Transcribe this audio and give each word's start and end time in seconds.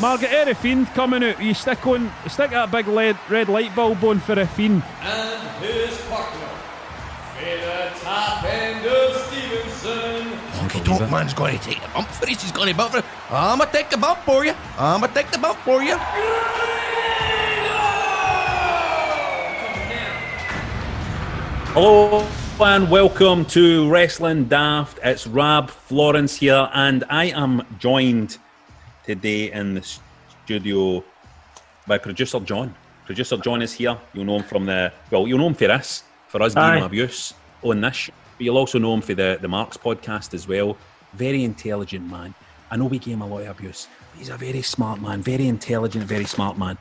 Margaret 0.00 0.30
Air 0.30 0.54
Fiend 0.54 0.86
coming 0.94 1.24
out. 1.24 1.42
You 1.42 1.54
stick 1.54 1.84
on, 1.84 2.12
stick 2.28 2.52
that 2.52 2.70
big 2.70 2.86
lead, 2.86 3.18
red 3.28 3.48
light 3.48 3.74
bulb 3.74 4.04
on 4.04 4.20
for 4.20 4.38
a 4.38 4.46
fiend. 4.46 4.84
and 5.02 5.64
his 5.64 6.00
partner, 6.02 6.46
Fade 7.36 7.62
the 7.64 7.98
top 7.98 8.44
end 8.44 8.86
of 8.86 9.16
Stevenson. 9.26 10.38
Honky 10.52 10.84
Tonk 10.84 11.10
Man's 11.10 11.34
going 11.34 11.58
to 11.58 11.64
take 11.64 11.82
the 11.82 11.88
bump 11.88 12.06
for 12.06 12.30
us. 12.30 12.42
He's 12.42 12.52
going 12.52 12.68
to 12.68 12.76
bump 12.76 12.92
for 12.92 12.98
it. 12.98 13.04
I'ma 13.28 13.64
take 13.64 13.90
the 13.90 13.96
bump 13.96 14.20
for 14.20 14.44
you. 14.44 14.54
I'ma 14.78 15.08
take 15.08 15.32
the 15.32 15.38
bump 15.38 15.58
for 15.60 15.82
you. 15.82 15.96
Hello 21.74 22.24
and 22.60 22.88
welcome 22.88 23.44
to 23.46 23.90
Wrestling 23.90 24.44
Daft. 24.44 25.00
It's 25.02 25.26
Rab 25.26 25.70
Florence 25.70 26.36
here, 26.36 26.68
and 26.72 27.02
I 27.10 27.26
am 27.26 27.66
joined 27.80 28.38
today 29.08 29.50
in 29.52 29.74
the 29.74 29.82
studio 30.44 31.02
by 31.86 31.96
producer 31.96 32.38
John. 32.40 32.74
Producer 33.06 33.38
John 33.38 33.62
is 33.62 33.72
here. 33.72 33.96
You'll 34.12 34.26
know 34.26 34.36
him 34.36 34.44
from 34.44 34.66
the 34.66 34.92
well, 35.10 35.26
you'll 35.26 35.38
know 35.38 35.46
him 35.48 35.54
for 35.54 35.66
this, 35.66 36.04
for 36.28 36.42
us 36.42 36.54
Aye. 36.54 36.76
Game 36.76 36.84
Abuse 36.84 37.32
on 37.62 37.80
this, 37.80 38.10
but 38.36 38.44
you'll 38.44 38.58
also 38.58 38.78
know 38.78 38.92
him 38.92 39.00
for 39.00 39.14
the 39.14 39.38
the 39.40 39.48
Marks 39.48 39.78
podcast 39.78 40.34
as 40.34 40.46
well. 40.46 40.76
Very 41.14 41.42
intelligent 41.42 42.08
man. 42.08 42.34
I 42.70 42.76
know 42.76 42.84
we 42.84 42.98
gave 42.98 43.14
him 43.14 43.22
a 43.22 43.26
lot 43.26 43.40
of 43.40 43.48
abuse. 43.48 43.88
But 44.12 44.18
he's 44.18 44.28
a 44.28 44.36
very 44.36 44.60
smart 44.60 45.00
man, 45.00 45.22
very 45.22 45.48
intelligent, 45.48 46.04
very 46.04 46.26
smart 46.26 46.58
man. 46.58 46.76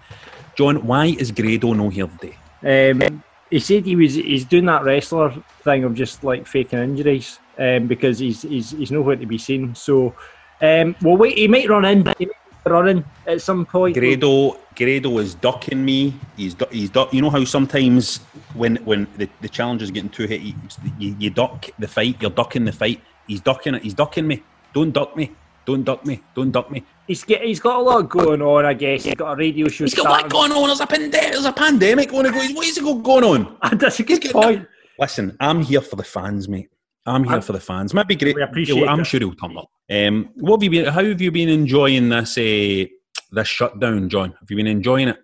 John, 0.57 0.85
why 0.85 1.05
is 1.05 1.31
Grado 1.31 1.71
no 1.71 1.87
here 1.87 2.09
today? 2.19 2.91
Um, 2.91 3.23
he 3.49 3.59
said 3.59 3.85
he 3.85 3.95
was 3.95 4.15
he's 4.15 4.43
doing 4.43 4.65
that 4.65 4.83
wrestler 4.83 5.33
thing 5.63 5.85
of 5.85 5.95
just 5.95 6.25
like 6.25 6.45
faking 6.45 6.79
injuries 6.79 7.39
um, 7.57 7.87
because 7.87 8.19
he's 8.19 8.41
he's 8.41 8.71
he's 8.71 8.91
nowhere 8.91 9.15
to 9.15 9.25
be 9.25 9.37
seen. 9.37 9.73
So, 9.75 10.13
um, 10.61 10.95
well, 11.01 11.17
wait, 11.17 11.37
he 11.37 11.47
might 11.47 11.69
run 11.69 11.85
in. 11.85 11.99
He 12.17 12.25
might 12.25 12.63
be 12.65 12.71
running 12.71 13.03
at 13.25 13.41
some 13.41 13.65
point. 13.65 13.95
Grado, 13.95 14.59
Grado 14.75 15.17
is 15.19 15.35
ducking 15.35 15.83
me. 15.83 16.13
He's 16.35 16.53
du- 16.53 16.67
he's 16.71 16.89
duck. 16.89 17.13
You 17.13 17.21
know 17.21 17.29
how 17.29 17.43
sometimes 17.45 18.17
when 18.53 18.77
when 18.77 19.07
the, 19.17 19.29
the 19.41 19.49
challenge 19.49 19.81
is 19.81 19.91
getting 19.91 20.09
too 20.09 20.27
hit, 20.27 20.41
you, 20.41 20.53
you, 20.97 21.15
you 21.19 21.29
duck 21.29 21.65
the 21.79 21.87
fight. 21.87 22.21
You're 22.21 22.31
ducking 22.31 22.65
the 22.65 22.71
fight. 22.71 23.01
He's 23.27 23.41
ducking 23.41 23.75
it. 23.75 23.83
He's 23.83 23.93
ducking 23.93 24.27
me. 24.27 24.43
Don't 24.73 24.91
duck 24.91 25.15
me. 25.15 25.31
Don't 25.65 25.83
duck 25.83 26.05
me. 26.05 26.21
Don't 26.33 26.51
duck 26.51 26.71
me. 26.71 26.81
He's 27.07 27.25
get, 27.25 27.41
he's 27.43 27.59
got 27.59 27.79
a 27.79 27.81
lot 27.81 28.07
going 28.07 28.41
on. 28.41 28.65
I 28.65 28.73
guess 28.73 29.03
he's 29.03 29.15
got 29.15 29.33
a 29.33 29.35
radio 29.35 29.67
show. 29.67 29.83
He's 29.83 29.93
got 29.93 30.07
what 30.07 30.29
going 30.29 30.51
on? 30.53 30.67
There's 30.67 30.79
a 30.79 30.87
pandemic. 30.87 31.31
There's 31.33 31.45
a 31.45 31.51
pandemic 31.51 32.09
going 32.09 32.25
on. 32.25 32.33
What 32.55 32.65
is 32.65 32.77
it 32.77 32.83
going 32.83 33.23
on? 33.23 33.57
That's 33.77 33.99
a 33.99 34.03
good 34.03 34.23
He's 34.23 34.31
point. 34.31 34.65
Listen, 34.97 35.35
I'm 35.41 35.61
here 35.61 35.81
for 35.81 35.97
the 35.97 36.03
fans, 36.03 36.47
mate. 36.47 36.69
I'm 37.07 37.23
here 37.23 37.33
I'm- 37.33 37.41
for 37.41 37.53
the 37.53 37.59
fans. 37.59 37.93
Might 37.93 38.07
be 38.07 38.15
great. 38.15 38.35
We 38.35 38.41
appreciate 38.41 38.87
I'm 38.87 38.99
that. 38.99 39.05
sure 39.05 39.19
he'll 39.19 39.33
turn 39.35 39.57
up. 39.57 39.69
Um, 39.89 40.29
what 40.35 40.57
have 40.57 40.63
you 40.63 40.69
been? 40.69 40.93
How 40.93 41.03
have 41.03 41.21
you 41.21 41.31
been 41.31 41.49
enjoying 41.49 42.09
this? 42.09 42.37
Uh, 42.37 42.85
this 43.31 43.47
shutdown, 43.47 44.09
John? 44.09 44.33
Have 44.39 44.49
you 44.49 44.57
been 44.57 44.67
enjoying 44.67 45.07
it? 45.09 45.17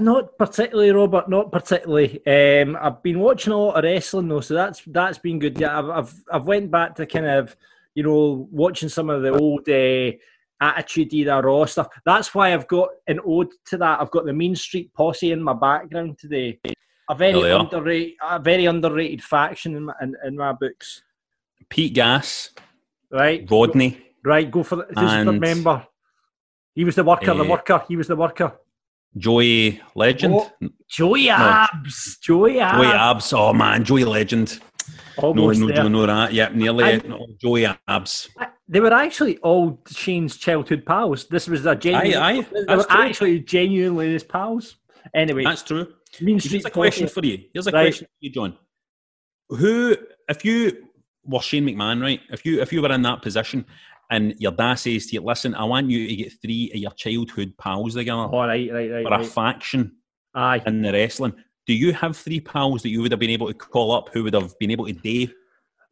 Not 0.00 0.36
particularly, 0.36 0.90
Robert. 0.90 1.28
Not 1.28 1.52
particularly. 1.52 2.20
Um, 2.26 2.76
I've 2.80 3.02
been 3.02 3.20
watching 3.20 3.52
a 3.52 3.56
lot 3.56 3.76
of 3.78 3.84
wrestling 3.84 4.28
though, 4.28 4.40
so 4.40 4.54
that's 4.54 4.82
that's 4.86 5.18
been 5.18 5.38
good. 5.38 5.58
Yeah, 5.60 5.78
I've 5.78 5.90
I've, 5.90 6.14
I've 6.32 6.46
went 6.46 6.70
back 6.70 6.94
to 6.96 7.06
kind 7.06 7.26
of 7.26 7.56
you 7.94 8.02
know 8.02 8.48
watching 8.50 8.88
some 8.88 9.08
of 9.10 9.22
the 9.22 9.30
old 9.32 9.66
uh, 9.68 10.12
Attitude 10.60 11.12
Era 11.14 11.42
Raw 11.42 11.64
stuff. 11.66 11.88
That's 12.04 12.34
why 12.34 12.52
I've 12.52 12.66
got 12.68 12.88
an 13.06 13.20
ode 13.26 13.50
to 13.66 13.76
that. 13.78 14.00
I've 14.00 14.10
got 14.10 14.24
the 14.26 14.32
Mean 14.32 14.56
Street 14.56 14.92
Posse 14.94 15.32
in 15.32 15.42
my 15.42 15.52
background 15.54 16.18
today. 16.18 16.58
A 17.08 17.14
very 17.14 17.32
There 17.34 17.42
they 17.42 17.52
are. 17.52 17.60
underrated, 17.60 18.14
a 18.22 18.38
very 18.40 18.64
underrated 18.66 19.22
faction 19.22 19.76
in 19.76 19.84
my, 19.84 19.94
in, 20.02 20.14
in 20.26 20.36
my 20.36 20.52
books. 20.52 21.02
Pete 21.68 21.94
Gas, 21.94 22.50
Right, 23.10 23.46
Rodney. 23.50 23.98
right. 24.24 24.50
Go 24.50 24.62
for 24.62 24.76
the, 24.76 24.84
who's 24.84 24.94
the 25.10 25.30
And- 25.30 25.40
member. 25.40 25.86
He 26.74 26.84
was 26.84 26.94
the 26.94 27.04
worker. 27.04 27.32
the 27.34 27.44
Eh, 27.44 27.48
worker. 27.48 27.82
He 27.88 27.96
was 27.96 28.06
the 28.08 28.16
worker. 28.16 28.52
Joey 29.16 29.80
Legend. 29.94 30.34
Oh, 30.36 30.50
Joey 30.88 31.30
Abs. 31.30 32.18
Joey 32.22 32.60
Abs. 32.60 32.76
Joey 32.76 32.86
Abs. 32.92 33.32
Oh 33.32 33.52
man, 33.54 33.82
Joey 33.84 34.04
Legend. 34.04 34.60
No, 35.16 35.28
Almost 35.28 35.60
no, 35.60 35.66
there. 35.68 35.76
no, 35.84 35.88
no, 35.88 36.06
that. 36.06 36.32
Yep, 36.34 36.52
nearly. 36.54 36.84
I- 36.84 36.96
No, 36.98 37.26
Joey 37.40 37.66
Abs. 37.88 38.28
They 38.68 38.80
were 38.80 38.92
actually 38.92 39.38
all 39.38 39.80
Shane's 39.88 40.36
childhood 40.36 40.84
pals. 40.84 41.26
This 41.28 41.48
was 41.48 41.64
a 41.64 41.74
genuine. 41.74 42.12
Aye, 42.22 42.38
aye, 42.38 42.40
they 42.52 42.64
that's 42.66 42.86
were 42.86 42.94
true. 42.94 43.04
actually 43.04 43.40
genuinely 43.40 44.12
his 44.12 44.24
pals. 44.24 44.76
Anyway, 45.14 45.44
That's 45.44 45.62
true. 45.62 45.86
Mean 46.20 46.38
Here's 46.38 46.64
a 46.64 46.70
question 46.70 47.08
for 47.08 47.24
you. 47.24 47.44
Here's 47.54 47.66
a 47.68 47.70
Right. 47.70 47.84
question 47.86 48.06
for 48.06 48.12
you, 48.20 48.30
John. 48.30 48.58
Who, 49.48 49.96
if 50.28 50.44
you 50.44 50.85
were 51.26 51.40
Shane 51.40 51.64
McMahon, 51.66 52.00
right? 52.02 52.20
If 52.30 52.44
you 52.44 52.60
if 52.60 52.72
you 52.72 52.82
were 52.82 52.92
in 52.92 53.02
that 53.02 53.22
position, 53.22 53.64
and 54.10 54.34
your 54.38 54.52
dad 54.52 54.74
says 54.74 55.06
to 55.06 55.14
you, 55.14 55.20
"Listen, 55.20 55.54
I 55.54 55.64
want 55.64 55.90
you 55.90 56.06
to 56.06 56.16
get 56.16 56.32
three 56.40 56.70
of 56.74 56.78
your 56.80 56.92
childhood 56.92 57.54
pals 57.58 57.94
together 57.94 58.20
All 58.20 58.46
right, 58.46 58.72
right, 58.72 58.90
right. 58.90 59.06
for 59.06 59.14
a 59.14 59.24
faction 59.24 59.96
Aye. 60.34 60.62
in 60.66 60.82
the 60.82 60.92
wrestling." 60.92 61.34
Do 61.66 61.74
you 61.74 61.92
have 61.92 62.16
three 62.16 62.38
pals 62.40 62.82
that 62.82 62.90
you 62.90 63.02
would 63.02 63.10
have 63.10 63.18
been 63.18 63.30
able 63.30 63.48
to 63.48 63.54
call 63.54 63.90
up 63.92 64.10
who 64.12 64.22
would 64.22 64.34
have 64.34 64.56
been 64.60 64.70
able 64.70 64.86
to 64.86 64.92
do 64.92 65.26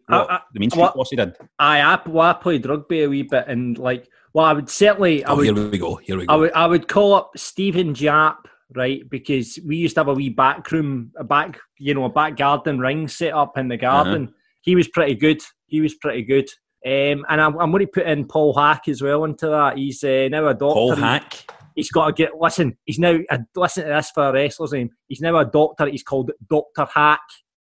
what 0.07 0.31
I- 0.31 0.35
I- 0.37 0.41
the 0.53 0.61
Mean 0.61 0.71
Street 0.71 0.91
Posse 0.95 1.17
did? 1.17 1.35
Aye, 1.59 1.81
I, 1.81 2.01
well, 2.09 2.29
I 2.29 2.33
played 2.35 2.65
rugby 2.67 3.03
a 3.03 3.09
wee 3.09 3.23
bit, 3.25 3.47
and 3.49 3.77
like, 3.77 4.09
well, 4.35 4.45
I 4.45 4.53
would 4.53 4.69
certainly, 4.71 5.25
I 5.25 5.33
Oh, 5.33 5.37
would, 5.37 5.45
here 5.45 5.55
we 5.71 5.79
go. 5.79 5.97
Here 5.97 6.17
we 6.19 6.27
I 6.29 6.37
would, 6.37 6.53
I 6.53 6.67
would 6.67 6.87
call 6.87 7.15
up 7.15 7.33
Stephen 7.37 7.93
Japp, 7.95 8.37
right? 8.77 9.09
Because 9.11 9.59
we 9.67 9.75
used 9.77 9.97
to 9.97 10.01
have 10.01 10.09
a 10.09 10.15
wee 10.15 10.29
back 10.29 10.71
room, 10.71 11.11
a 11.19 11.25
back, 11.25 11.59
you 11.79 11.93
know, 11.95 12.05
a 12.05 12.09
back 12.09 12.37
garden 12.37 12.79
ring 12.79 13.09
set 13.09 13.33
up 13.33 13.59
in 13.59 13.67
the 13.67 13.75
Uh-huh. 13.75 14.27
He 14.65 14.75
was 14.75 14.89
pretty 14.89 15.15
good. 15.15 15.41
He 15.67 15.81
was 15.81 15.95
pretty 15.95 16.23
good. 16.23 16.49
Um, 16.87 17.25
and 17.29 17.41
I'm, 17.41 17.59
I'm 17.59 17.71
going 17.71 17.87
to 17.87 17.93
put 17.93 18.07
in 18.07 18.27
Paul 18.27 18.55
Hack 18.55 18.89
as 18.89 19.01
well 19.03 19.25
into 19.25 19.47
that. 19.49 19.77
He's 19.79 20.03
uh, 20.03 20.29
now 20.31 20.47
a 20.49 20.55
doctor. 20.55 20.75
Paul 20.75 20.95
Hack. 20.97 21.51
He's 21.75 21.91
got 21.91 22.07
to 22.07 22.13
get. 22.13 22.33
Listen, 22.41 22.77
he's 22.85 22.99
now. 22.99 23.19
Uh, 23.31 23.39
listen 23.57 23.85
to 23.85 23.91
this 23.91 24.11
for 24.11 24.29
a 24.29 24.33
wrestler's 24.33 24.73
name. 24.73 24.91
He's 25.09 25.21
now 25.21 25.37
a 25.37 25.45
doctor. 25.45 25.87
He's 25.87 26.03
called 26.03 26.31
Doctor 26.49 26.87
Hack. 26.95 27.21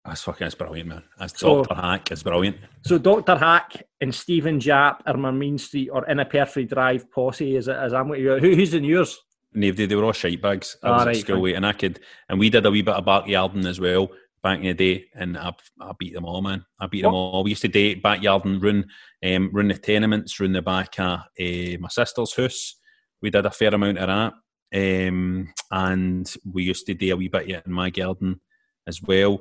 That's 0.04 0.22
fucking 0.22 0.44
that's 0.44 0.54
brilliant, 0.54 0.88
man. 0.88 1.02
That's 1.18 1.38
So- 1.38 1.64
Doctor 1.64 1.74
Hack. 1.74 2.10
It's 2.10 2.22
brilliant. 2.22 2.56
So 2.86 2.96
Doctor 2.98 3.36
Hack 3.36 3.82
and 4.00 4.14
Stephen 4.14 4.58
Japp 4.60 5.00
are 5.06 5.16
my 5.16 5.30
Mean 5.30 5.58
Street 5.58 5.90
or 5.90 6.06
in 6.06 6.20
a 6.20 6.24
Perfect 6.24 6.70
Drive 6.72 7.10
posse. 7.10 7.56
As 7.56 7.68
as 7.68 7.92
I'm 7.92 8.08
with 8.08 8.20
you. 8.20 8.38
Who, 8.38 8.54
who's 8.54 8.72
in 8.74 8.84
yours? 8.84 9.18
And 9.52 9.62
they, 9.62 9.70
they 9.70 9.94
were 9.94 10.04
all 10.04 10.12
shite 10.12 10.40
bags. 10.40 10.76
I 10.82 10.88
Ah, 10.88 10.92
was 10.98 11.06
right, 11.06 11.16
at 11.16 11.20
school 11.22 11.46
and 11.46 11.66
I 11.66 11.72
could, 11.72 11.98
and 12.28 12.38
we 12.38 12.50
did 12.50 12.66
a 12.66 12.70
wee 12.70 12.82
bit 12.82 12.94
of 12.94 13.04
backyarding 13.04 13.66
as 13.66 13.80
well 13.80 14.10
back 14.42 14.58
in 14.58 14.64
the 14.66 14.74
day, 14.74 15.04
and 15.14 15.36
I, 15.36 15.52
I 15.80 15.92
beat 15.98 16.14
them 16.14 16.24
all, 16.24 16.42
man. 16.42 16.64
I 16.80 16.86
beat 16.86 17.02
them 17.02 17.14
all. 17.14 17.42
We 17.44 17.50
used 17.50 17.62
to 17.62 17.68
date 17.68 18.02
backyarding, 18.02 18.62
run, 18.62 18.86
um, 19.24 19.50
run 19.52 19.68
the 19.68 19.74
tenements, 19.78 20.38
run 20.40 20.52
the 20.52 20.62
back 20.62 20.98
of 21.00 21.20
uh, 21.20 21.78
my 21.80 21.88
sister's 21.88 22.34
house. 22.34 22.76
We 23.20 23.30
did 23.30 23.46
a 23.46 23.50
fair 23.50 23.74
amount 23.74 23.98
of 23.98 24.06
that, 24.72 25.08
um, 25.08 25.52
and 25.70 26.34
we 26.52 26.62
used 26.64 26.86
to 26.86 26.94
do 26.94 27.12
a 27.12 27.16
wee 27.16 27.28
bit 27.28 27.48
in 27.66 27.72
my 27.72 27.90
garden 27.90 28.40
as 28.86 29.02
well. 29.02 29.40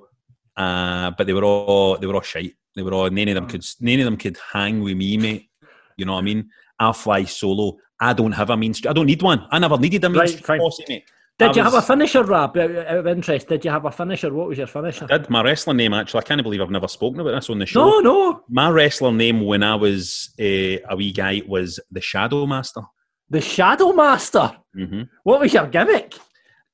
Uh, 0.55 1.11
but 1.17 1.27
they 1.27 1.33
were 1.33 1.43
all 1.45 1.97
they 1.97 2.07
were 2.07 2.15
all 2.15 2.21
shite. 2.21 2.53
They 2.75 2.81
were 2.81 2.93
all 2.93 3.09
none 3.09 3.27
of 3.29 3.35
them 3.35 3.45
Mm. 3.47 3.49
could 3.49 3.65
none 3.81 3.99
of 3.99 4.05
them 4.05 4.17
could 4.17 4.37
hang 4.53 4.81
with 4.81 4.97
me, 4.97 5.17
mate. 5.17 5.49
You 5.97 6.05
know 6.05 6.13
what 6.13 6.19
I 6.19 6.23
mean? 6.23 6.49
I 6.79 6.91
fly 6.93 7.25
solo. 7.25 7.77
I 7.99 8.13
don't 8.13 8.31
have 8.31 8.49
a 8.51 8.57
mean 8.57 8.73
street. 8.73 8.89
I 8.89 8.93
don't 8.93 9.05
need 9.07 9.21
one. 9.21 9.45
I 9.51 9.59
never 9.59 9.77
needed 9.77 10.03
a 10.03 10.09
mean 10.09 10.19
Right, 10.19 10.29
street 10.29 10.45
fine. 10.45 10.59
mate. 10.89 11.03
Did 11.39 11.49
I 11.51 11.53
you 11.53 11.63
have 11.63 11.75
a 11.75 11.81
finisher, 11.83 12.23
Rab? 12.23 12.57
Out 12.57 12.71
out 12.75 12.97
of 12.97 13.07
interest, 13.07 13.47
did 13.47 13.63
you 13.63 13.69
have 13.69 13.85
a 13.85 13.91
finisher? 13.91 14.33
What 14.33 14.47
was 14.47 14.57
your 14.57 14.65
finisher? 14.67 15.05
did 15.05 15.29
my 15.29 15.43
wrestler 15.43 15.73
name 15.75 15.93
actually? 15.93 16.21
I 16.21 16.23
can't 16.23 16.41
believe 16.41 16.61
I've 16.61 16.71
never 16.71 16.87
spoken 16.87 17.19
about 17.19 17.31
this 17.35 17.49
on 17.49 17.59
the 17.59 17.65
show. 17.67 17.85
No, 17.85 17.99
no. 17.99 18.43
My 18.49 18.69
wrestler 18.69 19.11
name 19.11 19.45
when 19.45 19.61
I 19.61 19.75
was 19.75 20.31
uh, 20.39 20.43
a 20.89 20.95
wee 20.95 21.11
guy 21.11 21.43
was 21.47 21.79
the 21.91 22.01
Shadow 22.01 22.45
Master. 22.47 22.81
The 23.29 23.41
Shadow 23.41 23.93
Master. 23.93 24.51
hmm 24.73 25.03
What 25.23 25.39
was 25.41 25.53
your 25.53 25.67
gimmick? 25.67 26.15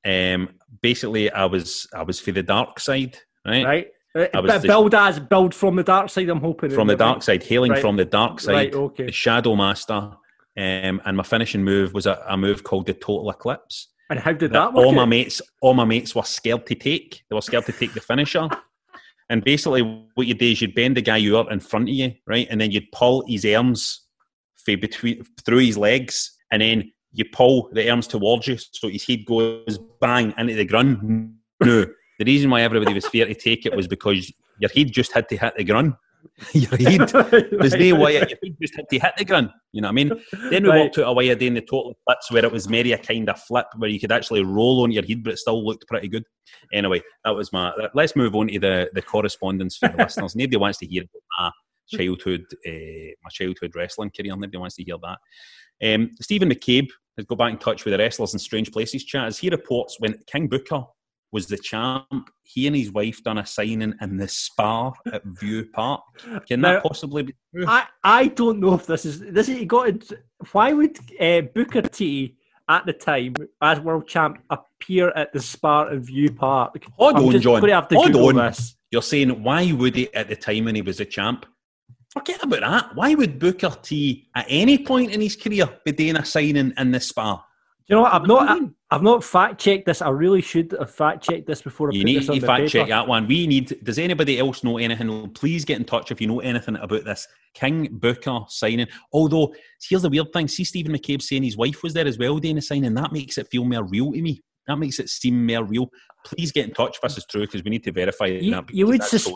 Um, 0.06 0.48
basically, 0.80 1.30
I 1.30 1.44
was 1.44 1.86
I 1.94 2.02
was 2.02 2.18
for 2.20 2.32
the 2.32 2.42
dark 2.42 2.80
side, 2.80 3.18
right? 3.46 3.64
Right. 3.66 3.86
Uh, 4.16 4.26
I 4.32 4.40
was 4.40 4.50
but 4.50 4.62
the- 4.62 4.68
build 4.68 4.94
as 4.94 5.20
build 5.20 5.54
from 5.54 5.76
the 5.76 5.82
dark 5.82 6.08
side. 6.08 6.30
I'm 6.30 6.40
hoping 6.40 6.70
From 6.70 6.86
the 6.86 6.94
Right. 6.94 6.98
dark 6.98 7.22
side, 7.22 7.42
hailing 7.42 7.72
Right. 7.72 7.80
from 7.82 7.96
the 7.96 8.04
dark 8.06 8.40
side, 8.40 8.52
Right. 8.54 8.74
Okay. 8.74 9.06
the 9.06 9.12
Shadow 9.12 9.56
Master. 9.56 10.12
Um, 10.56 11.02
and 11.04 11.16
my 11.16 11.22
finishing 11.24 11.64
move 11.64 11.92
was 11.92 12.06
a, 12.06 12.24
a 12.28 12.36
move 12.36 12.62
called 12.64 12.86
the 12.86 12.94
Total 12.94 13.28
Eclipse. 13.28 13.88
And 14.10 14.18
how 14.18 14.32
did 14.32 14.52
that 14.52 14.74
all 14.74 14.92
my 14.92 15.04
mates, 15.04 15.40
all 15.62 15.74
my 15.74 15.84
mates 15.84 16.14
were 16.14 16.22
scared 16.24 16.66
to 16.66 16.74
take. 16.74 17.24
They 17.28 17.34
were 17.34 17.42
scared 17.42 17.66
to 17.66 17.72
take 17.72 17.94
the 17.94 18.00
finisher. 18.00 18.48
And 19.30 19.42
basically, 19.42 19.80
what 20.14 20.26
you 20.26 20.34
do 20.34 20.46
is 20.46 20.60
you'd 20.60 20.74
bend 20.74 20.96
the 20.96 21.02
guy 21.02 21.26
over 21.28 21.50
in 21.50 21.60
front 21.60 21.88
of 21.88 21.94
you, 21.94 22.12
right, 22.26 22.46
and 22.50 22.60
then 22.60 22.70
you'd 22.70 22.92
pull 22.92 23.24
his 23.26 23.44
arms 23.46 24.02
between 24.66 25.24
through 25.44 25.58
his 25.58 25.78
legs, 25.78 26.36
and 26.50 26.60
then 26.60 26.92
you 27.12 27.24
pull 27.24 27.70
the 27.72 27.88
arms 27.88 28.06
towards 28.06 28.46
you, 28.46 28.58
so 28.58 28.88
his 28.88 29.06
head 29.06 29.24
goes 29.24 29.78
bang 30.00 30.34
into 30.36 30.54
the 30.54 30.64
ground. 30.64 31.34
No, 31.60 31.86
the 32.18 32.24
reason 32.24 32.50
why 32.50 32.62
everybody 32.62 32.92
was 32.92 33.06
fair 33.06 33.26
to 33.26 33.34
take 33.34 33.64
it 33.64 33.74
was 33.74 33.86
because 33.88 34.30
your 34.58 34.70
head 34.70 34.92
just 34.92 35.12
had 35.12 35.28
to 35.30 35.36
hit 35.36 35.56
the 35.56 35.64
ground. 35.64 35.94
your 36.52 36.76
head 36.76 37.08
there's 37.60 37.74
no 37.74 37.94
way 37.96 38.12
your 38.18 38.26
head 38.26 38.56
just 38.60 38.76
had 38.76 38.88
to 38.90 38.98
hit 38.98 39.12
the 39.16 39.24
ground. 39.24 39.50
You 39.72 39.82
know 39.82 39.88
what 39.88 39.92
I 39.92 39.94
mean? 39.94 40.12
Then 40.50 40.62
we 40.64 40.68
Right. 40.68 40.78
walked 40.80 40.98
out 40.98 41.08
a 41.08 41.12
way 41.12 41.28
of 41.30 41.38
doing 41.38 41.54
the 41.54 41.60
total 41.60 41.94
flips 42.04 42.30
where 42.30 42.44
it 42.44 42.52
was 42.52 42.68
maybe 42.68 42.92
a 42.92 42.98
kind 42.98 43.28
of 43.28 43.40
flip 43.40 43.66
where 43.76 43.90
you 43.90 44.00
could 44.00 44.12
actually 44.12 44.42
roll 44.44 44.82
on 44.82 44.92
your 44.92 45.04
head, 45.04 45.22
but 45.22 45.34
it 45.34 45.38
still 45.38 45.64
looked 45.64 45.86
pretty 45.86 46.08
good. 46.08 46.24
Anyway, 46.72 47.02
that 47.24 47.30
was 47.30 47.52
my. 47.52 47.72
Let's 47.94 48.16
move 48.16 48.34
on 48.34 48.48
to 48.48 48.58
the 48.58 48.90
the 48.94 49.02
correspondence 49.02 49.76
for 49.76 49.88
the 49.88 49.96
listeners. 49.96 50.36
Nobody 50.36 50.56
wants 50.56 50.78
to 50.78 50.86
hear 50.86 51.02
about 51.02 51.22
my 51.38 51.98
childhood, 51.98 52.44
uh, 52.66 53.12
my 53.22 53.30
childhood 53.30 53.72
wrestling 53.74 54.10
career. 54.10 54.34
Nobody 54.34 54.58
wants 54.58 54.76
to 54.76 54.84
hear 54.84 54.96
that. 55.02 55.18
Um, 55.94 56.10
Stephen 56.20 56.50
McCabe 56.50 56.88
has 57.16 57.26
got 57.26 57.38
back 57.38 57.52
in 57.52 57.58
touch 57.58 57.84
with 57.84 57.92
the 57.92 57.98
wrestlers 57.98 58.32
in 58.32 58.38
Strange 58.38 58.72
Places 58.72 59.04
chat 59.04 59.26
as 59.26 59.38
he 59.38 59.50
reports 59.50 59.96
when 60.00 60.18
King 60.26 60.48
Booker 60.48 60.84
was 61.34 61.48
the 61.48 61.58
champ, 61.58 62.30
he 62.44 62.66
and 62.68 62.76
his 62.76 62.92
wife 62.92 63.22
done 63.24 63.38
a 63.38 63.44
signing 63.44 63.92
in 64.00 64.16
the 64.16 64.28
spa 64.28 64.92
at 65.12 65.22
View 65.24 65.66
Park. 65.66 66.02
Can 66.46 66.60
Now- 66.60 66.74
that 66.74 66.84
possibly 66.84 67.24
be 67.24 67.34
true? 67.52 67.64
I, 67.66 67.86
I 68.04 68.28
don't 68.28 68.60
know 68.60 68.74
if 68.74 68.86
this 68.86 69.04
is 69.04 69.20
this 69.20 69.48
is 69.48 69.64
got. 69.66 69.88
It, 69.88 70.12
why 70.52 70.72
would 70.72 70.96
uh, 71.20 71.40
Booker 71.54 71.82
T 71.82 72.36
at 72.70 72.86
the 72.86 72.92
time 72.92 73.34
as 73.60 73.80
world 73.80 74.06
champ 74.06 74.40
appear 74.48 75.08
at 75.10 75.32
the 75.32 75.40
Spartan 75.40 76.02
View 76.04 76.30
Park? 76.32 76.82
Hold 76.96 77.16
I'm 77.16 77.24
on, 77.26 77.40
John. 77.40 77.60
Going 77.60 77.70
to 77.70 77.74
have 77.74 77.88
to 77.88 77.96
Hold 77.96 78.12
Google 78.12 78.28
on. 78.28 78.36
this. 78.36 78.76
You're 78.92 79.02
saying 79.02 79.42
why 79.42 79.72
would 79.72 79.96
he 79.96 80.14
at 80.14 80.28
the 80.28 80.36
time 80.36 80.66
when 80.66 80.76
he 80.76 80.82
was 80.82 81.00
a 81.00 81.04
champ? 81.04 81.46
Forget 82.10 82.44
about 82.44 82.60
that. 82.60 82.94
Why 82.94 83.16
would 83.16 83.40
Booker 83.40 83.76
T 83.82 84.28
at 84.36 84.46
any 84.48 84.78
point 84.78 85.10
in 85.10 85.20
his 85.20 85.34
career 85.34 85.68
be 85.84 85.90
doing 85.90 86.16
a 86.16 86.24
signing 86.24 86.72
in 86.78 86.90
the 86.92 87.00
spa? 87.00 87.36
Do 87.36 87.42
you 87.88 87.96
know 87.96 88.02
what? 88.02 88.14
I've 88.14 88.22
What 88.28 88.46
do 88.48 88.54
you 88.54 88.60
not. 88.60 88.70
I've 88.94 89.02
not 89.02 89.24
fact 89.24 89.60
checked 89.60 89.86
this. 89.86 90.00
I 90.00 90.08
really 90.10 90.40
should 90.40 90.70
have 90.78 90.90
fact 90.90 91.24
checked 91.24 91.46
this 91.46 91.60
before 91.62 91.90
I 91.90 91.94
You 91.96 92.04
need 92.04 92.22
to 92.26 92.40
fact 92.40 92.58
paper. 92.60 92.68
check 92.68 92.88
that 92.88 93.08
one. 93.08 93.26
We 93.26 93.46
need. 93.46 93.76
Does 93.82 93.98
anybody 93.98 94.38
else 94.38 94.62
know 94.62 94.78
anything? 94.78 95.30
Please 95.30 95.64
get 95.64 95.78
in 95.78 95.84
touch 95.84 96.12
if 96.12 96.20
you 96.20 96.28
know 96.28 96.38
anything 96.40 96.76
about 96.76 97.04
this 97.04 97.26
King 97.54 97.88
Booker 97.90 98.40
signing. 98.48 98.86
Although 99.12 99.52
here's 99.88 100.02
the 100.02 100.08
weird 100.10 100.32
thing: 100.32 100.46
see, 100.46 100.62
Stephen 100.64 100.92
McCabe 100.92 101.22
saying 101.22 101.42
his 101.42 101.56
wife 101.56 101.82
was 101.82 101.92
there 101.92 102.06
as 102.06 102.18
well 102.18 102.38
doing 102.38 102.54
the 102.56 102.62
signing. 102.62 102.94
That 102.94 103.12
makes 103.12 103.36
it 103.36 103.48
feel 103.50 103.64
more 103.64 103.82
real 103.82 104.12
to 104.12 104.22
me. 104.22 104.40
That 104.68 104.76
makes 104.76 104.98
it 104.98 105.10
seem 105.10 105.44
more 105.44 105.64
real. 105.64 105.90
Please 106.24 106.52
get 106.52 106.68
in 106.68 106.72
touch 106.74 106.96
if 106.96 107.02
this 107.02 107.18
is 107.18 107.26
true 107.26 107.42
because 107.42 107.62
we 107.64 107.70
need 107.70 107.84
to 107.84 107.92
verify 107.92 108.26
You- 108.26 108.52
that. 108.52 108.72
you 108.72 108.86
would 108.86 109.02
sus- 109.02 109.30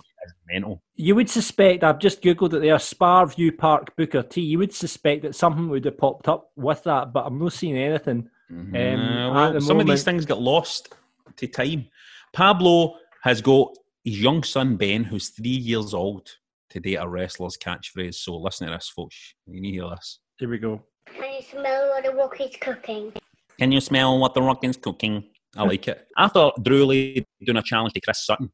mental. 0.51 0.83
You 0.97 1.15
would 1.17 1.29
suspect. 1.29 1.85
I've 1.85 1.99
just 1.99 2.23
googled 2.23 2.55
it 2.55 2.61
there. 2.61 2.79
Spar 2.79 3.27
View 3.27 3.53
Park 3.53 3.95
Booker 3.97 4.23
T. 4.23 4.41
You 4.41 4.59
would 4.59 4.73
suspect 4.73 5.23
that 5.23 5.35
something 5.35 5.69
would 5.69 5.85
have 5.85 5.99
popped 5.99 6.29
up 6.29 6.51
with 6.57 6.83
that, 6.85 7.13
but 7.13 7.27
I'm 7.27 7.39
not 7.39 7.53
seeing 7.53 7.77
anything. 7.77 8.29
Um, 8.51 8.75
Uh, 8.75 8.79
at 8.79 9.35
well, 9.35 9.53
the 9.55 9.61
some 9.61 9.81
of 9.81 9.87
these 9.87 10.05
things 10.05 10.25
get 10.25 10.39
lost 10.39 10.95
to 11.37 11.47
time. 11.47 11.89
Pablo 12.33 12.97
has 13.23 13.41
got 13.41 13.77
his 14.05 14.21
young 14.21 14.43
son 14.43 14.77
Ben, 14.77 15.05
who's 15.05 15.31
three 15.31 15.49
years 15.49 15.95
old, 15.95 16.29
to 16.71 16.81
date 16.81 16.97
a 16.97 17.09
wrestler's 17.09 17.57
catchphrase. 17.57 18.15
So 18.15 18.37
listen 18.37 18.67
to 18.67 18.75
this, 18.75 18.89
folks. 18.89 19.35
You 19.47 19.61
need 19.61 19.73
to 19.73 19.79
hear 19.79 19.91
this. 19.91 20.21
Here 20.39 20.49
we 20.49 20.59
go. 20.59 20.83
Can 21.07 21.33
you 21.35 21.43
smell 21.43 21.89
what 21.89 22.05
the 22.05 22.15
rock 22.15 22.41
is 22.41 22.57
cooking? 22.61 23.13
Can 23.59 23.73
you 23.73 23.81
smell 23.81 24.19
what 24.19 24.35
the 24.35 24.43
Rockin's 24.43 24.77
cooking? 24.77 25.25
I 25.57 25.65
like 25.65 25.89
it. 25.89 26.07
After 26.17 26.51
Drew 26.63 26.87
Lee 26.87 27.27
doing 27.45 27.57
a 27.57 27.63
challenge 27.63 27.93
to 27.95 28.01
Chris 28.01 28.25
Sutton, 28.25 28.53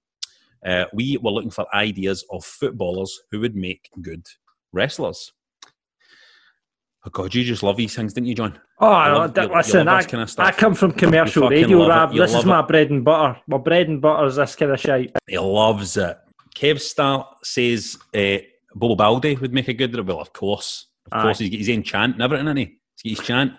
uh, 0.65 0.87
we 0.95 1.19
were 1.19 1.31
looking 1.31 1.51
for 1.51 1.67
ideas 1.75 2.25
of 2.31 2.43
footballers 2.43 3.21
who 3.31 3.41
would 3.41 3.55
make 3.55 3.91
good 4.01 4.25
wrestlers. 4.73 5.33
Oh 7.07 7.11
God, 7.11 7.35
you 7.35 7.45
just 7.45 7.63
love 7.63 7.77
these 7.77 7.95
things, 7.95 8.15
didn't 8.15 8.29
you, 8.29 8.35
John? 8.35 8.59
Oh, 8.81 8.87
love- 8.89 9.35
d- 9.35 9.43
you- 9.43 9.49
you 9.49 9.55
listen, 9.55 9.87
love 9.87 9.99
I, 10.01 10.05
kinda 10.05 10.27
I 10.39 10.53
come 10.53 10.75
from 10.75 10.93
commercial 10.93 11.49
radio, 11.51 11.79
love. 11.79 11.89
Rab. 12.11 12.13
This 12.17 12.31
is 12.31 12.37
love 12.37 12.47
my 12.47 12.61
it. 12.61 12.69
bread 12.69 12.91
and 12.91 13.05
butter. 13.05 13.39
My 13.47 13.59
bread 13.59 13.89
and 13.89 14.01
butter 14.01 14.27
is 14.27 14.37
this 14.37 14.57
kind 14.57 14.73
of 14.73 14.81
shit. 14.81 15.13
He 15.29 15.39
loves 15.39 15.97
it. 15.99 16.17
Kev 16.57 16.81
Star 16.81 17.29
says 17.43 17.99
uh, 18.17 18.39
Bobo 18.75 18.97
Baldé 18.97 19.39
would 19.41 19.53
make 19.53 19.69
a 19.69 19.75
good. 19.75 19.95
Well, 20.07 20.21
of 20.21 20.33
course, 20.33 20.87
of 21.13 21.19
Aye. 21.19 21.23
course, 21.23 21.39
he's 21.41 21.51
got 21.51 21.59
his 21.59 21.69
own 21.71 21.83
chant 21.83 22.15
and 22.15 22.23
everything, 22.23 22.47
isn't 22.47 22.57
he? 22.57 22.79
He's 23.03 23.19
got 23.19 23.21
his 23.21 23.27
chant. 23.27 23.53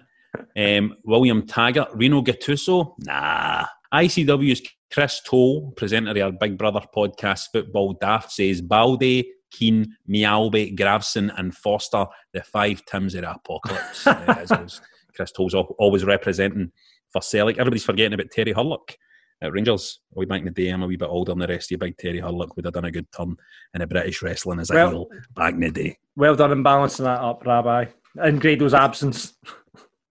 Um, 0.57 0.95
William 1.03 1.45
Taggart, 1.45 1.89
Rino 1.93 2.21
Gattuso, 2.23 2.93
nah. 2.99 3.65
ICW's 3.93 4.61
Chris 4.91 5.21
Toll, 5.25 5.71
presenter 5.77 6.11
of 6.11 6.17
our 6.17 6.31
Big 6.31 6.57
Brother 6.57 6.81
podcast, 6.95 7.47
Football 7.53 7.93
Daft, 8.01 8.31
says 8.31 8.61
Baldé, 8.61 9.23
Keane, 9.51 9.95
Mjällby, 10.09 10.77
Gravesen, 10.77 11.31
and 11.37 11.55
Foster, 11.55 12.05
the 12.33 12.43
five 12.43 12.83
Tims 12.85 13.15
of 13.15 13.21
the 13.21 13.31
apocalypse. 13.31 14.05
Uh, 14.07 14.45
as 14.51 14.81
Chris 15.15 15.31
Toll's 15.31 15.53
always 15.53 16.03
representing 16.03 16.71
for 17.11 17.21
Celtic. 17.21 17.57
Everybody's 17.57 17.85
forgetting 17.85 18.13
about 18.13 18.31
Terry 18.31 18.51
Hurlock 18.51 18.97
at 19.41 19.53
Rangers. 19.53 19.99
Way 20.13 20.25
back 20.25 20.39
in 20.39 20.45
the 20.45 20.51
day, 20.51 20.69
I'm 20.69 20.83
a 20.83 20.87
wee 20.87 20.97
bit 20.97 21.07
older 21.07 21.31
than 21.31 21.39
the 21.39 21.47
rest 21.47 21.67
of 21.67 21.71
you. 21.71 21.77
Big 21.77 21.97
Terry 21.97 22.19
Hurlock 22.19 22.55
would 22.55 22.65
have 22.65 22.73
done 22.73 22.85
a 22.85 22.91
good 22.91 23.09
turn 23.11 23.35
in 23.73 23.81
a 23.81 23.87
British 23.87 24.21
wrestling 24.21 24.59
as 24.59 24.69
a 24.69 24.73
Well- 24.73 24.89
heel 24.89 25.07
back 25.33 25.53
in 25.53 25.61
the 25.61 25.71
day. 25.71 25.97
Well 26.15 26.35
done 26.35 26.51
in 26.51 26.63
balancing 26.63 27.05
that 27.05 27.21
up, 27.21 27.45
Rabbi. 27.45 27.85
In 28.23 28.39
Grado's 28.39 28.73
absence. 28.73 29.33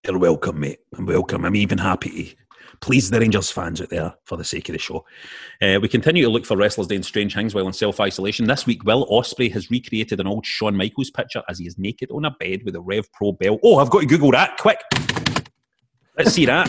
You're 0.07 0.19
welcome, 0.19 0.61
mate. 0.61 0.81
I'm 0.97 1.07
welcome. 1.07 1.45
I'm 1.47 1.57
even 1.57 1.79
happy 1.79 2.11
to 2.11 2.37
please 2.85 3.09
the 3.09 3.19
Rangers 3.19 3.51
fans 3.51 3.81
out 3.81 3.89
there 3.89 4.15
for 4.25 4.37
the 4.37 4.45
sake 4.45 4.69
of 4.69 4.75
the 4.75 4.79
show. 4.79 5.07
Uh, 5.63 5.79
we 5.81 5.89
continue 5.89 6.23
to 6.23 6.29
look 6.29 6.45
for 6.45 6.55
wrestlers 6.55 6.87
doing 6.87 7.03
strange 7.03 7.35
things 7.35 7.55
while 7.55 7.67
in 7.67 7.73
self 7.73 7.99
isolation. 7.99 8.47
This 8.47 8.67
week, 8.67 8.85
Will 8.85 9.07
Ospreay 9.07 9.51
has 9.53 9.71
recreated 9.71 10.21
an 10.21 10.27
old 10.27 10.45
Shawn 10.45 10.77
Michaels 10.77 11.11
picture 11.11 11.43
as 11.49 11.59
he 11.59 11.67
is 11.67 11.79
naked 11.79 12.11
on 12.11 12.27
a 12.27 12.31
bed 12.33 12.63
with 12.63 12.77
a 12.77 12.83
Rev 12.83 13.11
Pro 13.11 13.33
belt. 13.33 13.61
Oh, 13.65 13.79
I've 13.79 13.89
got 13.89 14.01
to 14.01 14.07
Google 14.07 14.33
that 14.33 14.59
quick. 14.59 14.83
Let's 16.19 16.33
see 16.33 16.45
that. 16.45 16.69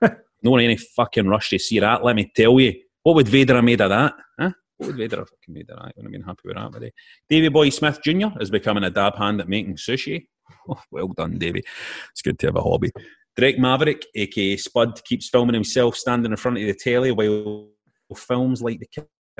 no 0.42 0.50
one 0.50 0.60
any 0.60 0.76
fucking 0.76 1.28
rush 1.28 1.50
to 1.50 1.60
see 1.60 1.78
that. 1.78 2.02
Let 2.04 2.16
me 2.16 2.32
tell 2.34 2.58
you. 2.58 2.74
What 3.04 3.14
would 3.14 3.28
Vader 3.28 3.54
have 3.54 3.64
made 3.64 3.80
of 3.80 3.90
that? 3.90 4.14
Huh? 4.36 4.50
What 4.78 4.88
would 4.88 4.96
Vader 4.96 5.18
have 5.18 5.28
fucking 5.28 5.54
made 5.54 5.70
of 5.70 5.76
that? 5.76 5.84
I 5.84 5.92
wouldn't 5.96 6.06
have 6.06 6.12
been 6.12 6.22
happy 6.22 6.40
with 6.44 6.56
that, 6.56 6.82
he? 6.82 6.92
Davy 7.28 7.48
Boy 7.50 7.70
Smith 7.70 8.00
Jr. 8.02 8.36
is 8.40 8.50
becoming 8.50 8.82
a 8.82 8.90
dab 8.90 9.14
hand 9.16 9.40
at 9.40 9.48
making 9.48 9.76
sushi. 9.76 10.26
Oh, 10.68 10.80
well 10.90 11.06
done, 11.06 11.38
Davy. 11.38 11.62
It's 12.10 12.22
good 12.22 12.40
to 12.40 12.46
have 12.48 12.56
a 12.56 12.62
hobby. 12.62 12.90
Drake 13.36 13.58
Maverick, 13.58 14.04
aka 14.14 14.56
Spud, 14.56 15.02
keeps 15.04 15.28
filming 15.28 15.54
himself 15.54 15.96
standing 15.96 16.30
in 16.32 16.36
front 16.36 16.58
of 16.58 16.64
the 16.66 16.74
telly 16.74 17.12
while 17.12 17.68
films 18.16 18.60
like 18.62 18.78
the 18.80 18.88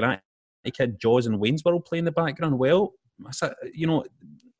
Karate 0.00 0.20
Kid, 0.72 0.98
Jaws, 1.00 1.26
and 1.26 1.38
Wayne's 1.38 1.64
World 1.64 1.84
play 1.84 1.98
in 1.98 2.04
the 2.04 2.12
background. 2.12 2.58
Well, 2.58 2.92
you 3.74 3.86
know, 3.86 4.04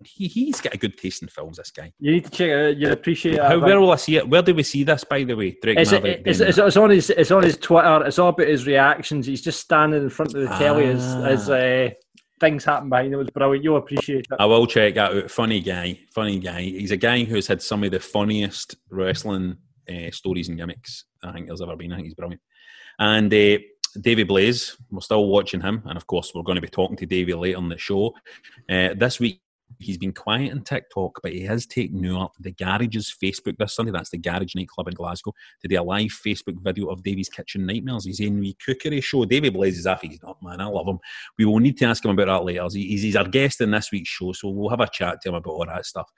he, 0.05 0.27
he's 0.27 0.61
got 0.61 0.75
a 0.75 0.77
good 0.77 0.99
taste 0.99 1.23
in 1.23 1.29
films, 1.29 1.57
this 1.57 1.71
guy. 1.71 1.93
You 1.99 2.13
need 2.13 2.25
to 2.25 2.31
check 2.31 2.49
it 2.49 2.71
out. 2.71 2.77
You 2.77 2.91
appreciate 2.91 3.35
it. 3.37 3.41
How, 3.41 3.59
where 3.59 3.81
will 3.81 3.93
I 3.93 3.97
see 3.97 4.17
it? 4.17 4.29
Where 4.29 4.43
do 4.43 4.55
we 4.55 4.63
see 4.65 4.85
this, 4.85 5.05
by 5.05 5.25
the 5.25 5.35
way? 5.35 5.57
Drake 5.63 5.79
It's, 5.79 5.93
Maverick. 5.93 6.23
it's, 6.27 6.39
doing 6.39 6.67
it's, 6.67 6.77
on 6.77 6.91
his 6.91 7.11
it's 7.11 7.31
on 7.31 7.43
his 7.45 7.57
Twitter. 7.57 8.05
It's 8.05 8.19
all 8.19 8.29
about 8.31 8.49
his 8.49 8.67
reactions. 8.67 9.27
He's 9.27 9.43
just 9.43 9.61
standing 9.61 10.03
in 10.03 10.11
front 10.11 10.35
of 10.35 10.43
the 10.43 10.49
telly 10.59 10.87
as 10.87 11.03
Ah. 11.03 11.25
as 11.25 11.51
uh, 11.51 11.91
things 12.43 12.65
happen 12.65 12.91
behind. 12.91 13.15
It 13.15 13.17
was 13.17 13.31
brilliant. 13.31 13.65
You'll 13.65 13.79
appreciate 13.79 14.27
it. 14.31 14.37
I 14.39 14.45
will 14.45 14.67
check 14.67 14.95
that 14.97 15.13
out. 15.13 15.31
Funny 15.31 15.61
guy, 15.61 15.99
funny 16.13 16.39
guy. 16.39 16.63
He's 16.63 16.91
a 16.91 16.97
guy 16.97 17.25
who's 17.25 17.47
had 17.47 17.63
some 17.63 17.85
of 17.85 17.93
the 17.93 18.01
funniest 18.01 18.77
wrestling 18.91 19.57
uh, 19.89 20.11
stories 20.11 20.49
and 20.49 20.59
gimmicks 20.59 21.05
I 21.23 21.33
think 21.33 21.47
there's 21.47 21.63
ever 21.63 21.77
been. 21.77 21.93
I 21.93 21.97
think 21.97 22.07
he's 22.07 22.15
brilliant. 22.15 22.43
And 22.99 23.33
uh, 23.33 23.59
Blaze, 24.27 24.77
we're 24.91 25.01
still 25.01 25.29
watching 25.29 25.61
him, 25.61 25.83
and 25.87 25.97
of 25.97 26.07
course 26.07 26.33
we're 26.35 26.43
going 26.43 26.57
to 26.57 26.63
be 26.63 26.69
talking 26.69 26.97
to 26.97 27.07
Davy 27.07 27.35
later 27.35 27.59
on 27.59 27.69
the 27.69 27.79
show. 27.79 28.15
Uh, 28.69 28.95
this 28.97 29.21
week 29.21 29.42
he's 29.79 29.99
been 29.99 30.13
quiet 30.13 30.53
on 30.53 30.63
TikTok, 30.63 31.21
but 31.23 31.33
he 31.33 31.43
has 31.43 31.67
taken 31.67 32.07
up 32.15 32.33
the 32.39 32.53
Garage's 32.53 33.15
Facebook 33.23 33.57
this 33.59 33.75
Sunday. 33.75 33.93
That's 33.93 34.11
the 34.11 34.19
Garage 34.19 34.55
nightclub 34.55 34.89
in 34.89 34.95
Glasgow 34.95 35.33
to 35.61 35.69
do 35.69 35.81
a 35.81 35.83
live 35.83 36.11
Facebook 36.11 36.61
video 36.61 36.89
of 36.89 37.03
Davy's 37.03 37.29
Kitchen 37.29 37.67
Nightmares. 37.67 38.05
He's 38.05 38.21
in 38.21 38.39
wee 38.39 38.57
cookery 38.65 39.01
show. 39.01 39.25
Davy 39.25 39.51
Blaze 39.51 39.79
is 39.79 39.87
off. 39.87 40.03
He's 40.03 40.23
not 40.23 40.43
man. 40.43 40.61
I 40.61 40.67
love 40.67 40.87
him. 40.87 40.99
We 41.39 41.45
will 41.45 41.59
need 41.59 41.79
to 41.79 41.87
ask 41.87 42.05
him 42.05 42.13
about 42.13 42.27
that 42.27 42.45
later. 42.45 42.67
He's, 42.73 43.03
he's 43.03 43.17
our 43.17 43.29
guest 43.29 43.61
in 43.61 43.71
this 43.71 43.91
week's 43.93 44.09
show, 44.09 44.33
so 44.33 44.49
we'll 44.49 44.71
have 44.71 44.81
a 44.81 44.89
chat 44.89 45.21
to 45.23 45.29
him 45.31 45.35
about 45.37 45.51
all 45.51 45.67
that 45.67 45.87
stuff. 45.87 46.11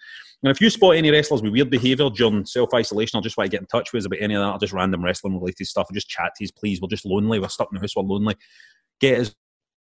And 0.43 0.51
if 0.51 0.61
you 0.61 0.69
spot 0.71 0.97
any 0.97 1.11
wrestlers 1.11 1.43
with 1.43 1.53
weird 1.53 1.71
behaviour 1.71 2.11
during 2.11 2.45
self 2.45 2.75
isolation, 2.75 3.19
or 3.19 3.23
just 3.23 3.37
want 3.37 3.51
to 3.51 3.57
get 3.57 3.63
in 3.63 3.67
touch 3.67 3.93
with 3.93 4.03
us 4.03 4.07
about 4.07 4.21
any 4.21 4.35
of 4.35 4.43
that, 4.43 4.53
or 4.53 4.59
just 4.59 4.73
random 4.73 5.05
wrestling 5.05 5.39
related 5.39 5.67
stuff, 5.67 5.91
or 5.91 5.95
just 5.95 6.09
chat 6.09 6.33
to 6.37 6.45
us, 6.45 6.51
please. 6.51 6.81
We're 6.81 6.89
just 6.89 7.07
lonely. 7.07 7.39
We're 7.39 7.49
stuck 7.49 7.69
in 7.73 7.77
the 7.77 7.81
house. 7.81 7.97
We're 7.97 8.03
lonely. 8.03 8.37
Get 9.01 9.21
us 9.21 9.35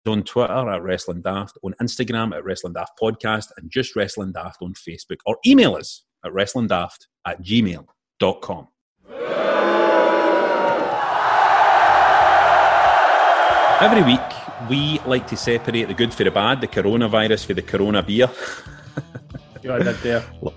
on 0.06 0.22
Twitter 0.22 0.70
at 0.70 0.82
Wrestling 0.82 1.22
Daft, 1.22 1.58
on 1.62 1.74
Instagram 1.80 2.34
at 2.34 2.44
Wrestling 2.44 2.72
Daft 2.72 2.92
Podcast, 3.00 3.46
and 3.56 3.70
just 3.70 3.96
Wrestling 3.96 4.32
Daft 4.32 4.62
on 4.62 4.74
Facebook, 4.74 5.18
or 5.26 5.36
email 5.46 5.74
us 5.74 6.04
at 6.24 6.32
wrestlingdaft 6.32 7.06
at 7.26 7.42
gmail.com. 7.42 8.68
Every 13.80 14.02
week, 14.02 14.20
we 14.68 14.98
like 15.06 15.26
to 15.28 15.36
separate 15.36 15.88
the 15.88 15.94
good 15.94 16.12
for 16.12 16.24
the 16.24 16.30
bad, 16.30 16.60
the 16.60 16.68
coronavirus 16.68 17.46
for 17.46 17.54
the 17.54 17.62
corona 17.62 18.02
beer. 18.02 18.28
You 19.62 19.68
know, 19.68 19.76
I 19.76 19.92
there. 19.92 20.24
Love 20.40 20.54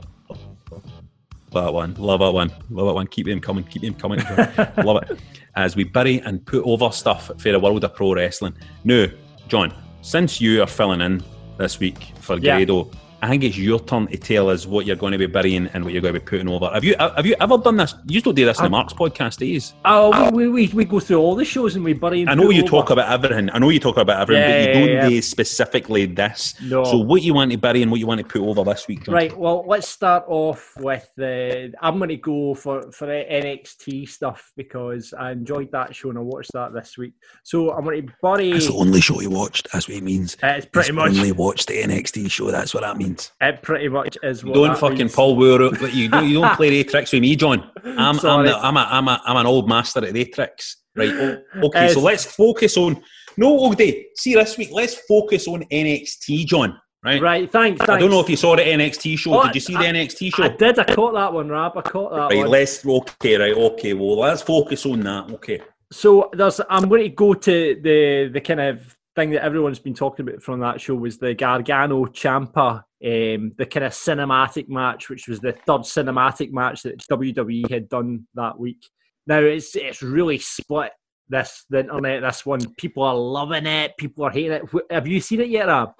that 1.52 1.74
one. 1.74 1.94
Love 1.96 2.22
that 2.22 2.32
one. 2.32 2.52
Love 2.70 2.88
that 2.88 2.94
one. 2.94 3.08
Keep 3.08 3.26
them 3.28 3.42
coming. 3.42 3.66
Keep 3.66 3.82
them 3.82 3.94
coming. 3.96 4.20
Love 4.78 5.04
it. 5.04 5.20
As 5.56 5.76
we 5.76 5.84
bury 5.84 6.20
and 6.22 6.46
put 6.46 6.64
over 6.66 6.90
stuff 6.92 7.30
for 7.38 7.52
the 7.52 7.60
world 7.60 7.84
of 7.84 7.94
pro 7.94 8.14
wrestling. 8.14 8.56
Now, 8.86 9.08
John, 9.48 9.74
since 10.02 10.42
you 10.42 10.62
are 10.62 10.68
filling 10.68 11.02
in 11.02 11.24
this 11.58 11.80
week 11.80 12.14
for 12.20 12.38
Yeah. 12.38 12.58
Grado 12.58 12.90
I 13.24 13.30
think 13.30 13.46
it's 13.46 13.58
your 13.58 13.80
turn 13.80 14.08
to 14.08 14.18
tell 14.18 14.50
us 14.50 14.68
what 14.68 14.86
you're 14.86 14.98
going 14.98 15.14
to 15.14 15.18
be 15.18 15.28
burying 15.28 15.68
and 15.68 15.86
what 15.86 15.94
you're 15.94 16.02
going 16.02 16.14
to 16.14 16.20
be 16.20 16.26
putting 16.26 16.50
over. 16.50 16.70
Have 16.74 16.84
you 16.84 16.94
have 17.00 17.26
you 17.26 17.38
ever 17.40 17.58
done 17.58 17.78
this? 17.78 17.96
You 18.06 18.20
don't 18.20 18.36
do 18.36 18.44
this 18.44 18.60
in 18.60 18.66
the 18.66 18.70
Marks 18.70 18.92
podcast, 18.92 19.40
you? 19.48 19.62
Oh, 19.86 20.12
ah, 20.14 20.30
we, 20.30 20.50
we, 20.50 20.68
we 20.68 20.84
go 20.84 21.00
through 21.00 21.20
all 21.20 21.34
the 21.34 21.46
shows 21.46 21.78
and 21.78 21.86
we 21.86 21.94
bury. 21.94 22.22
and 22.24 22.30
I 22.30 22.34
know 22.34 22.50
you 22.50 22.64
over. 22.64 22.70
talk 22.70 22.90
about 22.90 23.10
everything. 23.10 23.50
I 23.52 23.60
know 23.60 23.70
you 23.70 23.80
talk 23.80 23.96
about 23.96 24.20
everything, 24.20 24.44
Yeah, 24.44 24.66
but 24.66 24.76
you 24.76 24.80
yeah, 24.80 24.88
don't 24.88 25.04
yeah. 25.04 25.10
do 25.10 25.22
specifically 25.22 26.06
this. 26.06 26.56
No. 26.62 26.84
So 26.84 26.98
what 26.98 27.22
you 27.22 27.34
want 27.34 27.52
to 27.54 27.58
bury 27.58 27.82
and 27.82 27.90
what 27.90 28.02
you 28.02 28.08
want 28.08 28.20
to 28.20 28.26
put 28.28 28.42
over 28.42 28.62
this 28.70 28.90
week, 28.90 29.06
John? 29.06 29.16
Right. 29.16 29.38
Well, 29.38 29.64
let's 29.66 29.88
start 29.88 30.26
off 30.28 30.74
with 30.80 31.10
the. 31.16 31.74
I'm 31.82 32.00
going 32.00 32.10
to 32.10 32.18
go 32.18 32.56
for 32.56 32.92
for 32.92 33.06
the 33.06 33.24
NXT 33.32 34.10
stuff 34.10 34.52
because 34.58 35.14
I 35.18 35.32
enjoyed 35.32 35.72
that 35.72 35.96
show 35.96 36.10
and 36.10 36.18
I 36.18 36.22
watched 36.22 36.52
that 36.56 36.74
this 36.74 36.98
week. 36.98 37.14
So 37.44 37.72
I'm 37.72 37.86
going 37.86 38.06
to 38.06 38.14
bury. 38.22 38.52
It's 38.52 38.68
the 38.68 38.74
only 38.74 39.00
show 39.00 39.20
he 39.20 39.28
watched. 39.28 39.70
That's 39.72 39.88
what 39.88 39.96
it 39.96 40.04
means. 40.04 40.36
It's 40.44 40.66
pretty 40.66 40.92
much. 40.92 41.12
only 41.12 41.32
watched 41.32 41.70
the 41.70 41.82
NXT 41.82 42.30
show. 42.30 42.52
That's 42.52 42.74
what 42.74 42.82
that 42.82 42.98
means. 42.98 43.13
It 43.42 43.62
pretty 43.62 43.90
much 43.90 44.18
is 44.24 44.44
what. 44.44 44.54
Don't 44.56 44.70
that 44.70 44.80
fucking 44.80 44.98
means. 44.98 45.16
Paul 45.16 45.36
Weir 45.36 45.58
but 45.72 45.94
you 45.94 46.10
don't, 46.10 46.28
you 46.28 46.42
don't 46.42 46.56
play 46.58 46.70
the 46.70 46.84
tricks 46.84 47.12
with 47.12 47.22
me, 47.22 47.36
John. 47.36 47.70
I'm 47.84 48.20
I'm, 48.20 48.46
the, 48.46 48.58
I'm, 48.58 48.78
a, 48.78 48.88
I'm, 48.90 49.08
a, 49.08 49.22
I'm 49.26 49.38
an 49.38 49.46
old 49.46 49.68
master 49.68 50.06
at 50.06 50.14
the 50.14 50.26
tricks. 50.26 50.78
Right. 50.96 51.40
Okay, 51.56 51.90
so 51.90 52.00
let's 52.02 52.26
focus 52.26 52.78
on. 52.78 53.02
No, 53.36 53.58
Ogday, 53.58 54.04
see 54.16 54.36
this 54.36 54.58
week, 54.58 54.70
let's 54.72 54.96
focus 55.08 55.48
on 55.48 55.64
NXT, 55.64 56.46
John. 56.46 56.80
Right. 57.04 57.22
Right. 57.22 57.52
Thanks. 57.52 57.80
thanks. 57.80 57.90
I 57.92 58.00
don't 58.00 58.12
know 58.12 58.22
if 58.22 58.30
you 58.30 58.38
saw 58.38 58.56
the 58.56 58.62
NXT 58.62 59.18
show. 59.18 59.38
Oh, 59.38 59.44
Did 59.44 59.56
you 59.56 59.62
see 59.62 59.74
the 59.74 59.80
I- 59.80 59.92
NXT 59.92 60.36
show? 60.36 60.44
I 60.44 60.50
did. 60.50 60.80
I 60.80 60.86
caught 60.86 61.14
that 61.14 61.34
one, 61.34 61.50
Rab. 61.50 61.74
I 61.78 61.82
caught 61.82 62.12
that 62.12 62.18
Right, 62.30 62.38
one. 62.38 62.48
let's 62.50 62.86
okay, 62.86 63.36
right, 63.38 63.54
okay. 63.54 63.94
Well, 63.94 64.20
let's 64.20 64.42
focus 64.42 64.86
on 64.86 65.02
that. 65.02 65.30
Okay. 65.32 65.62
So 65.92 66.30
there's. 66.32 66.62
I'm 66.70 66.88
going 66.88 67.04
to 67.04 67.10
go 67.10 67.34
to 67.34 67.80
the 67.82 68.30
the 68.32 68.40
kind 68.40 68.62
of 68.62 68.96
thing 69.16 69.32
that 69.32 69.44
everyone's 69.44 69.80
been 69.80 69.94
talking 69.94 70.28
about 70.28 70.42
from 70.42 70.60
that 70.62 70.82
show 70.82 70.96
was 70.96 71.18
the 71.18 71.34
Gargano 71.34 72.06
Ciampa, 72.06 72.78
um, 72.78 73.52
the 73.58 73.66
kind 73.70 73.86
of 73.86 73.92
cinematic 73.92 74.70
match, 74.70 75.10
which 75.10 75.28
was 75.28 75.40
the 75.40 75.52
third 75.52 75.82
cinematic 75.82 76.52
match 76.52 76.84
that 76.84 77.00
WWE 77.12 77.70
had 77.70 77.90
done 77.90 78.28
that 78.36 78.58
week. 78.58 78.84
Now 79.28 79.40
it's 79.40 79.76
it's 79.76 80.02
really 80.02 80.38
split 80.38 80.92
this 81.30 81.66
the 81.70 81.80
internet. 81.82 82.22
This 82.22 82.46
one, 82.46 82.74
people 82.76 83.04
are 83.04 83.16
loving 83.16 83.66
it, 83.66 83.98
people 83.98 84.26
are 84.26 84.32
hating 84.32 84.52
it. 84.52 84.64
Have 84.90 85.08
you 85.08 85.20
seen 85.20 85.42
it 85.42 85.50
yet, 85.50 85.68
Rab? 85.68 85.92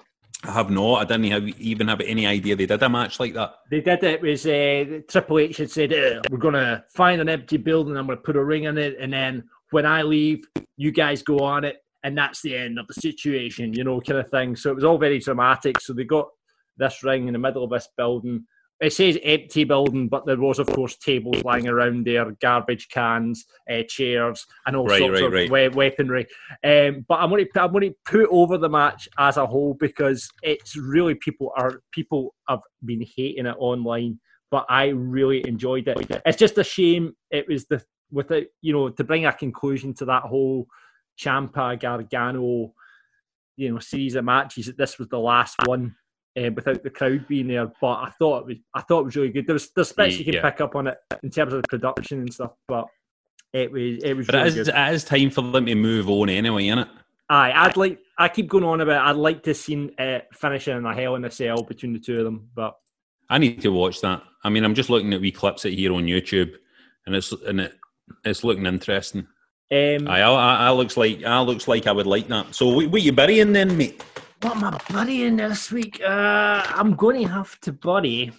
I 0.42 0.52
have 0.52 0.70
not. 0.70 0.96
I 0.96 1.04
didn't 1.04 1.30
have, 1.30 1.48
even 1.58 1.88
have 1.88 2.02
any 2.02 2.26
idea 2.26 2.54
they 2.54 2.66
did 2.66 2.82
a 2.82 2.88
match 2.88 3.18
like 3.18 3.32
that. 3.32 3.54
They 3.70 3.80
did 3.80 4.04
it. 4.04 4.22
It 4.22 4.22
was 4.22 4.46
uh, 4.46 5.00
Triple 5.08 5.38
H 5.38 5.56
had 5.56 5.70
said, 5.70 5.92
"Uh, 5.92 6.20
"We're 6.30 6.38
gonna 6.38 6.84
find 6.94 7.20
an 7.20 7.30
empty 7.30 7.56
building. 7.56 7.96
I'm 7.96 8.06
gonna 8.06 8.18
put 8.18 8.36
a 8.36 8.44
ring 8.44 8.64
in 8.64 8.76
it, 8.76 8.96
and 9.00 9.12
then 9.12 9.44
when 9.70 9.86
I 9.86 10.02
leave, 10.02 10.44
you 10.76 10.90
guys 10.90 11.22
go 11.22 11.38
on 11.38 11.64
it, 11.64 11.76
and 12.04 12.16
that's 12.16 12.40
the 12.42 12.56
end 12.56 12.78
of 12.78 12.86
the 12.86 12.94
situation." 12.94 13.72
You 13.74 13.82
know, 13.84 14.00
kind 14.00 14.20
of 14.20 14.30
thing. 14.30 14.54
So 14.54 14.70
it 14.70 14.76
was 14.76 14.84
all 14.84 14.98
very 14.98 15.18
dramatic. 15.18 15.80
So 15.80 15.92
they 15.92 16.04
got 16.04 16.28
this 16.76 17.02
ring 17.02 17.26
in 17.26 17.32
the 17.32 17.38
middle 17.38 17.64
of 17.64 17.70
this 17.70 17.88
building. 17.96 18.46
It 18.80 18.92
says 18.92 19.16
empty 19.22 19.62
building, 19.62 20.08
but 20.08 20.26
there 20.26 20.36
was, 20.38 20.58
of 20.58 20.66
course, 20.66 20.96
tables 20.96 21.44
lying 21.44 21.68
around 21.68 22.04
there, 22.06 22.32
garbage 22.42 22.88
cans, 22.88 23.46
uh, 23.70 23.84
chairs, 23.88 24.44
and 24.66 24.74
all 24.74 24.84
Right, 24.86 24.98
sorts 24.98 25.20
right, 25.20 25.26
of 25.26 25.32
right. 25.32 25.50
we- 25.50 25.68
weaponry. 25.68 26.26
Um, 26.64 27.06
but 27.08 27.20
I'm 27.20 27.30
going 27.30 27.46
to 27.46 27.62
I'm 27.62 27.70
going 27.72 27.90
to 27.90 27.96
put 28.04 28.28
over 28.30 28.58
the 28.58 28.68
match 28.68 29.08
as 29.16 29.36
a 29.36 29.46
whole 29.46 29.74
because 29.74 30.28
it's 30.42 30.76
really 30.76 31.14
people 31.14 31.52
are 31.56 31.80
people 31.92 32.34
have 32.48 32.60
been 32.84 33.06
hating 33.16 33.46
it 33.46 33.56
online, 33.58 34.18
but 34.50 34.66
I 34.68 34.88
really 34.88 35.46
enjoyed 35.46 35.86
it. 35.86 36.20
It's 36.26 36.36
just 36.36 36.58
a 36.58 36.64
shame 36.64 37.14
it 37.30 37.46
was 37.48 37.66
the 37.66 37.80
with 38.10 38.32
it 38.32 38.48
you 38.60 38.72
know 38.72 38.90
to 38.90 39.04
bring 39.04 39.24
a 39.26 39.32
conclusion 39.32 39.94
to 39.94 40.04
that 40.06 40.24
whole 40.24 40.66
Ciampa 41.18 41.78
Gargano 41.80 42.74
you 43.56 43.72
know 43.72 43.78
series 43.78 44.14
of 44.16 44.24
matches 44.24 44.66
that 44.66 44.76
this 44.76 44.98
was 44.98 45.08
the 45.08 45.18
last 45.18 45.56
one. 45.66 45.94
Uh, 46.36 46.50
without 46.52 46.82
the 46.82 46.90
crowd 46.90 47.24
being 47.28 47.46
there, 47.46 47.70
but 47.80 47.86
I 47.92 48.10
thought 48.18 48.40
it 48.40 48.46
was 48.46 48.56
I 48.74 48.80
thought 48.80 49.02
it 49.02 49.04
was 49.04 49.14
really 49.14 49.28
good. 49.28 49.46
There 49.46 49.54
was 49.54 49.70
there's 49.70 49.92
bits 49.92 50.18
you 50.18 50.24
can 50.24 50.34
Yeah. 50.34 50.50
pick 50.50 50.60
up 50.60 50.74
on 50.74 50.88
it 50.88 50.98
in 51.22 51.30
terms 51.30 51.52
of 51.52 51.62
the 51.62 51.68
production 51.68 52.18
and 52.22 52.34
stuff, 52.34 52.50
but 52.66 52.86
it 53.52 53.70
was 53.70 54.02
it 54.02 54.14
was 54.16 54.26
But 54.26 54.34
really 54.34 54.48
it 54.48 54.56
is, 54.58 54.66
good. 54.66 54.74
it 54.76 54.94
is 54.94 55.04
time 55.04 55.30
for 55.30 55.42
them 55.42 55.66
to 55.66 55.74
move 55.76 56.10
on 56.10 56.28
anyway, 56.28 56.64
innit? 56.64 56.88
Aye, 57.28 57.52
I'd 57.54 57.76
like. 57.76 58.00
I 58.18 58.28
keep 58.28 58.48
going 58.48 58.64
on 58.64 58.80
about. 58.80 59.06
I'd 59.06 59.14
like 59.14 59.44
to 59.44 59.54
see 59.54 59.94
uh, 59.96 60.18
finishing 60.32 60.76
in 60.76 60.84
a 60.84 60.92
hell 60.92 61.14
in 61.14 61.24
a 61.24 61.30
cell 61.30 61.62
between 61.62 61.92
the 61.92 62.00
two 62.00 62.18
of 62.18 62.24
them, 62.24 62.50
but 62.52 62.74
I 63.30 63.38
need 63.38 63.60
to 63.62 63.68
watch 63.70 64.00
that. 64.00 64.20
I 64.42 64.50
mean, 64.50 64.64
I'm 64.64 64.74
just 64.74 64.90
looking 64.90 65.12
at 65.14 65.20
wee 65.20 65.30
clips 65.30 65.64
it 65.64 65.74
here 65.74 65.94
on 65.94 66.06
YouTube, 66.06 66.56
and 67.06 67.14
it's 67.14 67.30
and 67.30 67.60
it 67.60 67.74
it's 68.24 68.42
looking 68.42 68.66
interesting. 68.66 69.28
Um, 69.74 70.08
I, 70.08 70.22
I, 70.22 70.66
I 70.66 70.70
looks 70.70 70.96
like 70.96 71.24
I 71.24 71.40
looks 71.40 71.66
like 71.68 71.86
I 71.86 71.92
would 71.92 72.06
like 72.06 72.28
that. 72.28 72.54
So 72.54 72.68
what, 72.68 72.86
what 72.88 73.02
you 73.02 73.12
burying 73.12 73.52
then, 73.52 73.76
mate? 73.76 74.02
what 74.44 74.56
am 74.56 74.64
I 74.64 74.78
burying 74.90 75.36
this 75.36 75.72
week? 75.72 76.02
Uh, 76.02 76.62
I'm 76.66 76.94
going 76.94 77.22
to 77.22 77.28
have 77.32 77.58
to 77.60 77.72
bury. 77.72 78.30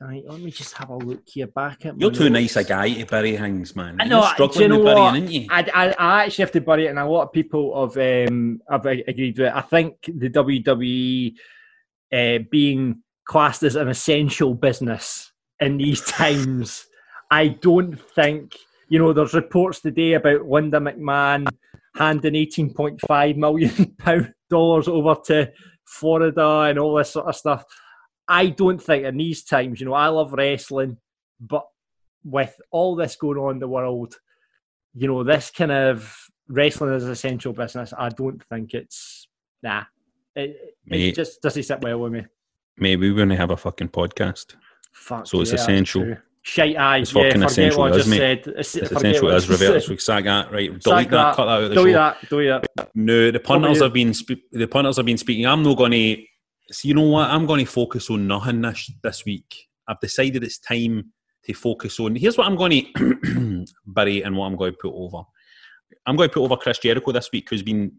Right, 0.00 0.22
let 0.26 0.40
me 0.40 0.50
just 0.50 0.72
have 0.78 0.88
a 0.88 0.96
look 0.96 1.20
here. 1.26 1.46
Back 1.48 1.84
at 1.84 2.00
You're 2.00 2.10
too 2.10 2.30
notes. 2.30 2.54
nice 2.54 2.64
a 2.64 2.64
guy 2.64 2.94
to 2.94 3.04
bury 3.04 3.36
things, 3.36 3.76
man. 3.76 3.96
I 4.00 4.04
You're 4.04 4.10
know. 4.10 4.22
Do 4.22 4.28
struggling 4.28 4.62
you 4.62 4.68
know 4.68 4.78
with 4.78 4.84
what? 4.86 4.94
burying, 4.94 5.22
aren't 5.22 5.30
you? 5.30 5.46
I, 5.50 5.60
I, 5.74 5.94
I 5.98 6.24
actually 6.24 6.42
have 6.42 6.52
to 6.52 6.60
bury 6.62 6.86
it, 6.86 6.88
and 6.88 6.98
a 6.98 7.04
lot 7.04 7.24
of 7.24 7.32
people 7.32 7.78
have 7.86 8.28
um, 8.28 8.62
have 8.70 8.86
agreed 8.86 9.38
with 9.38 9.48
it. 9.48 9.54
I 9.54 9.60
think 9.60 9.96
the 10.04 10.30
WWE 10.30 11.34
uh, 12.12 12.44
being 12.50 13.02
classed 13.26 13.62
as 13.62 13.76
an 13.76 13.88
essential 13.88 14.54
business 14.54 15.30
in 15.60 15.76
these 15.76 16.00
times, 16.06 16.86
I 17.30 17.48
don't 17.48 18.00
think 18.14 18.56
you 18.90 18.98
know. 18.98 19.14
There's 19.14 19.32
reports 19.32 19.80
today 19.80 20.12
about 20.12 20.46
Linda 20.46 20.78
McMahon 20.78 21.48
handing 21.96 22.34
18.5 22.34 23.36
million 23.36 23.94
pound 23.98 24.34
dollars 24.50 24.88
over 24.88 25.16
to 25.26 25.50
Florida 25.86 26.60
and 26.60 26.78
all 26.78 26.94
this 26.94 27.12
sort 27.12 27.26
of 27.26 27.36
stuff. 27.36 27.64
I 28.28 28.46
don't 28.46 28.80
think 28.80 29.04
in 29.04 29.16
these 29.16 29.44
times, 29.44 29.80
you 29.80 29.86
know, 29.86 29.94
I 29.94 30.08
love 30.08 30.32
wrestling, 30.32 30.98
but 31.40 31.66
with 32.22 32.54
all 32.70 32.94
this 32.94 33.16
going 33.16 33.38
on 33.38 33.54
in 33.54 33.58
the 33.58 33.68
world, 33.68 34.14
you 34.94 35.08
know, 35.08 35.24
this 35.24 35.50
kind 35.50 35.72
of 35.72 36.14
wrestling 36.48 36.94
is 36.94 37.04
essential 37.04 37.52
business, 37.52 37.94
I 37.96 38.08
don't 38.10 38.42
think 38.44 38.74
it's 38.74 39.28
nah. 39.62 39.84
It, 40.36 40.76
it 40.86 41.14
just 41.14 41.42
doesn't 41.42 41.62
sit 41.62 41.80
well 41.80 41.98
with 41.98 42.12
me. 42.12 42.26
Maybe 42.76 43.10
we're 43.10 43.26
to 43.26 43.36
have 43.36 43.50
a 43.50 43.56
fucking 43.56 43.88
podcast. 43.88 44.54
Fuck 44.92 45.26
So 45.26 45.40
it's 45.40 45.50
yeah, 45.50 45.56
essential. 45.56 46.16
Shite 46.42 46.76
eye. 46.76 46.98
It's 46.98 47.14
yeah, 47.14 47.22
fucking 47.22 47.40
forget 47.42 47.50
essential, 47.50 47.78
what 47.80 47.92
I 47.92 47.96
just 47.96 48.08
isn't 48.08 48.22
it? 48.22 48.44
said. 48.44 48.54
It's, 48.56 48.76
essential 48.76 49.24
what 49.24 49.32
I 49.32 49.36
as 49.36 49.46
just 49.46 49.60
reverse. 49.60 49.88
We 49.88 49.98
sag 49.98 50.24
that 50.24 50.50
right. 50.50 50.70
Sack 50.72 50.82
Delete 50.82 51.10
that. 51.10 51.36
Cut 51.36 51.44
that 51.44 51.50
out 51.50 51.62
of 51.64 51.68
the 51.68 51.74
Delete 51.74 51.92
show. 51.92 51.98
that. 51.98 52.28
Delete 52.28 52.62
that. 52.76 52.90
No, 52.94 53.30
the 53.30 53.40
punters 53.40 53.82
have 53.82 53.92
been 53.92 54.14
spe- 54.14 54.48
the 54.50 54.66
punters 54.66 54.96
have 54.96 55.06
been 55.06 55.18
speaking. 55.18 55.46
I'm 55.46 55.62
not 55.62 55.76
going 55.76 55.92
to. 55.92 56.22
See, 56.72 56.88
you 56.88 56.94
know 56.94 57.02
what? 57.02 57.28
I'm 57.28 57.46
going 57.46 57.64
to 57.64 57.70
focus 57.70 58.08
on 58.10 58.26
nothing 58.26 58.62
this 58.62 58.90
this 59.02 59.24
week. 59.24 59.54
I've 59.86 60.00
decided 60.00 60.42
it's 60.42 60.58
time 60.58 61.12
to 61.44 61.52
focus 61.52 62.00
on. 62.00 62.16
Here's 62.16 62.38
what 62.38 62.46
I'm 62.46 62.56
going 62.56 62.86
to 62.94 63.66
bury 63.86 64.22
and 64.22 64.36
what 64.36 64.46
I'm 64.46 64.56
going 64.56 64.72
to 64.72 64.78
put 64.80 64.94
over. 64.94 65.24
I'm 66.06 66.16
going 66.16 66.30
to 66.30 66.32
put 66.34 66.44
over 66.44 66.56
Chris 66.56 66.78
Jericho 66.78 67.12
this 67.12 67.30
week, 67.32 67.50
who's 67.50 67.62
been 67.62 67.92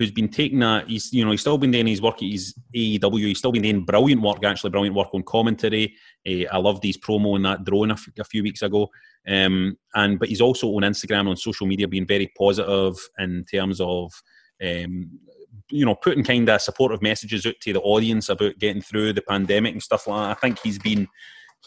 who's 0.00 0.10
been 0.10 0.28
taking 0.28 0.60
that. 0.60 0.88
He's 0.88 1.12
you 1.12 1.24
know 1.24 1.30
he's 1.30 1.42
still 1.42 1.58
been 1.58 1.70
doing 1.70 1.86
his 1.86 2.00
work 2.00 2.16
at 2.16 2.30
his 2.30 2.54
AEW. 2.74 3.28
He's 3.28 3.38
still 3.38 3.52
been 3.52 3.62
doing 3.62 3.84
brilliant 3.84 4.22
work, 4.22 4.42
actually 4.42 4.70
brilliant 4.70 4.96
work 4.96 5.10
on 5.12 5.22
commentary. 5.22 5.94
Eh, 6.26 6.46
I 6.50 6.56
loved 6.56 6.82
his 6.82 6.96
promo 6.96 7.34
on 7.34 7.42
that 7.42 7.64
drone 7.64 7.90
a, 7.90 7.94
f- 7.94 8.08
a 8.18 8.24
few 8.24 8.42
weeks 8.42 8.62
ago. 8.62 8.88
Um, 9.28 9.76
and 9.94 10.18
but 10.18 10.30
he's 10.30 10.40
also 10.40 10.68
on 10.68 10.82
Instagram 10.82 11.28
on 11.28 11.36
social 11.36 11.66
media 11.66 11.86
being 11.86 12.06
very 12.06 12.32
positive 12.36 12.96
in 13.18 13.44
terms 13.44 13.78
of 13.78 14.10
um, 14.64 15.10
you 15.70 15.84
know 15.84 15.94
putting 15.94 16.24
kind 16.24 16.48
of 16.48 16.62
supportive 16.62 17.02
messages 17.02 17.44
out 17.44 17.60
to 17.60 17.74
the 17.74 17.80
audience 17.82 18.30
about 18.30 18.58
getting 18.58 18.80
through 18.80 19.12
the 19.12 19.22
pandemic 19.22 19.74
and 19.74 19.82
stuff 19.82 20.06
like 20.06 20.18
that. 20.18 20.36
I 20.38 20.40
think 20.40 20.60
he's 20.60 20.78
been 20.78 21.06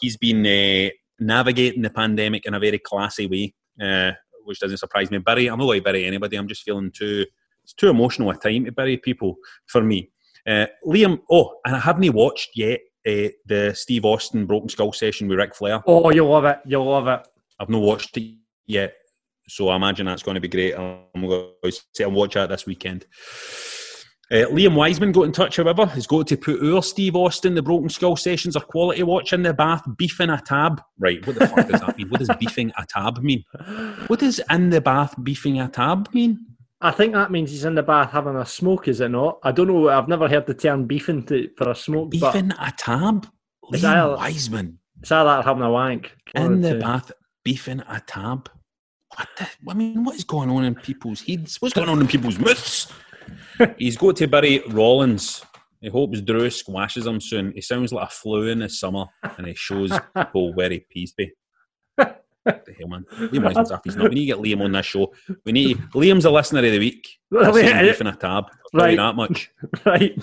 he's 0.00 0.16
been 0.16 0.44
uh, 0.44 0.90
navigating 1.20 1.82
the 1.82 1.90
pandemic 1.90 2.46
in 2.46 2.54
a 2.54 2.58
very 2.58 2.80
classy 2.80 3.28
way, 3.28 3.54
uh, 3.80 4.10
which 4.44 4.58
doesn't 4.58 4.78
surprise 4.78 5.12
me. 5.12 5.18
Barry, 5.18 5.46
I'm 5.46 5.60
not 5.60 5.72
to 5.72 5.80
bury 5.80 6.04
anybody. 6.04 6.36
I'm 6.36 6.48
just 6.48 6.64
feeling 6.64 6.90
too 6.90 7.26
it's 7.64 7.72
too 7.72 7.88
emotional 7.88 8.30
a 8.30 8.36
time 8.36 8.64
to 8.66 8.72
bury 8.72 8.96
people 8.96 9.36
for 9.66 9.82
me. 9.82 10.10
Uh, 10.46 10.66
Liam, 10.86 11.20
oh, 11.30 11.56
and 11.64 11.74
I 11.74 11.80
haven't 11.80 12.12
watched 12.12 12.50
yet 12.54 12.80
uh, 13.06 13.28
the 13.46 13.72
Steve 13.74 14.04
Austin 14.04 14.46
Broken 14.46 14.68
Skull 14.68 14.92
session 14.92 15.26
with 15.26 15.38
Ric 15.38 15.54
Flair. 15.54 15.82
Oh, 15.86 16.10
you'll 16.10 16.30
love 16.30 16.44
it. 16.44 16.58
You'll 16.66 16.88
love 16.88 17.08
it. 17.08 17.26
I've 17.58 17.70
not 17.70 17.82
watched 17.82 18.16
it 18.18 18.34
yet, 18.66 18.94
so 19.48 19.68
I 19.68 19.76
imagine 19.76 20.06
that's 20.06 20.22
going 20.22 20.34
to 20.34 20.40
be 20.40 20.48
great. 20.48 20.74
I'm 20.74 21.06
going 21.14 21.50
to 21.62 21.72
sit 21.72 22.06
and 22.06 22.14
watch 22.14 22.34
that 22.34 22.50
this 22.50 22.66
weekend. 22.66 23.06
Uh, 24.30 24.46
Liam 24.46 24.74
Wiseman 24.74 25.12
got 25.12 25.22
in 25.22 25.32
touch, 25.32 25.56
however, 25.56 25.84
has 25.86 26.06
got 26.06 26.26
to 26.26 26.36
put 26.36 26.62
our 26.62 26.82
Steve 26.82 27.14
Austin, 27.14 27.54
the 27.54 27.62
Broken 27.62 27.90
Skull 27.90 28.16
sessions, 28.16 28.56
or 28.56 28.60
quality 28.60 29.02
watch 29.02 29.32
in 29.32 29.42
the 29.42 29.52
bath, 29.52 29.82
beefing 29.96 30.30
a 30.30 30.40
tab. 30.40 30.82
Right, 30.98 31.24
what 31.26 31.38
the 31.38 31.46
fuck 31.46 31.68
does 31.68 31.80
that 31.80 31.96
mean? 31.96 32.08
What 32.08 32.20
does 32.20 32.30
beefing 32.40 32.72
a 32.78 32.86
tab 32.86 33.22
mean? 33.22 33.44
What 34.06 34.20
does 34.20 34.40
in 34.50 34.70
the 34.70 34.80
bath 34.80 35.14
beefing 35.22 35.60
a 35.60 35.68
tab 35.68 36.12
mean? 36.14 36.44
I 36.80 36.90
think 36.90 37.14
that 37.14 37.30
means 37.30 37.50
he's 37.50 37.64
in 37.64 37.74
the 37.74 37.82
bath 37.82 38.10
having 38.10 38.36
a 38.36 38.44
smoke, 38.44 38.88
is 38.88 39.00
it 39.00 39.08
not? 39.08 39.38
I 39.42 39.52
don't 39.52 39.68
know. 39.68 39.88
I've 39.88 40.08
never 40.08 40.28
heard 40.28 40.46
the 40.46 40.54
term 40.54 40.86
beefing 40.86 41.24
to, 41.26 41.48
for 41.56 41.70
a 41.70 41.74
smoke, 41.74 42.12
but 42.18 42.32
Beefing 42.32 42.52
a 42.58 42.72
tab? 42.76 43.26
Is 43.72 43.82
Liam 43.82 44.10
that- 44.10 44.18
Wiseman 44.18 44.78
it's 45.00 45.12
either 45.12 45.28
that 45.28 45.40
or 45.40 45.42
having 45.42 45.62
a 45.62 45.70
wank. 45.70 46.12
In 46.34 46.62
the 46.62 46.72
two. 46.74 46.80
bath 46.80 47.12
beefing 47.44 47.80
a 47.88 48.00
tab. 48.06 48.48
What 49.14 49.28
the, 49.36 49.46
I 49.68 49.74
mean, 49.74 50.02
what 50.02 50.16
is 50.16 50.24
going 50.24 50.48
on 50.50 50.64
in 50.64 50.74
people's 50.74 51.20
heads? 51.20 51.60
What's 51.60 51.74
going 51.74 51.90
on 51.90 52.00
in 52.00 52.08
people's 52.08 52.38
mouths? 52.38 52.90
He's 53.78 53.98
got 53.98 54.16
to 54.16 54.26
bury 54.26 54.62
Rollins. 54.68 55.44
He 55.82 55.90
hopes 55.90 56.22
Drew 56.22 56.48
squashes 56.48 57.06
him 57.06 57.20
soon. 57.20 57.52
He 57.54 57.60
sounds 57.60 57.92
like 57.92 58.08
a 58.08 58.10
flu 58.10 58.48
in 58.48 58.60
the 58.60 58.68
summer, 58.70 59.04
and 59.36 59.46
he 59.46 59.54
shows 59.54 59.92
people 60.16 60.54
where 60.54 60.70
he 60.70 60.80
pees 60.90 61.12
be. 61.12 61.30
What 62.44 62.64
the 62.66 62.72
hell, 62.74 62.88
man? 62.88 63.04
Liam 63.12 63.42
Wiseman's 63.44 63.70
off 63.70 63.84
his 63.84 63.96
nut. 63.96 64.10
We 64.10 64.16
need 64.16 64.30
to 64.30 64.36
get 64.36 64.38
Liam 64.38 64.62
on 64.62 64.72
this 64.72 64.86
show. 64.86 65.12
We 65.44 65.52
need 65.52 65.78
Liam's 65.94 66.24
a 66.24 66.30
listener 66.30 66.60
of 66.60 66.72
the 66.72 66.78
week. 66.78 67.08
That's 67.30 68.00
in 68.00 68.06
a 68.06 68.16
tab. 68.16 68.44
I'll 68.74 68.80
right. 68.80 68.96
that 68.96 69.16
much. 69.16 69.50
Right. 69.84 70.16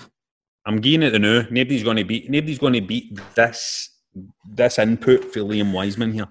I'm 0.64 0.80
getting 0.80 1.02
it 1.02 1.10
the 1.10 1.18
now. 1.18 1.42
Nobody's 1.50 1.82
going 1.82 1.96
to 1.96 2.04
beat. 2.04 2.30
Nobody's 2.30 2.58
going 2.58 2.74
to 2.74 2.80
beat 2.80 3.18
this 3.34 3.90
this 4.48 4.78
input 4.78 5.24
for 5.32 5.40
Liam 5.40 5.72
Wiseman 5.72 6.12
here. 6.12 6.28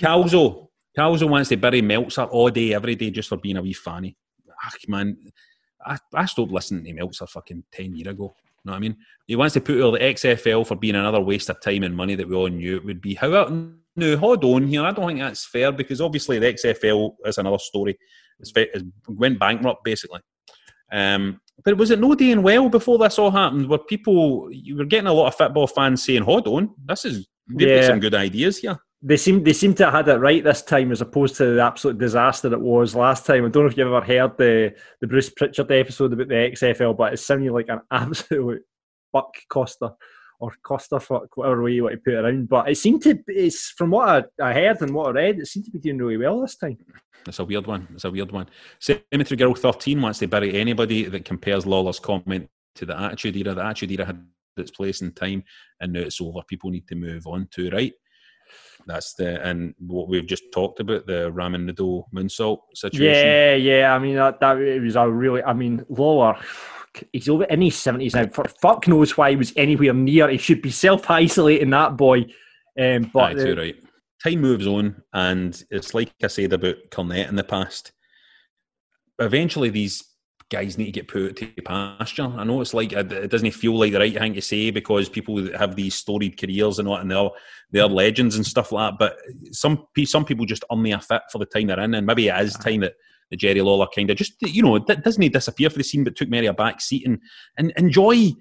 Calzo, 0.00 0.68
Calzo 0.96 1.28
wants 1.28 1.48
to 1.48 1.56
bury 1.56 1.82
Meltzer 1.82 2.24
all 2.24 2.50
day, 2.50 2.74
every 2.74 2.94
day, 2.94 3.10
just 3.10 3.28
for 3.28 3.36
being 3.36 3.56
a 3.56 3.62
wee 3.62 3.72
fanny. 3.72 4.16
Ah, 4.64 4.70
man, 4.86 5.16
I, 5.84 5.98
I 6.14 6.26
stopped 6.26 6.52
listening 6.52 6.84
to 6.84 6.92
Meltzer 6.92 7.26
fucking 7.26 7.64
ten 7.72 7.96
years 7.96 8.08
ago. 8.08 8.32
You 8.64 8.70
know 8.70 8.72
what 8.72 8.76
I 8.76 8.80
mean? 8.80 8.96
He 9.26 9.36
wants 9.36 9.54
to 9.54 9.60
put 9.60 9.80
all 9.80 9.92
the 9.92 9.98
XFL 9.98 10.66
for 10.66 10.74
being 10.74 10.96
another 10.96 11.20
waste 11.20 11.48
of 11.48 11.60
time 11.60 11.82
and 11.82 11.96
money 11.96 12.14
that 12.14 12.28
we 12.28 12.34
all 12.34 12.48
knew 12.48 12.76
it 12.76 12.84
would 12.84 13.00
be. 13.00 13.14
However, 13.14 13.68
no, 13.96 14.16
hold 14.16 14.44
on 14.44 14.66
here. 14.66 14.84
I 14.84 14.92
don't 14.92 15.06
think 15.06 15.20
that's 15.20 15.46
fair 15.46 15.72
because 15.72 16.00
obviously 16.00 16.38
the 16.38 16.52
XFL 16.52 17.14
is 17.24 17.38
another 17.38 17.58
story. 17.58 17.98
It's, 18.40 18.52
it 18.54 18.84
went 19.08 19.38
bankrupt 19.38 19.84
basically. 19.84 20.20
Um, 20.92 21.40
but 21.64 21.76
was 21.76 21.90
it 21.90 21.98
no 22.00 22.14
doing 22.14 22.42
well 22.42 22.68
before 22.68 22.98
this 22.98 23.18
all 23.18 23.30
happened? 23.30 23.68
Were 23.68 23.78
people 23.78 24.48
you 24.52 24.76
were 24.76 24.84
getting 24.84 25.08
a 25.08 25.12
lot 25.12 25.26
of 25.28 25.34
football 25.34 25.66
fans 25.66 26.04
saying, 26.04 26.22
"Hold 26.22 26.46
on, 26.46 26.70
this 26.84 27.04
is 27.04 27.26
got 27.56 27.68
Yeah. 27.68 27.86
some 27.86 28.00
good 28.00 28.14
ideas 28.14 28.58
here." 28.58 28.78
They 29.00 29.16
seem 29.16 29.44
they 29.44 29.52
seem 29.52 29.74
to 29.74 29.84
have 29.84 29.94
had 29.94 30.08
it 30.08 30.18
right 30.18 30.42
this 30.42 30.62
time 30.62 30.90
as 30.90 31.00
opposed 31.00 31.36
to 31.36 31.54
the 31.54 31.62
absolute 31.62 31.98
disaster 31.98 32.52
it 32.52 32.60
was 32.60 32.96
last 32.96 33.26
time. 33.26 33.44
I 33.44 33.48
don't 33.48 33.62
know 33.62 33.70
if 33.70 33.76
you've 33.76 33.86
ever 33.86 34.00
heard 34.00 34.36
the 34.36 34.74
the 35.00 35.06
Bruce 35.06 35.30
Pritchard 35.30 35.70
episode 35.70 36.12
about 36.12 36.28
the 36.28 36.34
XFL, 36.34 36.96
but 36.96 37.12
it 37.12 37.18
sounded 37.18 37.52
like 37.52 37.68
an 37.68 37.80
absolute 37.92 38.62
buck 39.12 39.34
coster 39.48 39.90
or 40.40 40.52
coster 40.62 41.00
fuck, 41.00 41.36
whatever 41.36 41.62
way 41.62 41.72
you 41.72 41.84
want 41.84 41.94
to 41.94 42.00
put 42.00 42.14
it 42.14 42.24
around. 42.24 42.48
But 42.48 42.68
it 42.68 42.76
seemed 42.76 43.02
to 43.02 43.18
it's 43.28 43.70
from 43.70 43.90
what 43.90 44.30
I, 44.40 44.50
I 44.50 44.52
heard 44.52 44.80
and 44.82 44.94
what 44.94 45.08
I 45.08 45.10
read, 45.10 45.38
it 45.38 45.46
seemed 45.46 45.66
to 45.66 45.70
be 45.70 45.78
doing 45.78 45.98
really 45.98 46.16
well 46.16 46.40
this 46.40 46.56
time. 46.56 46.78
It's 47.26 47.38
a 47.38 47.44
weird 47.44 47.66
one. 47.66 47.88
It's 47.94 48.04
a 48.04 48.10
weird 48.10 48.32
one. 48.32 48.48
Cemetery 48.78 49.36
Girl 49.36 49.54
13 49.54 50.00
wants 50.00 50.20
to 50.20 50.28
bury 50.28 50.58
anybody 50.58 51.04
that 51.04 51.24
compares 51.24 51.66
Lawler's 51.66 52.00
comment 52.00 52.48
to 52.76 52.86
the 52.86 52.98
Attitude 52.98 53.36
Era. 53.36 53.54
The 53.54 53.64
Attitude 53.64 53.92
Era 53.92 54.06
had 54.06 54.24
its 54.56 54.70
place 54.70 55.02
in 55.02 55.12
time 55.12 55.42
and 55.80 55.92
now 55.92 56.00
it's 56.00 56.20
over. 56.20 56.40
People 56.46 56.70
need 56.70 56.86
to 56.88 56.94
move 56.94 57.26
on 57.26 57.48
to, 57.52 57.70
right? 57.70 57.92
That's 58.88 59.12
the, 59.14 59.46
and 59.46 59.74
what 59.78 60.08
we've 60.08 60.26
just 60.26 60.44
talked 60.50 60.80
about, 60.80 61.06
the 61.06 61.30
Ramen 61.30 61.66
Noodle 61.66 62.08
moonsault 62.12 62.60
situation. 62.74 63.26
Yeah, 63.26 63.54
yeah. 63.54 63.94
I 63.94 63.98
mean 63.98 64.16
that, 64.16 64.40
that 64.40 64.58
it 64.58 64.82
was 64.82 64.96
a 64.96 65.08
really. 65.08 65.42
I 65.44 65.52
mean 65.52 65.84
Lawler. 65.90 66.38
He's 67.12 67.28
over 67.28 67.44
in 67.44 67.60
his 67.60 67.76
seventies 67.76 68.14
now. 68.14 68.26
For 68.28 68.44
fuck 68.62 68.88
knows 68.88 69.16
why 69.16 69.30
he 69.30 69.36
was 69.36 69.52
anywhere 69.56 69.92
near. 69.92 70.28
He 70.30 70.38
should 70.38 70.62
be 70.62 70.70
self 70.70 71.08
isolating 71.10 71.70
that 71.70 71.98
boy. 71.98 72.26
Um, 72.80 73.10
but 73.12 73.36
right. 73.36 73.76
Time 74.24 74.40
moves 74.40 74.66
on, 74.66 75.02
and 75.12 75.62
it's 75.70 75.92
like 75.94 76.10
I 76.24 76.26
said 76.26 76.54
about 76.54 76.76
Cornette 76.90 77.28
in 77.28 77.36
the 77.36 77.44
past. 77.44 77.92
Eventually, 79.20 79.68
these 79.68 80.02
guys 80.50 80.78
need 80.78 80.86
to 80.86 80.92
get 80.92 81.08
put 81.08 81.36
to 81.36 81.46
pasture. 81.64 82.32
I 82.36 82.44
know 82.44 82.60
it's 82.60 82.74
like 82.74 82.92
it 82.92 83.30
doesn't 83.30 83.50
feel 83.52 83.78
like 83.78 83.92
the 83.92 84.00
right 84.00 84.16
thing 84.16 84.34
to 84.34 84.42
say 84.42 84.70
because 84.70 85.08
people 85.08 85.36
that 85.36 85.56
have 85.56 85.76
these 85.76 85.94
storied 85.94 86.38
careers 86.38 86.78
and 86.78 86.88
what, 86.88 87.02
and 87.02 87.10
they're 87.10 87.30
they're 87.70 87.86
legends 87.86 88.36
and 88.36 88.46
stuff 88.46 88.72
like 88.72 88.92
that. 88.92 88.98
But 88.98 89.54
some 89.54 89.86
some 90.04 90.24
people 90.24 90.46
just 90.46 90.64
only 90.70 90.92
are 90.92 91.00
fit 91.00 91.22
for 91.30 91.38
the 91.38 91.46
time 91.46 91.66
they're 91.66 91.80
in, 91.80 91.94
and 91.94 92.06
maybe 92.06 92.28
it 92.28 92.40
is 92.40 92.54
time 92.54 92.80
that 92.80 92.94
the 93.30 93.36
Jerry 93.36 93.60
Lawler 93.60 93.86
kind 93.94 94.10
of 94.10 94.16
just 94.16 94.34
you 94.40 94.62
know 94.62 94.78
doesn't 94.78 95.22
he 95.22 95.28
disappear 95.28 95.70
for 95.70 95.78
the 95.78 95.84
scene, 95.84 96.04
but 96.04 96.16
took 96.16 96.28
Mary 96.28 96.46
a 96.46 96.54
back 96.54 96.80
seat 96.80 97.06
and 97.06 97.20
and 97.56 97.72
enjoy 97.76 98.32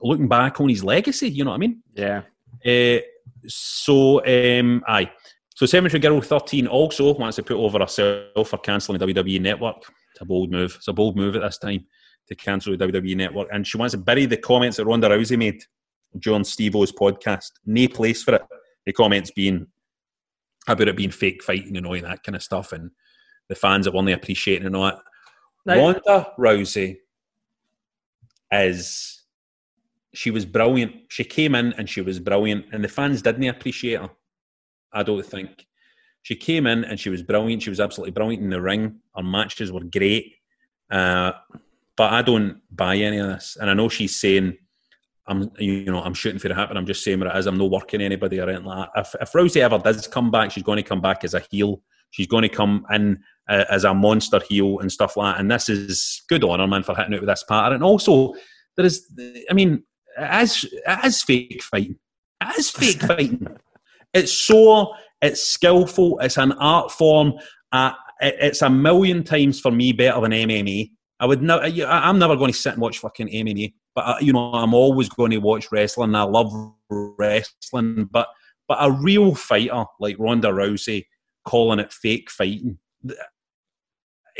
looking 0.00 0.28
back 0.28 0.60
on 0.60 0.68
his 0.68 0.84
legacy. 0.84 1.28
You 1.28 1.44
know 1.44 1.50
what 1.50 1.56
I 1.56 1.58
mean? 1.58 1.82
yeah. 1.94 2.22
Uh, 2.64 3.00
so, 3.46 4.24
um, 4.26 4.82
aye. 4.86 5.10
So, 5.54 5.66
Cemetery 5.66 6.00
Girl 6.00 6.20
13 6.20 6.66
also 6.66 7.14
wants 7.14 7.36
to 7.36 7.42
put 7.42 7.56
over 7.56 7.78
herself 7.78 8.48
for 8.48 8.58
cancelling 8.58 8.98
the 8.98 9.06
WWE 9.06 9.40
Network. 9.40 9.84
It's 10.14 10.20
a 10.20 10.24
bold 10.24 10.50
move. 10.50 10.74
It's 10.76 10.88
a 10.88 10.92
bold 10.92 11.16
move 11.16 11.34
at 11.34 11.42
this 11.42 11.58
time 11.58 11.84
to 12.28 12.34
cancel 12.36 12.76
the 12.76 12.86
WWE 12.86 13.16
Network. 13.16 13.48
And 13.52 13.66
she 13.66 13.76
wants 13.76 13.92
to 13.92 13.98
bury 13.98 14.26
the 14.26 14.36
comments 14.36 14.76
that 14.76 14.86
Ronda 14.86 15.08
Rousey 15.08 15.36
made 15.36 15.62
during 16.18 16.44
Steve 16.44 16.76
O's 16.76 16.92
podcast. 16.92 17.50
No 17.66 17.88
place 17.88 18.22
for 18.22 18.36
it. 18.36 18.42
The 18.86 18.92
comments 18.92 19.32
being 19.32 19.66
about 20.68 20.88
it 20.88 20.96
being 20.96 21.10
fake 21.10 21.42
fighting 21.42 21.76
and 21.76 21.84
all 21.86 22.00
that 22.00 22.22
kind 22.22 22.36
of 22.36 22.42
stuff. 22.42 22.72
And 22.72 22.90
the 23.48 23.56
fans 23.56 23.86
that 23.86 23.94
weren't 23.94 24.08
appreciating 24.10 24.66
and 24.66 24.76
all 24.76 24.84
that. 24.84 24.98
Now- 25.66 25.78
Ronda 25.78 26.32
Rousey 26.38 26.98
is 28.52 29.24
she 30.14 30.30
was 30.30 30.44
brilliant. 30.44 30.94
She 31.08 31.24
came 31.24 31.56
in 31.56 31.72
and 31.72 31.90
she 31.90 32.00
was 32.00 32.20
brilliant, 32.20 32.66
and 32.72 32.84
the 32.84 32.88
fans 32.88 33.20
didn't 33.20 33.48
appreciate 33.48 34.00
her. 34.00 34.10
I 34.92 35.02
don't 35.02 35.26
think 35.26 35.66
she 36.24 36.34
came 36.34 36.66
in 36.66 36.84
and 36.84 36.98
she 36.98 37.10
was 37.10 37.22
brilliant. 37.22 37.62
She 37.62 37.70
was 37.70 37.80
absolutely 37.80 38.12
brilliant 38.12 38.42
in 38.42 38.48
the 38.48 38.60
ring. 38.60 38.96
Her 39.14 39.22
matches 39.22 39.70
were 39.70 39.84
great, 39.84 40.36
uh, 40.90 41.32
but 41.96 42.14
I 42.14 42.22
don't 42.22 42.62
buy 42.70 42.96
any 42.96 43.18
of 43.18 43.26
this. 43.28 43.58
And 43.60 43.68
I 43.68 43.74
know 43.74 43.90
she's 43.90 44.18
saying, 44.18 44.56
"I'm, 45.26 45.50
you 45.58 45.84
know, 45.84 46.02
I'm 46.02 46.14
shooting 46.14 46.38
for 46.38 46.48
the 46.48 46.58
and 46.58 46.78
I'm 46.78 46.86
just 46.86 47.04
saying 47.04 47.20
what 47.20 47.28
it 47.28 47.36
is. 47.36 47.46
I'm 47.46 47.58
not 47.58 47.70
working 47.70 48.00
anybody 48.00 48.40
or 48.40 48.48
anything 48.48 48.64
like 48.64 48.88
that." 48.94 49.00
If, 49.02 49.14
if 49.20 49.32
Rousey 49.32 49.60
ever 49.60 49.76
does 49.76 50.06
come 50.06 50.30
back, 50.30 50.50
she's 50.50 50.62
going 50.62 50.78
to 50.78 50.82
come 50.82 51.02
back 51.02 51.24
as 51.24 51.34
a 51.34 51.40
heel. 51.50 51.82
She's 52.10 52.26
going 52.26 52.42
to 52.42 52.48
come 52.48 52.86
in 52.90 53.22
uh, 53.50 53.66
as 53.70 53.84
a 53.84 53.92
monster 53.92 54.40
heel 54.48 54.78
and 54.78 54.90
stuff 54.90 55.18
like 55.18 55.34
that. 55.34 55.40
And 55.40 55.50
this 55.50 55.68
is 55.68 56.22
good 56.30 56.42
on 56.42 56.58
her, 56.58 56.66
man, 56.66 56.84
for 56.84 56.96
hitting 56.96 57.12
out 57.12 57.20
with 57.20 57.28
this 57.28 57.44
pattern. 57.46 57.74
And 57.74 57.84
also, 57.84 58.32
there 58.76 58.86
is, 58.86 59.04
I 59.50 59.52
mean, 59.52 59.82
as 60.16 60.64
as 60.86 61.20
fake 61.20 61.62
fighting, 61.62 61.98
as 62.40 62.70
fake 62.70 63.02
fighting. 63.06 63.46
It's 64.14 64.32
so 64.32 64.94
it's 65.24 65.42
skillful. 65.42 66.18
It's 66.20 66.36
an 66.38 66.52
art 66.52 66.90
form. 66.92 67.34
Uh, 67.72 67.92
it- 68.20 68.36
it's 68.40 68.62
a 68.62 68.70
million 68.70 69.24
times 69.24 69.60
for 69.60 69.70
me 69.70 69.92
better 69.92 70.20
than 70.20 70.32
MMA. 70.32 70.90
I 71.20 71.26
would 71.26 71.42
never. 71.42 71.62
I'm 71.64 72.18
never 72.18 72.36
going 72.36 72.52
to 72.52 72.58
sit 72.58 72.74
and 72.74 72.82
watch 72.82 72.98
fucking 72.98 73.28
MMA, 73.28 73.72
but 73.94 74.00
uh, 74.06 74.16
you 74.20 74.32
know, 74.32 74.52
I'm 74.52 74.74
always 74.74 75.08
going 75.08 75.30
to 75.30 75.38
watch 75.38 75.70
wrestling. 75.72 76.14
I 76.14 76.22
love 76.22 76.52
wrestling, 76.90 78.08
but 78.10 78.28
but 78.68 78.78
a 78.80 78.90
real 78.90 79.34
fighter 79.34 79.84
like 80.00 80.16
Ronda 80.18 80.48
Rousey 80.48 81.04
calling 81.46 81.78
it 81.78 81.92
fake 81.92 82.30
fighting. 82.30 82.78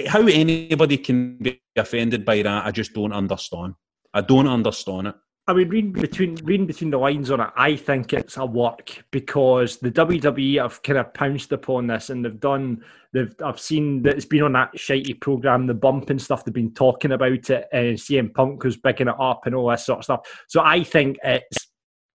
How 0.09 0.27
anybody 0.27 0.99
can 0.99 1.39
be 1.39 1.61
offended 1.77 2.25
by 2.25 2.43
that, 2.43 2.67
I 2.67 2.71
just 2.73 2.93
don't 2.95 3.13
understand. 3.13 3.75
I 4.13 4.21
don't 4.23 4.49
understand 4.49 5.07
it. 5.09 5.15
I 5.47 5.53
mean, 5.53 5.69
reading 5.69 5.93
between 5.93 6.37
reading 6.37 6.67
between 6.67 6.91
the 6.91 6.99
lines 6.99 7.31
on 7.31 7.41
it, 7.41 7.51
I 7.55 7.77
think 7.77 8.15
it's 8.15 8.39
a 8.39 8.47
work 8.47 9.05
because 9.11 9.77
the 9.77 9.91
WWE 9.91 10.63
have 10.63 10.83
kind 10.83 10.99
of 10.99 11.13
pounced 11.13 11.53
upon 11.53 11.87
this 11.87 12.09
and 12.09 12.25
they've 12.25 12.41
done. 12.41 12.83
They've 13.13 13.35
I've 13.45 13.61
seen 13.61 14.03
that 14.03 14.15
it's 14.15 14.25
been 14.25 14.43
on 14.43 14.55
that 14.55 14.73
shitey 14.75 15.21
program, 15.21 15.67
the 15.67 15.75
bump 15.75 16.09
and 16.09 16.21
stuff. 16.21 16.45
They've 16.45 16.55
been 16.55 16.73
talking 16.73 17.13
about 17.13 17.51
it, 17.51 17.69
uh, 17.75 17.77
and 17.77 17.99
CM 17.99 18.33
Punk 18.33 18.65
was 18.65 18.79
picking 18.79 19.09
it 19.09 19.15
up 19.21 19.43
and 19.45 19.55
all 19.55 19.71
this 19.71 19.85
sort 19.85 19.99
of 19.99 20.05
stuff. 20.05 20.45
So 20.49 20.63
I 20.63 20.83
think 20.83 21.19
it's 21.23 21.69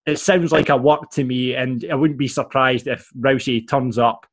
it 0.06 0.18
sounds 0.18 0.50
like 0.50 0.68
a 0.68 0.76
work 0.76 1.10
to 1.12 1.22
me, 1.22 1.54
and 1.54 1.84
I 1.90 1.94
wouldn't 1.94 2.18
be 2.18 2.28
surprised 2.28 2.88
if 2.88 3.08
Rousey 3.16 3.68
turns 3.68 3.96
up, 3.96 4.26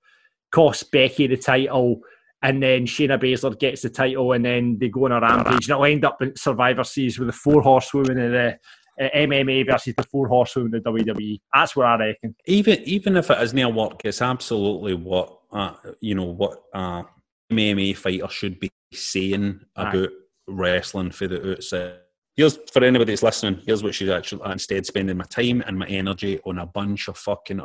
costs 0.52 0.84
Becky 0.84 1.28
the 1.28 1.38
title. 1.38 2.02
And 2.44 2.62
then 2.62 2.86
Shayna 2.86 3.20
Baszler 3.20 3.58
gets 3.60 3.82
the 3.82 3.90
title, 3.90 4.32
and 4.32 4.44
then 4.44 4.78
they 4.80 4.90
go 4.90 5.06
on 5.06 5.12
a 5.12 5.20
rampage. 5.20 5.66
And 5.66 5.72
it'll 5.72 5.86
end 5.86 6.06
up 6.06 6.22
in 6.22 6.36
Survivor 6.36 6.84
Series 6.84 7.20
with 7.20 7.28
the 7.28 7.34
four 7.34 7.62
horsewomen 7.62 8.20
of 8.20 8.32
the 8.32 8.60
uh, 9.00 9.10
MMA 9.16 9.70
versus 9.70 9.94
the 9.96 10.04
four 10.04 10.28
horsewomen 10.28 10.76
of 10.76 10.84
the 10.84 10.90
WWE. 10.90 11.40
That's 11.54 11.76
what 11.76 11.86
I 11.86 11.98
reckon. 11.98 12.36
even 12.46 12.80
even 12.84 13.18
if 13.18 13.30
it 13.30 13.42
isn't 13.42 13.60
a 13.60 13.70
work, 13.70 14.02
it's 14.04 14.22
absolutely 14.22 14.94
what 14.94 15.40
uh, 15.52 15.74
you 16.00 16.16
know 16.16 16.26
what 16.26 16.64
uh, 16.74 17.04
MMA 17.52 17.96
fighter 17.96 18.30
should 18.30 18.60
be 18.60 18.72
saying 18.94 19.62
Aye. 19.76 19.90
about 19.90 20.10
wrestling 20.48 21.12
for 21.12 21.28
the 21.28 21.54
outside. 21.54 22.00
Here's 22.36 22.58
for 22.72 22.84
anybody 22.84 23.12
that's 23.12 23.24
listening. 23.24 23.62
Here's 23.66 23.84
what 23.84 23.96
she's 23.96 24.10
actually 24.10 24.50
instead 24.52 24.86
spending 24.86 25.18
my 25.18 25.26
time 25.26 25.64
and 25.66 25.80
my 25.80 25.88
energy 25.88 26.40
on 26.46 26.60
a 26.60 26.66
bunch 26.66 27.08
of 27.08 27.18
fucking 27.18 27.62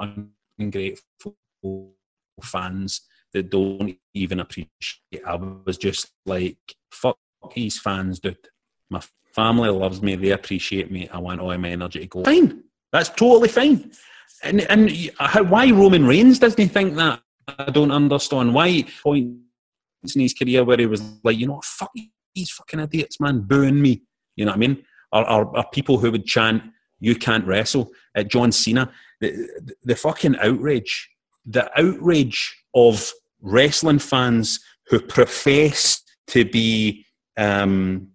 ungrateful 0.59 1.37
fans 2.43 3.03
that 3.33 3.51
don't 3.51 3.97
even 4.15 4.41
appreciate. 4.41 4.69
it. 5.11 5.23
I 5.27 5.37
was 5.37 5.79
just 5.79 6.11
like, 6.27 6.59
fuck 6.91 7.19
these 7.55 7.79
fans, 7.79 8.21
dude. 8.21 8.37
My 8.91 9.01
family 9.35 9.71
loves 9.71 10.03
me. 10.03 10.17
They 10.17 10.31
appreciate 10.31 10.91
me. 10.91 11.09
I 11.09 11.19
want 11.19 11.41
all 11.41 11.57
my 11.59 11.71
energy 11.71 12.01
to 12.01 12.07
go. 12.07 12.25
Fine. 12.25 12.63
That's 12.93 13.09
totally 13.09 13.49
fine. 13.49 13.93
And 14.43 14.61
and 14.63 14.91
how, 15.19 15.45
why 15.45 15.71
Roman 15.71 16.07
Reigns 16.07 16.39
doesn't 16.39 16.61
he 16.61 16.69
think 16.69 16.97
that? 16.97 17.21
I 17.47 17.71
don't 17.71 17.91
understand 17.91 18.55
why 18.55 18.85
points 19.03 20.15
in 20.15 20.21
his 20.21 20.35
career 20.35 20.65
where 20.65 20.79
he 20.79 20.87
was 20.87 21.03
like, 21.25 21.39
you 21.39 21.47
know, 21.47 21.55
what, 21.55 21.65
fuck 21.65 21.91
these 22.35 22.51
fucking 22.51 22.81
idiots, 22.81 23.21
man, 23.21 23.41
booing 23.41 23.81
me. 23.81 24.03
You 24.37 24.45
know 24.45 24.53
what 24.53 24.57
I 24.57 24.61
mean? 24.61 24.85
Or, 25.13 25.31
or, 25.31 25.57
or 25.59 25.65
people 25.73 25.99
who 25.99 26.11
would 26.11 26.25
chant, 26.25 26.63
"You 27.01 27.15
can't 27.15 27.47
wrestle" 27.47 27.91
at 28.15 28.29
John 28.29 28.53
Cena. 28.53 28.91
The, 29.21 29.31
the, 29.31 29.75
the 29.85 29.97
fucking 29.97 30.37
outrage, 30.39 31.11
the 31.45 31.71
outrage 31.79 32.57
of 32.75 33.13
wrestling 33.41 33.99
fans 33.99 34.61
who 34.87 35.01
profess 35.01 36.03
to 36.29 36.45
be 36.45 37.05
um, 37.37 38.09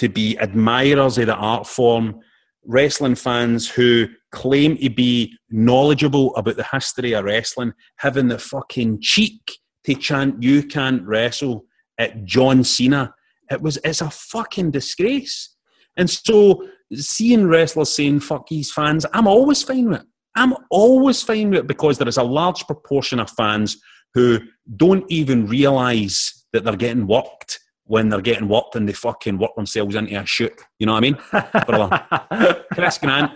to 0.00 0.08
be 0.08 0.36
admirers 0.38 1.18
of 1.18 1.26
the 1.26 1.34
art 1.34 1.66
form 1.66 2.20
wrestling 2.64 3.14
fans 3.14 3.68
who 3.68 4.08
claim 4.32 4.76
to 4.78 4.88
be 4.88 5.36
knowledgeable 5.50 6.34
about 6.36 6.56
the 6.56 6.66
history 6.72 7.12
of 7.12 7.24
wrestling 7.24 7.72
having 7.96 8.28
the 8.28 8.38
fucking 8.38 8.98
cheek 9.02 9.58
to 9.84 9.94
chant 9.94 10.42
"You 10.42 10.62
can't 10.62 11.02
wrestle" 11.06 11.66
at 11.98 12.24
John 12.24 12.64
Cena. 12.64 13.14
It 13.50 13.60
was 13.60 13.78
it's 13.84 14.00
a 14.00 14.10
fucking 14.10 14.70
disgrace. 14.70 15.54
And 15.98 16.08
so 16.08 16.66
seeing 16.94 17.46
wrestlers 17.46 17.94
saying 17.94 18.20
"fuck 18.20 18.48
these 18.48 18.72
fans," 18.72 19.04
I'm 19.12 19.26
always 19.26 19.62
fine 19.62 19.90
with 19.90 20.00
it. 20.00 20.06
I'm 20.34 20.54
always 20.70 21.22
fine 21.22 21.50
with 21.50 21.60
it 21.60 21.66
because 21.66 21.98
there 21.98 22.08
is 22.08 22.16
a 22.16 22.22
large 22.22 22.66
proportion 22.66 23.20
of 23.20 23.30
fans 23.30 23.76
who 24.14 24.40
don't 24.76 25.04
even 25.10 25.46
realise 25.46 26.46
that 26.54 26.64
they're 26.64 26.76
getting 26.76 27.06
worked 27.06 27.60
when 27.90 28.08
they're 28.08 28.20
getting 28.20 28.46
worked 28.46 28.76
and 28.76 28.88
they 28.88 28.92
fucking 28.92 29.36
work 29.36 29.50
themselves 29.56 29.96
into 29.96 30.16
a 30.16 30.24
shoot. 30.24 30.52
You 30.78 30.86
know 30.86 30.92
what 30.92 30.98
I 30.98 31.00
mean? 31.00 31.18
Brother. 31.66 32.64
Chris 32.72 32.98
Grant. 32.98 33.32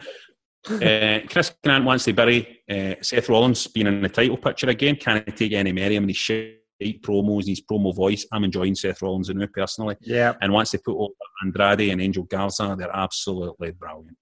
Uh, 0.71 1.19
Chris 1.29 1.53
Grant 1.65 1.85
wants 1.85 2.05
to 2.05 2.13
bury 2.13 2.61
uh, 2.71 2.95
Seth 3.03 3.29
Rollins 3.29 3.67
being 3.67 3.89
in 3.89 4.01
the 4.01 4.09
title 4.09 4.37
picture 4.37 4.69
again. 4.69 4.95
Can't 4.95 5.37
take 5.37 5.53
any 5.55 5.73
merriam 5.73 6.05
and 6.05 6.11
his 6.11 6.19
shit 6.19 6.61
promos 7.03 7.41
and 7.41 7.49
his 7.49 7.63
promo 7.63 7.93
voice. 7.93 8.27
I'm 8.31 8.45
enjoying 8.45 8.77
Seth 8.77 9.03
Rollins 9.03 9.29
and 9.29 9.53
personally. 9.53 9.97
Yeah. 10.01 10.35
And 10.41 10.53
once 10.53 10.71
they 10.71 10.79
put 10.79 10.97
over 10.97 11.13
Andrade 11.43 11.91
and 11.91 12.01
Angel 12.01 12.23
Garza, 12.23 12.77
they're 12.79 12.95
absolutely 12.95 13.73
brilliant. 13.73 14.17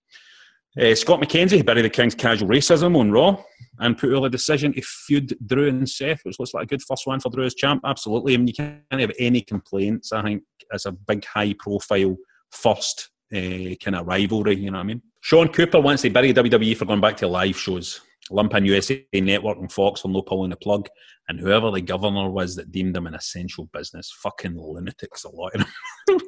Uh, 0.81 0.95
Scott 0.95 1.21
McKenzie 1.21 1.65
buried 1.65 1.85
the 1.85 1.91
King's 1.91 2.15
casual 2.15 2.49
racism 2.49 2.99
on 2.99 3.11
Raw 3.11 3.43
and 3.79 3.99
put 3.99 4.13
over 4.13 4.29
the 4.29 4.31
decision 4.31 4.73
to 4.73 4.81
feud 4.81 5.37
Drew 5.47 5.69
and 5.69 5.89
Seth, 5.89 6.21
which 6.25 6.39
looks 6.39 6.55
like 6.55 6.65
a 6.65 6.67
good 6.67 6.83
first 6.83 7.07
one 7.07 7.21
for 7.21 7.31
Drew 7.31 7.45
as 7.45 7.55
champ. 7.55 7.83
Absolutely. 7.85 8.35
I 8.35 8.37
mean, 8.39 8.47
you 8.49 8.55
can't 8.55 8.83
have 8.91 9.13
any 9.19 9.43
complaints. 9.43 10.13
I 10.13 10.23
think 10.23 10.43
it's 10.73 10.87
a 10.87 10.93
big, 10.93 11.25
high 11.25 11.55
profile 11.59 12.17
first 12.51 13.11
uh, 13.35 13.75
kind 13.83 13.97
of 13.97 14.07
rivalry, 14.07 14.57
you 14.57 14.71
know 14.71 14.79
what 14.79 14.85
I 14.85 14.87
mean? 14.87 15.03
Sean 15.21 15.49
Cooper 15.49 15.81
wants 15.81 16.03
to 16.03 16.11
bury 16.11 16.33
WWE 16.33 16.77
for 16.77 16.85
going 16.85 17.01
back 17.01 17.17
to 17.19 17.29
live 17.29 17.57
shows. 17.59 18.01
Lumping 18.33 18.67
USA 18.67 19.05
Network 19.15 19.59
and 19.59 19.71
Fox 19.71 20.01
for 20.01 20.09
no 20.09 20.23
pulling 20.23 20.51
the 20.51 20.57
plug, 20.57 20.89
and 21.29 21.39
whoever 21.39 21.71
the 21.71 21.81
governor 21.81 22.31
was 22.31 22.57
that 22.57 22.73
deemed 22.73 22.95
them 22.95 23.07
an 23.07 23.15
essential 23.15 23.69
business. 23.73 24.13
Fucking 24.23 24.57
lunatics, 24.57 25.25
a 25.25 25.29
lot 25.29 25.55
of 25.55 25.67
them. 26.07 26.21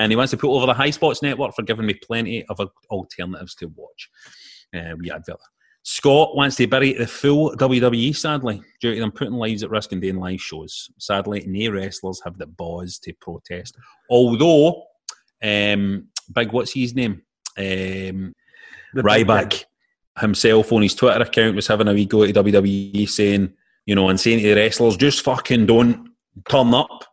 and 0.00 0.12
he 0.12 0.16
wants 0.16 0.30
to 0.32 0.36
put 0.36 0.50
over 0.50 0.66
the 0.66 0.74
High 0.74 0.90
Spots 0.90 1.22
Network 1.22 1.54
for 1.54 1.62
giving 1.62 1.86
me 1.86 1.94
plenty 1.94 2.44
of 2.46 2.60
alternatives 2.90 3.54
to 3.56 3.66
watch. 3.66 4.10
Uh, 4.74 4.94
we 4.98 5.10
advert. 5.10 5.38
Scott 5.84 6.36
wants 6.36 6.56
to 6.56 6.66
bury 6.68 6.92
the 6.92 7.06
full 7.06 7.56
WWE, 7.56 8.14
sadly, 8.14 8.62
due 8.80 8.94
to 8.94 9.00
them 9.00 9.10
putting 9.10 9.34
lives 9.34 9.64
at 9.64 9.70
risk 9.70 9.90
and 9.92 10.00
doing 10.00 10.16
live 10.16 10.40
shows. 10.40 10.90
Sadly, 10.98 11.44
no 11.46 11.72
wrestlers 11.72 12.20
have 12.24 12.38
the 12.38 12.46
balls 12.46 12.98
to 12.98 13.12
protest. 13.14 13.76
Although, 14.08 14.84
um, 15.42 16.06
Big, 16.32 16.52
what's 16.52 16.72
his 16.72 16.94
name? 16.94 17.22
Um, 17.58 18.32
Ryback 18.94 19.64
himself 20.18 20.72
on 20.72 20.82
his 20.82 20.94
Twitter 20.94 21.22
account 21.22 21.56
was 21.56 21.66
having 21.66 21.88
a 21.88 21.92
wee 21.92 22.06
go 22.06 22.22
at 22.22 22.34
WWE 22.34 23.08
saying, 23.08 23.52
you 23.86 23.94
know, 23.94 24.08
and 24.08 24.20
saying 24.20 24.40
to 24.40 24.54
the 24.54 24.60
wrestlers, 24.60 24.96
just 24.96 25.22
fucking 25.22 25.66
don't 25.66 26.10
turn 26.48 26.74
up, 26.74 27.04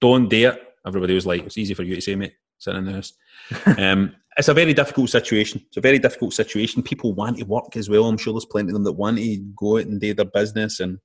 don't 0.00 0.28
dare. 0.28 0.58
Everybody 0.86 1.14
was 1.14 1.26
like, 1.26 1.44
it's 1.44 1.58
easy 1.58 1.74
for 1.74 1.82
you 1.82 1.94
to 1.94 2.00
say, 2.00 2.14
mate, 2.14 2.34
sitting 2.58 2.78
in 2.78 2.84
the 2.86 2.92
house. 2.92 3.12
um, 3.78 4.14
it's 4.36 4.48
a 4.48 4.54
very 4.54 4.72
difficult 4.72 5.10
situation. 5.10 5.62
It's 5.66 5.78
a 5.78 5.80
very 5.80 5.98
difficult 5.98 6.32
situation. 6.32 6.82
People 6.82 7.12
want 7.12 7.38
to 7.38 7.44
work 7.44 7.76
as 7.76 7.88
well. 7.90 8.04
I'm 8.04 8.16
sure 8.16 8.32
there's 8.32 8.44
plenty 8.44 8.68
of 8.68 8.74
them 8.74 8.84
that 8.84 8.92
want 8.92 9.18
to 9.18 9.36
go 9.56 9.78
out 9.78 9.86
and 9.86 10.00
do 10.00 10.14
their 10.14 10.26
business 10.26 10.78
and 10.80 10.98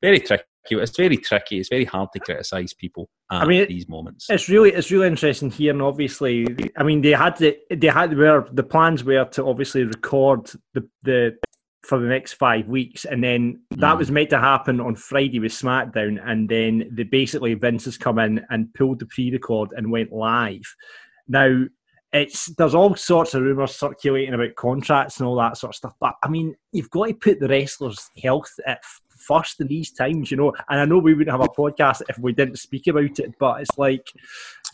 very 0.00 0.18
tricky. 0.20 0.44
It's 0.68 0.96
very 0.96 1.16
tricky. 1.16 1.58
It's 1.58 1.68
very 1.68 1.84
hard 1.84 2.10
to 2.12 2.20
criticise 2.20 2.74
people 2.74 3.08
at 3.30 3.42
I 3.42 3.46
mean, 3.46 3.66
these 3.68 3.88
moments. 3.88 4.26
It's 4.28 4.48
really 4.48 4.72
it's 4.72 4.90
really 4.90 5.06
interesting 5.06 5.50
here, 5.50 5.72
and 5.72 5.82
obviously, 5.82 6.46
I 6.76 6.82
mean, 6.82 7.00
they 7.00 7.12
had 7.12 7.36
the 7.38 7.56
they 7.70 7.88
had 7.88 8.16
where 8.16 8.46
the 8.52 8.62
plans 8.62 9.04
were 9.04 9.24
to 9.24 9.44
obviously 9.44 9.84
record 9.84 10.50
the 10.74 10.88
the 11.02 11.36
for 11.82 11.98
the 11.98 12.06
next 12.06 12.34
five 12.34 12.68
weeks, 12.68 13.04
and 13.04 13.24
then 13.24 13.62
that 13.70 13.94
mm. 13.94 13.98
was 13.98 14.10
meant 14.10 14.30
to 14.30 14.38
happen 14.38 14.80
on 14.80 14.94
Friday 14.96 15.40
with 15.40 15.52
SmackDown, 15.52 16.20
and 16.24 16.48
then 16.48 16.90
they 16.92 17.04
basically 17.04 17.54
Vince 17.54 17.86
has 17.86 17.96
come 17.96 18.18
in 18.18 18.44
and 18.50 18.72
pulled 18.74 18.98
the 19.00 19.06
pre-record 19.06 19.72
and 19.76 19.90
went 19.90 20.12
live. 20.12 20.74
Now 21.26 21.64
it's 22.12 22.46
there's 22.56 22.74
all 22.74 22.94
sorts 22.96 23.34
of 23.34 23.42
rumours 23.42 23.76
circulating 23.76 24.34
about 24.34 24.56
contracts 24.56 25.18
and 25.18 25.28
all 25.28 25.36
that 25.36 25.56
sort 25.56 25.70
of 25.70 25.76
stuff, 25.76 25.94
but 26.00 26.14
I 26.22 26.28
mean, 26.28 26.54
you've 26.72 26.90
got 26.90 27.06
to 27.06 27.14
put 27.14 27.40
the 27.40 27.48
wrestlers' 27.48 28.10
health 28.22 28.52
at 28.66 28.82
first 29.20 29.60
in 29.60 29.68
these 29.68 29.90
times, 29.92 30.30
you 30.30 30.36
know. 30.36 30.52
And 30.68 30.80
I 30.80 30.84
know 30.84 30.98
we 30.98 31.14
wouldn't 31.14 31.30
have 31.30 31.46
a 31.46 31.52
podcast 31.52 32.02
if 32.08 32.18
we 32.18 32.32
didn't 32.32 32.58
speak 32.58 32.86
about 32.86 33.18
it, 33.18 33.34
but 33.38 33.60
it's 33.60 33.78
like, 33.78 34.12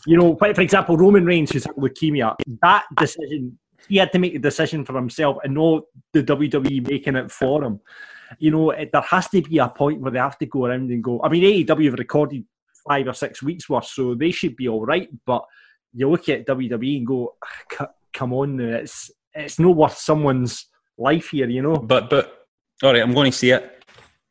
you 0.05 0.17
know, 0.17 0.35
for 0.35 0.61
example, 0.61 0.97
Roman 0.97 1.25
Reigns, 1.25 1.51
who's 1.51 1.65
leukemia, 1.65 2.35
that 2.61 2.85
decision, 2.97 3.57
he 3.87 3.97
had 3.97 4.11
to 4.13 4.19
make 4.19 4.33
the 4.33 4.39
decision 4.39 4.85
for 4.85 4.93
himself 4.93 5.37
and 5.43 5.53
not 5.53 5.83
the 6.13 6.23
WWE 6.23 6.87
making 6.87 7.15
it 7.15 7.31
for 7.31 7.63
him. 7.63 7.79
You 8.39 8.51
know, 8.51 8.71
it, 8.71 8.91
there 8.91 9.01
has 9.01 9.29
to 9.29 9.41
be 9.41 9.57
a 9.57 9.69
point 9.69 10.01
where 10.01 10.11
they 10.11 10.19
have 10.19 10.37
to 10.39 10.45
go 10.45 10.65
around 10.65 10.91
and 10.91 11.03
go. 11.03 11.21
I 11.23 11.29
mean, 11.29 11.43
AEW 11.43 11.85
have 11.85 11.99
recorded 11.99 12.43
five 12.87 13.07
or 13.07 13.13
six 13.13 13.41
weeks 13.41 13.69
worth, 13.69 13.85
so 13.85 14.15
they 14.15 14.31
should 14.31 14.55
be 14.55 14.67
all 14.67 14.85
right. 14.85 15.07
But 15.25 15.45
you 15.93 16.09
look 16.09 16.27
at 16.29 16.45
WWE 16.45 16.97
and 16.97 17.07
go, 17.07 17.35
come 18.13 18.33
on, 18.33 18.59
it's 18.59 19.11
it's 19.33 19.59
not 19.59 19.75
worth 19.75 19.97
someone's 19.97 20.67
life 20.97 21.29
here, 21.29 21.47
you 21.47 21.61
know. 21.61 21.75
But 21.75 22.09
but 22.09 22.47
all 22.83 22.93
right, 22.93 23.01
I'm 23.01 23.13
going 23.13 23.31
to 23.31 23.37
see 23.37 23.51
it 23.51 23.76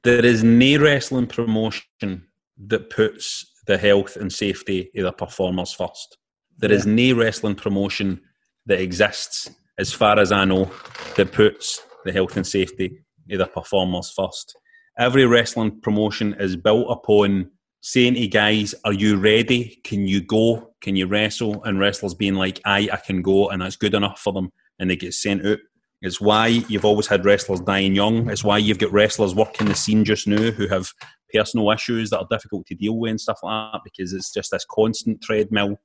there 0.06 0.24
is 0.24 0.44
no 0.44 0.78
wrestling 0.78 1.26
promotion 1.26 2.24
that 2.68 2.90
puts 2.90 3.44
the 3.66 3.76
health 3.76 4.14
and 4.14 4.32
safety 4.32 4.88
of 4.96 5.02
the 5.02 5.10
performers 5.10 5.72
first. 5.72 6.16
There 6.58 6.70
yeah. 6.70 6.76
is 6.76 6.86
no 6.86 7.16
wrestling 7.16 7.56
promotion 7.56 8.20
that 8.66 8.80
exists, 8.80 9.50
as 9.78 9.92
far 9.92 10.20
as 10.20 10.30
I 10.30 10.44
know, 10.44 10.70
that 11.16 11.32
puts 11.32 11.82
the 12.04 12.12
health 12.12 12.36
and 12.36 12.46
safety 12.46 13.00
of 13.32 13.38
the 13.38 13.46
performers 13.46 14.12
first. 14.16 14.56
Every 14.96 15.26
wrestling 15.26 15.80
promotion 15.80 16.36
is 16.38 16.54
built 16.54 16.86
upon 16.88 17.50
saying 17.80 18.14
to 18.14 18.28
guys, 18.28 18.76
Are 18.84 18.92
you 18.92 19.16
ready? 19.16 19.80
Can 19.82 20.06
you 20.06 20.20
go? 20.20 20.72
Can 20.82 20.94
you 20.94 21.08
wrestle? 21.08 21.64
And 21.64 21.80
wrestlers 21.80 22.14
being 22.14 22.34
like, 22.34 22.60
Aye, 22.64 22.88
I 22.92 22.98
can 22.98 23.22
go, 23.22 23.48
and 23.48 23.60
that's 23.60 23.74
good 23.74 23.94
enough 23.94 24.20
for 24.20 24.32
them. 24.32 24.52
And 24.78 24.88
they 24.88 24.94
get 24.94 25.14
sent 25.14 25.44
out 25.44 25.58
it's 26.02 26.20
why 26.20 26.48
you've 26.48 26.84
always 26.84 27.06
had 27.06 27.24
wrestlers 27.24 27.60
dying 27.60 27.94
young. 27.94 28.28
It's 28.30 28.44
why 28.44 28.58
you've 28.58 28.78
got 28.78 28.92
wrestlers 28.92 29.34
working 29.34 29.66
the 29.66 29.74
scene 29.74 30.04
just 30.04 30.26
now 30.26 30.50
who 30.50 30.68
have 30.68 30.88
personal 31.32 31.70
issues 31.70 32.10
that 32.10 32.18
are 32.18 32.26
difficult 32.30 32.66
to 32.66 32.74
deal 32.74 32.98
with 32.98 33.10
and 33.10 33.20
stuff 33.20 33.40
like 33.42 33.72
that 33.72 33.80
because 33.82 34.12
it's 34.12 34.32
just 34.32 34.50
this 34.50 34.66
constant 34.70 35.22
treadmill 35.22 35.76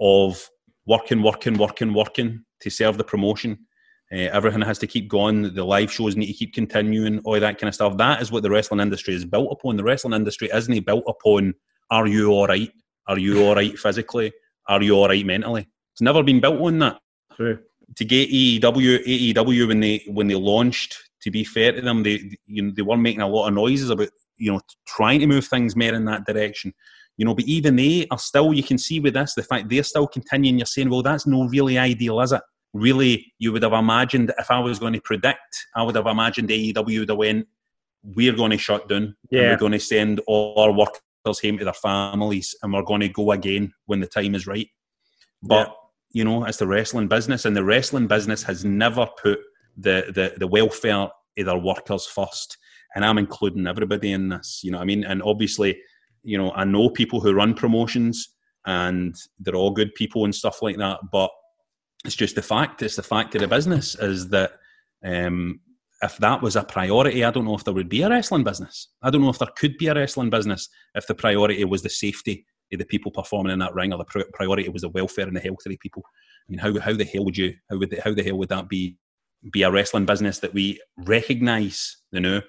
of 0.00 0.48
working, 0.86 1.22
working, 1.22 1.58
working, 1.58 1.92
working 1.92 2.44
to 2.60 2.70
serve 2.70 2.96
the 2.96 3.04
promotion. 3.04 3.58
Uh, 4.12 4.28
everything 4.32 4.62
has 4.62 4.78
to 4.78 4.86
keep 4.86 5.08
going. 5.08 5.54
The 5.54 5.62
live 5.62 5.92
shows 5.92 6.16
need 6.16 6.26
to 6.26 6.32
keep 6.32 6.54
continuing, 6.54 7.20
all 7.20 7.38
that 7.38 7.58
kind 7.58 7.68
of 7.68 7.74
stuff. 7.74 7.96
That 7.98 8.22
is 8.22 8.32
what 8.32 8.42
the 8.42 8.50
wrestling 8.50 8.80
industry 8.80 9.14
is 9.14 9.24
built 9.24 9.52
upon. 9.52 9.76
The 9.76 9.84
wrestling 9.84 10.14
industry 10.14 10.48
isn't 10.52 10.86
built 10.86 11.04
upon 11.06 11.54
are 11.90 12.06
you 12.06 12.30
all 12.30 12.46
right? 12.46 12.70
Are 13.08 13.18
you 13.18 13.44
all 13.44 13.54
right 13.54 13.78
physically? 13.78 14.32
Are 14.68 14.82
you 14.82 14.94
all 14.94 15.08
right 15.08 15.26
mentally? 15.26 15.68
It's 15.92 16.00
never 16.00 16.22
been 16.22 16.40
built 16.40 16.60
on 16.60 16.78
that. 16.78 16.98
True 17.36 17.58
to 17.96 18.04
get 18.04 18.30
AEW, 18.30 19.04
AEW 19.04 19.68
when 19.68 19.80
they 19.80 20.02
when 20.06 20.28
they 20.28 20.34
launched, 20.34 20.96
to 21.22 21.30
be 21.30 21.44
fair 21.44 21.72
to 21.72 21.80
them, 21.80 22.02
they 22.02 22.36
you 22.46 22.62
know, 22.62 22.72
they 22.74 22.82
were 22.82 22.96
making 22.96 23.22
a 23.22 23.28
lot 23.28 23.48
of 23.48 23.54
noises 23.54 23.90
about 23.90 24.08
you 24.36 24.52
know 24.52 24.60
trying 24.86 25.20
to 25.20 25.26
move 25.26 25.46
things 25.46 25.76
more 25.76 25.94
in 25.94 26.04
that 26.06 26.26
direction. 26.26 26.72
You 27.16 27.26
know, 27.26 27.34
but 27.34 27.44
even 27.44 27.76
they 27.76 28.06
are 28.10 28.18
still. 28.18 28.54
You 28.54 28.62
can 28.62 28.78
see 28.78 29.00
with 29.00 29.14
this 29.14 29.34
the 29.34 29.42
fact 29.42 29.68
they're 29.68 29.82
still 29.82 30.06
continuing. 30.06 30.58
You're 30.58 30.66
saying, 30.66 30.88
well, 30.88 31.02
that's 31.02 31.26
no 31.26 31.44
really 31.44 31.78
ideal, 31.78 32.20
is 32.20 32.32
it? 32.32 32.42
Really, 32.72 33.32
you 33.38 33.52
would 33.52 33.62
have 33.62 33.72
imagined 33.72 34.32
if 34.38 34.50
I 34.50 34.60
was 34.60 34.78
going 34.78 34.92
to 34.92 35.00
predict, 35.00 35.66
I 35.74 35.82
would 35.82 35.96
have 35.96 36.06
imagined 36.06 36.48
AEW 36.48 37.00
would 37.00 37.08
have 37.08 37.18
went, 37.18 37.48
we're 38.04 38.32
going 38.32 38.52
to 38.52 38.58
shut 38.58 38.88
down. 38.88 39.16
Yeah. 39.30 39.50
we're 39.50 39.56
going 39.56 39.72
to 39.72 39.80
send 39.80 40.20
all 40.28 40.54
our 40.56 40.72
workers 40.72 41.00
home 41.26 41.58
to 41.58 41.64
their 41.64 41.74
families, 41.74 42.54
and 42.62 42.72
we're 42.72 42.82
going 42.82 43.00
to 43.00 43.08
go 43.08 43.32
again 43.32 43.74
when 43.86 44.00
the 44.00 44.06
time 44.06 44.36
is 44.36 44.46
right. 44.46 44.68
But 45.42 45.68
yeah 45.68 45.74
you 46.12 46.24
know, 46.24 46.44
it's 46.44 46.58
the 46.58 46.66
wrestling 46.66 47.08
business, 47.08 47.44
and 47.44 47.56
the 47.56 47.64
wrestling 47.64 48.06
business 48.06 48.42
has 48.42 48.64
never 48.64 49.06
put 49.22 49.38
the 49.76 50.04
the, 50.14 50.34
the 50.38 50.46
welfare 50.46 50.96
of 50.96 51.10
their 51.36 51.58
workers 51.58 52.06
first. 52.06 52.58
And 52.94 53.04
I'm 53.04 53.18
including 53.18 53.68
everybody 53.68 54.12
in 54.12 54.30
this, 54.30 54.62
you 54.64 54.72
know. 54.72 54.78
I 54.78 54.84
mean, 54.84 55.04
and 55.04 55.22
obviously, 55.22 55.80
you 56.24 56.36
know, 56.36 56.50
I 56.52 56.64
know 56.64 56.90
people 56.90 57.20
who 57.20 57.32
run 57.32 57.54
promotions, 57.54 58.30
and 58.66 59.14
they're 59.38 59.54
all 59.54 59.70
good 59.70 59.94
people 59.94 60.24
and 60.24 60.34
stuff 60.34 60.62
like 60.62 60.76
that. 60.78 60.98
But 61.12 61.30
it's 62.04 62.16
just 62.16 62.34
the 62.34 62.42
fact. 62.42 62.82
It's 62.82 62.96
the 62.96 63.02
fact 63.02 63.34
of 63.34 63.42
the 63.42 63.48
business 63.48 63.94
is 63.94 64.28
that 64.30 64.52
um, 65.04 65.60
if 66.02 66.16
that 66.18 66.42
was 66.42 66.56
a 66.56 66.64
priority, 66.64 67.24
I 67.24 67.30
don't 67.30 67.44
know 67.44 67.54
if 67.54 67.64
there 67.64 67.74
would 67.74 67.88
be 67.88 68.02
a 68.02 68.08
wrestling 68.08 68.42
business. 68.42 68.88
I 69.02 69.10
don't 69.10 69.22
know 69.22 69.30
if 69.30 69.38
there 69.38 69.48
could 69.56 69.76
be 69.78 69.86
a 69.88 69.94
wrestling 69.94 70.30
business 70.30 70.68
if 70.94 71.06
the 71.06 71.14
priority 71.14 71.64
was 71.64 71.82
the 71.82 71.90
safety 71.90 72.46
the 72.78 72.84
people 72.84 73.10
performing 73.10 73.52
in 73.52 73.58
that 73.60 73.74
ring, 73.74 73.92
or 73.92 73.98
the 73.98 74.24
priority 74.32 74.68
was 74.68 74.82
the 74.82 74.88
welfare 74.88 75.26
and 75.26 75.36
the 75.36 75.40
health 75.40 75.58
of 75.66 75.70
the 75.70 75.76
people. 75.76 76.02
I 76.06 76.50
mean, 76.50 76.58
how 76.58 76.78
how 76.80 76.94
the 76.94 77.04
hell 77.04 77.24
would 77.24 77.36
you 77.36 77.54
how 77.70 77.78
would 77.78 77.90
the, 77.90 78.00
how 78.02 78.14
the 78.14 78.22
hell 78.22 78.38
would 78.38 78.48
that 78.50 78.68
be 78.68 78.96
be 79.50 79.62
a 79.62 79.70
wrestling 79.70 80.06
business 80.06 80.38
that 80.40 80.54
we 80.54 80.80
recognise? 80.98 81.96
You 82.12 82.20
know, 82.20 82.40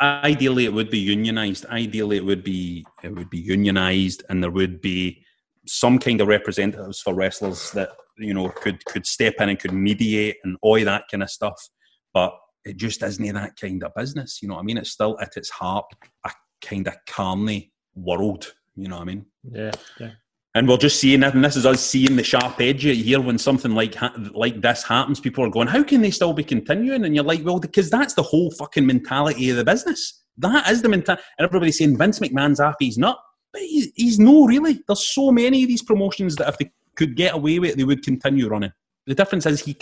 ideally 0.00 0.64
it 0.64 0.72
would 0.72 0.90
be 0.90 1.04
unionised. 1.04 1.66
Ideally 1.66 2.16
it 2.16 2.24
would 2.24 2.44
be 2.44 2.86
it 3.02 3.14
would 3.14 3.30
be 3.30 3.42
unionised, 3.42 4.22
and 4.28 4.42
there 4.42 4.50
would 4.50 4.80
be 4.80 5.24
some 5.66 5.98
kind 5.98 6.20
of 6.20 6.28
representatives 6.28 7.00
for 7.00 7.14
wrestlers 7.14 7.70
that 7.72 7.90
you 8.16 8.34
know, 8.34 8.48
could 8.48 8.84
could 8.84 9.06
step 9.06 9.34
in 9.40 9.48
and 9.48 9.58
could 9.58 9.72
mediate 9.72 10.36
and 10.44 10.56
all 10.62 10.82
that 10.82 11.04
kind 11.10 11.22
of 11.22 11.30
stuff. 11.30 11.68
But 12.12 12.34
it 12.64 12.76
just 12.76 13.02
isn't 13.02 13.34
that 13.34 13.56
kind 13.60 13.82
of 13.82 13.94
business. 13.94 14.40
You 14.40 14.48
know 14.48 14.54
what 14.54 14.60
I 14.60 14.64
mean? 14.64 14.78
It's 14.78 14.90
still 14.90 15.18
at 15.20 15.36
its 15.36 15.50
heart 15.50 15.86
a 16.24 16.30
kind 16.62 16.86
of 16.88 16.94
carny 17.06 17.72
world. 17.94 18.52
You 18.76 18.88
know 18.88 18.96
what 18.96 19.02
I 19.02 19.06
mean? 19.06 19.26
Yeah, 19.50 19.72
yeah. 19.98 20.10
And 20.56 20.68
we're 20.68 20.76
just 20.76 21.00
seeing 21.00 21.24
it, 21.24 21.34
and 21.34 21.44
this 21.44 21.56
is 21.56 21.66
us 21.66 21.80
seeing 21.80 22.14
the 22.14 22.22
sharp 22.22 22.60
edge 22.60 22.82
here 22.82 23.20
when 23.20 23.38
something 23.38 23.72
like 23.72 23.96
ha- 23.96 24.14
like 24.32 24.60
this 24.60 24.84
happens. 24.84 25.18
People 25.18 25.44
are 25.44 25.50
going, 25.50 25.66
"How 25.66 25.82
can 25.82 26.00
they 26.00 26.12
still 26.12 26.32
be 26.32 26.44
continuing?" 26.44 27.04
And 27.04 27.14
you're 27.14 27.24
like, 27.24 27.44
"Well, 27.44 27.58
because 27.58 27.90
that's 27.90 28.14
the 28.14 28.22
whole 28.22 28.52
fucking 28.52 28.86
mentality 28.86 29.50
of 29.50 29.56
the 29.56 29.64
business. 29.64 30.22
That 30.38 30.70
is 30.70 30.82
the 30.82 30.88
mentality." 30.88 31.24
And 31.38 31.46
everybody's 31.46 31.78
saying 31.78 31.98
Vince 31.98 32.20
McMahon's 32.20 32.60
happy. 32.60 32.84
He's 32.84 32.98
not, 32.98 33.18
but 33.52 33.62
he's, 33.62 33.90
he's 33.96 34.18
no 34.20 34.46
really. 34.46 34.80
There's 34.86 35.12
so 35.12 35.32
many 35.32 35.64
of 35.64 35.68
these 35.68 35.82
promotions 35.82 36.36
that 36.36 36.48
if 36.48 36.58
they 36.58 36.70
could 36.94 37.16
get 37.16 37.34
away 37.34 37.58
with 37.58 37.70
it, 37.70 37.76
they 37.76 37.84
would 37.84 38.04
continue 38.04 38.48
running. 38.48 38.72
The 39.06 39.14
difference 39.16 39.46
is 39.46 39.60
he 39.60 39.76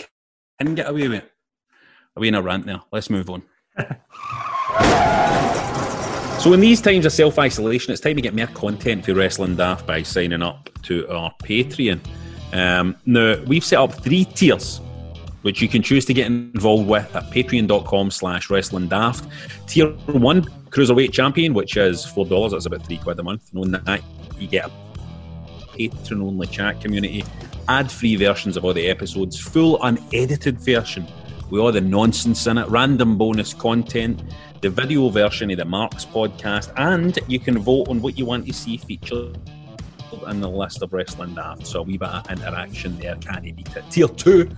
can 0.59 0.73
get 0.73 0.89
away 0.89 1.07
with 1.07 1.19
it. 1.19 1.31
Are 2.15 2.21
we 2.21 2.29
in 2.29 2.35
a 2.35 2.41
rant 2.41 2.65
now? 2.65 2.87
Let's 2.91 3.11
move 3.11 3.29
on. 3.29 3.43
So 6.43 6.51
in 6.51 6.59
these 6.59 6.81
times 6.81 7.05
of 7.05 7.13
self-isolation, 7.13 7.93
it's 7.93 8.01
time 8.01 8.17
to 8.17 8.21
get 8.21 8.35
more 8.35 8.47
content 8.47 9.05
for 9.05 9.13
Wrestling 9.13 9.55
Daft 9.55 9.87
by 9.87 10.03
signing 10.03 10.41
up 10.41 10.69
to 10.81 11.07
our 11.07 11.33
Patreon. 11.41 12.01
Um, 12.51 12.97
now, 13.05 13.41
we've 13.47 13.63
set 13.63 13.79
up 13.79 13.93
three 13.93 14.25
tiers, 14.25 14.81
which 15.43 15.61
you 15.61 15.69
can 15.69 15.81
choose 15.81 16.03
to 16.03 16.13
get 16.13 16.27
involved 16.27 16.89
with 16.89 17.15
at 17.15 17.23
patreon.com 17.31 18.11
slash 18.11 18.49
wrestling 18.49 18.89
daft. 18.89 19.25
Tier 19.67 19.91
1, 19.91 20.43
Cruiserweight 20.69 21.13
Champion, 21.13 21.53
which 21.53 21.77
is 21.77 22.05
$4. 22.05 22.51
That's 22.51 22.65
about 22.65 22.85
3 22.85 22.97
quid 22.97 23.17
a 23.21 23.23
month. 23.23 23.49
Knowing 23.53 23.71
that, 23.71 24.01
you 24.37 24.49
get 24.49 24.65
a 24.65 24.71
patron-only 25.77 26.47
chat 26.47 26.81
community, 26.81 27.23
ad-free 27.69 28.17
versions 28.17 28.57
of 28.57 28.65
all 28.65 28.73
the 28.73 28.89
episodes, 28.89 29.39
full 29.39 29.81
unedited 29.81 30.59
version 30.59 31.07
with 31.49 31.61
all 31.61 31.71
the 31.71 31.79
nonsense 31.79 32.47
in 32.47 32.57
it, 32.57 32.67
random 32.67 33.17
bonus 33.17 33.53
content, 33.53 34.21
the 34.63 34.69
video 34.69 35.09
version 35.09 35.51
of 35.51 35.57
the 35.57 35.65
Marks 35.65 36.05
podcast, 36.05 36.71
and 36.77 37.19
you 37.27 37.37
can 37.37 37.59
vote 37.59 37.89
on 37.89 38.01
what 38.01 38.17
you 38.17 38.23
want 38.23 38.47
to 38.47 38.53
see 38.53 38.77
featured 38.77 39.37
in 40.29 40.39
the 40.39 40.47
list 40.47 40.81
of 40.81 40.93
Wrestling 40.93 41.35
Daft. 41.35 41.67
So 41.67 41.81
a 41.81 41.83
wee 41.83 41.97
bit 41.97 42.07
of 42.07 42.31
interaction 42.31 42.97
there, 42.97 43.17
can 43.17 43.43
you 43.43 43.51
beat 43.51 43.75
it? 43.75 43.83
Tier 43.91 44.07
2, 44.07 44.49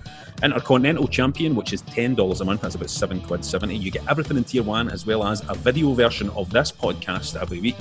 Intercontinental 0.44 1.08
Champion, 1.08 1.56
which 1.56 1.72
is 1.72 1.82
$10 1.82 2.40
a 2.40 2.44
month, 2.44 2.60
that's 2.60 2.76
about 2.76 2.88
7 2.88 3.20
quid 3.22 3.44
70. 3.44 3.74
You 3.74 3.90
get 3.90 4.08
everything 4.08 4.36
in 4.36 4.44
Tier 4.44 4.62
1 4.62 4.90
as 4.90 5.06
well 5.06 5.26
as 5.26 5.42
a 5.48 5.56
video 5.56 5.92
version 5.92 6.30
of 6.30 6.50
this 6.50 6.70
podcast 6.70 7.34
every 7.42 7.58
week, 7.58 7.78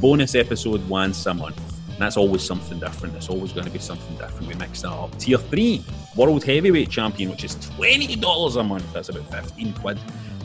bonus 0.00 0.34
episode 0.34 0.86
once 0.88 1.24
a 1.26 1.34
month. 1.34 1.62
That's 2.00 2.16
always 2.16 2.42
something 2.42 2.80
different. 2.80 3.14
It's 3.14 3.28
always 3.28 3.52
going 3.52 3.66
to 3.66 3.70
be 3.70 3.78
something 3.78 4.16
different. 4.16 4.48
We 4.48 4.54
mix 4.54 4.82
that 4.82 4.90
up. 4.90 5.16
Tier 5.20 5.38
3, 5.38 5.84
World 6.16 6.42
Heavyweight 6.42 6.90
Champion, 6.90 7.30
which 7.30 7.44
is 7.44 7.54
$20 7.54 8.56
a 8.56 8.64
month. 8.64 8.92
That's 8.92 9.10
about 9.10 9.30
15 9.30 9.72
quid. 9.74 10.00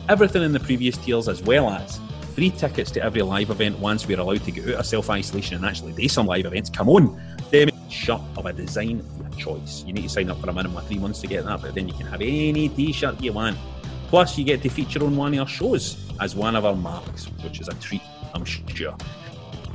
Everything 0.08 0.44
in 0.44 0.52
the 0.52 0.60
previous 0.60 0.96
tiers, 0.96 1.28
as 1.28 1.42
well 1.42 1.68
as 1.68 2.00
free 2.36 2.50
tickets 2.50 2.92
to 2.92 3.02
every 3.02 3.22
live 3.22 3.50
event 3.50 3.76
once 3.80 4.06
we're 4.06 4.20
allowed 4.20 4.44
to 4.44 4.52
get 4.52 4.68
out 4.68 4.74
of 4.74 4.86
self 4.86 5.10
isolation 5.10 5.56
and 5.56 5.66
actually 5.66 5.92
do 5.94 6.08
some 6.08 6.26
live 6.26 6.46
events. 6.46 6.70
Come 6.70 6.88
on, 6.88 7.20
them 7.50 7.70
shirt 7.88 8.20
of 8.36 8.46
a 8.46 8.52
design 8.52 9.02
your 9.18 9.30
choice. 9.30 9.82
You 9.84 9.92
need 9.92 10.02
to 10.02 10.08
sign 10.08 10.30
up 10.30 10.40
for 10.40 10.48
a 10.48 10.52
minimum 10.52 10.76
of 10.76 10.86
three 10.86 10.98
months 10.98 11.20
to 11.22 11.26
get 11.26 11.44
that, 11.44 11.60
but 11.60 11.74
then 11.74 11.88
you 11.88 11.94
can 11.94 12.06
have 12.06 12.20
any 12.20 12.68
t 12.68 12.92
shirt 12.92 13.20
you 13.20 13.32
want. 13.32 13.58
Plus, 14.06 14.38
you 14.38 14.44
get 14.44 14.62
to 14.62 14.68
feature 14.68 15.02
on 15.02 15.16
one 15.16 15.34
of 15.34 15.40
our 15.40 15.48
shows 15.48 15.96
as 16.20 16.36
one 16.36 16.54
of 16.54 16.64
our 16.64 16.76
marks, 16.76 17.24
which 17.42 17.60
is 17.60 17.66
a 17.66 17.74
treat, 17.74 18.02
I'm 18.32 18.44
sure. 18.44 18.96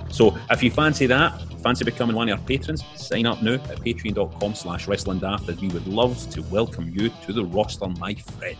So 0.10 0.38
if 0.50 0.63
you 0.63 0.72
fancy 0.72 1.08
that, 1.08 1.41
fancy 1.62 1.84
becoming 1.84 2.15
one 2.15 2.30
of 2.30 2.39
our 2.39 2.46
patrons, 2.46 2.86
sign 2.96 3.26
up 3.26 3.44
now 3.44 3.56
at 3.56 3.80
patreon.com 3.82 4.56
slash 4.56 4.88
wrestling 4.88 5.20
daft 5.20 5.50
as 5.50 5.60
we 5.60 5.67
would 5.70 5.88
love 5.88 6.30
to 6.30 6.41
welcome 6.44 6.89
you 6.98 7.10
to 7.26 7.34
the 7.34 7.44
roster, 7.44 7.88
my 7.88 8.13
friend. 8.13 8.58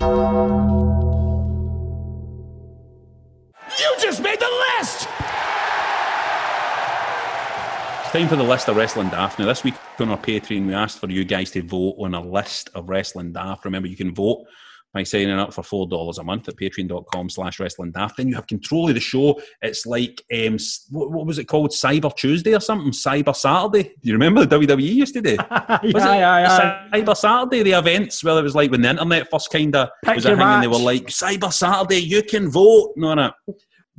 You 0.00 0.06
just 4.00 4.22
made 4.22 4.40
the 4.40 4.48
list! 4.78 5.06
It's 8.00 8.12
time 8.12 8.28
for 8.28 8.36
the 8.36 8.42
list 8.42 8.68
of 8.68 8.76
Wrestling 8.76 9.10
Daft. 9.10 9.38
Now, 9.38 9.44
this 9.44 9.62
week 9.62 9.74
on 9.98 10.08
our 10.08 10.16
Patreon, 10.16 10.66
we 10.66 10.72
asked 10.72 11.00
for 11.00 11.10
you 11.10 11.26
guys 11.26 11.50
to 11.50 11.62
vote 11.62 11.96
on 11.98 12.14
a 12.14 12.20
list 12.22 12.70
of 12.74 12.88
Wrestling 12.88 13.32
Daft. 13.32 13.66
Remember, 13.66 13.88
you 13.88 13.96
can 13.96 14.14
vote 14.14 14.46
by 14.92 15.02
signing 15.04 15.30
up 15.30 15.54
for 15.54 15.62
$4 15.62 16.18
a 16.18 16.24
month 16.24 16.48
at 16.48 16.56
patreon.com 16.56 17.30
slash 17.30 17.60
wrestling 17.60 17.92
daft. 17.92 18.16
Then 18.16 18.28
you 18.28 18.34
have 18.34 18.46
control 18.46 18.88
of 18.88 18.94
the 18.94 19.00
show. 19.00 19.40
It's 19.62 19.86
like, 19.86 20.22
um, 20.34 20.56
what, 20.90 21.10
what 21.12 21.26
was 21.26 21.38
it 21.38 21.44
called? 21.44 21.70
Cyber 21.70 22.14
Tuesday 22.16 22.54
or 22.54 22.60
something? 22.60 22.90
Cyber 22.92 23.34
Saturday? 23.36 23.84
Do 23.84 23.94
you 24.02 24.14
remember 24.14 24.44
the 24.44 24.58
WWE 24.58 24.82
used 24.94 25.14
to 25.14 25.22
do? 25.22 25.36
yeah, 25.50 25.80
yeah, 25.82 26.40
yeah. 26.40 26.88
Cyber 26.92 27.16
Saturday, 27.16 27.62
the 27.62 27.78
events 27.78 28.24
where 28.24 28.38
it 28.38 28.42
was 28.42 28.54
like 28.54 28.70
when 28.70 28.82
the 28.82 28.90
internet 28.90 29.28
first 29.30 29.50
kind 29.50 29.74
of 29.76 29.88
was 30.06 30.24
a 30.24 30.30
thing 30.30 30.40
and 30.40 30.62
they 30.62 30.68
were 30.68 30.78
like, 30.78 31.06
Cyber 31.06 31.52
Saturday, 31.52 31.98
you 32.00 32.22
can 32.22 32.50
vote. 32.50 32.92
No, 32.96 33.14
no. 33.14 33.30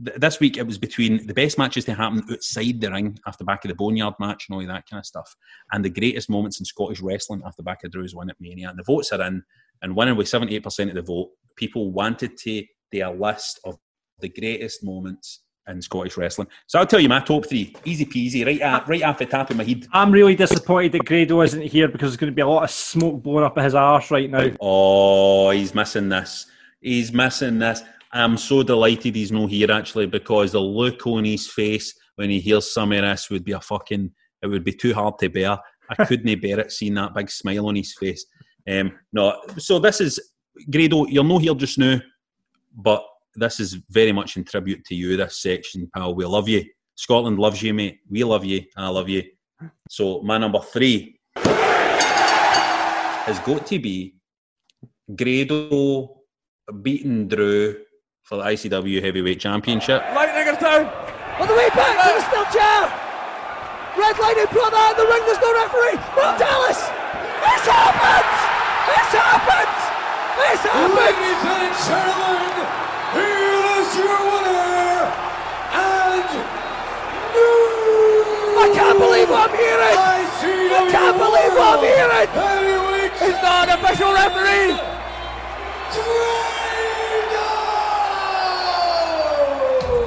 Th- 0.03 0.17
This 0.17 0.39
week 0.39 0.57
it 0.57 0.65
was 0.65 0.77
between 0.77 1.25
the 1.27 1.33
best 1.33 1.57
matches 1.57 1.85
to 1.85 1.93
happen 1.93 2.23
outside 2.31 2.81
the 2.81 2.91
ring 2.91 3.17
after 3.27 3.43
back 3.43 3.63
of 3.63 3.69
the 3.69 3.75
Boneyard 3.75 4.15
match 4.19 4.47
and 4.49 4.55
all 4.55 4.65
that 4.67 4.89
kind 4.89 4.99
of 4.99 5.05
stuff, 5.05 5.35
and 5.71 5.85
the 5.85 5.89
greatest 5.89 6.29
moments 6.29 6.59
in 6.59 6.65
Scottish 6.65 7.01
wrestling 7.01 7.41
after 7.45 7.61
back 7.61 7.83
of 7.83 7.91
Drew's 7.91 8.15
win 8.15 8.29
at 8.29 8.35
Mania. 8.39 8.69
And 8.69 8.79
the 8.79 8.83
votes 8.83 9.11
are 9.11 9.21
in, 9.21 9.43
and 9.81 9.95
winning 9.95 10.15
with 10.15 10.27
78% 10.27 10.89
of 10.89 10.95
the 10.95 11.01
vote, 11.01 11.29
people 11.55 11.91
wanted 11.91 12.37
to 12.37 12.63
do 12.91 13.05
a 13.05 13.11
list 13.11 13.59
of 13.63 13.77
the 14.19 14.29
greatest 14.29 14.83
moments 14.83 15.41
in 15.67 15.81
Scottish 15.81 16.17
wrestling. 16.17 16.47
So 16.67 16.79
I'll 16.79 16.87
tell 16.87 16.99
you 16.99 17.09
my 17.09 17.19
top 17.19 17.47
three, 17.47 17.75
easy 17.85 18.05
peasy, 18.05 18.45
right, 18.45 18.61
at, 18.61 18.87
right 18.87 19.03
off 19.03 19.17
the 19.17 19.25
top 19.25 19.49
of 19.49 19.57
my 19.57 19.63
head. 19.63 19.87
I'm 19.91 20.11
really 20.11 20.35
disappointed 20.35 20.93
that 20.93 21.05
Grado 21.05 21.41
isn't 21.41 21.61
here 21.61 21.87
because 21.87 22.11
there's 22.11 22.17
going 22.17 22.31
to 22.31 22.35
be 22.35 22.41
a 22.41 22.47
lot 22.47 22.63
of 22.63 22.71
smoke 22.71 23.21
blowing 23.23 23.43
up 23.43 23.57
his 23.57 23.75
arse 23.75 24.11
right 24.11 24.29
now. 24.29 24.51
Oh, 24.59 25.49
he's 25.51 25.75
missing 25.75 26.09
this. 26.09 26.47
He's 26.79 27.13
missing 27.13 27.59
this. 27.59 27.83
I'm 28.11 28.37
so 28.37 28.63
delighted 28.63 29.15
he's 29.15 29.31
not 29.31 29.49
here 29.49 29.71
actually 29.71 30.07
because 30.07 30.51
the 30.51 30.59
look 30.59 31.05
on 31.07 31.23
his 31.23 31.47
face 31.47 31.93
when 32.15 32.29
he 32.29 32.39
hears 32.39 32.71
some 32.71 32.91
of 32.91 33.01
this 33.01 33.29
would 33.29 33.43
be 33.43 33.53
a 33.53 33.61
fucking. 33.61 34.11
It 34.41 34.47
would 34.47 34.63
be 34.63 34.73
too 34.73 34.93
hard 34.93 35.19
to 35.19 35.29
bear. 35.29 35.57
I 35.89 36.05
couldn't 36.05 36.41
bear 36.41 36.59
it 36.59 36.71
seeing 36.71 36.95
that 36.95 37.13
big 37.13 37.29
smile 37.29 37.67
on 37.67 37.75
his 37.75 37.93
face. 37.93 38.25
Um, 38.69 38.93
no, 39.11 39.41
so 39.57 39.79
this 39.79 40.01
is 40.01 40.19
Grado. 40.69 41.05
You're 41.07 41.23
not 41.23 41.41
here 41.41 41.55
just 41.55 41.77
now, 41.77 41.99
but 42.75 43.03
this 43.35 43.59
is 43.59 43.77
very 43.89 44.11
much 44.11 44.37
in 44.37 44.43
tribute 44.43 44.83
to 44.85 44.95
you. 44.95 45.17
This 45.17 45.41
section, 45.41 45.89
pal. 45.93 46.15
We 46.15 46.25
love 46.25 46.49
you. 46.49 46.65
Scotland 46.95 47.39
loves 47.39 47.61
you, 47.61 47.73
mate. 47.73 47.99
We 48.09 48.23
love 48.23 48.45
you. 48.45 48.63
I 48.77 48.89
love 48.89 49.09
you. 49.09 49.23
So 49.89 50.21
my 50.21 50.37
number 50.37 50.59
three 50.59 51.19
has 53.25 53.39
got 53.39 53.65
to 53.67 53.79
be 53.79 54.15
Grado 55.15 56.21
beating 56.81 57.27
Drew 57.27 57.77
for 58.23 58.37
the 58.37 58.43
ICW 58.43 59.01
Heavyweight 59.01 59.39
Championship. 59.39 60.01
Lightning 60.13 60.53
is 60.53 60.57
down. 60.59 60.85
On 61.39 61.47
the 61.47 61.53
way 61.55 61.69
back 61.69 61.97
to 61.97 62.13
the 62.13 62.21
steel 62.27 62.45
chair. 62.53 62.87
Red 63.97 64.17
Lightning 64.19 64.45
brought 64.51 64.73
out 64.73 64.91
in 64.91 65.03
the 65.03 65.09
ring. 65.11 65.23
There's 65.25 65.39
no 65.39 65.53
referee. 65.53 65.97
Will 66.15 66.37
Dallas. 66.37 66.77
It's 66.77 67.67
happened. 67.67 68.50
It's 69.13 69.19
happened. 69.19 69.75
It's 70.39 70.63
happened. 70.63 70.95
Ladies 70.95 71.43
and 71.43 71.75
gentlemen, 71.83 72.63
here 73.11 73.59
is 73.75 73.91
your 73.99 74.23
winner 74.23 75.03
and 75.75 76.31
new 77.35 78.55
I 78.55 78.71
can't 78.71 78.95
believe 79.03 79.27
I'm 79.27 79.51
hearing. 79.51 79.99
ICW 79.99 80.71
I 80.71 80.87
can't 80.95 81.17
believe 81.19 81.51
what 81.59 81.75
I'm 81.75 81.83
hearing. 81.83 82.31
Heavyweight 82.31 83.11
He's 83.19 83.35
not 83.43 83.67
an 83.67 83.83
official 83.83 84.13
referee. 84.13 84.79
Grado! 85.91 87.51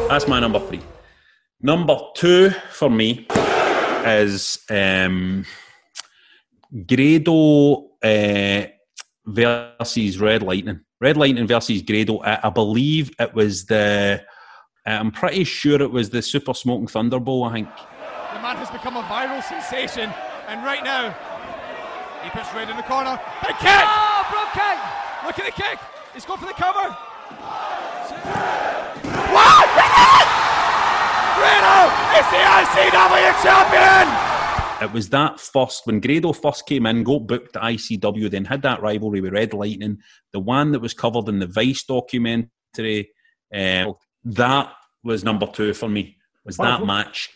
That's 0.08 0.26
my 0.26 0.40
number 0.40 0.60
three. 0.60 0.80
Number 1.60 1.98
two 2.16 2.48
for 2.70 2.88
me 2.88 3.26
is 4.06 4.64
um, 4.70 5.44
Grado 6.86 7.90
uh, 8.02 8.64
versus 9.26 10.18
Red 10.18 10.42
Lightning. 10.42 10.80
Red 11.00 11.16
Lightning 11.16 11.46
versus 11.46 11.82
Grado. 11.82 12.20
I, 12.20 12.46
I 12.46 12.50
believe 12.50 13.14
it 13.18 13.34
was 13.34 13.66
the. 13.66 14.22
I'm 14.86 15.10
pretty 15.10 15.44
sure 15.44 15.80
it 15.80 15.90
was 15.90 16.10
the 16.10 16.20
Super 16.20 16.52
Smoking 16.52 16.88
Thunder 16.88 17.18
Bowl. 17.18 17.44
I 17.44 17.52
think. 17.54 17.68
The 17.68 18.40
man 18.40 18.56
has 18.56 18.70
become 18.70 18.96
a 18.96 19.02
viral 19.02 19.42
sensation, 19.42 20.12
and 20.48 20.64
right 20.64 20.84
now, 20.84 21.14
he 22.22 22.30
puts 22.30 22.52
Red 22.54 22.68
in 22.68 22.76
the 22.76 22.82
corner. 22.82 23.18
Big 23.42 23.56
kick! 23.56 23.84
Ah, 23.84 24.20
oh, 24.20 24.32
Brook 24.32 24.50
kick. 24.52 24.78
Look 25.26 25.38
at 25.38 25.46
the 25.46 25.62
kick! 25.62 25.78
He's 26.12 26.24
going 26.24 26.40
for 26.40 26.46
the 26.46 26.52
cover! 26.52 26.92
What? 29.32 29.68
Grado 31.34 31.78
is 32.16 32.26
the 32.30 32.40
ICW 32.40 33.42
champion. 33.42 34.23
It 34.84 34.92
was 34.92 35.08
that 35.10 35.40
first 35.40 35.86
when 35.86 36.00
Grado 36.00 36.32
first 36.32 36.66
came 36.66 36.86
in, 36.86 37.02
got 37.02 37.26
booked 37.26 37.54
to 37.54 37.60
ICW, 37.60 38.30
then 38.30 38.44
had 38.44 38.62
that 38.62 38.82
rivalry 38.82 39.20
with 39.20 39.32
Red 39.32 39.52
Lightning, 39.52 39.98
the 40.32 40.40
one 40.40 40.72
that 40.72 40.80
was 40.80 40.94
covered 40.94 41.28
in 41.28 41.38
the 41.38 41.46
Vice 41.46 41.84
documentary. 41.84 43.10
Uh, 43.54 43.92
that 44.24 44.72
was 45.02 45.24
number 45.24 45.46
two 45.46 45.74
for 45.74 45.88
me. 45.88 46.16
Was 46.44 46.56
that 46.58 46.84
match, 46.84 47.30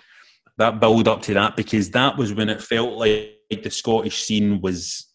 that 0.59 0.81
build 0.81 1.09
up 1.09 1.23
to 1.23 1.35
that 1.35 1.57
because 1.57 1.91
that 1.91 2.17
was 2.19 2.35
when 2.35 2.51
it 2.51 2.63
felt 2.63 2.99
like 2.99 3.33
the 3.51 3.71
Scottish 3.71 4.25
scene 4.25 4.61
was 4.61 5.07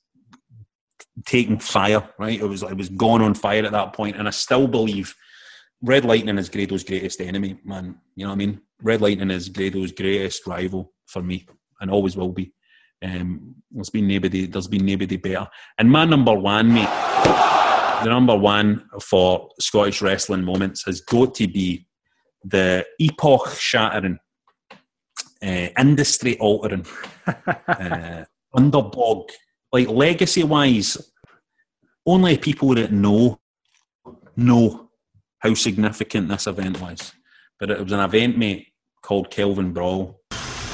taking 1.25 1.59
fire, 1.59 2.07
right? 2.17 2.39
It 2.39 2.47
was 2.47 2.63
it 2.63 2.77
was 2.77 2.89
gone 2.89 3.21
on 3.21 3.35
fire 3.35 3.63
at 3.63 3.71
that 3.71 3.93
point, 3.93 4.17
and 4.17 4.27
I 4.27 4.31
still 4.31 4.67
believe 4.67 5.13
Red 5.81 6.05
Lightning 6.05 6.37
is 6.37 6.49
Grado's 6.49 6.83
greatest 6.83 7.21
enemy, 7.21 7.59
man. 7.63 7.99
You 8.15 8.25
know 8.25 8.29
what 8.29 8.35
I 8.35 8.37
mean? 8.37 8.61
Red 8.81 9.01
Lightning 9.01 9.31
is 9.31 9.49
Grado's 9.49 9.91
greatest 9.91 10.47
rival 10.47 10.93
for 11.05 11.21
me, 11.21 11.45
and 11.83 11.91
always 11.91 12.15
will 12.15 12.31
be. 12.31 12.53
Um, 13.03 13.55
there's 13.69 13.89
been 13.89 14.07
nobody, 14.07 14.47
there's 14.47 14.67
been 14.67 14.85
nobody 14.85 15.17
better. 15.17 15.47
And 15.77 15.91
my 15.91 16.05
number 16.05 16.33
one, 16.33 16.73
mate, 16.73 16.87
the 18.03 18.09
number 18.09 18.35
one 18.35 18.87
for 19.01 19.49
Scottish 19.59 20.01
wrestling 20.01 20.43
moments 20.43 20.85
has 20.85 21.01
got 21.01 21.35
to 21.35 21.47
be 21.47 21.85
the 22.45 22.85
epoch 22.99 23.49
shattering, 23.59 24.17
uh, 25.43 25.67
industry 25.77 26.39
altering, 26.39 26.85
uh, 27.67 28.23
underdog, 28.55 29.29
like 29.73 29.89
legacy 29.89 30.43
wise. 30.43 30.97
Only 32.05 32.37
people 32.37 32.73
that 32.75 32.91
know 32.91 33.39
know 34.35 34.89
how 35.39 35.53
significant 35.53 36.29
this 36.29 36.47
event 36.47 36.79
was. 36.79 37.11
But 37.59 37.69
it 37.69 37.83
was 37.83 37.91
an 37.91 37.99
event, 37.99 38.37
mate, 38.37 38.67
called 39.01 39.29
Kelvin 39.29 39.73
Brawl. 39.73 40.22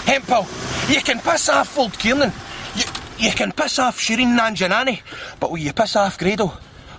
Hemphill, 0.05 0.47
you 0.93 1.01
can 1.01 1.19
piss 1.19 1.49
off 1.49 1.77
Old 1.77 1.97
Kiernan. 1.97 2.31
You, 2.75 2.83
you 3.17 3.31
can 3.31 3.51
piss 3.51 3.79
off 3.79 3.99
Shereen 3.99 4.37
Nanjiani. 4.37 5.01
But 5.39 5.51
will 5.51 5.57
you 5.59 5.73
piss 5.73 5.95
off 5.95 6.17
Grado? 6.17 6.51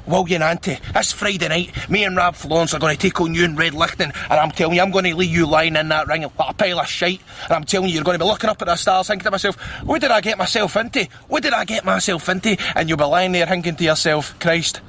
William 0.07 0.43
Ante, 0.43 0.79
this 0.93 1.13
Friday 1.13 1.49
night, 1.49 1.91
me 1.91 2.05
and 2.05 2.17
Rab 2.17 2.35
Florence 2.35 2.75
are 2.75 2.79
going 2.81 2.97
to 2.97 3.01
take 3.01 3.21
on 3.21 3.35
you 3.35 3.45
in 3.45 3.55
Red 3.55 3.75
Lichting, 3.75 4.13
and 4.13 4.33
I'm 4.33 4.51
telling 4.51 4.77
you, 4.77 4.83
I'm 4.83 4.91
going 4.91 5.05
to 5.05 5.15
leave 5.15 5.31
you 5.31 5.47
lying 5.47 5.77
in 5.77 5.89
that 5.89 6.09
ring 6.09 6.23
like 6.23 6.33
a 6.39 6.55
pile 6.55 6.81
of 6.81 6.87
shite, 6.87 7.21
and 7.45 7.53
I'm 7.53 7.65
telling 7.65 7.89
you, 7.89 7.95
you're 7.95 8.05
going 8.05 8.19
to 8.19 8.25
be 8.25 8.29
looking 8.29 8.51
up 8.51 8.61
at 8.61 8.67
the 8.67 8.77
stars 8.77 9.07
thinking 9.07 9.25
to 9.25 9.31
myself, 9.31 9.57
what 9.85 10.01
did 10.01 10.11
I 10.11 10.21
get 10.21 10.39
myself 10.39 10.77
into? 10.77 11.07
What 11.29 11.43
did 11.43 11.53
I 11.53 11.65
get 11.65 11.85
myself 11.85 12.29
into? 12.29 12.57
And 12.75 12.89
you'll 12.89 12.99
be 12.99 13.05
lying 13.05 13.33
there 13.33 13.47
thinking 13.47 13.77
to 13.77 13.85
yourself, 13.85 14.39
Christ, 14.41 14.81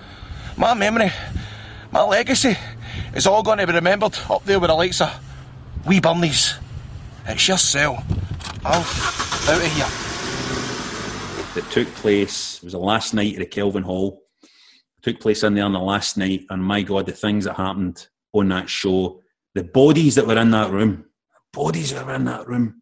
my 0.57 0.73
memory, 0.73 1.11
my 1.91 2.03
legacy, 2.03 2.57
is 3.13 3.27
all 3.27 3.43
going 3.43 3.59
to 3.59 3.67
be 3.67 3.73
remembered 3.73 4.17
up 4.29 4.43
there 4.45 4.59
with 4.59 4.69
the 4.69 4.75
likes 4.75 5.01
of 5.01 5.13
wee 5.85 5.99
bunnies. 5.99 6.55
It's 7.27 7.47
your 7.47 7.57
cell. 7.57 8.03
I'm 8.65 8.81
out 8.81 9.61
of 9.61 9.73
here. 9.73 9.85
that 11.55 11.69
took 11.71 11.87
place. 11.95 12.57
It 12.57 12.63
was 12.63 12.73
the 12.73 12.79
last 12.79 13.13
night 13.13 13.33
at 13.33 13.39
the 13.39 13.45
Kelvin 13.45 13.83
Hall. 13.83 14.21
It 14.43 14.49
took 15.03 15.19
place 15.19 15.43
in 15.43 15.53
there 15.53 15.65
on 15.65 15.73
the 15.73 15.79
last 15.79 16.17
night, 16.17 16.45
and 16.49 16.63
my 16.63 16.81
God, 16.81 17.05
the 17.05 17.11
things 17.11 17.45
that 17.45 17.55
happened 17.57 18.07
on 18.33 18.49
that 18.49 18.69
show, 18.69 19.21
the 19.55 19.63
bodies 19.63 20.15
that 20.15 20.27
were 20.27 20.37
in 20.37 20.51
that 20.51 20.71
room, 20.71 21.05
bodies 21.53 21.91
that 21.93 22.05
were 22.05 22.15
in 22.15 22.25
that 22.25 22.47
room. 22.47 22.81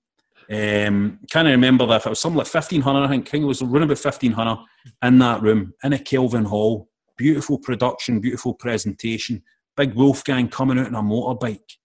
Um, 0.52 1.19
can't 1.30 1.47
remember 1.47 1.86
that 1.88 1.97
if 1.97 2.06
it 2.08 2.10
was 2.10 2.19
something 2.19 2.38
like 2.38 2.47
fifteen 2.47 2.82
hundred. 2.82 3.06
I 3.06 3.08
think 3.08 3.25
King 3.25 3.45
was 3.45 3.62
around 3.62 3.84
about 3.84 3.99
fifteen 3.99 4.32
hundred 4.32 4.63
in 5.04 5.19
that 5.19 5.41
room 5.41 5.73
in 5.84 5.93
a 5.93 5.99
Kelvin 5.99 6.45
Hall. 6.45 6.89
Beautiful 7.17 7.60
production, 7.60 8.19
beautiful 8.19 8.54
presentation. 8.54 9.43
Big 9.75 9.93
Wolfgang 9.93 10.47
coming 10.49 10.80
out 10.80 10.88
on 10.88 10.95
a 10.95 11.02
motorbike 11.02 11.78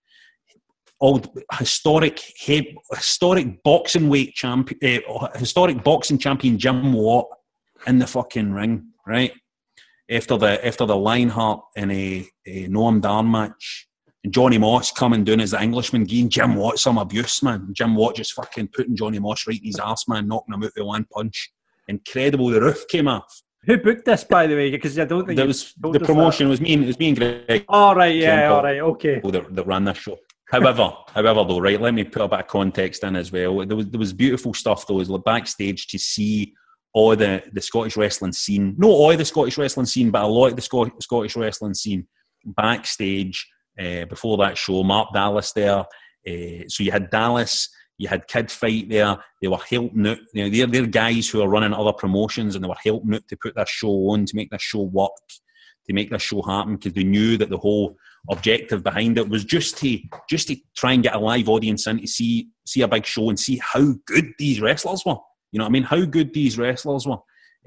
old 1.04 1.28
historic 1.58 2.18
historic 2.38 3.62
boxing 3.62 4.08
weight 4.08 4.32
champion, 4.34 5.02
uh, 5.08 5.28
historic 5.38 5.84
boxing 5.84 6.18
champion 6.18 6.58
Jim 6.58 6.94
Watt 6.94 7.26
in 7.86 7.98
the 7.98 8.06
fucking 8.06 8.52
ring, 8.52 8.86
right? 9.06 9.32
After 10.10 10.38
the 10.38 10.66
after 10.66 10.86
the 10.86 10.96
Lionheart 10.96 11.60
in 11.76 11.90
a, 11.90 12.26
a 12.46 12.68
Noam 12.68 13.02
Dar 13.02 13.22
match, 13.22 13.86
and 14.24 14.32
Johnny 14.32 14.56
Moss 14.56 14.92
coming 14.92 15.24
down 15.24 15.40
as 15.40 15.50
the 15.50 15.62
Englishman, 15.62 16.04
giving 16.04 16.30
Jim 16.30 16.54
Watt 16.54 16.78
some 16.78 16.96
abuse, 16.96 17.42
man. 17.42 17.68
Jim 17.72 17.94
Watt 17.94 18.16
just 18.16 18.32
fucking 18.32 18.68
putting 18.68 18.96
Johnny 18.96 19.18
Moss 19.18 19.46
right 19.46 19.58
in 19.58 19.66
his 19.66 19.78
ass, 19.78 20.08
man, 20.08 20.26
knocking 20.26 20.54
him 20.54 20.62
out 20.62 20.72
with 20.74 20.86
one 20.86 21.06
punch. 21.12 21.52
Incredible. 21.86 22.48
The 22.48 22.62
roof 22.62 22.88
came 22.88 23.08
off. 23.08 23.42
Who 23.66 23.76
booked 23.78 24.06
this, 24.06 24.24
by 24.24 24.46
the 24.46 24.54
way? 24.54 24.70
Because 24.70 24.98
I 24.98 25.04
don't 25.04 25.26
think 25.26 25.38
That 25.38 25.46
was 25.46 25.74
the 25.78 26.00
promotion. 26.00 26.46
It 26.46 26.50
was 26.50 26.60
me 26.60 26.74
and 26.74 26.84
it 26.84 26.86
was 26.86 26.98
me 26.98 27.08
and 27.08 27.16
Greg 27.18 27.64
All 27.68 27.94
right, 27.94 28.14
yeah, 28.14 28.50
all 28.50 28.62
right, 28.62 28.80
okay. 28.80 29.16
people 29.16 29.32
that, 29.32 29.54
that 29.54 29.66
ran 29.66 29.84
this 29.84 29.98
show. 29.98 30.18
However, 30.54 30.92
however, 31.12 31.44
though, 31.44 31.58
right, 31.58 31.80
let 31.80 31.94
me 31.94 32.04
put 32.04 32.22
a 32.22 32.28
bit 32.28 32.40
of 32.40 32.46
context 32.46 33.02
in 33.02 33.16
as 33.16 33.32
well. 33.32 33.66
There 33.66 33.76
was 33.76 33.88
there 33.88 33.98
was 33.98 34.12
beautiful 34.12 34.54
stuff 34.54 34.86
though, 34.86 34.94
was 34.94 35.10
backstage 35.24 35.86
to 35.88 35.98
see 35.98 36.54
all 36.92 37.16
the 37.16 37.42
the 37.52 37.60
Scottish 37.60 37.96
wrestling 37.96 38.32
scene, 38.32 38.74
not 38.78 38.88
all 38.88 39.16
the 39.16 39.24
Scottish 39.24 39.58
wrestling 39.58 39.86
scene, 39.86 40.10
but 40.10 40.22
a 40.22 40.26
lot 40.26 40.50
of 40.50 40.56
the 40.56 40.62
Scot- 40.62 41.02
Scottish 41.02 41.36
wrestling 41.36 41.74
scene 41.74 42.06
backstage 42.44 43.46
uh, 43.80 44.04
before 44.04 44.36
that 44.38 44.56
show. 44.56 44.84
Mark 44.84 45.12
Dallas 45.12 45.52
there, 45.52 45.80
uh, 45.80 46.64
so 46.68 46.82
you 46.82 46.92
had 46.92 47.10
Dallas. 47.10 47.68
You 47.96 48.08
had 48.08 48.26
Kid 48.26 48.50
Fite 48.50 48.88
there. 48.88 49.16
They 49.40 49.46
were 49.46 49.56
helping 49.56 50.06
out. 50.06 50.18
You 50.32 50.44
know, 50.44 50.50
they're, 50.50 50.66
they're 50.66 50.86
guys 50.86 51.28
who 51.28 51.40
are 51.42 51.48
running 51.48 51.72
other 51.72 51.92
promotions 51.92 52.54
and 52.54 52.64
they 52.64 52.68
were 52.68 52.74
helping 52.84 53.14
out 53.14 53.22
to 53.28 53.36
put 53.36 53.54
this 53.54 53.70
show 53.70 54.10
on, 54.10 54.26
to 54.26 54.34
make 54.34 54.50
this 54.50 54.62
show 54.62 54.82
work, 54.82 55.12
to 55.86 55.92
make 55.92 56.10
this 56.10 56.22
show 56.22 56.42
happen 56.42 56.76
because 56.76 56.92
they 56.92 57.04
knew 57.04 57.36
that 57.36 57.50
the 57.50 57.58
whole 57.58 57.96
objective 58.30 58.82
behind 58.82 59.18
it 59.18 59.28
was 59.28 59.44
just 59.44 59.76
to 59.78 59.98
just 60.28 60.48
to 60.48 60.56
try 60.76 60.92
and 60.92 61.02
get 61.02 61.14
a 61.14 61.18
live 61.18 61.48
audience 61.48 61.86
in 61.86 62.00
to 62.00 62.06
see 62.06 62.48
see 62.66 62.82
a 62.82 62.88
big 62.88 63.04
show 63.04 63.28
and 63.28 63.38
see 63.38 63.60
how 63.62 63.94
good 64.06 64.32
these 64.38 64.60
wrestlers 64.60 65.04
were. 65.04 65.16
You 65.52 65.58
know 65.58 65.64
what 65.64 65.70
I 65.70 65.72
mean? 65.72 65.82
How 65.82 66.04
good 66.04 66.32
these 66.32 66.58
wrestlers 66.58 67.06
were. 67.06 67.18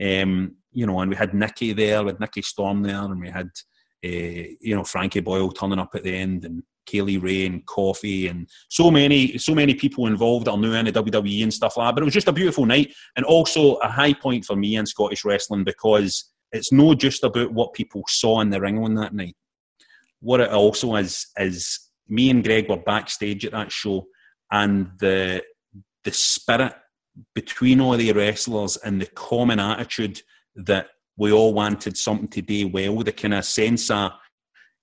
Um, 0.01 0.55
you 0.71 0.85
know, 0.85 0.99
and 0.99 1.09
we 1.09 1.15
had 1.15 1.33
Nikki 1.33 1.73
there, 1.73 2.03
with 2.03 2.19
Nikki 2.19 2.41
Storm 2.41 2.83
there, 2.83 3.01
and 3.01 3.19
we 3.19 3.29
had 3.29 3.49
uh, 4.05 4.47
you 4.59 4.75
know 4.75 4.83
Frankie 4.83 5.21
Boyle 5.21 5.51
turning 5.51 5.79
up 5.79 5.91
at 5.95 6.03
the 6.03 6.15
end, 6.15 6.45
and 6.45 6.63
Kay 6.85 7.01
Lee 7.01 7.17
Ray 7.17 7.45
and 7.45 7.65
Coffey, 7.65 8.27
and 8.27 8.47
so 8.69 8.91
many 8.91 9.37
so 9.37 9.55
many 9.55 9.73
people 9.73 10.07
involved 10.07 10.45
that 10.47 10.51
are 10.51 10.57
new 10.57 10.73
in 10.73 10.85
the 10.85 10.91
WWE 10.91 11.43
and 11.43 11.53
stuff 11.53 11.77
like 11.77 11.87
that. 11.87 11.95
But 11.95 12.03
it 12.03 12.05
was 12.05 12.13
just 12.13 12.27
a 12.27 12.33
beautiful 12.33 12.65
night, 12.65 12.93
and 13.15 13.25
also 13.25 13.75
a 13.75 13.87
high 13.87 14.13
point 14.13 14.45
for 14.45 14.55
me 14.55 14.75
in 14.75 14.85
Scottish 14.85 15.23
wrestling 15.23 15.63
because 15.63 16.31
it's 16.57 16.71
not 16.71 16.99
just 16.99 17.23
about 17.23 17.53
what 17.53 17.73
people 17.73 18.03
saw 18.07 18.41
in 18.41 18.49
the 18.49 18.59
ring 18.59 18.77
on 18.83 18.95
that 18.95 19.13
night. 19.13 19.35
What 20.19 20.41
it 20.41 20.51
also 20.51 20.95
is 20.95 21.27
is 21.37 21.79
me 22.09 22.29
and 22.29 22.43
Greg 22.43 22.69
were 22.69 22.77
backstage 22.77 23.45
at 23.45 23.51
that 23.51 23.71
show, 23.71 24.07
and 24.51 24.91
the 24.99 25.43
the 26.03 26.11
spirit 26.11 26.73
between 27.33 27.81
all 27.81 27.97
the 27.97 28.11
wrestlers 28.13 28.77
and 28.77 29.01
the 29.01 29.07
common 29.07 29.59
attitude 29.59 30.21
that 30.55 30.87
we 31.17 31.31
all 31.31 31.53
wanted 31.53 31.97
something 31.97 32.27
to 32.27 32.41
do 32.41 32.67
well, 32.67 32.97
the 32.97 33.11
kind 33.11 33.33
of 33.33 33.45
sense 33.45 33.89
of 33.89 34.11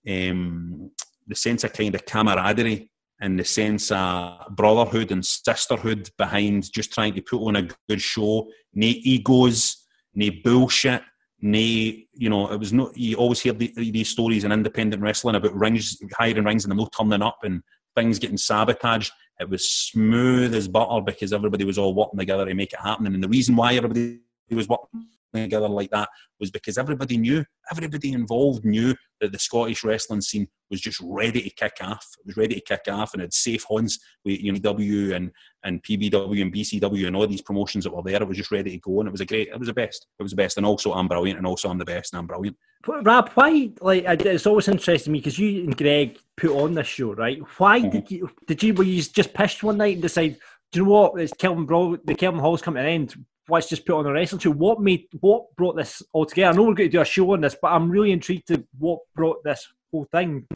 um, 0.09 0.91
the 1.27 1.35
sense 1.35 1.65
of 1.65 1.73
kind 1.73 1.95
of 1.95 2.05
camaraderie 2.05 2.91
and 3.21 3.39
the 3.39 3.45
sense 3.45 3.91
of 3.91 4.39
brotherhood 4.51 5.13
and 5.13 5.25
sisterhood 5.25 6.11
behind 6.19 6.71
just 6.73 6.93
trying 6.93 7.15
to 7.15 7.23
put 7.23 7.41
on 7.41 7.57
a 7.57 7.69
good 7.89 8.01
show, 8.01 8.47
no 8.75 8.87
egos, 8.87 9.87
no 10.15 10.29
bullshit, 10.43 11.03
no, 11.45 11.59
you 11.59 12.31
know, 12.31 12.51
it 12.51 12.59
was 12.59 12.73
not. 12.73 12.97
You 12.97 13.17
always 13.17 13.39
hear 13.39 13.53
the, 13.53 13.71
these 13.77 14.09
stories 14.09 14.45
in 14.45 14.51
independent 14.51 15.03
wrestling 15.03 15.37
about 15.37 15.55
rings, 15.55 15.99
hiring 16.17 16.45
rings, 16.45 16.65
and 16.65 16.71
them 16.71 16.81
all 16.81 16.87
turning 16.87 17.21
up 17.21 17.41
and 17.43 17.63
things 17.95 18.19
getting 18.19 18.39
sabotaged. 18.39 19.13
It 19.39 19.51
was 19.51 19.71
smooth 19.71 20.55
as 20.55 20.69
butter 20.69 21.03
because 21.03 21.35
everybody 21.35 21.67
was 21.67 21.77
all 21.77 21.93
working 21.93 22.19
together 22.19 22.47
to 22.47 22.55
make 22.55 22.73
it 22.73 22.81
happen. 22.81 23.05
And 23.05 23.23
the 23.23 23.29
reason 23.29 23.57
why 23.57 23.75
everybody 23.75 24.21
was 24.53 24.71
working 24.71 25.07
together 25.42 25.68
like 25.68 25.90
that 25.90 26.09
was 26.40 26.51
because 26.51 26.79
everybody 26.79 27.16
knew, 27.16 27.44
everybody 27.70 28.12
involved 28.12 28.64
knew 28.64 28.94
that 29.20 29.33
the 29.33 29.38
Scottish 29.38 29.85
wrestling 29.85 30.20
scene 30.20 30.47
was 30.70 30.81
just 30.81 31.01
ready 31.03 31.42
to 31.42 31.51
kick 31.51 31.77
off. 31.81 32.07
It 32.18 32.27
was 32.27 32.37
ready 32.37 32.55
to 32.57 32.61
kick 32.61 32.83
off, 32.88 33.12
and 33.12 33.23
had 33.23 33.33
safe 33.33 33.64
hands 33.70 33.99
with 34.25 34.40
you 34.40 34.53
know 34.53 34.59
W 34.59 35.14
and 35.14 35.31
and 35.64 35.83
PBW 35.83 36.42
and 36.42 36.53
BCW 36.53 37.07
and 37.07 37.16
all 37.16 37.27
these 37.27 37.40
promotions 37.42 37.85
that 37.85 37.94
were 37.94 38.03
there. 38.03 38.20
It 38.23 38.29
was 38.29 38.37
just 38.37 38.51
ready 38.51 38.73
to 38.73 38.79
go, 38.79 39.01
and 39.01 39.09
it 39.09 39.12
was 39.12 39.20
a 39.20 39.27
great. 39.27 39.49
It 39.49 39.59
was 39.59 39.68
the 39.68 39.75
best. 39.75 40.07
It 40.18 40.23
was 40.23 40.33
the 40.33 40.37
best, 40.37 40.57
and 40.57 40.66
also 40.66 40.92
I'm 40.92 41.09
brilliant, 41.09 41.38
and 41.38 41.47
also 41.47 41.68
I'm 41.70 41.79
the 41.79 41.85
best, 41.85 42.12
and 42.12 42.20
I'm 42.20 42.27
brilliant. 42.27 42.57
But 42.87 43.05
Rab, 43.05 43.31
why? 43.31 43.70
Like, 43.81 44.05
it's 44.07 44.47
always 44.47 44.68
interesting 44.68 45.12
me 45.12 45.20
because 45.20 45.38
you 45.38 45.64
and 45.64 45.77
Greg 45.77 46.18
put 46.37 46.51
on 46.51 46.75
this 46.75 46.87
show, 46.87 47.14
right? 47.14 47.40
Why 47.59 47.81
Mm-hmm. 47.81 47.90
did 47.90 48.11
you? 48.11 48.31
Did 48.47 48.62
you? 48.62 48.75
Were 48.75 48.85
you 48.85 49.03
just 49.03 49.33
pissed 49.33 49.62
one 49.62 49.79
night 49.79 49.94
and 49.94 50.03
decide? 50.03 50.37
Do 50.73 50.81
you 50.81 50.85
know 50.87 50.90
what? 50.90 51.20
It's 51.20 51.33
Kelvin 51.33 51.66
Brawl. 51.66 51.97
The 52.05 52.14
Kelvin 52.14 52.40
Hall's 52.40 52.61
coming 52.62 52.83
to 52.83 52.88
an 52.88 52.94
end. 52.94 53.25
Let's 53.49 53.69
just 53.69 53.85
put 53.85 53.99
on 53.99 54.07
a 54.07 54.13
wrestling 54.13 54.40
show. 54.40 54.51
What 54.51 54.81
made? 54.81 55.07
What 55.21 55.55
brought 55.57 55.77
this 55.77 56.03
all 56.13 56.25
together? 56.25 56.53
I 56.53 56.57
know 56.57 56.63
we're 56.63 56.75
going 56.75 56.90
to 56.90 56.97
do 56.97 57.01
a 57.01 57.05
show 57.05 57.33
on 57.33 57.42
this, 57.42 57.57
but 57.61 57.73
I'm 57.73 57.90
really 57.90 58.13
intrigued 58.13 58.49
to 58.49 58.65
what 58.79 59.01
brought 59.15 59.45
this 59.45 59.67
whole 59.90 60.07
thing 60.13 60.47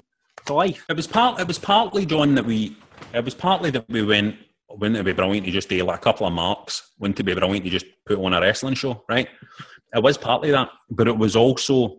to 0.47 0.55
life. 0.55 0.85
It 0.89 0.97
was 0.97 1.07
part. 1.07 1.41
It 1.41 1.47
was 1.47 1.59
partly 1.59 2.07
John 2.07 2.35
that 2.35 2.45
we. 2.45 2.77
It 3.13 3.25
was 3.25 3.35
partly 3.35 3.71
that 3.73 3.89
we 3.89 4.03
went. 4.03 4.37
Wouldn't 4.71 4.97
it 4.97 5.05
be 5.05 5.13
brilliant 5.13 5.47
to 5.47 5.53
just 5.53 5.69
do 5.69 5.83
like 5.85 5.99
a 5.99 6.03
couple 6.03 6.27
of 6.27 6.33
marks? 6.33 6.93
Wouldn't 6.99 7.21
it 7.21 7.25
be 7.25 7.35
brilliant 7.35 7.65
to 7.65 7.71
just 7.71 7.87
put 8.07 8.19
on 8.19 8.35
a 8.35 8.41
wrestling 8.41 8.75
show? 8.75 9.05
Right. 9.09 9.29
It 9.95 10.03
was 10.03 10.19
partly 10.19 10.51
that, 10.51 10.71
but 10.91 11.09
it 11.09 11.17
was 11.17 11.37
also. 11.37 11.99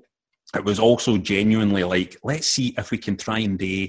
It 0.55 0.65
was 0.65 0.79
also 0.79 1.17
genuinely 1.17 1.83
like, 1.83 2.17
let's 2.23 2.47
see 2.47 2.73
if 2.75 2.89
we 2.89 2.97
can 2.97 3.15
try 3.15 3.39
and 3.39 3.59
do. 3.59 3.87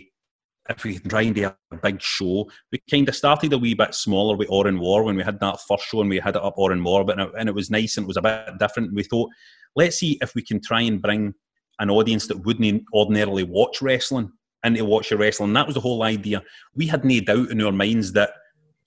If 0.69 0.85
we 0.85 0.99
can 0.99 1.11
try 1.11 1.23
and 1.23 1.35
do 1.35 1.47
a 1.47 1.77
big 1.83 2.01
show, 2.01 2.49
we 2.71 2.81
kind 2.91 3.09
of 3.09 3.17
started 3.17 3.53
a 3.53 3.59
wee 3.59 3.75
bit 3.75 3.95
smaller 3.95 4.37
with 4.37 4.49
Òran 4.49 4.79
Mór 4.79 5.05
when 5.05 5.17
we 5.17 5.23
had 5.23 5.41
that 5.41 5.59
first 5.67 5.85
show 5.85 6.01
and 6.01 6.11
we 6.11 6.19
had 6.19 6.37
it 6.37 6.43
up 6.43 6.57
Òran 6.57 6.81
Mór, 6.81 7.07
but 7.07 7.19
and 7.39 7.49
it 7.49 7.55
was 7.55 7.71
nice 7.71 7.97
and 7.97 8.05
it 8.05 8.09
was 8.09 8.17
a 8.17 8.23
bit 8.23 8.59
different. 8.59 8.95
We 8.95 9.03
thought, 9.03 9.31
let's 9.75 9.99
see 9.99 10.19
if 10.21 10.35
we 10.35 10.43
can 10.43 10.61
try 10.61 10.83
and 10.83 11.03
bring 11.03 11.35
an 11.81 11.91
audience 11.91 12.27
that 12.29 12.45
wouldn't 12.45 12.85
ordinarily 12.93 13.43
watch 13.43 13.83
wrestling 13.83 14.31
and 14.63 14.77
into 14.77 14.85
watch 14.85 15.11
your 15.11 15.19
wrestling. 15.19 15.53
That 15.55 15.67
was 15.67 15.75
the 15.75 15.81
whole 15.81 16.03
idea. 16.03 16.43
We 16.75 16.87
had 16.87 17.05
no 17.05 17.21
doubt 17.21 17.51
in 17.51 17.63
our 17.63 17.73
minds 17.73 18.13
that 18.13 18.31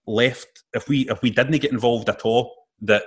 left 0.06 0.64
if 0.74 0.88
we 0.88 1.10
if 1.10 1.22
we 1.22 1.32
didn't 1.32 1.60
get 1.60 1.72
involved 1.72 2.10
at 2.10 2.22
all, 2.22 2.54
that 2.82 3.04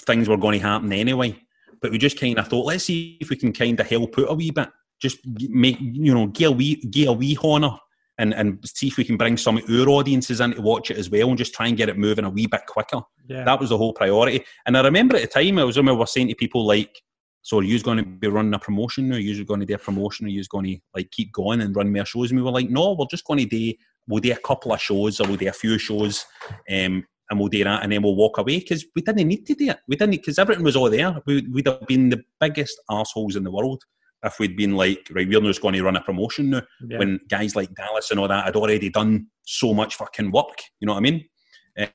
things 0.00 0.28
were 0.28 0.36
going 0.36 0.60
to 0.60 0.66
happen 0.66 0.92
anyway. 0.92 1.38
But 1.80 1.92
we 1.92 1.98
just 1.98 2.18
kind 2.18 2.38
of 2.38 2.48
thought, 2.48 2.66
let's 2.66 2.84
see 2.84 3.18
if 3.20 3.30
we 3.30 3.36
can 3.36 3.52
kind 3.52 3.78
of 3.78 3.88
help 3.88 4.18
out 4.18 4.30
a 4.30 4.34
wee 4.34 4.50
bit. 4.50 4.68
Just 5.00 5.18
make 5.24 5.78
you 5.80 6.12
know, 6.12 6.26
give 6.26 6.50
a 6.50 6.54
wee, 6.54 6.76
give 6.90 7.08
a 7.08 7.12
wee 7.12 7.38
honour 7.42 7.78
and 8.18 8.34
and 8.34 8.58
see 8.68 8.88
if 8.88 8.96
we 8.96 9.04
can 9.04 9.16
bring 9.16 9.36
some 9.36 9.58
of 9.58 9.70
our 9.70 9.88
audiences 9.88 10.40
in 10.40 10.52
to 10.52 10.60
watch 10.60 10.90
it 10.90 10.98
as 10.98 11.10
well, 11.10 11.28
and 11.28 11.38
just 11.38 11.54
try 11.54 11.68
and 11.68 11.76
get 11.76 11.88
it 11.88 11.96
moving 11.96 12.24
a 12.24 12.30
wee 12.30 12.46
bit 12.46 12.66
quicker. 12.66 13.00
Yeah. 13.26 13.44
That 13.44 13.60
was 13.60 13.70
the 13.70 13.78
whole 13.78 13.92
priority. 13.92 14.44
And 14.66 14.76
I 14.76 14.82
remember 14.82 15.16
at 15.16 15.22
the 15.22 15.28
time, 15.28 15.58
I 15.58 15.64
was 15.64 15.76
remember 15.76 16.04
saying 16.06 16.28
to 16.28 16.34
people 16.34 16.66
like, 16.66 17.00
"So 17.42 17.58
are 17.58 17.62
you 17.62 17.80
going 17.80 17.98
to 17.98 18.04
be 18.04 18.28
running 18.28 18.54
a 18.54 18.58
promotion 18.58 19.08
now? 19.08 19.16
Are 19.16 19.20
you 19.20 19.44
going 19.44 19.60
to 19.60 19.66
do 19.66 19.74
a 19.74 19.78
promotion? 19.78 20.26
Are 20.26 20.30
you 20.30 20.42
going 20.44 20.66
to 20.66 20.78
like 20.94 21.10
keep 21.10 21.32
going 21.32 21.60
and 21.60 21.74
run 21.74 21.92
more 21.92 22.04
shows?" 22.04 22.30
And 22.30 22.40
we 22.40 22.44
were 22.44 22.50
like, 22.50 22.70
"No, 22.70 22.94
we're 22.98 23.06
just 23.10 23.24
going 23.24 23.40
to 23.40 23.46
do 23.46 23.74
we'll 24.08 24.20
do 24.20 24.32
a 24.32 24.36
couple 24.36 24.72
of 24.72 24.80
shows 24.80 25.20
or 25.20 25.28
we'll 25.28 25.36
do 25.36 25.48
a 25.48 25.52
few 25.52 25.78
shows." 25.78 26.24
Um, 26.70 27.04
and 27.30 27.38
we'll 27.38 27.48
do 27.48 27.62
that, 27.62 27.82
and 27.82 27.92
then 27.92 28.02
we'll 28.02 28.16
walk 28.16 28.38
away 28.38 28.58
because 28.58 28.86
we 28.96 29.02
didn't 29.02 29.28
need 29.28 29.44
to 29.44 29.54
do 29.54 29.68
it. 29.68 29.78
We 29.86 29.96
didn't 29.96 30.12
because 30.12 30.38
everything 30.38 30.64
was 30.64 30.76
all 30.76 30.88
there. 30.88 31.14
We, 31.26 31.46
we'd 31.52 31.66
have 31.66 31.86
been 31.86 32.08
the 32.08 32.24
biggest 32.40 32.80
assholes 32.90 33.36
in 33.36 33.44
the 33.44 33.50
world 33.50 33.84
if 34.24 34.38
we'd 34.38 34.56
been 34.56 34.74
like, 34.74 35.08
right, 35.12 35.28
we're 35.28 35.40
just 35.40 35.62
going 35.62 35.74
to 35.74 35.82
run 35.82 35.96
a 35.96 36.00
promotion 36.00 36.50
now. 36.50 36.62
Yeah. 36.86 36.98
When 36.98 37.20
guys 37.28 37.54
like 37.54 37.74
Dallas 37.74 38.10
and 38.10 38.18
all 38.18 38.28
that 38.28 38.44
had 38.44 38.56
already 38.56 38.90
done 38.90 39.28
so 39.44 39.72
much 39.72 39.94
fucking 39.96 40.32
work, 40.32 40.58
you 40.80 40.86
know 40.86 40.92
what 40.92 40.98
I 40.98 41.02
mean? 41.02 41.24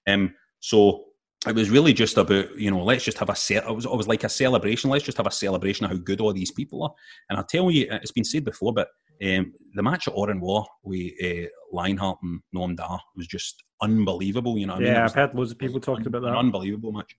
Um, 0.07 0.33
so 0.59 1.05
it 1.47 1.55
was 1.55 1.69
really 1.69 1.93
just 1.93 2.17
about 2.17 2.57
you 2.57 2.71
know 2.71 2.83
let's 2.83 3.03
just 3.03 3.17
have 3.17 3.29
a 3.29 3.35
ce- 3.35 3.51
it 3.51 3.75
was, 3.75 3.85
it 3.85 3.91
was 3.91 4.07
like 4.07 4.23
a 4.23 4.29
celebration 4.29 4.89
let's 4.89 5.03
just 5.03 5.17
have 5.17 5.27
a 5.27 5.31
celebration 5.31 5.85
of 5.85 5.91
how 5.91 5.97
good 5.97 6.21
all 6.21 6.31
these 6.31 6.51
people 6.51 6.83
are 6.83 6.93
and 7.29 7.37
i'll 7.37 7.43
tell 7.43 7.69
you 7.69 7.85
it's 7.89 8.11
been 8.11 8.23
said 8.23 8.45
before 8.45 8.73
but 8.73 8.87
um, 9.21 9.53
the 9.73 9.83
match 9.83 10.07
at 10.07 10.13
Òran 10.13 10.39
Mór 10.39 10.65
with 10.83 11.11
uh, 11.23 11.47
Lionheart 11.71 12.19
and 12.23 12.41
Noam 12.55 12.75
Dar 12.75 12.99
was 13.15 13.27
just 13.27 13.63
unbelievable 13.83 14.57
you 14.57 14.65
know 14.65 14.73
what 14.73 14.83
I 14.83 14.85
mean? 14.85 14.93
Yeah, 14.93 15.03
was 15.03 15.11
I've 15.11 15.15
heard 15.15 15.35
loads 15.35 15.51
of 15.51 15.57
people 15.57 15.79
talking 15.79 16.07
about 16.07 16.23
an 16.23 16.31
that. 16.31 16.37
unbelievable 16.37 16.93
match 16.93 17.15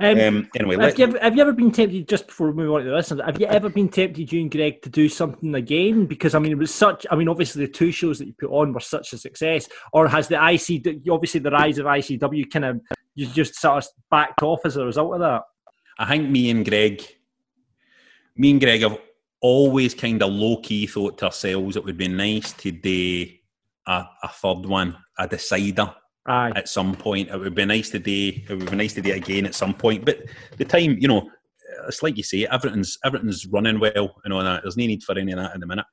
Um, 0.00 0.18
um, 0.18 0.50
anyway 0.58 0.76
have, 0.82 0.98
you 0.98 1.04
ever, 1.04 1.18
have 1.18 1.36
you 1.36 1.42
ever 1.42 1.52
been 1.52 1.70
tempted, 1.70 2.08
just 2.08 2.26
before 2.26 2.50
we 2.50 2.54
move 2.54 2.72
on 2.72 2.84
to 2.84 2.88
the 2.88 2.94
listeners, 2.94 3.20
have 3.24 3.38
you 3.38 3.46
ever 3.46 3.68
been 3.68 3.88
tempted, 3.88 4.32
you 4.32 4.40
and 4.40 4.50
Greg, 4.50 4.80
to 4.82 4.88
do 4.88 5.08
something 5.08 5.54
again? 5.54 6.06
Because, 6.06 6.34
I 6.34 6.38
mean, 6.38 6.52
it 6.52 6.58
was 6.58 6.74
such, 6.74 7.06
I 7.10 7.16
mean, 7.16 7.28
obviously 7.28 7.66
the 7.66 7.72
two 7.72 7.92
shows 7.92 8.18
that 8.18 8.26
you 8.26 8.34
put 8.38 8.50
on 8.50 8.72
were 8.72 8.80
such 8.80 9.12
a 9.12 9.18
success. 9.18 9.68
Or 9.92 10.08
has 10.08 10.28
the 10.28 10.36
IC, 10.36 11.06
obviously 11.10 11.40
the 11.40 11.50
rise 11.50 11.78
of 11.78 11.86
ICW 11.86 12.50
kind 12.50 12.64
of, 12.64 12.80
you 13.14 13.26
just 13.26 13.56
sort 13.56 13.84
of 13.84 13.90
backed 14.10 14.42
off 14.42 14.60
as 14.64 14.76
a 14.76 14.86
result 14.86 15.14
of 15.14 15.20
that? 15.20 15.42
I 15.98 16.06
think 16.06 16.30
me 16.30 16.50
and 16.50 16.64
Greg, 16.64 17.02
me 18.36 18.52
and 18.52 18.60
Greg 18.60 18.82
have 18.82 18.98
always 19.40 19.94
kind 19.94 20.22
of 20.22 20.30
low 20.30 20.58
key 20.58 20.86
thought 20.86 21.18
to 21.18 21.26
ourselves 21.26 21.76
it 21.76 21.84
would 21.84 21.96
be 21.96 22.08
nice 22.08 22.52
to 22.52 22.70
do 22.70 23.26
a, 23.86 24.04
a 24.22 24.28
third 24.28 24.66
one, 24.66 24.96
a 25.18 25.28
decider 25.28 25.94
Aye. 26.26 26.52
at 26.56 26.68
some 26.68 26.94
point. 26.94 27.30
It 27.30 27.38
would 27.38 27.54
be 27.54 27.64
nice 27.64 27.90
to 27.90 27.98
do. 27.98 28.32
It 28.48 28.50
would 28.50 28.70
be 28.70 28.76
nice 28.76 28.94
to 28.94 29.02
do 29.02 29.12
again 29.12 29.46
at 29.46 29.54
some 29.54 29.74
point. 29.74 30.04
But 30.04 30.22
the 30.56 30.64
time, 30.64 30.96
you 30.98 31.08
know, 31.08 31.30
it's 31.86 32.02
like 32.02 32.16
you 32.16 32.22
say, 32.22 32.46
everything's 32.46 32.98
everything's 33.04 33.46
running 33.46 33.78
well 33.78 34.14
and 34.24 34.32
all 34.32 34.42
that. 34.42 34.62
There's 34.62 34.76
no 34.76 34.86
need 34.86 35.02
for 35.02 35.18
any 35.18 35.32
of 35.32 35.38
that 35.38 35.54
in 35.54 35.60
the 35.60 35.66
minute. 35.66 35.86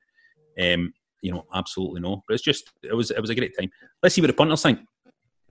Um, 0.60 0.92
you 1.20 1.32
know, 1.32 1.46
absolutely 1.54 2.00
no. 2.00 2.22
But 2.26 2.34
it's 2.34 2.42
just 2.42 2.72
it 2.82 2.94
was 2.94 3.10
it 3.10 3.20
was 3.20 3.30
a 3.30 3.34
great 3.34 3.56
time. 3.58 3.70
Let's 4.02 4.14
see 4.14 4.20
what 4.20 4.28
the 4.28 4.34
punters 4.34 4.62
think. 4.62 4.80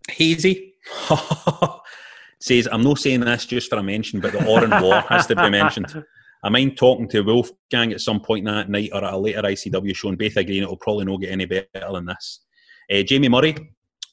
Hazy 0.10 0.74
says, 2.40 2.68
"I'm 2.72 2.84
not 2.84 3.00
saying 3.00 3.22
this 3.22 3.46
just 3.46 3.70
for 3.70 3.78
a 3.78 3.84
mention, 3.84 4.20
but 4.20 4.34
the 4.34 4.40
Òran 4.40 4.70
Mór 4.82 5.06
has 5.08 5.28
to 5.28 5.36
be 5.36 5.50
mentioned." 5.50 6.04
I 6.44 6.50
mind 6.50 6.78
talking 6.78 7.08
to 7.10 7.22
Wolfgang 7.22 7.94
at 7.94 8.02
some 8.02 8.20
point 8.20 8.46
that 8.46 8.70
night 8.70 8.90
or 8.94 9.04
at 9.04 9.14
a 9.14 9.18
later 9.18 9.42
ICW 9.42 9.96
show 9.96 10.10
and 10.10 10.18
both 10.18 10.36
agreeing 10.36 10.64
it'll 10.64 10.76
probably 10.78 11.06
not 11.06 11.22
get 11.22 11.32
any 11.32 11.46
better 11.46 11.68
than 11.94 12.06
this. 12.06 12.42
Uh, 12.92 13.02
Jamie 13.04 13.30
Murray 13.30 13.56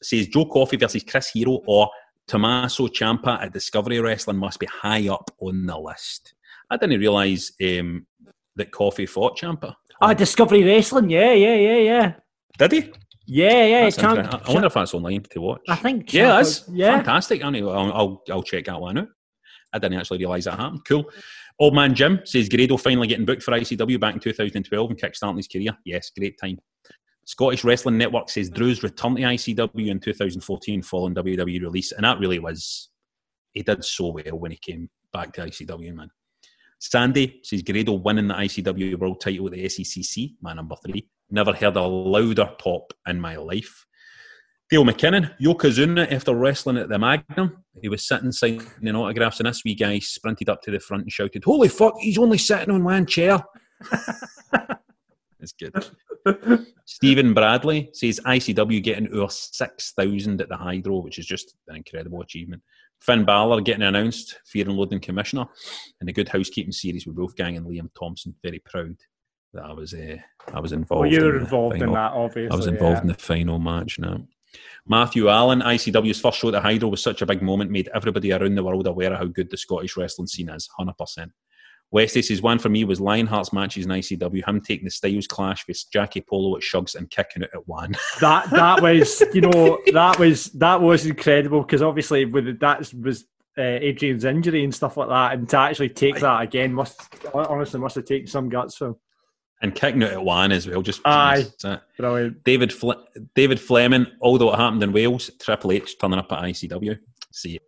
says 0.03 0.29
Joe 0.29 0.47
Coffey 0.47 0.77
versus 0.77 1.03
Chris 1.03 1.31
Hero 1.31 1.61
or 1.67 1.91
Tommaso 2.29 2.87
Ciampa 2.87 3.43
at 3.43 3.53
Discovery 3.53 3.99
Wrestling 4.01 4.37
must 4.37 4.61
be 4.61 4.67
high 4.67 5.09
up 5.09 5.31
on 5.41 5.67
the 5.67 5.77
list. 5.77 6.35
I 6.71 6.77
didn't 6.77 7.01
realise 7.01 7.53
um, 7.63 8.07
that 8.55 8.71
Coffey 8.71 9.07
fought 9.07 9.37
Ciampa. 9.37 9.75
Ah, 10.01 10.15
Discovery 10.15 10.63
Wrestling, 10.63 11.11
yeah, 11.11 11.33
yeah, 11.33 11.57
yeah, 11.57 11.77
yeah. 11.79 12.13
Did 12.59 12.73
he? 12.73 12.93
Yeah, 13.27 13.65
yeah. 13.65 13.83
That's 13.83 13.97
Champ-. 13.97 14.33
I 14.49 14.53
wonder 14.53 14.69
if 14.69 14.75
that's 14.75 14.95
online 14.95 15.23
to 15.23 15.41
watch. 15.41 15.61
I 15.69 15.77
think 15.77 16.13
Yeah, 16.13 16.27
Ciampa- 16.27 16.37
that's 16.37 16.69
yeah. 16.69 16.97
fantastic. 16.97 17.45
I'll, 17.45 17.71
I'll, 17.71 18.23
I'll 18.31 18.43
check 18.43 18.67
that 18.67 18.81
one 18.81 18.99
out. 18.99 19.09
I 19.73 19.79
didn't 19.79 19.99
actually 19.99 20.19
realise 20.19 20.45
that 20.45 20.59
happened. 20.59 20.85
Cool. 20.85 21.11
Old 21.61 21.75
man 21.75 21.95
Jim 21.95 22.21
says 22.25 22.49
Grado 22.49 22.79
finally 22.79 23.07
getting 23.07 23.27
booked 23.27 23.43
for 23.43 23.53
ICW 23.53 24.01
back 24.01 24.15
in 24.15 24.21
2012 24.21 24.91
and 24.91 24.99
kickstarting 24.99 25.37
his 25.37 25.47
career. 25.47 25.77
Yes, 25.85 26.11
great 26.17 26.39
time. 26.41 26.59
Scottish 27.27 27.65
Wrestling 27.65 27.99
Network 27.99 28.31
says 28.31 28.49
Drew's 28.49 28.83
return 28.83 29.17
to 29.17 29.23
ICW 29.23 29.89
in 29.89 30.01
2014 30.01 30.83
following 30.83 31.15
WWE 31.15 31.61
release, 31.61 31.93
and 31.93 32.05
that 32.05 32.19
really 32.19 32.39
was 32.39 32.89
he 33.53 33.63
did 33.63 33.85
so 33.85 34.09
well 34.09 34.39
when 34.39 34.53
he 34.53 34.57
came 34.57 34.89
back 35.13 35.35
to 35.35 35.43
ICW, 35.43 35.95
man. 35.95 36.11
Sandy 36.79 37.41
says 37.43 37.63
Grado 37.63 37.93
winning 37.93 38.29
the 38.29 38.35
ICW 38.35 38.99
World 38.99 39.21
Title 39.21 39.47
at 39.47 39.53
the 39.53 39.67
SECC, 39.67 40.37
my 40.41 40.55
number 40.55 40.77
three. 40.85 41.07
Never 41.31 41.53
heard 41.53 41.77
a 41.77 41.83
louder 41.83 42.55
pop 42.59 42.95
in 43.07 43.21
my 43.21 43.37
life. 43.37 43.85
Dale 44.71 44.85
McKinnon, 44.85 45.37
Yokozuna, 45.39 46.11
after 46.11 46.35
wrestling 46.35 46.79
at 46.79 46.89
the 46.89 46.99
Magnum, 46.99 47.60
he 47.81 47.89
was 47.89 48.07
sitting 48.07 48.33
signing 48.33 48.63
autographs, 48.95 49.41
and 49.41 49.49
this 49.49 49.63
wee 49.65 49.75
guy 49.75 49.99
sprinted 49.99 50.49
up 50.49 50.63
to 50.63 50.71
the 50.71 50.81
front 50.81 51.05
and 51.05 51.13
shouted, 51.13 51.45
Holy 51.45 51.69
fuck, 51.69 51.95
he's 52.01 52.19
only 52.19 52.39
sitting 52.39 52.75
on 52.75 52.85
one 52.85 53.07
chair. 53.07 53.43
it's 55.41 55.53
good. 55.53 55.73
Stephen 56.85 57.33
Bradley 57.33 57.91
says 57.93 58.21
ICW 58.27 58.83
getting 58.83 59.17
our 59.19 59.31
6,000 59.31 60.41
at 60.41 60.49
the 60.49 60.57
Hydro, 60.57 60.99
which 60.99 61.19
is 61.19 61.27
just 61.27 61.55
an 61.69 61.77
incredible 61.77 62.21
achievement. 62.21 62.63
Finn 63.01 63.25
Balor 63.25 63.63
getting 63.63 63.85
announced, 63.85 64.39
Fear 64.47 64.69
and 64.69 64.77
Loathing 64.77 65.01
Commissioner, 65.01 65.47
and 66.01 66.09
the 66.09 66.13
Good 66.13 66.29
Housekeeping 66.29 66.73
series 66.73 67.07
with 67.07 67.17
Wolfgang 67.17 67.57
and 67.57 67.67
Liam 67.67 67.89
Thompson. 67.99 68.35
Very 68.43 68.59
proud 68.59 68.97
that 69.55 69.65
I 69.65 69.73
was 69.73 69.95
uh, 69.95 70.17
I 70.53 70.61
was 70.61 70.73
involved. 70.73 71.03
Well, 71.03 71.13
you 71.13 71.25
were 71.25 71.37
in 71.37 71.43
involved 71.43 71.81
in 71.81 71.93
that, 71.93 72.13
obviously. 72.13 72.51
I 72.51 72.57
was 72.57 72.67
involved 72.67 72.99
yeah. 72.99 73.03
in 73.03 73.09
the 73.09 73.15
final 73.15 73.59
match 73.59 73.99
now. 73.99 74.27
Matthew 74.87 75.29
Allen, 75.29 75.61
ICW's 75.61 76.21
first 76.21 76.39
show 76.39 76.49
at 76.49 76.53
the 76.53 76.61
Hydro 76.61 76.89
was 76.89 77.03
such 77.03 77.23
a 77.23 77.27
big 77.27 77.43
moment, 77.43 77.71
made 77.71 77.89
everybody 77.95 78.33
around 78.33 78.55
the 78.55 78.65
world 78.65 78.87
aware 78.87 79.13
of 79.13 79.19
how 79.19 79.27
good 79.27 79.51
the 79.51 79.57
Scottish 79.57 79.97
wrestling 79.97 80.27
scene 80.27 80.49
is, 80.49 80.69
100%. 80.79 81.31
Westy 81.93 82.23
says 82.23 82.41
one 82.41 82.59
for 82.59 82.69
me 82.69 82.85
was 82.85 83.01
Lionheart's 83.01 83.53
matches 83.53 83.85
in 83.85 83.91
ICW, 83.91 84.47
him 84.47 84.61
taking 84.61 84.85
the 84.85 84.91
Styles 84.91 85.27
clash 85.27 85.67
with 85.67 85.83
Jackie 85.93 86.21
Polo 86.21 86.57
at 86.57 86.63
Shugs 86.63 86.95
and 86.95 87.11
kicking 87.11 87.43
it 87.43 87.51
at 87.53 87.67
one. 87.67 87.95
that 88.21 88.49
that 88.51 88.81
was 88.81 89.21
you 89.35 89.41
know 89.41 89.81
that 89.93 90.19
was 90.19 90.47
that 90.53 90.81
was 90.81 91.05
incredible 91.07 91.63
because 91.63 91.83
obviously 91.83 92.27
with 92.27 92.61
that 92.61 92.93
was 93.03 93.25
uh, 93.59 93.63
Adrian's 93.63 94.25
injury 94.25 94.63
and 94.63 94.75
stuff 94.75 94.97
like 94.97 95.09
that, 95.09 95.33
and 95.33 95.49
to 95.49 95.57
actually 95.57 95.89
take 95.89 96.21
that 96.21 96.43
again 96.43 96.73
must 96.73 97.01
honestly 97.35 97.81
must 97.81 97.97
have 97.97 98.05
taken 98.05 98.29
some 98.29 98.49
guts. 98.49 98.79
So 98.79 99.01
and 99.63 99.75
kicking 99.75 100.03
it 100.03 100.13
at 100.13 100.25
one 100.25 100.53
as 100.53 100.67
well. 100.67 100.83
Just 100.83 101.01
Aye. 101.05 101.47
brilliant. 101.99 102.43
David 102.45 102.73
Fle- 102.73 103.05
David 103.35 103.61
Fleming, 103.61 104.07
although 104.21 104.53
it 104.53 104.57
happened 104.59 104.83
in 104.83 104.93
Wales, 104.93 105.31
Triple 105.41 105.73
H 105.73 105.99
turning 105.99 106.19
up 106.19 106.33
at 106.33 106.43
ICW. 106.43 106.99
See, 107.33 107.59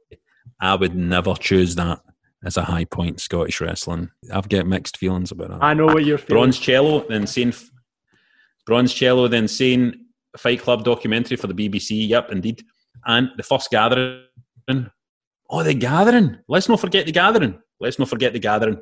I 0.61 0.75
would 0.75 0.95
never 0.95 1.35
choose 1.35 1.75
that 1.77 2.01
as 2.45 2.57
a 2.57 2.63
high 2.63 2.85
point 2.85 3.21
Scottish 3.21 3.61
wrestling. 3.61 4.11
I've 4.33 4.49
got 4.49 4.67
mixed 4.67 4.97
feelings 4.97 5.31
about 5.31 5.51
that. 5.51 5.63
I 5.63 5.75
know 5.75 5.87
what 5.87 6.05
you're 6.05 6.19
feeling. 6.19 6.43
Bronze 6.43 6.59
Cello, 6.59 7.07
then 7.09 7.27
saying 7.27 7.55
Bronze 8.67 8.95
Cello, 8.95 9.29
then 9.29 9.47
saying 9.49 9.95
Fight 10.37 10.61
Club 10.61 10.85
documentary 10.85 11.37
for 11.37 11.47
the 11.47 11.55
BBC. 11.55 12.09
Yep, 12.09 12.33
indeed. 12.33 12.65
And 13.07 13.31
the 13.37 13.43
first 13.43 13.71
gathering. 13.71 14.25
Oh, 15.51 15.63
the 15.63 15.75
gathering. 15.75 16.39
Let's 16.49 16.69
not 16.69 16.81
forget 16.81 17.05
the 17.07 17.13
gathering. 17.13 17.61
Let's 17.81 17.99
not 17.99 18.09
forget 18.09 18.33
the 18.33 18.39
gathering. 18.39 18.81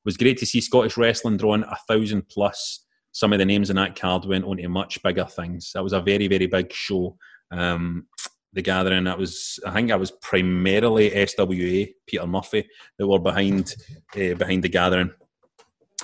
It 0.00 0.06
was 0.06 0.16
great 0.16 0.38
to 0.38 0.46
see 0.46 0.60
Scottish 0.60 0.96
wrestling 0.96 1.36
drawing 1.36 1.64
a 1.64 1.76
thousand 1.88 2.28
plus. 2.28 2.86
Some 3.12 3.32
of 3.32 3.38
the 3.38 3.44
names 3.44 3.70
in 3.70 3.76
that 3.76 3.96
card 3.96 4.24
went 4.24 4.44
on 4.44 4.56
to 4.56 4.68
much 4.68 5.02
bigger 5.02 5.24
things. 5.24 5.72
That 5.74 5.82
was 5.82 5.92
a 5.92 6.00
very, 6.00 6.26
very 6.28 6.46
big 6.46 6.72
show. 6.72 7.16
Um, 7.50 8.06
the 8.52 8.62
gathering. 8.62 9.04
That 9.04 9.18
was, 9.18 9.58
I 9.66 9.72
think, 9.72 9.88
that 9.88 10.00
was 10.00 10.10
primarily 10.10 11.10
SWA, 11.10 11.92
Peter 12.06 12.26
Murphy, 12.26 12.68
that 12.98 13.06
were 13.06 13.18
behind 13.18 13.74
uh, 14.16 14.34
behind 14.34 14.64
the 14.64 14.68
gathering. 14.68 15.10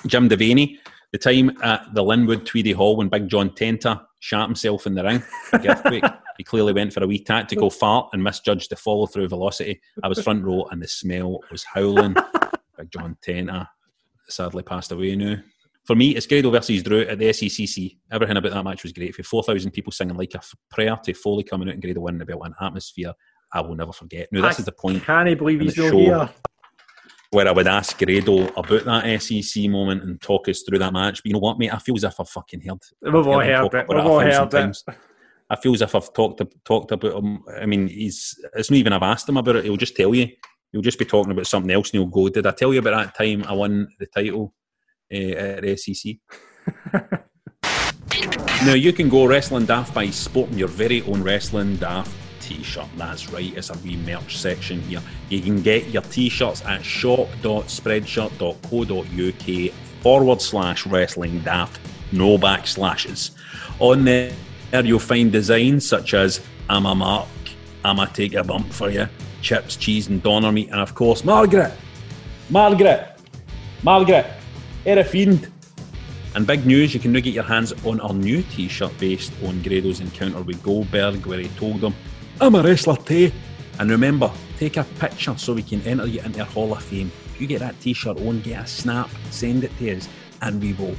Jim 0.05 0.29
Devaney, 0.29 0.77
the 1.11 1.17
time 1.17 1.57
at 1.63 1.93
the 1.93 2.03
Linwood 2.03 2.45
Tweedie 2.45 2.75
Hall 2.75 2.95
when 2.95 3.09
Big 3.09 3.27
John 3.27 3.49
Tenta 3.49 4.05
shot 4.19 4.47
himself 4.47 4.85
in 4.85 4.95
the 4.95 5.03
ring, 5.03 5.23
earthquake. 5.53 6.03
he 6.37 6.43
clearly 6.43 6.73
went 6.73 6.93
for 6.93 7.03
a 7.03 7.07
wee 7.07 7.23
tactical 7.23 7.69
fart 7.69 8.09
and 8.13 8.23
misjudged 8.23 8.69
the 8.69 8.75
follow 8.75 9.07
through 9.07 9.27
velocity. 9.27 9.81
I 10.03 10.07
was 10.07 10.21
front 10.21 10.43
row 10.43 10.67
and 10.71 10.81
the 10.81 10.87
smell 10.87 11.39
was 11.51 11.63
howling. 11.63 12.15
Big 12.77 12.91
John 12.91 13.17
Tenta 13.25 13.67
sadly 14.29 14.63
passed 14.63 14.91
away 14.91 15.15
now. 15.15 15.37
For 15.85 15.95
me, 15.95 16.15
it's 16.15 16.27
Grado 16.27 16.49
versus 16.51 16.83
Drew 16.83 17.01
at 17.01 17.17
the 17.17 17.29
SECC. 17.29 17.97
Everything 18.11 18.35
about 18.35 18.51
that 18.51 18.63
match 18.63 18.83
was 18.83 18.91
great. 18.91 19.15
For 19.15 19.23
4,000 19.23 19.71
people 19.71 19.93
singing 19.93 20.17
like 20.17 20.33
a 20.35 20.41
prayer 20.69 20.97
to 21.05 21.13
Foley 21.13 21.43
coming 21.43 21.69
out 21.69 21.75
and 21.75 21.81
Grado 21.81 22.01
winning 22.01 22.19
the 22.19 22.25
belt, 22.25 22.41
an 22.45 22.53
atmosphere 22.59 23.13
I 23.53 23.61
will 23.61 23.75
never 23.75 23.93
forget. 23.93 24.27
Now, 24.31 24.41
this 24.41 24.59
is 24.59 24.65
the 24.65 24.73
point 24.73 25.03
Can 25.03 25.27
I 25.27 25.33
believe 25.33 25.61
he's 25.61 25.77
not 25.77 25.93
here? 25.93 26.29
where 27.31 27.47
I 27.47 27.51
would 27.51 27.67
ask 27.67 27.97
Grado 27.97 28.47
about 28.49 28.85
that 28.85 29.21
SEC 29.21 29.69
moment 29.69 30.03
and 30.03 30.21
talk 30.21 30.47
us 30.47 30.63
through 30.63 30.79
that 30.79 30.93
match. 30.93 31.21
But 31.23 31.25
you 31.25 31.33
know 31.33 31.39
what, 31.39 31.59
mate? 31.59 31.73
I 31.73 31.77
feel 31.77 31.95
as 31.95 32.03
if 32.03 32.19
I've 32.19 32.29
fucking 32.29 32.61
heard. 32.61 32.79
We've 33.01 33.15
all 33.15 33.39
him 33.41 33.47
heard 33.47 33.73
it. 33.73 33.85
We've 33.87 33.99
all 33.99 34.19
heard 34.19 34.53
it. 34.53 34.83
I 35.49 35.55
feel 35.55 35.73
as 35.73 35.81
if 35.81 35.95
I've 35.95 36.11
talked 36.13 36.41
talked 36.65 36.91
about 36.91 37.23
him. 37.23 37.43
I 37.59 37.65
mean, 37.65 37.87
he's. 37.87 38.35
It's 38.55 38.69
not 38.69 38.77
even 38.77 38.93
I've 38.93 39.03
asked 39.03 39.29
him 39.29 39.37
about 39.37 39.57
it. 39.57 39.65
He'll 39.65 39.77
just 39.77 39.95
tell 39.95 40.13
you. 40.13 40.27
You'll 40.71 40.83
just 40.83 40.99
be 40.99 41.05
talking 41.05 41.31
about 41.31 41.47
something 41.47 41.71
else, 41.71 41.89
and 41.89 41.95
you'll 41.95 42.07
go, 42.07 42.29
"Did 42.29 42.45
I 42.45 42.51
tell 42.51 42.73
you 42.73 42.79
about 42.79 43.05
that 43.05 43.17
time 43.17 43.43
I 43.43 43.53
won 43.53 43.87
the 43.99 44.07
title 44.07 44.53
uh, 45.13 45.17
at 45.17 45.63
the 45.63 45.77
SEC?" 45.77 46.15
now 48.65 48.73
you 48.73 48.93
can 48.93 49.09
go 49.09 49.25
wrestling 49.25 49.65
daft 49.65 49.93
by 49.93 50.09
sporting 50.09 50.57
your 50.57 50.67
very 50.67 51.01
own 51.03 51.23
wrestling 51.23 51.77
daft 51.77 52.11
t-shirt. 52.47 52.87
That's 52.95 53.31
right, 53.31 53.55
it's 53.55 53.69
a 53.69 53.77
wee 53.79 53.97
merch 53.97 54.37
section 54.37 54.81
here. 54.83 55.01
You 55.29 55.41
can 55.41 55.61
get 55.61 55.89
your 55.89 56.03
t-shirts 56.03 56.63
at 56.65 56.83
shop.spreadshirt.co.uk 56.83 59.73
forward 60.01 60.41
slash 60.41 60.87
wrestling 60.87 61.39
daft, 61.39 61.81
no 62.11 62.37
backslashes. 62.37 63.31
On 63.79 64.03
there 64.05 64.33
you'll 64.83 64.99
find 64.99 65.31
designs 65.31 65.87
such 65.87 66.13
as 66.13 66.41
I'm 66.69 66.85
a 66.85 66.93
mark, 66.95 67.27
I'm 67.83 67.99
a 67.99 68.07
take 68.07 68.33
a 68.33 68.43
bump 68.43 68.71
for 68.71 68.89
you, 68.89 69.07
chips, 69.41 69.75
cheese 69.75 70.07
and 70.07 70.21
doner 70.23 70.51
meat, 70.51 70.69
and 70.69 70.79
of 70.79 70.95
course 70.95 71.23
Margaret, 71.23 71.73
Margaret, 72.49 73.19
Margaret, 73.83 74.25
you're 74.85 75.03
fiend. 75.03 75.51
And 76.35 76.45
big 76.45 76.65
news, 76.65 76.93
you 76.93 76.99
can 76.99 77.11
now 77.13 77.19
get 77.19 77.33
your 77.33 77.43
hands 77.43 77.73
on 77.83 77.99
our 77.99 78.13
new 78.13 78.43
t-shirt 78.43 78.97
based 78.99 79.33
on 79.43 79.61
Grado's 79.63 79.99
encounter 80.01 80.41
with 80.41 80.61
Goldberg 80.61 81.25
where 81.25 81.39
he 81.39 81.47
told 81.49 81.81
him, 81.81 81.95
I'm 82.39 82.53
a 82.53 82.61
wrestler 82.61 82.95
too. 82.95 83.31
And 83.79 83.89
remember, 83.89 84.31
take 84.57 84.77
a 84.77 84.83
picture 84.99 85.35
so 85.37 85.53
we 85.53 85.63
can 85.63 85.81
enter 85.81 86.05
you 86.05 86.21
into 86.21 86.39
our 86.41 86.45
Hall 86.45 86.73
of 86.73 86.83
Fame. 86.83 87.11
You 87.39 87.47
get 87.47 87.59
that 87.59 87.79
t-shirt 87.81 88.17
on, 88.19 88.41
get 88.41 88.63
a 88.63 88.67
snap, 88.67 89.09
send 89.31 89.63
it 89.63 89.71
to 89.79 89.97
us, 89.97 90.07
and 90.41 90.61
we 90.61 90.73
will 90.73 90.95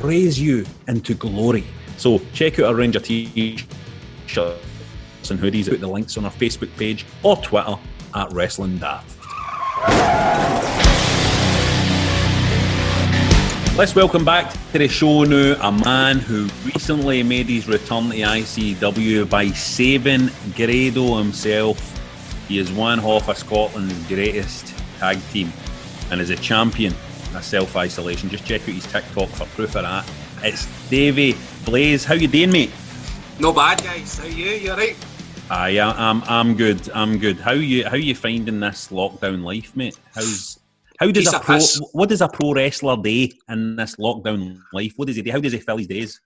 raise 0.00 0.40
you 0.40 0.64
into 0.88 1.14
glory. 1.14 1.64
So 1.96 2.20
check 2.32 2.58
out 2.58 2.66
our 2.66 2.74
range 2.74 2.96
of 2.96 3.02
t-shirts 5.26 5.30
and 5.30 5.40
hoodies. 5.40 5.68
Put 5.68 5.80
the 5.80 5.86
links 5.86 6.16
on 6.16 6.24
our 6.24 6.30
Facebook 6.30 6.74
page 6.76 7.06
or 7.22 7.36
Twitter 7.36 7.76
at 8.14 8.32
Wrestling 8.32 8.78
Daft. 8.78 9.12
Let's 13.76 13.94
welcome 13.94 14.24
back 14.24 14.50
to 14.72 14.78
the 14.78 14.88
show 14.88 15.24
now 15.24 15.54
a 15.60 15.70
man 15.70 16.18
who 16.18 16.48
recently 16.64 17.22
made 17.22 17.46
his 17.46 17.68
return 17.68 18.04
to 18.04 18.08
the 18.10 18.22
ICW 18.22 19.28
by 19.28 19.48
saving 19.48 20.30
Grado 20.54 21.18
himself. 21.18 21.92
He 22.48 22.58
is 22.58 22.70
one 22.72 22.98
half 22.98 23.28
of 23.28 23.36
Scotland's 23.36 23.92
greatest 24.08 24.74
tag 24.98 25.18
team 25.30 25.52
and 26.10 26.20
is 26.20 26.30
a 26.30 26.36
champion 26.36 26.94
of 27.34 27.44
self 27.44 27.76
isolation. 27.76 28.30
Just 28.30 28.46
check 28.46 28.62
out 28.62 28.68
his 28.68 28.86
TikTok 28.86 29.28
for 29.28 29.44
proof 29.46 29.76
of 29.76 29.82
that. 29.82 30.10
It's 30.42 30.66
Davey 30.88 31.34
Blaze. 31.66 32.04
How 32.04 32.14
you 32.14 32.28
doing, 32.28 32.52
mate? 32.52 32.70
No 33.38 33.52
bad, 33.52 33.82
guys. 33.84 34.16
How 34.16 34.24
you? 34.24 34.52
You 34.52 34.70
alright? 34.70 34.96
Aye, 35.48 35.78
I'm, 35.78 36.22
I'm 36.24 36.56
good. 36.56 36.90
I'm 36.90 37.18
good. 37.18 37.38
How 37.38 37.52
you 37.52 37.84
how 37.88 37.96
you 37.96 38.16
finding 38.16 38.58
this 38.58 38.88
lockdown 38.88 39.44
life, 39.44 39.76
mate? 39.76 39.98
How's 40.12 40.58
how 40.98 41.10
does 41.10 41.32
a 41.32 41.38
pro 41.38 41.60
what 41.92 42.08
does 42.08 42.20
a 42.20 42.28
pro 42.28 42.52
wrestler 42.52 42.96
do 42.96 43.28
in 43.48 43.76
this 43.76 43.96
lockdown 43.96 44.58
life? 44.72 44.94
What 44.96 45.06
does 45.06 45.16
he 45.16 45.22
do? 45.22 45.30
How 45.30 45.40
does 45.40 45.52
he 45.52 45.60
fill 45.60 45.76
his 45.76 45.86
days? 45.86 46.20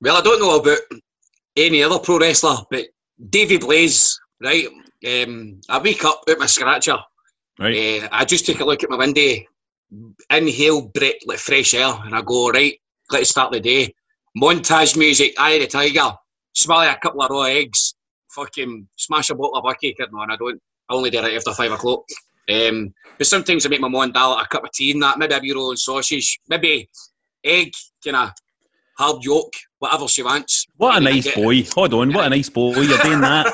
Well, 0.00 0.16
I 0.16 0.20
don't 0.20 0.40
know 0.40 0.60
about 0.60 0.78
any 1.56 1.82
other 1.82 1.98
pro 1.98 2.18
wrestler, 2.18 2.58
but 2.70 2.86
Davey 3.28 3.58
Blaze, 3.58 4.20
right? 4.40 4.66
Um, 5.06 5.60
I 5.68 5.78
wake 5.80 6.04
up 6.04 6.22
with 6.26 6.38
my 6.38 6.46
scratcher. 6.46 6.98
Right. 7.58 8.02
Uh, 8.02 8.08
I 8.12 8.24
just 8.24 8.46
take 8.46 8.60
a 8.60 8.64
look 8.64 8.84
at 8.84 8.90
my 8.90 8.96
window, 8.96 9.34
inhale 10.30 10.82
breath 10.88 11.14
like 11.26 11.38
fresh 11.38 11.74
air, 11.74 11.92
and 12.04 12.14
I 12.14 12.22
go 12.22 12.50
right. 12.50 12.78
Let's 13.10 13.30
start 13.30 13.52
the 13.52 13.60
day. 13.60 13.94
Montage 14.40 14.96
music, 14.96 15.34
Eye 15.38 15.52
of 15.54 15.62
the 15.62 15.66
Tiger. 15.66 16.16
Smell 16.52 16.82
a 16.82 16.96
couple 17.02 17.22
of 17.22 17.30
raw 17.30 17.42
eggs. 17.42 17.94
Fucking 18.34 18.88
smash 18.96 19.30
a 19.30 19.34
bottle 19.34 19.56
of 19.56 19.64
bucky. 19.64 19.94
Kidding 19.94 20.14
on, 20.14 20.30
I 20.30 20.36
don't. 20.36 20.60
I 20.88 20.94
only 20.94 21.10
do 21.10 21.18
it 21.18 21.36
after 21.36 21.52
five 21.52 21.72
o'clock. 21.72 22.04
Um, 22.48 22.92
but 23.16 23.26
sometimes 23.26 23.64
I 23.64 23.68
make 23.68 23.80
my 23.80 23.88
mum 23.88 24.12
dial 24.12 24.38
a 24.38 24.46
cup 24.46 24.64
of 24.64 24.72
tea 24.72 24.92
and 24.92 25.02
that. 25.02 25.18
Maybe 25.18 25.34
a 25.34 25.40
wee 25.40 25.52
roll 25.52 25.70
and 25.70 25.78
sausage. 25.78 26.38
Maybe 26.48 26.88
egg, 27.44 27.72
kind 28.04 28.16
of 28.16 28.30
hard 29.00 29.24
yolk, 29.24 29.52
whatever 29.78 30.06
she 30.08 30.22
wants. 30.22 30.66
What 30.76 30.94
a 30.94 30.96
And 30.98 31.08
I 31.08 31.12
nice 31.12 31.34
boy. 31.34 31.62
Hold 31.74 31.94
on, 31.94 32.12
what 32.12 32.26
a 32.26 32.30
nice 32.30 32.48
boy. 32.48 32.74
You're 32.80 32.98
doing 32.98 33.20
that. 33.22 33.52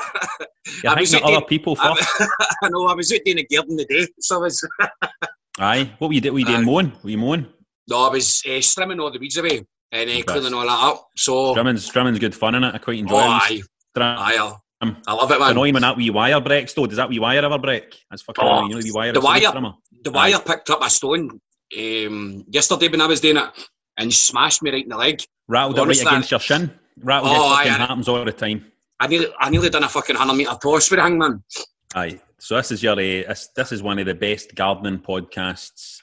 You're 0.83 0.93
I 0.93 1.05
thinking 1.05 1.23
other 1.23 1.45
people 1.45 1.75
I, 1.79 1.95
first. 1.95 2.31
I 2.63 2.69
know, 2.69 2.85
I 2.87 2.93
was 2.93 3.11
out 3.11 3.19
doing 3.25 3.39
a 3.39 3.43
garden 3.43 3.77
today, 3.77 4.07
so 4.19 4.37
I 4.37 4.39
was. 4.39 4.67
Aye. 5.59 5.91
What 5.97 6.09
were 6.09 6.13
you 6.13 6.21
doing? 6.21 6.33
Were 6.33 6.39
you 6.39 6.45
doing 6.45 6.65
mowing? 6.65 6.91
Were 7.03 7.09
you 7.09 7.17
mowing? 7.17 7.47
No, 7.89 8.07
I 8.07 8.09
was 8.09 8.43
uh, 8.45 8.49
strimming 8.59 9.01
all 9.01 9.11
the 9.11 9.19
weeds 9.19 9.37
away 9.37 9.65
and 9.91 10.09
uh, 10.09 10.23
cleaning 10.23 10.53
all 10.53 10.61
that 10.65 10.83
up. 10.83 11.07
So, 11.15 11.53
Drummond's, 11.53 11.87
Drummond's 11.87 12.19
good 12.19 12.35
fun 12.35 12.55
in 12.55 12.63
it. 12.63 12.75
I 12.75 12.77
quite 12.77 12.99
enjoy 12.99 13.15
oh, 13.15 13.39
it. 13.49 13.63
aye, 13.95 14.35
aye, 14.35 14.57
Um, 14.81 14.97
I 15.07 15.13
love 15.13 15.31
it, 15.31 15.39
man. 15.39 15.51
annoying 15.51 15.73
when 15.73 15.81
that 15.81 15.97
wee 15.97 16.09
wire 16.11 16.39
breaks 16.39 16.73
though. 16.73 16.85
Does 16.85 16.97
that 16.97 17.09
wee 17.09 17.19
wire 17.19 17.43
ever 17.43 17.57
break? 17.57 17.95
That's 18.09 18.21
fucking 18.21 18.43
Oh, 18.43 18.47
annoying. 18.65 18.69
You 18.69 18.75
know 18.75 18.81
wee 18.83 18.91
wire 18.91 19.13
the 19.13 19.19
wire- 19.21 19.73
The 20.03 20.11
wire 20.11 20.39
picked 20.39 20.69
up 20.69 20.83
a 20.83 20.89
stone 20.89 21.39
um, 21.77 22.45
yesterday 22.49 22.87
when 22.87 23.01
I 23.01 23.07
was 23.07 23.19
doing 23.19 23.37
it 23.37 23.49
and 23.97 24.13
smashed 24.13 24.61
me 24.61 24.71
right 24.71 24.83
in 24.83 24.89
the 24.89 24.97
leg. 24.97 25.21
Rattled 25.47 25.75
it 25.77 25.79
right 25.79 25.85
Honestly, 25.87 26.05
against 26.07 26.31
your 26.31 26.39
shin. 26.39 26.71
Rattled 27.01 27.31
Oh, 27.35 27.51
it 27.53 27.55
fucking 27.57 27.71
aye, 27.71 27.75
happens 27.77 28.07
all 28.07 28.23
the 28.23 28.31
time. 28.31 28.71
I 28.99 29.07
nearly, 29.07 29.27
I 29.39 29.49
nearly 29.49 29.69
done 29.69 29.83
a 29.83 29.89
fucking 29.89 30.15
100 30.15 30.37
metre 30.37 30.57
toss 30.61 30.89
with 30.91 30.97
the 30.99 31.03
hangman. 31.03 31.43
Aye. 31.95 32.19
So 32.39 32.55
this 32.57 32.71
is 32.71 32.83
your 32.83 32.93
uh, 32.93 32.95
this, 32.95 33.49
this 33.55 33.71
is 33.71 33.81
one 33.81 33.97
of 33.97 34.05
the 34.05 34.13
best 34.13 34.53
gardening 34.53 34.99
podcasts 34.99 36.01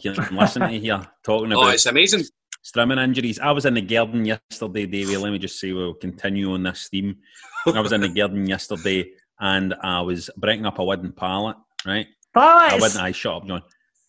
you 0.00 0.12
can 0.12 0.36
listen 0.36 0.62
to 0.62 0.68
here 0.68 1.04
talking 1.24 1.50
about 1.52 1.64
Oh, 1.64 1.68
it's 1.70 1.86
amazing. 1.86 2.22
Strimming 2.64 3.02
injuries. 3.02 3.38
I 3.40 3.50
was 3.50 3.64
in 3.66 3.74
the 3.74 3.80
garden 3.82 4.24
yesterday, 4.24 4.86
Davey. 4.86 5.16
Let 5.16 5.32
me 5.32 5.38
just 5.38 5.58
say 5.58 5.72
we'll 5.72 5.94
continue 5.94 6.52
on 6.52 6.62
this 6.62 6.88
theme. 6.90 7.16
I 7.66 7.80
was 7.80 7.92
in 7.92 8.00
the 8.00 8.08
garden 8.14 8.46
yesterday 8.46 9.10
and 9.40 9.74
I 9.82 10.00
was 10.02 10.30
breaking 10.36 10.66
up 10.66 10.78
a 10.78 10.84
wooden 10.84 11.12
pallet, 11.12 11.56
right? 11.84 12.06
i 12.36 12.68
Palace! 12.68 12.80
wooden, 12.80 13.00
aye, 13.00 13.12
shut 13.12 13.34
up, 13.34 13.46
John. 13.48 13.62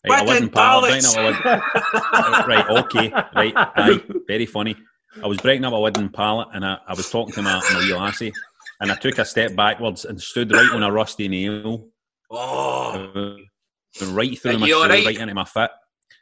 Right, 0.08 0.20
a 0.20 0.24
Wooden 0.24 0.34
wooden 0.44 0.48
pallet, 0.50 0.90
pallets. 0.90 1.16
a 1.16 1.22
wooden, 1.22 2.48
right, 2.48 2.70
okay, 2.84 3.10
right, 3.34 3.52
aye, 3.56 4.00
very 4.28 4.46
funny. 4.46 4.76
I 5.22 5.26
was 5.26 5.38
breaking 5.38 5.64
up 5.64 5.72
a 5.72 5.80
wooden 5.80 6.08
pallet 6.10 6.48
and 6.52 6.64
I, 6.64 6.78
I 6.86 6.94
was 6.94 7.10
talking 7.10 7.34
to 7.34 7.42
my, 7.42 7.60
my 7.72 7.78
wee 7.80 7.94
lassie 7.94 8.32
and 8.80 8.92
I 8.92 8.94
took 8.96 9.18
a 9.18 9.24
step 9.24 9.56
backwards 9.56 10.04
and 10.04 10.20
stood 10.20 10.52
right 10.52 10.70
on 10.72 10.82
a 10.82 10.92
rusty 10.92 11.26
nail 11.28 11.88
Oh, 12.30 13.36
right 14.12 14.38
through 14.38 14.54
Are 14.54 14.58
my 14.58 14.66
shoe, 14.66 14.74
alright? 14.76 15.06
right 15.06 15.18
into 15.18 15.34
my 15.34 15.44
foot. 15.44 15.70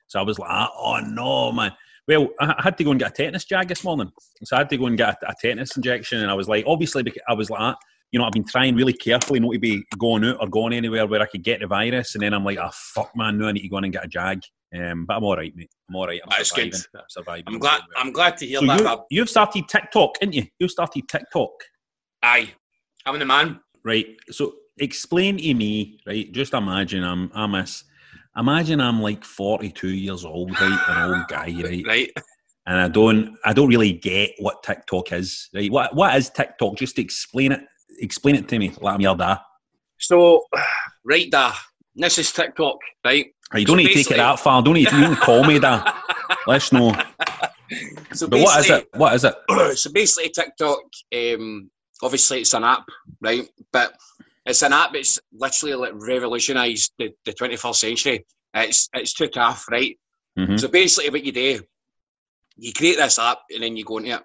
So 0.07 0.21
I 0.21 0.23
was 0.23 0.39
like, 0.39 0.51
"Ah, 0.51 0.71
oh 0.77 1.01
no, 1.01 1.53
man. 1.53 1.73
Well, 2.09 2.29
I 2.41 2.61
had 2.63 2.77
to 2.79 2.85
go 2.85 2.91
and 2.91 3.01
get 3.01 3.11
a 3.11 3.15
tetanus 3.15 3.45
jag 3.45 3.69
this 3.69 3.85
morning. 3.85 4.11
So 4.45 4.57
I 4.57 4.61
had 4.61 4.71
to 4.71 4.77
go 4.77 4.87
and 4.87 4.97
get 4.99 5.17
a, 5.23 5.31
a 5.31 5.35
tetanus 5.41 5.77
injection. 5.77 6.21
And 6.21 6.31
I 6.31 6.35
was 6.35 6.49
like, 6.49 6.65
obviously, 6.67 7.05
I 7.29 7.35
was 7.35 7.49
like, 7.49 7.61
ah, 7.61 7.77
you 8.11 8.19
know, 8.19 8.27
I've 8.27 8.33
been 8.33 8.45
trying 8.45 8.75
really 8.77 8.93
carefully 8.93 9.41
not 9.41 9.53
to 9.53 9.59
be 9.59 9.85
going 9.99 10.25
out 10.25 10.37
or 10.41 10.49
going 10.49 10.73
anywhere 10.73 11.07
where 11.07 11.23
I 11.23 11.27
could 11.27 11.43
get 11.43 11.61
the 11.61 11.67
virus. 11.67 12.15
And 12.15 12.23
then 12.23 12.35
I'm 12.35 12.45
like, 12.45 12.59
oh, 12.59 12.71
fuck, 12.73 13.11
man, 13.17 13.39
no, 13.39 13.49
I 13.49 13.53
need 13.53 13.63
to 13.63 13.69
go 13.69 13.79
in 13.79 13.85
and 13.85 13.93
get 13.93 14.05
a 14.05 14.09
jag. 14.09 14.43
Um, 14.75 15.07
but 15.07 15.17
I'm 15.17 15.25
all 15.25 15.37
right, 15.37 15.55
mate. 15.55 15.71
I'm 15.89 15.97
all 15.97 16.07
right. 16.07 16.21
I'm 16.25 16.31
That's 16.31 16.51
surviving. 16.51 16.71
good. 16.71 16.81
I'm 16.95 17.05
surviving. 17.09 17.45
I'm 17.47 17.59
glad. 17.59 17.81
I'm 17.97 18.13
glad 18.13 18.37
to 18.39 18.47
hear 18.47 18.61
So 18.61 18.67
that. 18.67 18.81
You, 18.81 19.19
you've 19.19 19.31
started 19.31 19.69
TikTok, 19.69 20.19
didn't 20.19 20.35
you? 20.35 20.47
You've 20.59 20.71
started 20.71 21.09
TikTok. 21.09 21.51
Aye, 22.23 22.51
I'm 23.07 23.19
the 23.19 23.27
man. 23.27 23.61
Right. 23.85 24.07
So 24.31 24.55
explain 24.79 25.39
to 25.39 25.55
me, 25.55 26.01
right? 26.07 26.31
Just 26.33 26.55
imagine 26.55 27.05
I'm 27.05 27.31
I'm 27.35 27.55
a, 27.55 27.67
imagine 28.37 28.81
I'm 28.81 29.01
like 29.01 29.25
42 29.25 29.89
years 29.89 30.25
old, 30.25 30.51
right? 30.61 30.81
An 30.89 31.11
old 31.13 31.29
guy, 31.29 31.55
right? 31.63 31.85
Right. 31.87 32.11
And 32.67 32.79
I 32.79 32.89
don't 32.89 33.37
I 33.45 33.53
don't 33.53 33.69
really 33.69 33.93
get 33.93 34.33
what 34.39 34.63
TikTok 34.63 35.13
is, 35.13 35.49
right? 35.55 35.71
What 35.71 35.95
what 35.95 36.17
is 36.17 36.31
TikTok? 36.31 36.77
Just 36.77 36.99
explain 36.99 37.53
it. 37.53 37.61
Explain 38.01 38.37
it 38.37 38.49
to 38.49 38.59
me. 38.59 38.73
Like 38.81 38.95
I'm 38.95 39.01
your 39.01 39.17
dad. 39.17 39.39
So, 39.99 40.45
right 41.05 41.31
there. 41.31 41.53
This 41.95 42.19
is 42.19 42.33
TikTok, 42.33 42.79
right? 43.05 43.27
You 43.55 43.67
don't 43.67 43.75
So 43.75 43.83
need 43.83 43.89
to 43.89 43.95
take 43.95 44.11
it 44.13 44.17
that 44.17 44.41
far. 44.41 44.63
Don't 44.63 44.75
need 44.75 44.89
to, 44.89 44.99
don't 44.99 45.17
call 45.17 45.45
me 45.45 45.59
that. 45.59 45.95
Let's 46.47 46.73
know. 46.73 46.95
So 48.15 48.27
But 48.27 48.41
what 48.41 48.61
is 48.61 48.71
it? 48.71 48.89
What 48.95 49.15
is 49.15 49.25
it? 49.25 49.35
so 49.79 49.93
basically 49.93 50.31
TikTok, 50.31 50.81
um, 51.15 51.71
obviously 52.03 52.41
it's 52.41 52.55
an 52.55 52.65
app, 52.65 52.87
right? 53.21 53.49
But 53.73 53.93
it's 54.47 54.63
an 54.63 54.73
app 54.73 54.93
that's 54.93 55.21
literally 55.33 55.75
like 55.75 55.93
revolutionised 55.95 56.93
the, 56.99 57.11
the 57.25 57.33
21st 57.33 57.77
century. 57.77 58.27
It's 58.55 58.89
it's 58.93 59.15
took 59.15 59.37
off, 59.37 59.67
right? 59.71 59.99
Mhm. 60.39 60.59
So 60.59 60.69
basically 60.69 61.11
what 61.11 61.25
you 61.25 61.33
do, 61.33 61.61
you 62.57 62.73
create 62.73 62.97
this 62.97 63.19
app 63.19 63.39
and 63.51 63.63
then 63.63 63.77
you 63.77 63.85
go 63.85 63.99
into 63.99 64.17
it. 64.17 64.23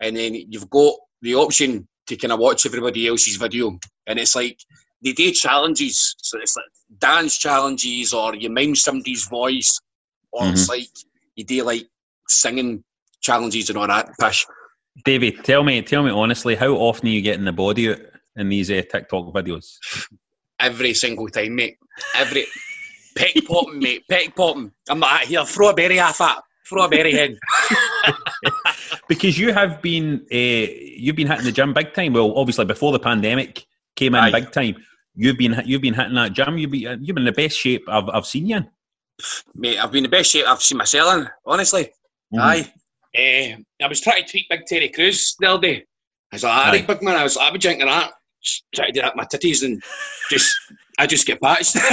And 0.00 0.16
then 0.16 0.34
you've 0.34 0.68
got 0.70 0.94
the 1.22 1.34
option 1.36 1.86
to 2.08 2.16
kind 2.16 2.32
of 2.32 2.40
watch 2.40 2.66
everybody 2.66 3.06
else's 3.06 3.36
video. 3.36 3.78
And 4.06 4.18
it's 4.18 4.34
like 4.34 4.58
they 5.02 5.12
do 5.12 5.30
challenges. 5.30 6.14
So 6.18 6.38
it's 6.40 6.56
like 6.56 6.66
dance 6.98 7.38
challenges 7.38 8.12
or 8.12 8.34
you 8.34 8.50
mime 8.50 8.74
somebody's 8.74 9.26
voice. 9.26 9.78
Or 10.32 10.48
it's 10.48 10.68
like 10.68 10.88
you 11.36 11.44
do 11.44 11.62
like 11.62 11.86
singing 12.28 12.82
challenges 13.20 13.70
and 13.70 13.78
all 13.78 13.86
that 13.86 14.10
pish. 14.20 14.46
David, 15.04 15.44
tell 15.44 15.62
me, 15.62 15.80
tell 15.82 16.02
me 16.02 16.10
honestly, 16.10 16.54
how 16.54 16.72
often 16.72 17.08
are 17.08 17.12
you 17.12 17.22
getting 17.22 17.44
the 17.44 17.52
body 17.52 17.90
out 17.90 18.00
in 18.36 18.48
these 18.48 18.70
uh, 18.70 18.82
TikTok 18.90 19.32
videos? 19.32 19.78
every 20.60 20.94
single 20.94 21.28
time, 21.28 21.54
mate. 21.56 21.76
Every 22.16 22.46
peck 23.16 23.34
popping, 23.46 23.80
mate. 23.80 24.04
Peck 24.08 24.34
popping. 24.34 24.72
I'm 24.88 25.00
like 25.00 25.26
here. 25.26 25.44
Throw 25.44 25.70
a 25.70 25.74
berry 25.74 26.00
off 26.00 26.18
that. 26.18 26.42
Throw 26.68 26.84
a 26.84 26.88
berry 26.88 27.18
in. 27.18 27.38
because 29.08 29.38
you 29.38 29.52
have 29.52 29.82
been 29.82 30.24
uh, 30.32 30.36
you've 30.36 31.16
been 31.16 31.26
hitting 31.28 31.44
the 31.44 31.52
gym 31.52 31.74
big 31.74 31.92
time. 31.92 32.12
Well, 32.12 32.36
obviously 32.36 32.64
before 32.64 32.92
the 32.92 32.98
pandemic 32.98 33.66
came 33.96 34.14
in 34.14 34.20
Aye. 34.24 34.30
big 34.30 34.50
time. 34.52 34.76
you've 35.14 35.36
been 35.38 35.60
you've 35.64 35.82
been 35.82 35.94
hitting 35.94 36.14
that 36.14 36.32
gym. 36.32 36.58
You've 36.58 36.70
been 36.70 37.04
you've 37.04 37.14
been 37.14 37.18
in 37.18 37.24
the 37.26 37.32
best 37.32 37.58
shape 37.58 37.84
I've 37.88 38.08
I've 38.08 38.26
seen 38.26 38.46
you 38.46 38.56
in. 38.56 38.70
Mate, 39.54 39.78
I've 39.78 39.92
been 39.92 40.04
in 40.04 40.10
the 40.10 40.16
best 40.16 40.30
shape 40.30 40.46
I've 40.46 40.62
seen 40.62 40.78
myself 40.78 41.14
in, 41.18 41.28
honestly. 41.46 41.90
Mhm. 42.34 42.40
Aye. 42.40 42.72
Eh, 43.14 43.56
I 43.80 43.86
was 43.86 44.00
trying 44.00 44.24
to 44.24 44.28
tweet 44.28 44.48
Big 44.50 44.66
Terry 44.66 44.88
Crews 44.88 45.36
the 45.38 45.46
other 45.46 45.60
day. 45.60 45.84
I 46.32 46.36
was 46.36 46.42
like, 46.42 46.52
Aye. 46.52 46.66
alright, 46.66 46.86
big 46.88 47.02
man, 47.02 47.14
I 47.16 47.22
was 47.22 47.36
like, 47.36 47.46
I'll 47.46 47.52
be 47.52 47.60
drinking 47.60 47.86
that. 47.86 48.10
Try 48.74 48.86
to 48.86 48.92
do 48.92 49.00
that 49.00 49.16
my 49.16 49.24
titties 49.24 49.64
and 49.64 49.82
just, 50.30 50.54
I 50.98 51.06
just 51.06 51.26
get 51.26 51.40
patched. 51.40 51.76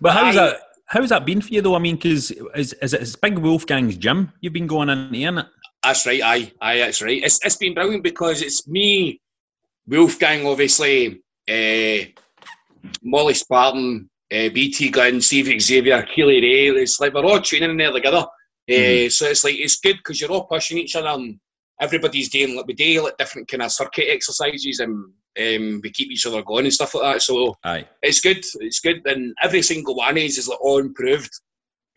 But 0.00 0.12
how's 0.12 0.36
Aye. 0.36 0.46
that? 0.46 0.56
How's 0.86 1.10
that 1.10 1.24
been 1.24 1.40
for 1.40 1.48
you 1.52 1.62
though? 1.62 1.76
I 1.76 1.78
mean, 1.78 1.96
because 1.96 2.32
is 2.54 2.72
is 2.74 2.94
it 2.94 3.02
it's 3.02 3.16
Big 3.16 3.38
Wolfgang's 3.38 3.96
gym 3.96 4.32
you've 4.40 4.52
been 4.52 4.66
going 4.66 4.88
in 4.88 5.14
here. 5.14 5.46
That's 5.82 6.06
right, 6.06 6.22
aye, 6.22 6.52
aye, 6.60 6.78
that's 6.78 7.00
right. 7.00 7.22
It's, 7.22 7.44
it's 7.44 7.56
been 7.56 7.72
brilliant 7.74 8.02
because 8.02 8.42
it's 8.42 8.68
me, 8.68 9.18
Wolfgang, 9.86 10.46
obviously, 10.46 11.22
uh, 11.48 12.04
Molly 13.02 13.32
Spartan, 13.32 14.10
uh, 14.30 14.48
BT 14.50 14.90
Gunn, 14.90 15.22
Steve 15.22 15.58
Xavier, 15.58 16.02
Kay 16.02 16.24
Lee 16.24 16.42
Ray. 16.42 16.82
It's 16.82 17.00
like 17.00 17.14
we're 17.14 17.24
all 17.24 17.40
training 17.40 17.70
in 17.70 17.76
there 17.78 17.92
together. 17.92 18.26
Uh, 18.68 19.08
so 19.08 19.26
it's 19.26 19.42
like 19.44 19.54
it's 19.56 19.80
good 19.80 19.96
because 19.96 20.20
you're 20.20 20.30
all 20.30 20.44
pushing 20.44 20.78
each 20.78 20.96
other 20.96 21.08
and 21.08 21.38
everybody's 21.80 22.28
doing 22.28 22.56
like 22.56 22.66
we 22.66 22.74
do 22.74 23.02
like 23.02 23.16
different 23.16 23.48
kind 23.48 23.62
of 23.62 23.72
circuit 23.72 24.06
exercises 24.10 24.80
and 24.80 25.12
um, 25.38 25.80
we 25.82 25.90
keep 25.90 26.10
each 26.10 26.26
other 26.26 26.42
going 26.42 26.64
and 26.64 26.74
stuff 26.74 26.94
like 26.94 27.14
that. 27.14 27.22
So 27.22 27.54
Aye. 27.64 27.86
it's 28.02 28.20
good. 28.20 28.44
It's 28.60 28.80
good, 28.80 29.06
and 29.06 29.34
every 29.42 29.62
single 29.62 29.96
one 29.96 30.10
of 30.10 30.14
these 30.16 30.38
is 30.38 30.48
like 30.48 30.60
all 30.60 30.78
improved 30.78 31.30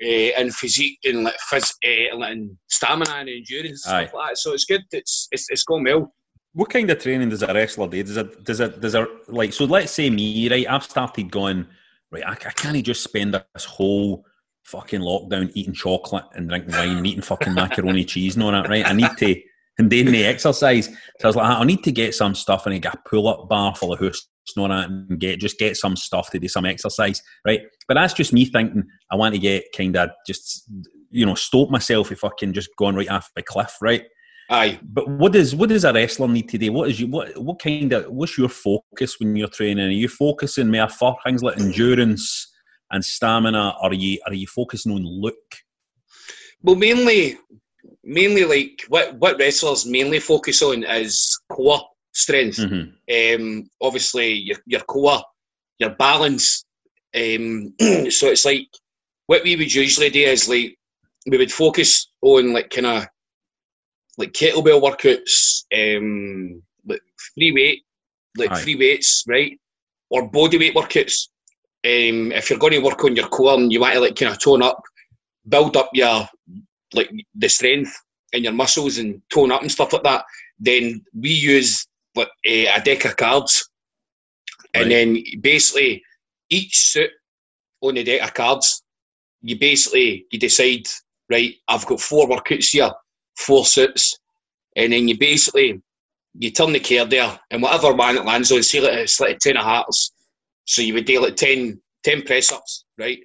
uh, 0.01 0.05
in 0.39 0.51
physique 0.51 0.99
and 1.03 1.23
like 1.23 1.35
phys- 1.51 1.75
uh, 1.85 2.17
like 2.17 2.33
in 2.33 2.57
stamina 2.69 3.11
and 3.11 3.29
endurance 3.29 3.85
and 3.85 3.95
Aye. 3.95 4.03
stuff 4.05 4.13
like 4.13 4.29
that. 4.29 4.37
So 4.37 4.53
it's 4.53 4.65
good. 4.65 4.83
It's 4.91 5.27
it's 5.31 5.47
it's 5.49 5.63
going 5.63 5.83
well. 5.83 6.13
What 6.53 6.69
kind 6.69 6.89
of 6.91 6.99
training 6.99 7.29
does 7.29 7.41
a 7.41 7.51
wrestler 7.53 7.87
do? 7.87 8.03
Does 8.03 8.17
it 8.17 8.43
does 8.43 8.59
it 8.59 8.79
does 8.79 8.95
it 8.95 9.09
like 9.27 9.53
so? 9.53 9.65
Let's 9.65 9.91
say 9.91 10.09
me, 10.09 10.49
right? 10.49 10.69
I've 10.69 10.83
started 10.83 11.31
going 11.31 11.67
right. 12.11 12.25
I, 12.25 12.31
I 12.31 12.35
can't 12.35 12.85
just 12.85 13.03
spend 13.03 13.33
this 13.33 13.65
whole 13.65 14.25
fucking 14.63 15.01
lockdown 15.01 15.51
eating 15.55 15.73
chocolate 15.73 16.25
and 16.33 16.47
drinking 16.47 16.73
wine 16.75 16.97
and 16.97 17.07
eating 17.07 17.21
fucking 17.21 17.53
macaroni 17.53 18.05
cheese 18.05 18.35
and 18.35 18.43
all 18.43 18.51
that, 18.51 18.69
right? 18.69 18.85
I 18.85 18.93
need 18.93 19.09
to 19.17 19.41
and 19.77 19.89
doing 19.89 20.11
the 20.11 20.25
exercise. 20.25 20.85
So 20.85 20.93
I 21.23 21.27
was 21.27 21.35
like, 21.35 21.47
ah, 21.47 21.59
I 21.59 21.63
need 21.63 21.83
to 21.83 21.91
get 21.91 22.15
some 22.15 22.35
stuff 22.35 22.65
and 22.65 22.75
I 22.75 22.77
get 22.77 22.95
a 22.95 23.09
pull 23.09 23.27
up 23.27 23.49
bar 23.49 23.75
full 23.75 23.93
of 23.93 23.99
house 23.99 24.27
and 24.55 24.61
all 24.61 24.69
that 24.69 24.89
and 24.89 25.19
get 25.19 25.39
just 25.39 25.57
get 25.57 25.77
some 25.77 25.95
stuff 25.95 26.29
to 26.31 26.39
do 26.39 26.47
some 26.47 26.65
exercise, 26.65 27.21
right? 27.45 27.61
But 27.87 27.95
that's 27.95 28.13
just 28.13 28.33
me 28.33 28.45
thinking 28.45 28.83
I 29.11 29.15
want 29.15 29.33
to 29.35 29.39
get 29.39 29.65
kind 29.75 29.95
of 29.95 30.11
just 30.27 30.69
you 31.09 31.25
know 31.25 31.35
stop 31.35 31.69
myself 31.69 32.11
if 32.11 32.23
I 32.23 32.29
can 32.37 32.53
just 32.53 32.69
going 32.77 32.95
right 32.95 33.09
off 33.09 33.29
the 33.35 33.43
cliff, 33.43 33.75
right? 33.81 34.03
Aye. 34.49 34.79
But 34.83 35.09
what 35.09 35.31
does 35.31 35.55
what 35.55 35.69
does 35.69 35.85
a 35.85 35.93
wrestler 35.93 36.27
need 36.27 36.49
today? 36.49 36.69
What 36.69 36.89
is 36.89 36.99
you 36.99 37.07
what 37.07 37.37
what 37.37 37.59
kind 37.59 37.93
of 37.93 38.05
what's 38.07 38.37
your 38.37 38.49
focus 38.49 39.19
when 39.19 39.35
you're 39.35 39.47
training? 39.47 39.87
Are 39.87 39.89
you 39.89 40.09
focusing 40.09 40.69
more 40.69 40.89
for 40.89 41.15
things 41.23 41.41
like 41.41 41.59
endurance 41.59 42.51
and 42.91 43.03
stamina? 43.03 43.75
Or 43.81 43.89
are 43.91 43.93
you 43.93 44.19
are 44.27 44.33
you 44.33 44.47
focusing 44.47 44.91
on 44.91 45.03
look? 45.05 45.35
Well, 46.61 46.75
mainly, 46.75 47.37
mainly 48.03 48.45
like 48.45 48.83
what 48.89 49.15
what 49.15 49.37
wrestlers 49.39 49.85
mainly 49.85 50.19
focus 50.19 50.61
on 50.61 50.83
is 50.83 51.39
core 51.49 51.81
strength. 52.11 52.57
Mhm. 52.57 52.93
Um, 53.11 53.69
obviously, 53.81 54.33
your 54.33 54.57
your 54.65 54.81
core, 54.81 55.23
your 55.79 55.91
balance. 55.91 56.65
Um, 57.15 57.73
so 58.09 58.27
it's 58.27 58.45
like 58.45 58.67
what 59.27 59.43
we 59.43 59.55
would 59.55 59.73
usually 59.73 60.09
do 60.09 60.21
is 60.21 60.49
like 60.49 60.77
we 61.27 61.37
would 61.37 61.51
focus 61.51 62.09
on 62.21 62.53
like 62.53 62.69
kind 62.69 62.87
of 62.87 63.07
like 64.17 64.33
kettlebell 64.33 64.81
workouts, 64.81 65.63
um, 65.73 66.61
like 66.85 67.01
free 67.33 67.51
weight, 67.51 67.83
like 68.37 68.51
Aye. 68.51 68.61
free 68.61 68.75
weights, 68.75 69.23
right, 69.27 69.59
or 70.09 70.27
body 70.29 70.57
weight 70.57 70.75
workouts. 70.75 71.29
Um, 71.85 72.31
if 72.31 72.49
you're 72.49 72.59
going 72.59 72.73
to 72.73 72.79
work 72.79 73.03
on 73.03 73.15
your 73.15 73.27
core 73.27 73.55
and 73.55 73.71
you 73.71 73.81
want 73.81 73.93
to 73.93 73.99
like 73.99 74.15
kind 74.15 74.31
of 74.31 74.39
tone 74.39 74.61
up, 74.61 74.81
build 75.47 75.75
up 75.75 75.89
your 75.93 76.27
like 76.93 77.09
the 77.35 77.49
strength 77.49 77.95
in 78.33 78.43
your 78.43 78.53
muscles 78.53 78.97
and 78.97 79.21
tone 79.29 79.51
up 79.51 79.61
and 79.61 79.71
stuff 79.71 79.93
like 79.93 80.03
that, 80.03 80.25
then 80.59 81.03
we 81.13 81.29
use 81.29 81.87
like 82.15 82.29
eh, 82.45 82.65
a, 82.65 82.79
a 82.79 82.83
deck 82.83 83.05
of 83.05 83.15
cards, 83.15 83.69
and 84.73 84.89
then 84.89 85.17
basically 85.41 86.03
each 86.49 86.77
suit 86.77 87.11
on 87.81 87.95
the 87.95 88.03
deck 88.03 88.23
of 88.23 88.33
cards, 88.33 88.83
you 89.41 89.57
basically 89.59 90.25
you 90.31 90.39
decide 90.39 90.87
right. 91.29 91.55
I've 91.67 91.85
got 91.85 91.99
four 91.99 92.27
workouts 92.27 92.71
here, 92.71 92.91
four 93.37 93.65
suits, 93.65 94.17
and 94.75 94.93
then 94.93 95.07
you 95.07 95.17
basically 95.17 95.81
you 96.35 96.49
turn 96.51 96.73
the 96.73 96.79
card 96.79 97.09
there, 97.09 97.39
and 97.51 97.61
whatever 97.61 97.93
one 97.93 98.17
it 98.17 98.25
lands 98.25 98.51
on, 98.51 98.63
say 98.63 98.79
like 98.81 98.93
it's 98.93 99.19
like 99.19 99.39
ten 99.39 99.57
of 99.57 99.63
hearts, 99.63 100.11
so 100.65 100.81
you 100.81 100.93
would 100.93 101.05
do 101.05 101.21
like 101.21 101.35
10, 101.35 101.79
10 102.03 102.21
press 102.23 102.51
ups, 102.51 102.85
right? 102.97 103.19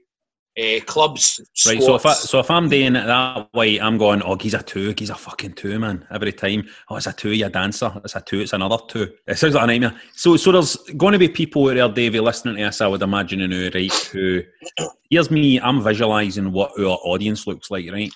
Uh, 0.58 0.80
clubs, 0.86 1.40
Right. 1.66 1.80
So 1.80 1.94
if 1.94 2.04
I, 2.04 2.14
so 2.14 2.40
if 2.40 2.50
I'm 2.50 2.68
doing 2.68 2.96
it 2.96 3.06
that 3.06 3.54
way, 3.54 3.78
I'm 3.80 3.96
going. 3.96 4.22
Oh, 4.22 4.36
he's 4.36 4.54
a 4.54 4.62
two. 4.62 4.92
He's 4.98 5.10
a 5.10 5.14
fucking 5.14 5.52
two, 5.52 5.78
man. 5.78 6.04
Every 6.10 6.32
time. 6.32 6.68
Oh, 6.90 6.96
it's 6.96 7.06
a 7.06 7.12
two. 7.12 7.30
You're 7.32 7.48
a 7.48 7.52
dancer. 7.52 7.92
It's 8.04 8.16
a 8.16 8.20
two. 8.20 8.40
It's 8.40 8.52
another 8.52 8.78
two. 8.88 9.12
It 9.28 9.38
sounds 9.38 9.54
like 9.54 9.64
a 9.64 9.66
nightmare. 9.68 10.00
So 10.14 10.36
so 10.36 10.50
there's 10.50 10.76
going 10.96 11.12
to 11.12 11.18
be 11.18 11.28
people 11.28 11.68
out 11.68 11.74
there, 11.74 11.88
Davey, 11.88 12.18
listening 12.18 12.56
to 12.56 12.64
us. 12.64 12.80
I 12.80 12.88
would 12.88 13.02
imagine, 13.02 13.48
now, 13.48 13.68
right? 13.72 13.92
Who 14.12 14.42
here's 15.10 15.30
me. 15.30 15.60
I'm 15.60 15.80
visualizing 15.82 16.50
what 16.50 16.72
our 16.78 16.98
audience 17.04 17.46
looks 17.46 17.70
like, 17.70 17.88
right? 17.92 18.10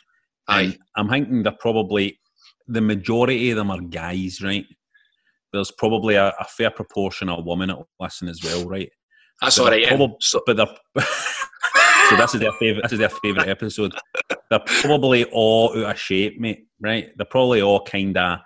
And 0.49 0.72
Aye. 0.72 0.78
I'm 0.97 1.09
thinking 1.09 1.45
they're 1.45 1.53
probably 1.53 2.18
the 2.66 2.80
majority 2.80 3.51
of 3.51 3.57
them 3.57 3.70
are 3.70 3.80
guys, 3.80 4.43
right? 4.43 4.66
There's 5.53 5.70
probably 5.70 6.16
a, 6.16 6.28
a 6.40 6.45
fair 6.45 6.70
proportion 6.70 7.28
of 7.28 7.45
women 7.45 7.68
that 7.68 7.78
listen 8.01 8.28
as 8.28 8.43
well, 8.43 8.66
right? 8.66 8.90
That's 9.40 9.59
But 9.59 9.64
all 9.64 9.70
they're. 9.70 9.78
Yeah. 9.80 10.07
So, 10.20 10.43
but 10.47 10.57
they're 10.57 10.66
so 12.12 12.22
this 12.22 12.34
is 12.34 12.40
their 12.40 12.52
favorite. 12.52 12.82
This 12.82 12.92
is 12.92 12.98
their 12.98 13.08
favorite 13.08 13.48
episode. 13.48 13.92
They're 14.50 14.60
probably 14.82 15.24
all 15.24 15.70
out 15.84 15.90
of 15.92 15.98
shape, 15.98 16.38
mate. 16.38 16.66
Right? 16.80 17.10
They're 17.16 17.26
probably 17.26 17.62
all 17.62 17.84
kind 17.84 18.16
of 18.16 18.40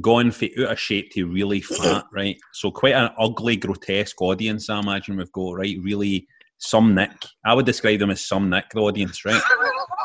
going 0.00 0.30
for 0.30 0.46
out 0.60 0.72
of 0.72 0.80
shape 0.80 1.10
to 1.12 1.26
really 1.26 1.60
fat, 1.60 2.04
right? 2.12 2.36
So 2.52 2.70
quite 2.70 2.94
an 2.94 3.10
ugly, 3.18 3.56
grotesque 3.56 4.20
audience. 4.22 4.70
I 4.70 4.80
imagine 4.80 5.16
we've 5.16 5.32
got 5.32 5.52
right. 5.52 5.76
Really, 5.82 6.26
some 6.58 6.94
Nick. 6.94 7.12
I 7.44 7.54
would 7.54 7.66
describe 7.66 8.00
them 8.00 8.10
as 8.10 8.24
some 8.24 8.48
Nick. 8.48 8.70
The 8.70 8.80
audience, 8.80 9.24
right? 9.24 9.42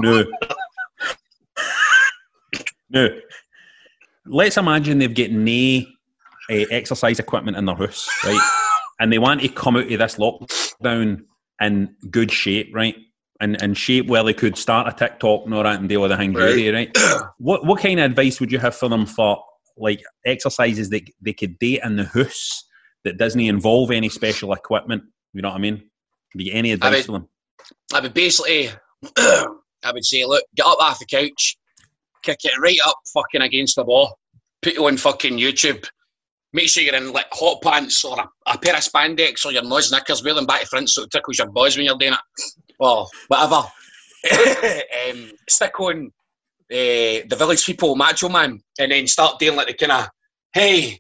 No. 0.02 0.26
No. 2.90 3.10
Let's 4.26 4.58
imagine 4.58 5.00
they've 5.00 5.14
got 5.14 5.32
no 5.32 5.82
uh, 6.50 6.66
exercise 6.72 7.20
equipment 7.20 7.58
in 7.58 7.66
their 7.66 7.76
house, 7.76 8.10
right? 8.24 8.64
and 9.00 9.12
they 9.12 9.20
want 9.20 9.42
to 9.42 9.50
come 9.50 9.76
out 9.78 9.92
of 9.92 10.00
this 10.00 10.16
lockdown 10.16 11.22
in 11.62 11.96
good 12.10 12.32
shape, 12.32 12.72
right? 12.74 12.96
And 13.40 13.62
in 13.62 13.74
shape 13.76 14.08
where 14.08 14.24
they 14.24 14.34
could 14.34 14.58
start 14.58 14.88
a 14.88 14.92
TikTok 14.98 15.46
and 15.46 15.54
all 15.54 15.64
that 15.64 15.80
and 15.80 15.88
deal 15.88 16.02
with 16.02 16.12
the 16.12 16.18
things 16.18 16.36
Right. 16.36 16.74
right? 16.74 16.98
what 17.38 17.66
what 17.66 17.80
kind 17.82 18.00
of 18.00 18.06
advice 18.10 18.40
would 18.40 18.52
you 18.52 18.58
have 18.60 18.76
for 18.76 18.90
them 18.90 19.06
for 19.06 19.44
like 19.78 20.02
exercises 20.26 20.90
that 20.90 21.04
they 21.22 21.34
could 21.34 21.60
do 21.60 21.78
in 21.84 21.98
the 21.98 22.06
house 22.06 22.64
that 23.04 23.18
doesn't 23.18 23.40
involve 23.40 23.92
any 23.92 24.10
special 24.10 24.54
equipment? 24.54 25.04
You 25.34 25.42
know 25.44 25.50
what 25.50 25.56
I 25.58 25.60
mean? 25.60 25.76
Have 26.34 26.42
you 26.42 26.52
any 26.54 26.72
advice 26.72 26.94
mean- 26.94 27.04
for 27.04 27.12
them? 27.14 27.30
I 27.94 28.00
would 28.00 28.14
basically, 28.14 28.70
I 29.18 29.92
would 29.94 30.06
say, 30.06 30.26
look, 30.26 30.44
get 30.56 30.66
up 30.66 30.80
off 30.80 31.00
the 31.00 31.06
couch, 31.06 31.58
kick 32.24 32.40
it 32.44 32.58
right 32.60 32.80
up 32.88 32.98
fucking 33.14 33.42
against 33.42 33.76
the 33.76 33.84
wall, 33.84 34.18
put 34.62 34.74
it 34.74 34.80
on 34.80 34.98
fucking 34.98 35.38
YouTube. 35.38 35.86
Make 36.54 36.70
sure 36.70 36.84
you're 36.84 36.96
in 36.96 37.12
like 37.12 37.28
hot 37.32 37.62
pants 37.62 38.04
or 38.06 38.18
a, 38.20 38.28
a 38.48 38.58
pair 38.58 38.76
of 38.76 38.82
spandex 38.82 39.46
or 39.46 39.52
your 39.52 39.64
nose 39.64 39.92
knickers, 39.92 40.24
wear 40.24 40.34
them 40.34 40.46
back 40.46 40.62
to 40.62 40.68
front 40.68 40.90
so 40.90 41.04
it 41.04 41.12
tickles 41.12 41.40
your 41.40 41.52
boys 41.52 41.76
when 41.76 41.86
you're 41.86 41.98
doing 41.98 42.14
it. 42.14 42.20
Or 42.80 43.08
whatever. 43.28 43.64
um, 45.10 45.32
stick 45.50 45.80
on 45.80 46.08
uh, 46.72 47.24
the 47.28 47.36
village 47.38 47.66
people, 47.66 47.96
Macho 47.96 48.30
Man, 48.30 48.62
and 48.80 48.92
then 48.92 49.08
start 49.08 49.40
doing 49.40 49.56
like 49.56 49.68
the 49.68 49.74
kind 49.74 49.92
of, 49.92 50.10
hey, 50.54 51.00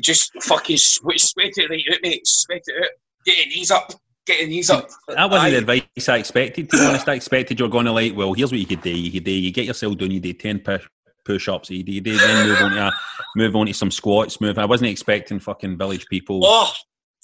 just 0.00 0.30
fucking 0.42 0.76
sweat, 0.76 1.20
sweat 1.20 1.52
it 1.56 1.70
right 1.70 1.84
out, 1.92 1.98
mate, 2.02 2.22
sweat 2.24 2.62
it 2.66 2.84
out. 2.84 2.90
Get 3.24 3.38
your 3.38 3.46
knees 3.46 3.70
up, 3.70 3.92
get 4.26 4.40
your 4.40 4.48
knees 4.48 4.70
up. 4.70 4.88
That 5.08 5.30
wasn't 5.30 5.46
Aye. 5.46 5.50
the 5.50 5.58
advice 5.58 6.08
I 6.08 6.18
expected. 6.18 6.70
To 6.70 6.78
be 6.78 6.84
honest, 6.84 7.08
I 7.08 7.14
expected 7.14 7.58
you're 7.58 7.68
going 7.68 7.86
to 7.86 7.92
like, 7.92 8.16
well, 8.16 8.32
here's 8.32 8.50
what 8.50 8.60
you 8.60 8.66
could 8.66 8.82
do. 8.82 8.90
You 8.90 9.12
could 9.12 9.24
do, 9.24 9.32
you 9.32 9.50
get 9.50 9.66
yourself 9.66 9.96
done. 9.98 10.10
You 10.10 10.20
do 10.20 10.32
ten 10.32 10.58
push 10.60 10.86
push-ups. 11.24 11.70
You 11.70 11.82
do, 11.82 12.16
then 12.16 12.48
move 12.48 12.60
on 12.62 12.70
to 12.72 12.86
a, 12.88 12.92
move 13.36 13.56
on 13.56 13.66
to 13.66 13.74
some 13.74 13.90
squats. 13.90 14.40
Move. 14.40 14.58
I 14.58 14.64
wasn't 14.64 14.90
expecting 14.90 15.38
fucking 15.40 15.78
village 15.78 16.06
people. 16.06 16.44
Or, 16.44 16.66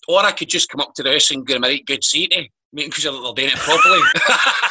or 0.08 0.20
I 0.24 0.32
could 0.32 0.48
just 0.48 0.68
come 0.68 0.80
up 0.80 0.94
to 0.94 1.02
the 1.02 1.12
house 1.12 1.30
and 1.30 1.46
give 1.46 1.56
them 1.56 1.64
a 1.64 1.68
right 1.68 1.86
good 1.86 2.04
seat, 2.04 2.32
eh? 2.34 2.44
Making 2.72 2.92
sure 2.92 3.12
that 3.12 3.34
they're 3.36 3.46
doing 3.48 3.56
it 3.56 3.58
properly. 3.58 4.00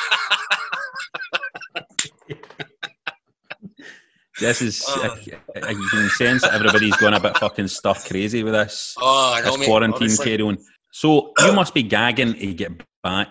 This 4.39 4.61
is 4.61 4.83
Oh. 4.85 5.01
uh, 5.01 5.69
you 5.69 5.87
can 5.89 6.09
sense 6.09 6.41
that 6.41 6.53
everybody's 6.53 6.95
going 6.97 7.13
a 7.13 7.19
bit 7.21 7.37
fucking 7.37 7.69
stuff 7.69 8.05
crazy 8.07 8.43
with 8.43 8.53
this. 8.53 8.93
oh, 8.99 9.33
I 9.35 9.39
know, 9.39 9.51
this 9.51 9.59
mate. 9.59 9.65
quarantine 9.65 10.17
carry 10.17 10.41
on. 10.41 10.57
So 10.91 11.31
you 11.39 11.53
must 11.53 11.73
be 11.73 11.83
gagging 11.83 12.33
to 12.33 12.53
get 12.53 12.71
back 13.01 13.29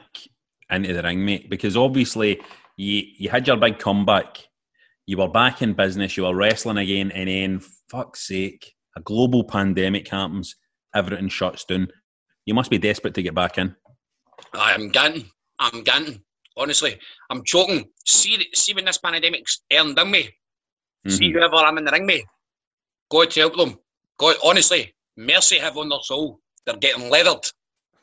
into 0.70 0.94
the 0.94 1.02
ring, 1.02 1.24
mate, 1.24 1.50
because 1.50 1.76
obviously 1.76 2.40
you 2.76 3.02
you 3.18 3.28
had 3.28 3.46
your 3.46 3.56
big 3.58 3.78
comeback. 3.78 4.38
You 5.06 5.18
were 5.18 5.28
back 5.28 5.60
in 5.62 5.74
business. 5.74 6.16
You 6.16 6.24
were 6.24 6.34
wrestling 6.34 6.78
again, 6.78 7.10
and 7.10 7.28
then 7.28 7.60
fuck's 7.90 8.26
sake, 8.26 8.74
a 8.96 9.00
global 9.00 9.44
pandemic 9.44 10.08
happens, 10.08 10.56
everything 10.94 11.28
shuts 11.28 11.64
down. 11.64 11.88
You 12.46 12.54
must 12.54 12.70
be 12.70 12.78
desperate 12.78 13.14
to 13.14 13.22
get 13.22 13.34
back 13.34 13.58
in. 13.58 13.74
I'm 14.52 14.90
ganting. 14.90 15.26
I'm 15.58 15.84
ganting. 15.84 16.20
Honestly, 16.56 16.98
I'm 17.30 17.42
choking. 17.44 17.84
See, 18.06 18.46
see 18.54 18.74
when 18.74 18.84
this 18.84 18.98
pandemic's 18.98 19.62
earned 19.72 19.98
on 19.98 20.10
me. 20.10 20.30
See 21.08 21.30
Mhm. 21.30 21.32
whoever 21.32 21.56
I'm 21.56 21.78
in 21.78 21.84
the 21.84 21.90
ring 21.92 22.06
with. 22.06 22.22
God 23.10 23.34
help 23.34 23.56
them. 23.56 23.78
God, 24.18 24.36
honestly, 24.42 24.94
mercy 25.16 25.58
have 25.58 25.76
on 25.76 25.88
their 25.88 25.98
soul. 26.02 26.40
They're 26.64 26.76
getting 26.76 27.10
leathered. 27.10 27.44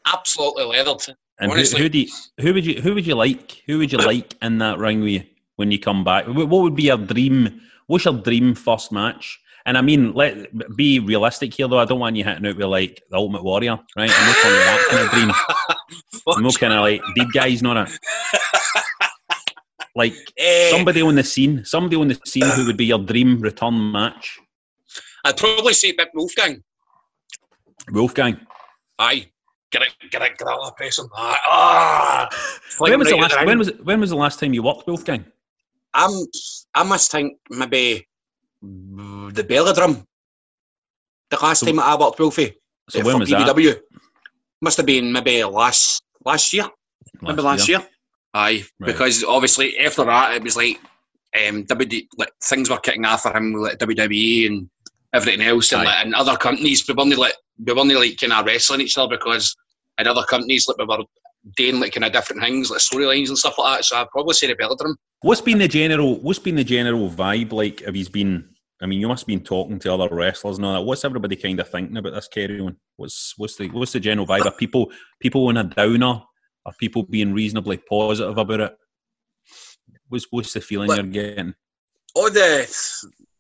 Absolutely 0.06 0.66
leathered. 0.66 1.16
And 1.40 1.52
who, 1.52 1.58
honestly. 1.58 1.80
who 1.82 1.90
do 1.90 2.00
you, 2.00 2.08
who 2.40 2.54
would 2.54 2.66
you 2.66 2.82
who 2.82 2.94
would 2.94 3.08
you 3.08 3.16
like? 3.16 3.64
Who 3.66 3.80
would 3.80 3.92
you 3.92 3.98
like 3.98 4.36
in 4.42 4.60
that 4.60 4.78
ring 4.78 5.02
with 5.02 5.10
you 5.10 5.24
when 5.56 5.72
you 5.72 5.80
come 5.80 6.04
back? 6.04 6.28
What 6.28 6.50
would 6.50 6.76
be 6.76 6.84
your 6.84 6.98
dream? 6.98 7.62
What's 7.88 8.06
your 8.06 8.16
dream 8.16 8.56
first 8.56 8.92
match? 8.92 9.40
And 9.66 9.78
I 9.78 9.82
mean, 9.82 10.14
let 10.14 10.48
be 10.76 11.00
realistic 11.00 11.54
here 11.54 11.68
though. 11.68 11.80
I 11.80 11.86
don't 11.86 12.00
want 12.00 12.16
you 12.16 12.24
hitting 12.24 12.46
out 12.48 12.58
with 12.58 12.66
like 12.66 13.02
the 13.10 13.18
Ultimate 13.18 13.44
Warrior, 13.44 13.80
right? 13.96 14.12
I'm 14.12 14.28
not 14.28 14.36
calling 14.38 14.58
it 14.58 14.66
that 14.66 14.88
kind 14.90 15.06
of 15.06 15.12
dream. 15.12 15.32
I'm 16.36 16.44
not 16.44 16.60
kind 16.60 16.74
of 16.74 16.82
like 16.82 17.02
deep 17.16 17.28
guys, 17.34 17.62
not 17.62 17.78
a 17.78 17.88
Like 19.96 20.16
Eh, 20.38 20.72
somebody 20.72 21.02
on 21.02 21.16
the 21.16 21.24
scene, 21.24 21.66
somebody 21.66 21.96
on 21.96 22.08
the 22.08 22.20
scene 22.26 22.50
who 22.50 22.66
would 22.66 22.78
be 22.78 22.86
your 22.86 23.00
dream 23.00 23.40
return 23.40 23.92
match. 23.92 24.40
I'd 25.26 25.38
probably 25.38 25.74
say 25.74 25.92
Big 25.92 26.08
Wolfgang. 26.14 26.64
Wolfgang. 27.92 28.40
Aye. 28.98 29.28
Get 29.72 29.84
it, 29.84 29.90
get 30.10 30.22
it, 30.22 30.38
get 30.38 30.48
it, 30.50 30.76
press 30.76 31.00
him. 31.00 31.08
Aye. 31.16 31.38
Ah. 31.46 32.30
When 32.80 32.98
was 33.00 33.10
the 33.10 33.16
Right 33.16 33.24
at 33.24 33.32
last? 33.32 33.46
When 33.46 33.60
was 33.60 33.72
when 33.84 34.00
was 34.02 34.10
the 34.10 34.16
last 34.16 34.40
time 34.40 34.54
you 34.54 34.64
worked 34.64 34.88
Wolfgang? 34.88 35.26
I'm, 35.94 36.26
I 36.74 36.84
must 36.84 37.12
think 37.12 37.38
maybe 37.50 38.08
the 38.62 39.44
Belladrum. 39.48 40.06
The 41.30 41.38
last 41.38 41.60
So- 41.62 41.66
time 41.66 41.80
I 41.80 41.96
worked 41.96 42.20
Wolfie. 42.20 42.56
So 42.90 43.02
uh, 43.02 43.04
when 43.06 43.20
was 43.20 43.30
that? 43.30 43.82
Must 44.62 44.78
have 44.78 44.86
been 44.86 45.12
maybe 45.12 45.44
last 45.44 46.04
last 46.26 46.54
year. 46.54 46.68
maybe 47.22 47.42
last 47.42 47.68
year. 47.68 47.82
Aye, 48.34 48.64
Right. 48.80 48.88
because 48.88 49.24
obviously 49.24 49.78
after 49.80 50.06
that 50.06 50.36
it 50.36 50.44
was 50.44 50.56
like 50.56 50.80
um, 51.48 51.64
WD, 51.66 52.08
like 52.18 52.32
things 52.44 52.70
were 52.70 52.78
kicking 52.78 53.06
off 53.06 53.24
for 53.24 53.36
him 53.36 53.54
with 53.54 53.64
like 53.64 53.78
WWE 53.80 54.48
and 54.48 54.70
everything 55.14 55.42
else, 55.46 55.72
and, 55.74 55.84
like, 55.84 56.06
and 56.06 56.14
other 56.16 56.38
companies. 56.38 56.88
We 56.88 56.94
weren't 56.94 57.18
like 57.18 57.34
we 57.66 57.74
weren't 57.74 57.94
like 57.94 58.18
kind 58.20 58.34
of 58.34 58.46
wrestling 58.46 58.82
each 58.82 58.98
other 58.98 59.18
because 59.18 59.56
in 59.98 60.08
other 60.08 60.24
companies 60.24 60.68
like 60.68 60.78
we 60.78 60.86
were 60.86 61.04
doing 61.56 61.80
like 61.80 61.94
kind 61.94 62.06
of 62.06 62.12
different 62.12 62.42
things 62.42 62.70
like 62.70 62.80
storylines 62.82 63.30
and 63.30 63.38
stuff 63.38 63.58
like 63.58 63.78
that. 63.80 63.86
So 63.86 63.98
I'd 63.98 64.10
probably 64.10 64.34
say 64.34 64.48
the 64.48 64.56
Belladrum. 64.56 64.96
What's 65.22 65.42
been 65.42 65.60
the 65.60 65.68
general? 65.68 66.20
What's 66.20 66.40
been 66.40 66.56
the 66.56 66.64
general 66.64 67.10
vibe 67.10 67.52
like? 67.52 67.82
Have 67.82 67.96
you 67.96 68.10
been? 68.10 68.50
I 68.82 68.88
mean, 68.88 69.00
you 69.00 69.08
must 69.08 69.22
have 69.22 69.28
been 69.28 69.44
talking 69.44 69.78
to 69.80 69.94
other 69.94 70.14
wrestlers 70.14 70.58
and 70.58 70.66
all 70.66 70.74
that. 70.74 70.82
What's 70.82 71.06
everybody 71.06 71.36
kind 71.36 71.60
of 71.60 71.70
thinking 71.70 71.98
about 71.98 72.14
this 72.14 72.28
carry 72.28 72.60
on? 72.60 72.76
What's 72.98 73.36
what's 73.38 73.56
the 73.56 73.70
what's 73.70 73.92
the 73.94 74.00
general 74.00 74.26
vibe? 74.26 74.46
Are 74.46 74.52
people 74.52 74.92
people 75.20 75.46
on 75.48 75.58
a 75.58 75.64
downer? 75.64 76.22
Are 76.66 76.74
people 76.80 77.04
being 77.04 77.34
reasonably 77.34 77.78
positive 77.78 78.38
about 78.38 78.60
it? 78.62 78.76
What's 80.10 80.26
what's 80.32 80.54
the 80.54 80.62
feeling 80.62 80.88
Well- 80.88 80.98
you're 80.98 81.06
getting? 81.08 81.54
all 82.16 82.30
the 82.32 82.68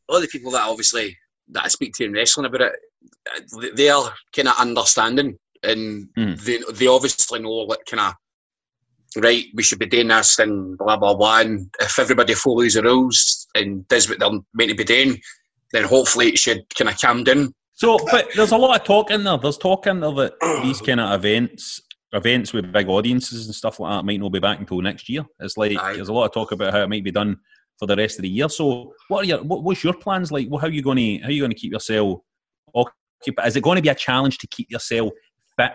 all 0.08 0.22
the 0.22 0.28
people 0.28 0.52
that 0.52 0.62
obviously 0.68 1.18
that 1.50 1.66
I 1.66 1.68
speak 1.68 1.94
to 1.96 2.06
in 2.06 2.14
wrestling 2.14 2.46
about 2.46 2.62
it, 2.62 3.76
they 3.76 3.90
are 3.90 4.14
kind 4.36 4.48
of 4.48 4.54
understanding 4.60 5.38
and 5.64 6.08
Mm. 6.18 6.40
they 6.46 6.60
they 6.74 6.88
obviously 6.88 7.40
know 7.40 7.64
what 7.66 7.86
kind 7.88 8.02
of 8.02 8.14
right 9.18 9.46
we 9.54 9.64
should 9.64 9.80
be 9.80 9.86
doing 9.86 10.08
this 10.08 10.40
and 10.40 10.78
blah 10.78 10.98
blah 10.98 11.14
blah. 11.14 11.42
And 11.42 11.70
if 11.80 12.00
everybody 12.00 12.34
follows 12.34 12.74
the 12.74 12.84
rules 12.84 13.48
and 13.56 13.88
does 13.88 14.10
what 14.10 14.20
they're 14.20 14.30
meant 14.54 14.70
to 14.70 14.76
be 14.76 14.84
doing, 14.84 15.20
then 15.72 15.84
hopefully 15.84 16.30
it 16.30 16.40
should 16.40 16.64
kind 16.76 16.90
of 16.90 17.00
calm 17.00 17.24
down. 17.24 17.54
So, 17.74 17.98
but 18.12 18.30
there's 18.36 18.52
a 18.52 18.58
lot 18.58 18.80
of 18.80 18.86
talk 18.86 19.10
in 19.10 19.24
there. 19.24 19.38
There's 19.38 19.58
talk 19.58 19.88
in 19.88 20.02
there 20.02 20.12
that 20.12 20.34
these 20.62 20.82
kind 20.82 21.00
of 21.00 21.14
events, 21.14 21.82
events 22.14 22.54
with 22.54 22.72
big 22.72 22.88
audiences 22.88 23.48
and 23.48 23.56
stuff 23.56 23.80
like 23.80 23.92
that, 23.92 24.06
might 24.06 24.20
not 24.20 24.32
be 24.32 24.40
back 24.40 24.60
until 24.60 24.82
next 24.82 25.10
year. 25.10 25.26
It's 25.40 25.58
like 25.58 25.78
Aye. 25.78 25.96
there's 25.96 26.10
a 26.10 26.14
lot 26.14 26.26
of 26.26 26.34
talk 26.34 26.52
about 26.52 26.74
how 26.74 26.82
it 26.82 26.90
might 26.90 27.04
be 27.04 27.12
done 27.12 27.38
for 27.80 27.88
the 27.88 27.96
rest 27.96 28.20
of 28.20 28.22
the 28.22 28.30
year. 28.30 28.50
So, 28.50 28.94
what 29.08 29.24
are 29.24 29.28
your 29.28 29.44
what, 29.44 29.64
what's 29.64 29.84
your 29.84 29.94
plans 29.94 30.32
like? 30.32 30.48
How 30.52 30.68
are 30.68 30.70
you 30.70 30.84
going 30.84 30.98
to 30.98 31.18
how 31.24 31.30
are 31.30 31.32
you 31.32 31.42
going 31.42 31.52
to 31.52 31.58
keep 31.58 31.74
yourself 31.74 32.20
occupied? 32.76 33.48
Is 33.48 33.56
it 33.56 33.64
going 33.64 33.78
to 33.78 33.82
be 33.82 33.90
a 33.90 33.96
challenge 33.96 34.38
to 34.40 34.48
keep 34.48 34.70
yourself 34.70 35.12
fit 35.58 35.72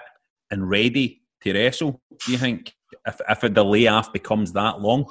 and 0.53 0.70
ready 0.70 1.22
to 1.43 1.53
wrestle? 1.53 2.01
Do 2.24 2.30
you 2.30 2.39
think 2.39 2.72
if 3.07 3.20
if 3.28 3.54
the 3.54 3.64
layoff 3.64 4.12
becomes 4.12 4.52
that 4.52 4.80
long? 4.80 5.07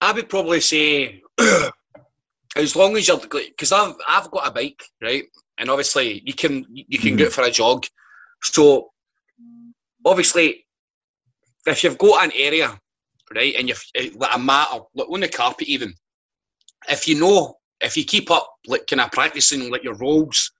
I 0.00 0.12
would 0.12 0.28
probably 0.28 0.60
say 0.60 1.22
as 2.56 2.76
long 2.76 2.96
as 2.96 3.08
you're 3.08 3.18
because 3.18 3.72
I've 3.72 3.94
I've 4.08 4.30
got 4.30 4.48
a 4.48 4.50
bike 4.50 4.82
right, 5.02 5.24
and 5.58 5.70
obviously 5.70 6.22
you 6.24 6.34
can 6.34 6.66
you 6.70 6.98
can 6.98 7.16
go 7.16 7.30
for 7.30 7.44
a 7.44 7.50
jog. 7.50 7.86
So 8.42 8.90
obviously, 10.04 10.66
if 11.66 11.84
you've 11.84 11.98
got 11.98 12.24
an 12.24 12.32
area 12.34 12.78
right, 13.34 13.54
and 13.56 13.68
you've 13.68 13.84
eh, 13.94 14.10
like 14.16 14.34
a 14.34 14.38
mat 14.38 14.68
or 14.74 14.88
like 14.94 15.08
on 15.08 15.20
the 15.20 15.28
carpet 15.28 15.68
even, 15.68 15.94
if 16.88 17.08
you 17.08 17.18
know 17.18 17.56
if 17.80 17.96
you 17.96 18.04
keep 18.04 18.30
up 18.30 18.48
like 18.66 18.86
kind 18.86 19.00
of 19.00 19.12
practicing 19.12 19.70
like 19.70 19.84
your 19.84 19.94
rolls, 19.94 20.50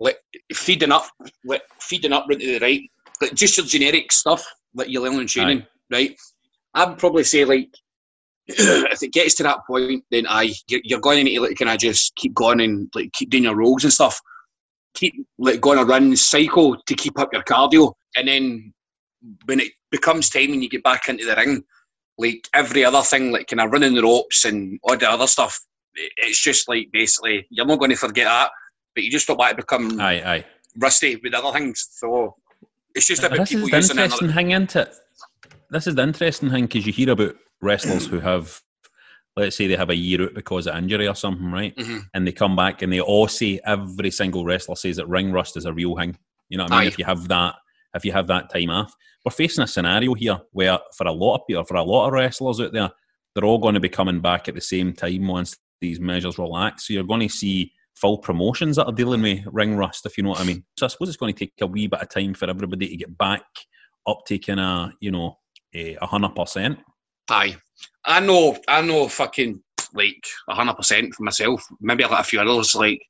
like 0.00 0.18
feeding 0.52 0.92
up 0.92 1.06
like 1.44 1.62
feeding 1.80 2.12
up 2.12 2.26
right 2.28 2.40
to 2.40 2.46
the 2.46 2.58
right, 2.58 2.82
like 3.20 3.34
just 3.34 3.56
your 3.56 3.66
generic 3.66 4.10
stuff 4.12 4.44
like 4.74 4.88
you 4.88 5.00
learn 5.00 5.20
in 5.20 5.26
training, 5.26 5.66
right? 5.90 6.16
I 6.74 6.84
would 6.86 6.98
probably 6.98 7.24
say 7.24 7.44
like 7.44 7.68
if 8.46 9.02
it 9.02 9.12
gets 9.12 9.34
to 9.36 9.42
that 9.44 9.60
point, 9.66 10.04
then 10.10 10.26
I 10.28 10.52
you're, 10.68 10.80
you're 10.84 11.00
going 11.00 11.18
to 11.18 11.24
need 11.24 11.36
to 11.36 11.42
like 11.42 11.56
kind 11.56 11.70
of 11.70 11.78
just 11.78 12.14
keep 12.16 12.34
going 12.34 12.60
and 12.60 12.90
like 12.94 13.12
keep 13.12 13.30
doing 13.30 13.44
your 13.44 13.56
rolls 13.56 13.84
and 13.84 13.92
stuff. 13.92 14.20
Keep 14.94 15.26
like 15.38 15.60
going 15.60 15.78
a 15.78 15.84
run 15.84 16.14
cycle 16.16 16.76
to 16.86 16.94
keep 16.94 17.18
up 17.18 17.32
your 17.32 17.42
cardio, 17.42 17.92
and 18.16 18.28
then 18.28 18.72
when 19.46 19.60
it 19.60 19.72
becomes 19.90 20.28
time 20.28 20.52
and 20.52 20.62
you 20.62 20.68
get 20.68 20.82
back 20.82 21.08
into 21.08 21.24
the 21.24 21.34
ring, 21.36 21.62
like 22.18 22.46
every 22.52 22.84
other 22.84 23.02
thing, 23.02 23.32
like 23.32 23.46
kind 23.46 23.60
of 23.60 23.72
running 23.72 23.94
the 23.94 24.02
ropes 24.02 24.44
and 24.44 24.78
all 24.82 24.96
the 24.96 25.08
other 25.08 25.26
stuff, 25.26 25.58
it's 25.94 26.42
just 26.42 26.68
like 26.68 26.88
basically 26.92 27.46
you're 27.50 27.66
not 27.66 27.78
going 27.78 27.90
to 27.90 27.96
forget 27.96 28.26
that, 28.26 28.50
but 28.94 29.04
you 29.04 29.10
just 29.10 29.26
don't 29.26 29.38
want 29.38 29.50
to 29.50 29.62
become 29.62 30.00
Aye, 30.00 30.22
aye. 30.24 30.44
rusty 30.78 31.16
with 31.16 31.34
other 31.34 31.52
things. 31.52 31.88
So 31.92 32.36
it's 32.94 33.06
just 33.06 33.22
about 33.22 33.38
This 33.38 33.50
people 33.50 33.64
is 33.66 33.70
the 33.70 33.76
using 33.76 33.98
interesting 33.98 34.32
thing, 34.32 34.50
isn't 34.52 34.76
it? 34.76 34.94
This 35.70 35.86
is 35.86 35.94
the 35.94 36.02
interesting 36.02 36.50
thing 36.50 36.64
because 36.64 36.86
you 36.86 36.92
hear 36.92 37.10
about 37.10 37.36
wrestlers 37.60 38.06
who 38.06 38.20
have, 38.20 38.60
let's 39.36 39.56
say, 39.56 39.66
they 39.66 39.76
have 39.76 39.90
a 39.90 39.96
year 39.96 40.22
out 40.22 40.34
because 40.34 40.66
of 40.66 40.76
injury 40.76 41.08
or 41.08 41.14
something, 41.14 41.50
right? 41.50 41.74
Mhm. 41.76 42.02
And 42.14 42.26
they 42.26 42.32
come 42.32 42.54
back 42.54 42.82
and 42.82 42.92
they 42.92 43.00
all 43.00 43.28
say 43.28 43.60
every 43.64 44.10
single 44.10 44.44
wrestler 44.44 44.76
says 44.76 44.96
that 44.96 45.08
ring 45.08 45.32
rust 45.32 45.56
is 45.56 45.64
a 45.64 45.72
real 45.72 45.96
thing. 45.96 46.16
You 46.48 46.58
know 46.58 46.64
what 46.64 46.72
I 46.72 46.76
mean? 46.80 46.84
Aye. 46.86 46.88
If 46.88 46.98
you 46.98 47.04
have 47.04 47.28
that, 47.28 47.56
if 47.94 48.04
you 48.04 48.12
have 48.12 48.26
that 48.28 48.50
time 48.52 48.70
off, 48.70 48.94
we're 49.24 49.32
facing 49.32 49.64
a 49.64 49.66
scenario 49.66 50.14
here 50.14 50.40
where 50.52 50.78
for 50.96 51.06
a 51.06 51.12
lot 51.12 51.36
of 51.36 51.46
people, 51.46 51.64
for 51.64 51.76
a 51.76 51.82
lot 51.82 52.06
of 52.06 52.12
wrestlers 52.12 52.60
out 52.60 52.72
there, 52.72 52.90
they're 53.34 53.44
all 53.44 53.58
going 53.58 53.74
to 53.74 53.80
be 53.80 53.88
coming 53.88 54.20
back 54.20 54.48
at 54.48 54.54
the 54.54 54.60
same 54.60 54.92
time 54.92 55.26
once 55.26 55.56
these 55.80 55.98
measures 55.98 56.38
relax. 56.38 56.86
So 56.86 56.92
you're 56.94 57.02
going 57.04 57.20
to 57.20 57.28
see 57.28 57.72
full 57.94 58.18
promotions 58.18 58.76
that 58.76 58.86
are 58.86 58.92
dealing 58.92 59.22
with 59.22 59.40
ring 59.52 59.76
rust, 59.76 60.04
if 60.06 60.16
you 60.16 60.24
know 60.24 60.30
what 60.30 60.40
I 60.40 60.44
mean. 60.44 60.64
So 60.78 60.86
I 60.86 60.88
suppose 60.88 61.08
it's 61.08 61.16
going 61.16 61.32
to 61.34 61.38
take 61.38 61.52
a 61.60 61.66
wee 61.66 61.86
bit 61.86 62.00
of 62.02 62.08
time 62.08 62.34
for 62.34 62.48
everybody 62.50 62.88
to 62.88 62.96
get 62.96 63.16
back 63.16 63.42
up 64.06 64.20
to 64.26 64.38
kind 64.38 64.60
of, 64.60 64.90
you 65.00 65.10
know, 65.10 65.38
eh, 65.74 65.94
a 66.00 66.06
hundred 66.06 66.34
percent. 66.34 66.78
Aye. 67.30 67.56
I 68.04 68.20
know, 68.20 68.56
I 68.68 68.82
know 68.82 69.08
fucking 69.08 69.62
like 69.94 70.24
a 70.48 70.54
hundred 70.54 70.74
percent 70.74 71.14
for 71.14 71.22
myself. 71.22 71.64
Maybe 71.80 72.04
like 72.04 72.20
a 72.20 72.24
few 72.24 72.40
others. 72.40 72.74
Like 72.74 73.00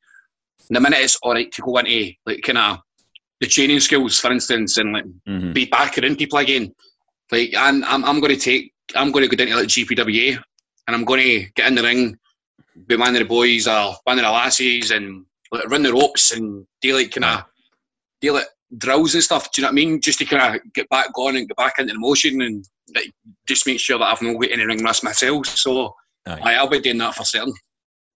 the 0.71 0.81
minute 0.81 1.01
it's 1.01 1.19
alright 1.23 1.51
to 1.53 1.63
go 1.63 1.79
into 1.79 2.13
like 2.27 2.43
kind 2.43 2.59
of 2.59 2.79
the 3.41 3.47
training 3.49 3.81
skills, 3.81 4.21
for 4.21 4.31
instance, 4.31 4.77
and 4.77 4.93
like 4.93 5.05
Mhm. 5.29 5.55
be 5.55 5.65
back 5.67 5.99
around 5.99 6.17
people 6.19 6.39
again. 6.39 6.73
Like 7.33 7.53
I'm, 7.57 7.83
I'm, 7.85 8.05
I'm 8.05 8.21
going 8.21 8.35
to 8.35 8.41
take, 8.41 8.73
I'm 8.95 9.11
going 9.11 9.29
to 9.29 9.35
go 9.35 9.43
down 9.43 9.53
to 9.53 9.61
like 9.63 9.69
GPWA, 9.69 10.37
and 10.87 10.95
I'm 10.95 11.05
going 11.05 11.21
to 11.23 11.47
get 11.57 11.67
in 11.69 11.75
the 11.75 11.83
ring, 11.83 12.17
be 12.87 12.97
one 12.97 13.15
of 13.15 13.21
the 13.21 13.25
boys 13.25 13.67
or 13.67 13.95
one 14.05 14.19
of 14.19 14.25
the 14.25 14.31
lassies, 14.31 14.91
and 14.91 15.25
like, 15.53 15.69
run 15.69 15.83
the 15.83 15.93
ropes 15.93 16.33
and 16.33 16.67
do 16.81 16.95
like 16.95 17.13
kind 17.13 17.25
of, 17.25 17.45
do 18.21 18.33
like 18.33 18.47
drills 18.79 19.15
and 19.15 19.23
stuff. 19.23 19.51
Do 19.53 19.61
you 19.61 19.63
know 19.63 19.69
what 19.69 19.73
I 19.73 19.75
mean? 19.75 20.01
Just 20.01 20.19
to 20.19 20.25
kind 20.25 20.57
of 20.57 20.73
get 20.73 20.89
back 20.89 21.13
going 21.15 21.37
and 21.37 21.49
get 21.49 21.57
back 21.57 21.75
into 21.79 21.93
the 21.93 21.99
motion 21.99 22.43
and 22.43 22.65
like, 22.95 23.13
just 23.47 23.67
make 23.67 23.81
sure 23.81 23.99
that 23.99 24.05
I've 24.05 24.23
not 24.23 24.41
got 24.41 24.51
any 24.51 24.65
ring 24.65 24.83
rust 24.83 25.05
myself. 25.05 25.47
So 25.47 25.95
Aye. 26.27 26.41
I, 26.43 26.55
I'll 26.55 26.69
be 26.69 26.81
doing 26.81 26.99
that 26.99 27.15
for 27.15 27.25
certain. 27.25 27.53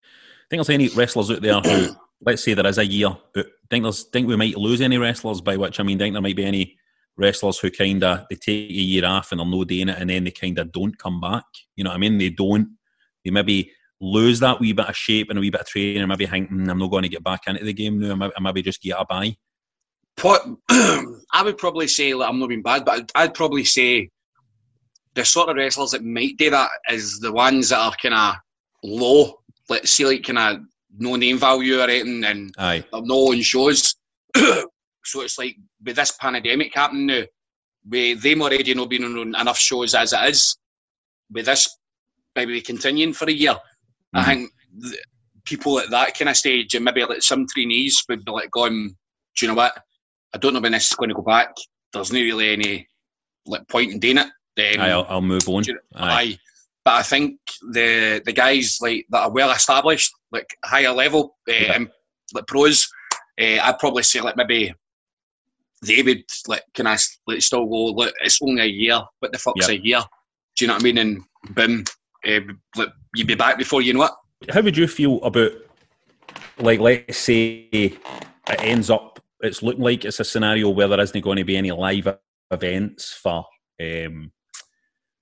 I 0.03 0.49
think 0.51 0.67
there's 0.67 0.71
any 0.71 0.89
wrestlers 0.89 1.31
out 1.31 1.43
there 1.43 1.61
who, 1.61 1.95
let's 2.23 2.43
say 2.43 2.55
there 2.55 2.67
is 2.67 2.79
a 2.79 2.87
year, 2.87 3.11
but 3.35 3.47
think 3.71 3.85
there's 3.85 4.05
think 4.05 4.27
we 4.27 4.37
might 4.37 4.57
lose 4.57 4.81
any 4.81 4.99
wrestlers. 4.99 5.41
By 5.41 5.57
which 5.57 5.81
I 5.81 5.83
mean, 5.83 6.01
I 6.01 6.05
think 6.05 6.15
there 6.15 6.23
might 6.23 6.37
be 6.37 6.45
any 6.45 6.77
wrestlers 7.17 7.59
who 7.59 7.71
kind 7.71 8.03
of 8.05 8.27
they 8.31 8.37
take 8.37 8.71
a 8.71 8.73
year 8.73 9.05
off 9.05 9.33
and 9.33 9.41
they're 9.41 9.47
no 9.47 9.65
doing 9.65 9.89
it, 9.89 9.99
and 9.99 10.11
then 10.11 10.25
they 10.25 10.31
kind 10.31 10.59
of 10.59 10.73
don't 10.73 10.99
come 10.99 11.21
back. 11.21 11.45
You 11.77 11.85
know 11.85 11.91
what 11.91 11.97
I 11.97 11.99
mean? 11.99 12.19
They 12.19 12.31
don't. 12.31 12.77
They 13.25 13.31
maybe 13.31 13.73
lose 14.01 14.41
that 14.41 14.61
wee 14.61 14.73
bit 14.73 14.89
of 14.89 14.97
shape 14.97 15.31
and 15.31 15.39
a 15.39 15.41
wee 15.41 15.51
bit 15.51 15.63
of 15.63 15.67
training, 15.67 15.99
and 15.99 16.09
maybe 16.09 16.27
think, 16.27 16.51
"Mm, 16.51 16.71
I'm 16.71 16.79
not 16.79 16.91
going 16.91 17.03
to 17.03 17.09
get 17.09 17.25
back 17.25 17.43
into 17.47 17.65
the 17.65 17.73
game 17.73 17.99
now. 17.99 18.31
I 18.37 18.41
maybe, 18.41 18.63
just 18.63 18.83
get 18.83 18.97
a 18.99 19.05
buy. 19.05 19.37
What 20.23 20.43
I 20.69 21.43
would 21.43 21.59
probably 21.59 21.89
say, 21.89 22.15
like, 22.15 22.29
I'm 22.29 22.39
not 22.39 22.49
being 22.49 22.63
bad, 22.63 22.85
but 22.85 22.95
I'd, 22.99 23.11
I'd 23.15 23.35
probably 23.35 23.65
say 23.65 24.11
the 25.15 25.25
sort 25.25 25.49
of 25.49 25.57
wrestlers 25.57 25.93
that 25.93 26.05
might 26.05 26.37
do 26.37 26.51
that 26.51 26.71
is 26.91 27.19
the 27.21 27.33
ones 27.33 27.71
that 27.71 27.79
are 27.79 27.95
kind 28.01 28.15
of 28.15 28.35
low. 28.83 29.41
Let's 29.69 29.93
say, 29.93 30.05
like, 30.05 30.25
kind 30.25 30.39
of 30.39 30.63
no 30.97 31.17
name 31.17 31.39
value 31.39 31.81
or 31.81 31.85
anything, 31.85 32.25
and 32.25 32.55
Aye. 32.59 32.85
they're 32.93 33.03
no 33.03 33.33
on 33.33 33.41
shows. 33.43 33.95
so 34.37 35.23
it's 35.23 35.39
like 35.39 35.57
with 35.85 35.97
this 35.97 36.13
pandemic 36.13 36.75
happening 36.75 37.07
now, 37.07 37.23
with 37.89 38.23
them 38.23 38.43
already 38.43 38.75
not 38.75 38.91
being 38.91 39.05
on 39.05 39.35
enough 39.35 39.59
shows 39.59 39.95
as 39.95 40.13
it 40.13 40.31
is, 40.31 40.57
with 41.31 41.47
this 41.47 41.77
maybe 42.37 42.61
continuing 42.61 43.13
for 43.13 43.29
a 43.29 43.33
year, 43.33 43.57
I 44.15 44.23
Mhm. 44.23 44.27
think 44.27 44.51
th- 44.83 45.03
people 45.45 45.79
at 45.79 45.91
that 45.91 46.17
kind 46.17 46.29
of 46.29 46.37
stage 46.37 46.75
and 46.75 46.85
maybe 46.85 47.05
like 47.05 47.23
some 47.23 47.47
trainees 47.47 48.03
would 48.09 48.25
be 48.25 48.31
like 48.33 48.51
going, 48.51 48.97
do 49.37 49.47
you 49.47 49.49
know 49.49 49.55
what? 49.55 49.77
I 50.35 50.39
don't 50.39 50.53
know 50.55 50.61
when 50.61 50.73
this 50.73 50.91
is 50.91 50.97
going 50.97 51.09
to 51.09 51.15
go 51.15 51.23
back. 51.23 51.55
There's 51.93 52.13
not 52.13 52.19
really 52.21 52.53
any 52.53 52.87
like 53.47 53.67
point 53.69 53.93
in 53.93 53.99
doing 53.99 54.19
it. 54.19 54.27
Um, 54.27 54.81
Aye, 54.81 54.91
I'll, 54.91 55.07
I'll 55.09 55.23
move 55.23 55.49
on. 55.49 55.65
you- 55.65 55.79
Aye. 55.95 56.21
Aye. 56.23 56.39
But 56.85 56.95
I 56.95 57.03
think 57.03 57.39
the 57.73 58.23
the 58.25 58.33
guys 58.33 58.79
like 58.81 59.07
that 59.11 59.21
are 59.25 59.31
well 59.31 59.51
established, 59.51 60.11
like 60.33 60.57
higher 60.65 60.91
level, 60.93 61.37
uh, 61.49 61.53
Yeah. 61.53 61.85
like 62.35 62.47
pros, 62.47 62.89
uh, 63.41 63.59
I'd 63.63 63.79
probably 63.79 64.03
say 64.03 64.21
like 64.21 64.37
maybe 64.37 64.73
they 65.83 66.03
would 66.03 66.25
like 66.47 66.63
can 66.75 66.87
I 66.87 66.97
like 67.27 67.43
still 67.43 67.67
go 67.67 67.85
like 67.87 68.13
it's 68.23 68.41
only 68.43 68.63
a 68.63 68.67
year. 68.67 69.01
What 69.21 69.33
the 69.33 69.39
fuck's 69.39 69.69
Yeah. 69.69 69.75
a 69.75 69.79
year? 69.79 70.01
Do 70.57 70.65
you 70.65 70.67
know 70.69 70.75
what 70.75 70.83
I 70.83 70.85
mean? 70.85 70.99
And 70.99 71.23
boom, 71.51 71.85
uh, 72.27 72.87
you'd 73.15 73.27
be 73.27 73.35
back 73.35 73.59
before 73.59 73.83
you 73.83 73.95
know 73.95 74.05
it. 74.05 74.13
How 74.53 74.63
would 74.63 74.77
you 74.77 74.87
feel 74.87 75.23
about, 75.23 75.53
like, 76.59 76.81
let's 76.81 77.19
say 77.19 77.69
it 77.73 77.99
ends 78.61 78.91
up, 78.91 79.21
it's 79.41 79.63
looking 79.63 79.83
like 79.83 80.05
it's 80.05 80.21
a 80.21 80.25
scenario 80.25 80.71
where 80.71 80.89
there 80.89 81.01
isn't 81.01 81.21
going 81.21 81.39
to 81.39 81.45
be 81.45 81.57
any 81.57 81.71
live 81.73 82.17
events 82.51 83.13
for, 83.13 83.45
um, 83.81 84.33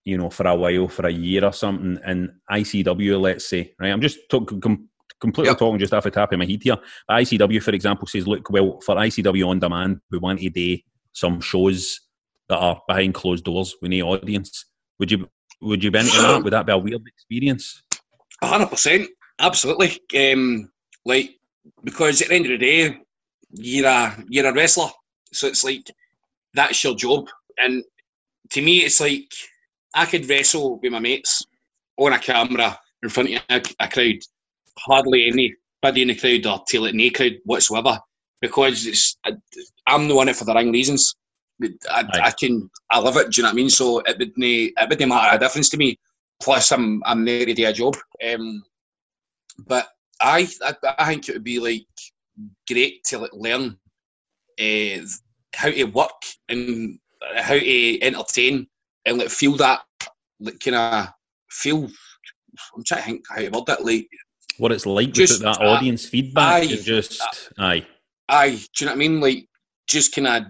you 0.04 0.16
know, 0.16 0.30
for 0.30 0.46
a 0.46 0.54
while, 0.54 0.88
for 0.88 1.06
a 1.06 1.12
year 1.12 1.44
or 1.44 1.52
something, 1.52 1.98
and 2.04 2.30
ICW, 2.50 3.20
let's 3.20 3.48
say, 3.48 3.74
right? 3.80 3.90
I'm 3.90 4.00
just 4.00 4.18
talking, 4.30 4.60
com- 4.60 4.88
completely 5.20 5.50
Yep. 5.50 5.58
talking 5.58 5.78
just 5.78 5.94
off 5.94 6.04
the 6.04 6.10
top 6.10 6.32
of 6.32 6.38
my 6.38 6.46
head 6.46 6.62
here. 6.62 6.76
ICW, 7.10 7.62
for 7.62 7.72
example, 7.72 8.06
says, 8.06 8.26
look, 8.26 8.48
well, 8.50 8.80
for 8.80 8.94
ICW 8.96 9.48
on 9.48 9.58
demand, 9.58 10.00
we 10.10 10.18
want 10.18 10.40
to 10.40 10.50
do 10.50 10.78
some 11.12 11.40
shows 11.40 12.00
that 12.48 12.58
are 12.58 12.80
behind 12.86 13.14
closed 13.14 13.44
doors 13.44 13.74
with 13.80 13.90
no 13.90 14.12
audience. 14.12 14.66
Would 14.98 15.10
you 15.10 15.28
would 15.60 15.82
you 15.82 15.90
be 15.90 15.98
into 15.98 16.22
that? 16.22 16.42
Would 16.42 16.52
that 16.52 16.66
be 16.66 16.72
a 16.72 16.78
weird 16.78 17.06
experience? 17.06 17.82
A 18.42 18.46
hundred 18.46 18.66
percent, 18.66 19.08
absolutely. 19.38 19.98
Um, 20.14 20.70
like 21.04 21.38
because 21.84 22.22
at 22.22 22.28
the 22.28 22.34
end 22.34 22.46
of 22.46 22.52
the 22.52 22.58
day, 22.58 22.98
you're 23.52 23.86
a 23.86 24.24
you're 24.28 24.46
a 24.46 24.52
wrestler, 24.52 24.88
so 25.32 25.46
it's 25.46 25.64
like 25.64 25.90
that's 26.54 26.82
your 26.84 26.94
job. 26.94 27.28
And 27.58 27.82
to 28.50 28.62
me, 28.62 28.78
it's 28.78 29.00
like 29.00 29.32
I 29.94 30.06
could 30.06 30.28
wrestle 30.28 30.78
with 30.80 30.92
my 30.92 30.98
mates 30.98 31.42
on 31.96 32.12
a 32.12 32.18
camera 32.18 32.78
in 33.02 33.08
front 33.08 33.30
of 33.34 33.42
a, 33.48 33.62
a 33.80 33.88
crowd, 33.88 34.18
hardly 34.78 35.28
anybody 35.28 36.02
in 36.02 36.08
the 36.08 36.14
crowd 36.14 36.46
or 36.46 36.64
tail 36.66 36.84
it 36.84 36.94
any 36.94 37.10
crowd 37.10 37.38
whatsoever, 37.44 37.98
because 38.40 38.86
it's 38.86 39.16
I, 39.24 39.32
I'm 39.86 40.08
the 40.08 40.14
one 40.14 40.28
it 40.28 40.36
for 40.36 40.44
the 40.44 40.54
wrong 40.54 40.70
reasons. 40.72 41.14
I, 41.90 42.04
I 42.22 42.30
can 42.32 42.70
I 42.90 42.98
love 42.98 43.16
it. 43.16 43.30
Do 43.30 43.40
you 43.40 43.42
know 43.42 43.48
what 43.48 43.54
I 43.54 43.56
mean? 43.56 43.70
So 43.70 44.00
it 44.00 44.18
wouldn't 44.18 44.36
it 44.38 44.74
wouldn't 44.88 45.08
matter 45.08 45.36
a 45.36 45.38
difference 45.38 45.68
to 45.70 45.76
me. 45.76 45.98
Plus, 46.42 46.70
I'm 46.70 47.02
I'm 47.04 47.24
there 47.24 47.46
to 47.46 47.54
do 47.54 47.66
a 47.66 47.72
job. 47.72 47.96
Um, 48.26 48.62
but 49.66 49.88
I, 50.20 50.46
I 50.62 50.74
I 50.98 51.06
think 51.06 51.28
it 51.28 51.32
would 51.32 51.44
be 51.44 51.58
like 51.58 51.86
great 52.68 53.04
to 53.04 53.18
like 53.18 53.32
learn 53.32 53.78
uh, 54.60 54.98
how 55.54 55.70
to 55.70 55.84
work 55.84 56.22
and 56.48 56.98
how 57.36 57.54
to 57.54 58.02
entertain 58.02 58.66
and 59.06 59.18
like 59.18 59.30
feel 59.30 59.56
that 59.56 59.82
like 60.40 60.60
kind 60.60 60.76
of 60.76 61.08
feel. 61.50 61.88
I'm 62.74 62.84
trying 62.84 63.00
to 63.00 63.06
think 63.06 63.24
how 63.28 63.36
to 63.36 63.48
word 63.48 63.68
it. 63.68 63.84
Like 63.84 64.08
what 64.58 64.72
it's 64.72 64.86
like 64.86 65.12
Just, 65.12 65.40
without 65.40 65.58
that 65.58 65.66
uh, 65.66 65.70
audience 65.70 66.06
feedback. 66.06 66.62
aye. 66.62 66.66
Just 66.66 67.22
aye, 67.58 67.86
aye, 68.28 68.50
do 68.50 68.56
you 68.56 68.86
know 68.86 68.92
what 68.92 68.96
I 68.96 68.98
mean? 68.98 69.20
Like 69.20 69.48
just 69.86 70.14
kind 70.14 70.26
of 70.26 70.44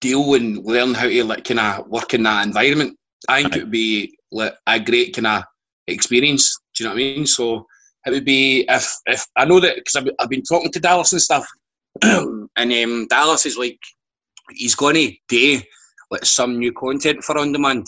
deal 0.00 0.34
and 0.34 0.64
learn 0.64 0.94
how 0.94 1.06
to 1.06 1.24
like 1.24 1.44
kind 1.44 1.60
of 1.60 1.86
work 1.88 2.14
in 2.14 2.22
that 2.24 2.46
environment. 2.46 2.96
I 3.28 3.42
think 3.42 3.54
Aye. 3.54 3.56
it 3.58 3.62
would 3.62 3.70
be 3.70 4.16
like 4.32 4.54
a 4.66 4.80
great 4.80 5.14
kind 5.14 5.26
of 5.26 5.44
experience. 5.86 6.58
Do 6.74 6.84
you 6.84 6.88
know 6.88 6.94
what 6.94 7.02
I 7.02 7.04
mean? 7.04 7.26
So 7.26 7.66
it 8.06 8.10
would 8.10 8.24
be 8.24 8.64
if 8.68 8.96
if 9.06 9.26
I 9.36 9.44
know 9.44 9.60
that 9.60 9.76
because 9.76 9.96
I've, 9.96 10.08
I've 10.18 10.30
been 10.30 10.42
talking 10.42 10.72
to 10.72 10.80
Dallas 10.80 11.12
and 11.12 11.20
stuff, 11.20 11.46
and 12.02 12.48
um, 12.56 13.06
Dallas 13.08 13.46
is 13.46 13.58
like 13.58 13.78
he's 14.50 14.74
going 14.74 14.94
to 14.94 15.12
do 15.28 15.60
like 16.10 16.24
some 16.24 16.58
new 16.58 16.72
content 16.72 17.22
for 17.22 17.38
on 17.38 17.52
demand. 17.52 17.86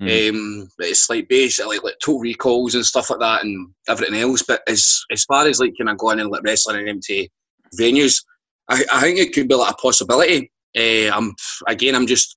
Mm. 0.00 0.30
Um, 0.30 0.68
but 0.76 0.88
it's 0.88 1.08
like 1.08 1.28
basically 1.28 1.78
like 1.78 1.94
total 2.04 2.20
recalls 2.20 2.74
and 2.74 2.84
stuff 2.84 3.10
like 3.10 3.20
that 3.20 3.44
and 3.44 3.68
everything 3.88 4.16
else. 4.16 4.42
But 4.42 4.62
as 4.68 5.02
as 5.10 5.24
far 5.24 5.46
as 5.46 5.60
like 5.60 5.74
kind 5.78 5.90
of 5.90 5.98
going 5.98 6.20
and 6.20 6.30
like 6.30 6.42
wrestling 6.42 6.80
in 6.80 6.88
empty 6.88 7.30
venues, 7.78 8.22
I, 8.68 8.84
I 8.92 9.00
think 9.00 9.18
it 9.18 9.32
could 9.32 9.48
be 9.48 9.54
like 9.54 9.72
a 9.72 9.76
possibility. 9.76 10.50
Uh, 10.76 11.10
I'm 11.12 11.34
again, 11.68 11.94
I'm 11.94 12.06
just 12.06 12.36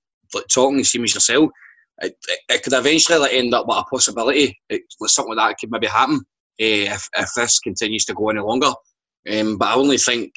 talking 0.53 0.77
the 0.77 0.83
same 0.83 1.03
as 1.03 1.13
yourself. 1.13 1.49
It, 1.99 2.15
it, 2.27 2.39
it 2.49 2.63
could 2.63 2.73
eventually 2.73 3.17
like 3.17 3.33
end 3.33 3.53
up 3.53 3.67
with 3.67 3.77
a 3.77 3.83
possibility. 3.83 4.57
It, 4.69 4.81
something 5.05 5.35
like 5.35 5.49
that 5.49 5.59
could 5.59 5.71
maybe 5.71 5.87
happen 5.87 6.17
uh, 6.17 6.21
if 6.59 7.07
if 7.17 7.29
this 7.35 7.59
continues 7.59 8.05
to 8.05 8.13
go 8.13 8.29
any 8.29 8.39
longer. 8.39 8.71
Um, 9.31 9.57
but 9.57 9.69
I 9.69 9.75
only 9.75 9.97
think 9.97 10.33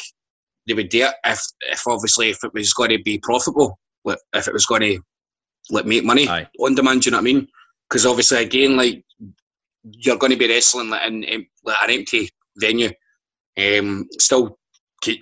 they 0.66 0.74
would 0.74 0.88
do 0.88 1.04
it 1.04 1.14
if 1.24 1.40
if 1.70 1.86
obviously 1.86 2.30
if 2.30 2.38
it 2.44 2.54
was 2.54 2.72
going 2.72 2.90
to 2.90 3.02
be 3.02 3.18
profitable, 3.18 3.78
like 4.04 4.18
if 4.34 4.48
it 4.48 4.54
was 4.54 4.66
going 4.66 4.82
to 4.82 5.00
like 5.70 5.86
make 5.86 6.04
money 6.04 6.28
Aye. 6.28 6.48
on 6.60 6.74
demand. 6.74 7.02
Do 7.02 7.08
you 7.08 7.10
know 7.12 7.18
what 7.18 7.22
I 7.22 7.32
mean? 7.32 7.48
Because 7.88 8.06
obviously, 8.06 8.42
again, 8.42 8.76
like 8.76 9.04
you're 9.82 10.16
going 10.16 10.32
to 10.32 10.38
be 10.38 10.48
wrestling 10.48 10.90
like, 10.90 11.06
in, 11.06 11.24
in 11.24 11.46
like, 11.64 11.76
an 11.82 11.90
empty 11.90 12.28
venue, 12.56 12.90
um, 13.58 14.06
still 14.18 14.58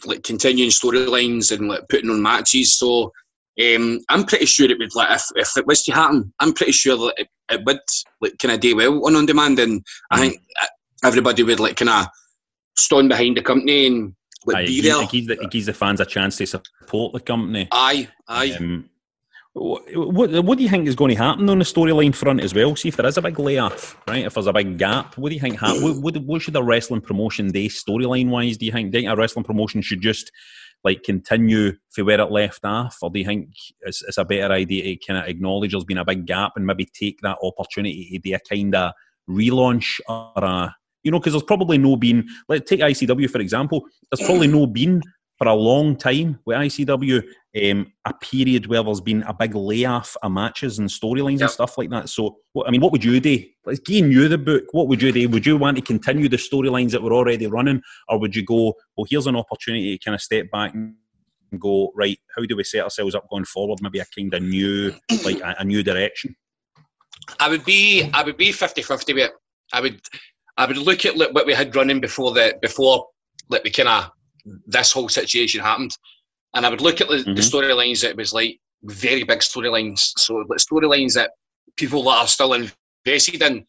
like 0.04 0.22
continuing 0.22 0.70
storylines 0.70 1.56
and 1.56 1.68
like 1.68 1.88
putting 1.88 2.10
on 2.10 2.22
matches. 2.22 2.78
So 2.78 3.12
um, 3.60 4.00
I'm 4.08 4.24
pretty 4.24 4.46
sure 4.46 4.70
it 4.70 4.78
would 4.78 4.94
like 4.94 5.10
if, 5.10 5.24
if 5.34 5.56
it 5.56 5.66
was 5.66 5.82
to 5.84 5.92
happen, 5.92 6.32
I'm 6.40 6.52
pretty 6.52 6.72
sure 6.72 6.96
that 6.96 7.14
it, 7.18 7.28
it 7.50 7.64
would 7.64 7.80
like 8.20 8.38
kind 8.38 8.54
of 8.54 8.60
do 8.60 8.76
well 8.76 9.06
on 9.06 9.16
on 9.16 9.26
demand, 9.26 9.58
and 9.58 9.84
I 10.10 10.20
think 10.20 10.40
uh, 10.62 10.66
everybody 11.04 11.42
would 11.42 11.60
like 11.60 11.76
kind 11.76 11.88
of 11.88 12.06
stand 12.76 13.08
behind 13.08 13.36
the 13.36 13.42
company 13.42 13.86
and 13.86 14.14
like 14.46 14.56
aye. 14.56 14.66
be 14.66 14.80
there. 14.80 15.02
it 15.02 15.10
gives 15.10 15.26
the, 15.26 15.40
it 15.40 15.50
gives 15.50 15.66
the 15.66 15.74
fans 15.74 16.00
a 16.00 16.06
chance 16.06 16.36
to 16.36 16.46
support 16.46 17.12
the 17.12 17.20
company. 17.20 17.68
Aye, 17.72 18.08
aye. 18.28 18.56
Um, 18.58 18.88
what, 19.54 20.44
what, 20.44 20.58
do 20.58 20.62
you 20.62 20.70
think 20.70 20.86
is 20.86 20.94
going 20.94 21.14
to 21.14 21.22
happen 21.22 21.48
on 21.48 21.58
the 21.58 21.64
storyline 21.64 22.14
front 22.14 22.40
as 22.40 22.54
well? 22.54 22.76
See 22.76 22.88
if 22.88 22.96
there 22.96 23.06
is 23.06 23.16
a 23.16 23.22
big 23.22 23.38
layoff, 23.38 23.96
right? 24.06 24.24
If 24.24 24.34
there's 24.34 24.46
a 24.46 24.52
big 24.52 24.78
gap, 24.78 25.16
what 25.16 25.30
do 25.30 25.34
you 25.34 25.40
think? 25.40 25.56
Ha- 25.56 25.78
what, 25.80 25.96
what, 26.02 26.16
what 26.24 26.42
should 26.42 26.56
a 26.56 26.62
wrestling 26.62 27.00
promotion 27.00 27.50
do 27.50 27.68
storyline 27.68 28.28
wise? 28.28 28.56
Do 28.56 28.66
you 28.66 28.72
think? 28.72 28.92
Do 28.92 28.98
you 28.98 29.02
think 29.02 29.12
a 29.12 29.16
wrestling 29.16 29.44
promotion 29.44 29.82
should 29.82 30.00
just 30.00 30.30
like 30.84 31.02
continue 31.02 31.72
for 31.90 32.04
where 32.04 32.20
it 32.20 32.30
left 32.30 32.64
off, 32.64 32.98
or 33.02 33.10
do 33.10 33.18
you 33.18 33.24
think 33.24 33.48
it's, 33.80 34.02
it's 34.02 34.18
a 34.18 34.24
better 34.24 34.52
idea 34.52 34.96
to 34.96 35.06
kind 35.06 35.22
of 35.22 35.28
acknowledge 35.28 35.72
there's 35.72 35.84
been 35.84 35.98
a 35.98 36.04
big 36.04 36.26
gap 36.26 36.52
and 36.56 36.66
maybe 36.66 36.84
take 36.84 37.20
that 37.22 37.38
opportunity 37.42 38.10
to 38.12 38.18
do 38.18 38.34
a 38.34 38.40
kind 38.48 38.74
of 38.74 38.92
relaunch 39.28 40.00
or 40.08 40.32
a 40.36 40.74
you 41.02 41.10
know 41.10 41.18
because 41.18 41.32
there's 41.32 41.42
probably 41.42 41.78
no 41.78 41.96
been 41.96 42.26
like 42.48 42.64
take 42.64 42.80
ICW 42.80 43.28
for 43.28 43.40
example. 43.40 43.84
There's 44.10 44.26
probably 44.26 44.46
no 44.46 44.66
been 44.66 45.02
for 45.38 45.46
a 45.46 45.54
long 45.54 45.96
time 45.96 46.40
with 46.44 46.56
ICW 46.56 47.22
um, 47.56 47.92
a 48.04 48.12
period 48.14 48.66
where 48.66 48.82
there's 48.82 49.00
been 49.00 49.22
a 49.22 49.32
big 49.32 49.54
layoff 49.54 50.16
of 50.22 50.32
matches 50.32 50.78
and 50.78 50.88
storylines 50.88 51.38
Yep. 51.38 51.42
and 51.42 51.50
stuff 51.50 51.78
like 51.78 51.90
that. 51.90 52.08
So, 52.08 52.38
I 52.66 52.70
mean, 52.70 52.80
what 52.80 52.92
would 52.92 53.04
you 53.04 53.18
do? 53.20 53.42
Like, 53.64 53.84
giving 53.84 54.12
you 54.12 54.28
the 54.28 54.38
book, 54.38 54.64
what 54.72 54.88
would 54.88 55.00
you 55.00 55.12
do? 55.12 55.28
Would 55.28 55.46
you 55.46 55.56
want 55.56 55.76
to 55.76 55.82
continue 55.82 56.28
the 56.28 56.36
storylines 56.36 56.90
that 56.90 57.02
were 57.02 57.12
already 57.12 57.46
running, 57.46 57.80
or 58.08 58.18
would 58.18 58.34
you 58.36 58.44
go, 58.44 58.74
well, 58.96 59.06
here's 59.08 59.26
an 59.26 59.36
opportunity 59.36 59.96
to 59.96 60.04
kind 60.04 60.14
of 60.14 60.20
step 60.20 60.50
back 60.50 60.74
and 60.74 60.94
go, 61.58 61.92
right, 61.94 62.18
how 62.36 62.44
do 62.44 62.56
we 62.56 62.64
set 62.64 62.84
ourselves 62.84 63.14
up 63.14 63.28
going 63.30 63.44
forward? 63.44 63.78
Maybe 63.80 64.00
a 64.00 64.06
kind 64.06 64.34
of 64.34 64.42
new, 64.42 64.92
like 65.24 65.40
a, 65.40 65.56
a 65.60 65.64
new 65.64 65.82
direction. 65.82 66.34
I 67.40 67.48
would 67.48 67.64
be 67.64 68.10
I 68.14 68.22
would 68.22 68.36
be 68.36 68.50
50-50 68.50 69.14
with 69.14 69.24
it. 69.24 69.32
I 69.72 69.80
would 69.80 70.00
I 70.56 70.66
would 70.66 70.78
look 70.78 71.04
at 71.04 71.16
what 71.16 71.46
we 71.46 71.52
had 71.52 71.74
running 71.76 72.00
before 72.00 72.32
the 72.32 72.58
before 72.62 73.06
like 73.50 73.64
we 73.64 73.70
kind 73.70 73.88
of 73.88 74.10
this 74.66 74.92
whole 74.92 75.08
situation 75.08 75.60
happened, 75.60 75.96
and 76.54 76.64
I 76.66 76.70
would 76.70 76.80
look 76.80 77.00
at 77.00 77.08
the, 77.08 77.18
the 77.18 77.40
Mhm. 77.42 77.50
storylines 77.50 78.02
that 78.02 78.16
was 78.16 78.32
like 78.32 78.58
very 78.84 79.24
big 79.24 79.40
storylines. 79.40 80.12
So 80.16 80.44
storylines 80.58 81.14
that 81.14 81.32
people 81.76 82.02
that 82.04 82.18
are 82.18 82.28
still 82.28 82.52
invested 82.54 83.42
in, 83.42 83.66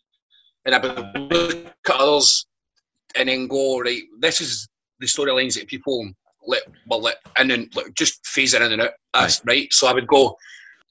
and 0.66 0.76
I 0.76 0.78
would 0.80 1.32
look 1.32 1.68
at 1.90 1.96
others 1.96 2.46
and 3.16 3.30
then 3.30 3.48
go 3.48 3.80
right. 3.80 4.04
This 4.20 4.42
is 4.42 4.68
the 5.00 5.08
storylines 5.08 5.56
that 5.56 5.68
people 5.68 6.10
let 6.48 6.64
well 6.88 7.02
let 7.02 7.18
in 7.40 7.52
and 7.52 7.76
like, 7.76 7.94
just 7.96 8.24
phasing 8.24 8.66
in 8.66 8.72
and 8.74 8.82
out. 8.84 8.92
That's 9.14 9.42
right. 9.46 9.72
So 9.74 9.88
I 9.88 9.94
would 9.94 10.08
go 10.08 10.38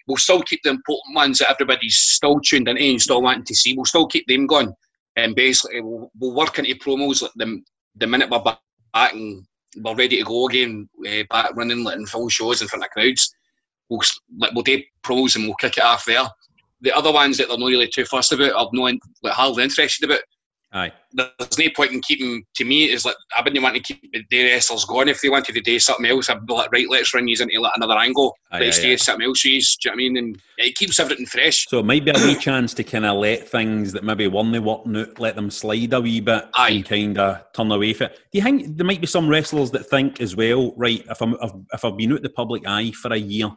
we'll 0.08 0.16
still 0.16 0.42
keep 0.42 0.62
the 0.62 0.70
important 0.70 1.14
ones 1.14 1.38
that 1.38 1.50
everybody's 1.50 1.96
still 1.98 2.40
tuned 2.40 2.66
into 2.66 2.82
and 2.82 3.00
still 3.00 3.20
wanting 3.22 3.44
to 3.44 3.54
see. 3.54 3.74
We'll 3.74 3.84
still 3.84 4.06
keep 4.06 4.26
them 4.26 4.46
going, 4.46 4.72
and 5.16 5.36
basically 5.36 5.82
we'll, 5.82 6.10
we'll 6.18 6.34
work 6.34 6.58
into 6.58 6.74
promos 6.76 7.22
like 7.22 7.30
the 7.36 7.62
the 7.96 8.06
minute 8.06 8.30
we're 8.30 8.42
back 8.42 8.58
and 8.94 9.44
we're 9.76 9.94
ready 9.94 10.18
to 10.18 10.24
go 10.24 10.46
again, 10.46 10.88
uh, 11.06 11.22
back 11.30 11.54
running 11.54 11.86
in 11.86 12.06
full 12.06 12.28
shows 12.28 12.62
in 12.62 12.68
front 12.68 12.84
of 12.84 12.90
crowds. 12.90 13.34
We'll 13.88 14.00
we'll 14.54 14.62
do 14.62 14.82
promos 15.02 15.36
and 15.36 15.46
we'll 15.46 15.54
kick 15.54 15.78
it 15.78 15.84
off 15.84 16.04
there. 16.04 16.24
The 16.80 16.92
other 16.92 17.12
ones 17.12 17.38
that 17.38 17.48
they're 17.48 17.58
not 17.58 17.66
really 17.66 17.88
too 17.88 18.04
fussed 18.04 18.32
about, 18.32 18.52
or 18.52 18.70
not 18.72 18.94
like 19.22 19.32
hardly 19.32 19.64
interested 19.64 20.04
about, 20.04 20.20
Aye. 20.72 20.92
There's 21.12 21.58
no 21.58 21.64
point 21.74 21.92
in 21.92 22.02
keeping. 22.02 22.44
To 22.56 22.64
me, 22.64 22.86
it's 22.86 23.04
like 23.04 23.16
I 23.36 23.42
wouldn't 23.42 23.62
want 23.62 23.74
to 23.76 23.80
keep 23.80 24.12
the 24.12 24.22
day 24.30 24.52
wrestlers 24.52 24.84
going. 24.84 25.08
If 25.08 25.22
they 25.22 25.30
wanted 25.30 25.54
to 25.54 25.62
do 25.62 25.78
something 25.78 26.04
else, 26.04 26.28
I'd 26.28 26.46
be 26.46 26.52
like, 26.52 26.70
right, 26.70 26.88
let's 26.90 27.14
run 27.14 27.24
these 27.24 27.40
into 27.40 27.58
like 27.58 27.72
another 27.76 27.96
angle. 27.96 28.36
Aye, 28.52 28.60
let's 28.60 28.78
aye, 28.78 28.82
do 28.82 28.92
aye. 28.92 28.96
something 28.96 29.26
else. 29.26 29.44
Use, 29.44 29.76
do 29.76 29.88
you 29.88 29.90
know 29.90 29.94
what 29.94 29.96
I 29.96 30.04
mean? 30.04 30.16
And 30.18 30.42
it 30.58 30.74
keeps 30.74 31.00
everything 31.00 31.24
fresh. 31.24 31.66
So 31.68 31.78
it 31.78 31.86
might 31.86 32.04
be 32.04 32.10
a 32.10 32.14
wee 32.14 32.34
chance 32.34 32.74
to 32.74 32.84
kind 32.84 33.06
of 33.06 33.16
let 33.16 33.48
things 33.48 33.92
that 33.92 34.04
maybe 34.04 34.26
weren't 34.26 34.62
working 34.62 34.96
out, 34.96 35.18
let 35.18 35.36
them 35.36 35.50
slide 35.50 35.94
a 35.94 36.00
wee 36.02 36.20
bit 36.20 36.44
Aye. 36.54 36.70
and 36.70 36.84
kind 36.84 37.18
of 37.18 37.52
turn 37.54 37.72
away 37.72 37.94
from 37.94 38.08
it. 38.08 38.16
Do 38.30 38.38
you 38.38 38.42
think 38.42 38.76
there 38.76 38.86
might 38.86 39.00
be 39.00 39.06
some 39.06 39.28
wrestlers 39.28 39.70
that 39.70 39.88
think 39.88 40.20
as 40.20 40.36
well, 40.36 40.74
right, 40.76 41.02
if, 41.08 41.22
I'm, 41.22 41.34
if, 41.40 41.50
if 41.72 41.84
I've 41.84 41.96
been 41.96 42.12
out 42.12 42.22
the 42.22 42.28
public 42.28 42.64
eye 42.66 42.90
for 42.90 43.12
a 43.12 43.16
year, 43.16 43.50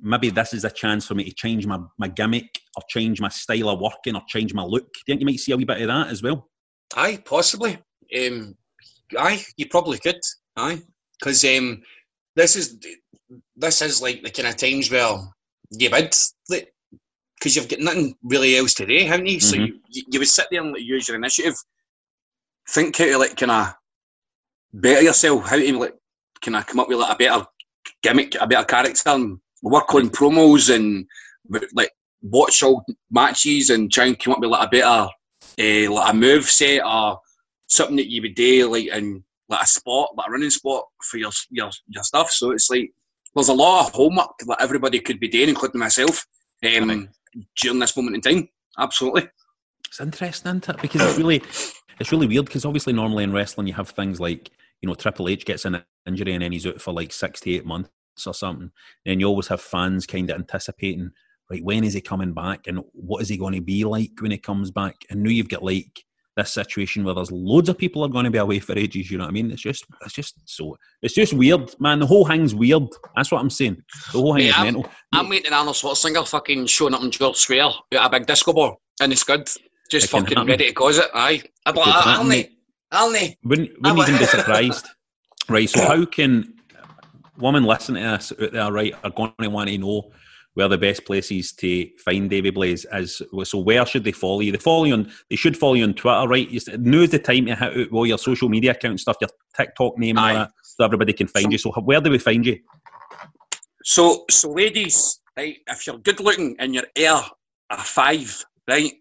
maybe 0.00 0.30
this 0.30 0.52
is 0.52 0.64
a 0.64 0.70
chance 0.70 1.06
for 1.06 1.14
me 1.14 1.24
to 1.24 1.34
change 1.34 1.66
my, 1.66 1.78
my 1.98 2.08
gimmick 2.08 2.60
or 2.76 2.82
change 2.88 3.20
my 3.20 3.28
style 3.28 3.70
of 3.70 3.80
working 3.80 4.16
or 4.16 4.22
change 4.28 4.54
my 4.54 4.62
look? 4.62 4.84
Do 4.84 4.98
you 4.98 5.02
think 5.06 5.20
you 5.20 5.26
might 5.26 5.40
see 5.40 5.52
a 5.52 5.56
wee 5.56 5.64
bit 5.64 5.80
of 5.82 5.88
that 5.88 6.08
as 6.08 6.22
well? 6.22 6.48
Aye, 6.96 7.22
possibly. 7.24 7.78
Um, 8.16 8.56
aye, 9.18 9.44
you 9.56 9.66
probably 9.68 9.98
could. 9.98 10.20
Aye, 10.56 10.80
because 11.18 11.44
um, 11.44 11.82
this 12.36 12.56
is 12.56 12.78
this 13.56 13.82
is 13.82 14.00
like 14.00 14.22
the 14.22 14.30
kind 14.30 14.48
of 14.48 14.56
times 14.56 14.90
where 14.90 15.18
you 15.70 15.90
would 15.90 16.14
because 17.38 17.54
you've 17.54 17.68
got 17.68 17.80
nothing 17.80 18.14
really 18.22 18.56
else 18.56 18.74
to 18.74 18.86
do, 18.86 18.98
haven't 19.06 19.26
you? 19.26 19.40
So 19.40 19.56
Mhm. 19.56 19.66
you, 19.68 19.80
you 19.90 20.02
you 20.10 20.18
would 20.18 20.28
sit 20.28 20.48
there 20.50 20.62
and 20.62 20.76
use 20.76 21.08
your 21.08 21.16
initiative, 21.16 21.54
think 22.70 22.96
how 22.96 23.04
to 23.04 23.18
like 23.18 23.36
kind 23.36 23.52
of 23.52 23.74
better 24.72 25.02
yourself, 25.02 25.46
how 25.46 25.56
to 25.56 25.78
like 25.78 25.94
kind 26.42 26.56
of 26.56 26.66
come 26.66 26.80
up 26.80 26.88
with 26.88 26.98
like 26.98 27.14
a 27.14 27.16
better 27.16 27.46
gimmick, 28.02 28.34
a 28.40 28.46
better 28.46 28.64
character, 28.64 29.10
and 29.10 29.38
work 29.62 29.94
on 29.94 30.10
promos 30.10 30.74
and 30.74 31.06
like 31.72 31.90
watch 32.22 32.62
all 32.62 32.84
matches 33.10 33.70
and 33.70 33.92
try 33.92 34.06
and 34.06 34.18
come 34.18 34.34
up 34.34 34.40
with 34.40 34.50
like 34.50 34.66
a 34.66 34.70
better 34.70 35.08
uh, 35.58 35.92
like 35.92 36.12
a 36.12 36.16
move 36.16 36.44
set 36.44 36.84
or 36.84 37.18
something 37.66 37.96
that 37.96 38.10
you 38.10 38.22
would 38.22 38.34
do 38.34 38.70
like 38.70 38.86
in 38.86 39.22
like 39.48 39.62
a 39.62 39.66
spot, 39.66 40.10
like 40.16 40.28
a 40.28 40.30
running 40.30 40.50
spot 40.50 40.84
for 41.02 41.16
your 41.16 41.30
your 41.50 41.70
your 41.88 42.02
stuff. 42.02 42.30
So 42.30 42.50
it's 42.50 42.70
like 42.70 42.92
there's 43.34 43.48
a 43.48 43.54
lot 43.54 43.86
of 43.86 43.92
homework 43.92 44.38
that 44.46 44.60
everybody 44.60 45.00
could 45.00 45.20
be 45.20 45.28
doing, 45.28 45.50
including 45.50 45.80
myself, 45.80 46.26
um, 46.64 47.08
during 47.60 47.78
this 47.78 47.96
moment 47.96 48.16
in 48.16 48.20
time. 48.20 48.48
Absolutely. 48.78 49.28
It's 49.86 50.00
interesting, 50.00 50.50
isn't 50.50 50.68
it? 50.68 50.82
Because 50.82 51.00
it's 51.00 51.18
really, 51.18 51.42
it's 51.98 52.12
really 52.12 52.26
weird. 52.26 52.46
Because 52.46 52.64
obviously, 52.64 52.92
normally 52.92 53.24
in 53.24 53.32
wrestling, 53.32 53.66
you 53.66 53.74
have 53.74 53.90
things 53.90 54.20
like 54.20 54.50
you 54.82 54.88
know 54.88 54.94
Triple 54.94 55.28
H 55.28 55.44
gets 55.44 55.64
an 55.64 55.82
injury 56.06 56.34
and 56.34 56.42
then 56.42 56.52
he's 56.52 56.66
out 56.66 56.80
for 56.80 56.92
like 56.92 57.12
six 57.12 57.40
to 57.40 57.50
eight 57.50 57.66
months 57.66 57.90
or 58.26 58.34
something. 58.34 58.70
And 59.06 59.20
you 59.20 59.26
always 59.26 59.48
have 59.48 59.60
fans 59.60 60.06
kind 60.06 60.30
of 60.30 60.38
anticipating, 60.38 61.10
right, 61.50 61.64
when 61.64 61.84
is 61.84 61.94
he 61.94 62.00
coming 62.00 62.32
back 62.32 62.66
and 62.66 62.80
what 62.92 63.22
is 63.22 63.28
he 63.28 63.36
going 63.36 63.54
to 63.54 63.60
be 63.60 63.84
like 63.84 64.12
when 64.20 64.30
he 64.30 64.38
comes 64.38 64.70
back? 64.70 64.96
And 65.10 65.22
now 65.22 65.30
you've 65.30 65.48
got 65.48 65.62
like 65.62 66.04
this 66.36 66.52
situation 66.52 67.04
where 67.04 67.14
there's 67.14 67.32
loads 67.32 67.68
of 67.68 67.76
people 67.76 68.04
are 68.04 68.08
going 68.08 68.24
to 68.24 68.30
be 68.30 68.38
away 68.38 68.60
for 68.60 68.78
ages. 68.78 69.10
You 69.10 69.18
know 69.18 69.24
what 69.24 69.30
I 69.30 69.32
mean? 69.32 69.50
It's 69.50 69.62
just, 69.62 69.84
it's 70.04 70.14
just 70.14 70.36
so, 70.44 70.76
it's 71.02 71.14
just 71.14 71.32
weird, 71.32 71.74
man. 71.80 71.98
The 71.98 72.06
whole 72.06 72.26
thing's 72.26 72.54
weird. 72.54 72.84
That's 73.16 73.32
what 73.32 73.40
I'm 73.40 73.50
saying. 73.50 73.82
The 74.12 74.20
whole 74.20 74.34
thing 74.34 74.46
is 74.46 74.54
I'm, 74.56 74.64
mental. 74.64 74.86
I'm 75.12 75.28
waiting 75.28 75.52
Arnold 75.52 75.76
Schwarzenegger 75.76 76.28
fucking 76.28 76.66
showing 76.66 76.94
up 76.94 77.02
in 77.02 77.10
George 77.10 77.36
Square 77.36 77.70
with 77.90 78.00
a 78.00 78.08
big 78.08 78.26
disco 78.26 78.52
ball 78.52 78.80
and 79.00 79.12
it's 79.12 79.24
good. 79.24 79.48
Just 79.90 80.06
It 80.06 80.10
fucking 80.10 80.46
ready 80.46 80.68
to 80.68 80.72
cause 80.72 80.98
it. 80.98 81.06
Aye. 81.14 81.42
It 81.42 81.44
like, 81.66 81.74
could 81.74 81.84
happen, 81.84 82.26
Arnie, 82.26 82.28
mate. 82.28 82.50
Arnie. 82.92 83.36
Wouldn't, 83.42 83.70
I 83.84 83.92
wouldn't 83.92 84.08
even 84.08 84.18
be 84.18 84.24
wa- 84.24 84.30
surprised. 84.38 84.86
Right, 85.48 85.68
so 85.68 85.80
how 85.80 86.04
can 86.04 86.54
women 87.38 87.64
listening 87.64 88.02
to 88.02 88.10
this 88.10 88.32
out 88.32 88.52
there, 88.52 88.72
right, 88.72 88.94
are 89.04 89.10
going 89.10 89.32
to 89.40 89.48
want 89.48 89.70
to 89.70 89.78
know 89.78 90.10
where 90.54 90.68
the 90.68 90.78
best 90.78 91.04
places 91.04 91.52
to 91.52 91.88
find 91.98 92.28
Davey 92.28 92.50
Blaze 92.50 92.84
is. 92.92 93.22
So 93.44 93.58
where 93.58 93.86
should 93.86 94.02
they 94.02 94.12
follow 94.12 94.40
you? 94.40 94.50
They 94.50 94.58
follow 94.58 94.84
you 94.84 94.94
on, 94.94 95.12
they 95.30 95.36
should 95.36 95.56
follow 95.56 95.74
you 95.74 95.84
on 95.84 95.94
Twitter, 95.94 96.26
right? 96.26 96.48
Now's 96.78 97.10
the 97.10 97.20
time 97.20 97.46
to 97.46 97.54
hit 97.54 97.62
out 97.62 97.92
all 97.92 98.06
your 98.06 98.18
social 98.18 98.48
media 98.48 98.72
account 98.72 98.98
stuff, 98.98 99.18
your 99.20 99.30
TikTok 99.56 99.96
name 99.98 100.18
and 100.18 100.36
that, 100.36 100.50
so 100.62 100.84
everybody 100.84 101.12
can 101.12 101.28
find 101.28 101.52
you. 101.52 101.58
So 101.58 101.70
where 101.70 102.00
do 102.00 102.10
we 102.10 102.18
find 102.18 102.44
you? 102.44 102.58
So, 103.84 104.24
so 104.30 104.50
ladies, 104.50 105.20
right, 105.36 105.58
if 105.68 105.86
you're 105.86 105.98
good 105.98 106.18
looking 106.20 106.56
and 106.58 106.74
you're 106.74 106.84
air 106.96 107.20
a 107.70 107.76
five, 107.76 108.44
right, 108.68 108.92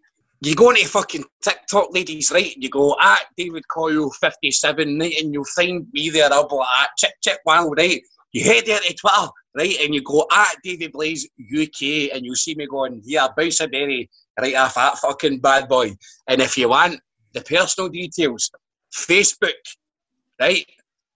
you 0.41 0.53
go 0.53 0.69
into 0.69 0.87
fucking 0.87 1.23
TikTok, 1.41 1.87
ladies, 1.91 2.29
right, 2.31 2.53
and 2.53 2.63
you 2.63 2.69
go 2.69 2.95
at 3.01 3.21
David 3.35 3.67
Coyle 3.67 4.11
57, 4.11 4.99
right, 4.99 5.13
and 5.19 5.33
you'll 5.33 5.43
find 5.45 5.87
me 5.91 6.09
there, 6.11 6.31
I'll 6.31 6.47
be 6.47 6.55
like, 6.55 6.67
ah, 6.69 6.83
at 6.83 6.89
chick 6.97 7.13
chick 7.23 7.39
wow, 7.45 7.69
right, 7.69 7.99
you 8.33 8.43
head 8.43 8.65
there 8.65 8.79
to 8.79 8.93
Twitter, 8.93 9.27
right, 9.55 9.75
and 9.83 9.93
you 9.93 10.01
go 10.03 10.25
at 10.31 10.55
David 10.63 10.91
Blaze 10.91 11.27
UK, 11.39 12.13
and 12.13 12.25
you'll 12.25 12.35
see 12.35 12.55
me 12.55 12.67
going, 12.67 13.01
yeah, 13.03 13.27
bounce 13.35 13.59
a 13.61 13.67
berry, 13.67 14.09
right 14.39 14.55
off 14.55 14.75
that 14.75 14.97
fucking 14.97 15.39
bad 15.39 15.67
boy. 15.67 15.95
And 16.27 16.41
if 16.41 16.57
you 16.57 16.69
want 16.69 16.99
the 17.33 17.41
personal 17.41 17.89
details, 17.89 18.51
Facebook, 18.93 19.53
right, 20.39 20.65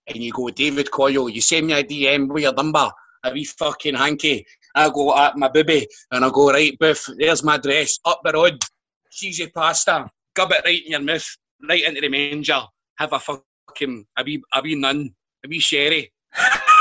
and 0.06 0.16
you 0.16 0.32
go 0.32 0.48
David 0.50 0.90
Coyle, 0.90 1.28
you 1.28 1.40
send 1.40 1.66
me 1.66 1.74
a 1.74 1.84
DM 1.84 2.28
with 2.28 2.42
your 2.42 2.54
number, 2.54 2.90
a 3.24 3.32
wee 3.32 3.44
fucking 3.44 3.94
hanky. 3.94 4.44
I 4.74 4.88
go 4.88 5.16
at 5.16 5.36
my 5.36 5.48
booby 5.48 5.86
and 6.10 6.24
I 6.24 6.30
go, 6.30 6.50
right, 6.50 6.76
Biff, 6.78 7.06
there's 7.18 7.44
my 7.44 7.56
address, 7.56 7.98
up 8.04 8.20
the 8.24 8.32
road, 8.32 8.62
cheesy 9.10 9.48
pasta, 9.48 10.08
gub 10.34 10.52
it 10.52 10.62
right 10.64 10.82
in 10.84 10.92
your 10.92 11.00
mouth, 11.00 11.28
right 11.68 11.84
into 11.84 12.00
the 12.00 12.08
manger, 12.08 12.62
have 12.96 13.12
a 13.12 13.18
fucking, 13.18 14.06
a 14.16 14.24
wee, 14.24 14.42
a 14.54 14.62
wee 14.62 14.74
nun, 14.74 15.10
a 15.44 15.48
wee 15.48 15.60
sherry. 15.60 16.10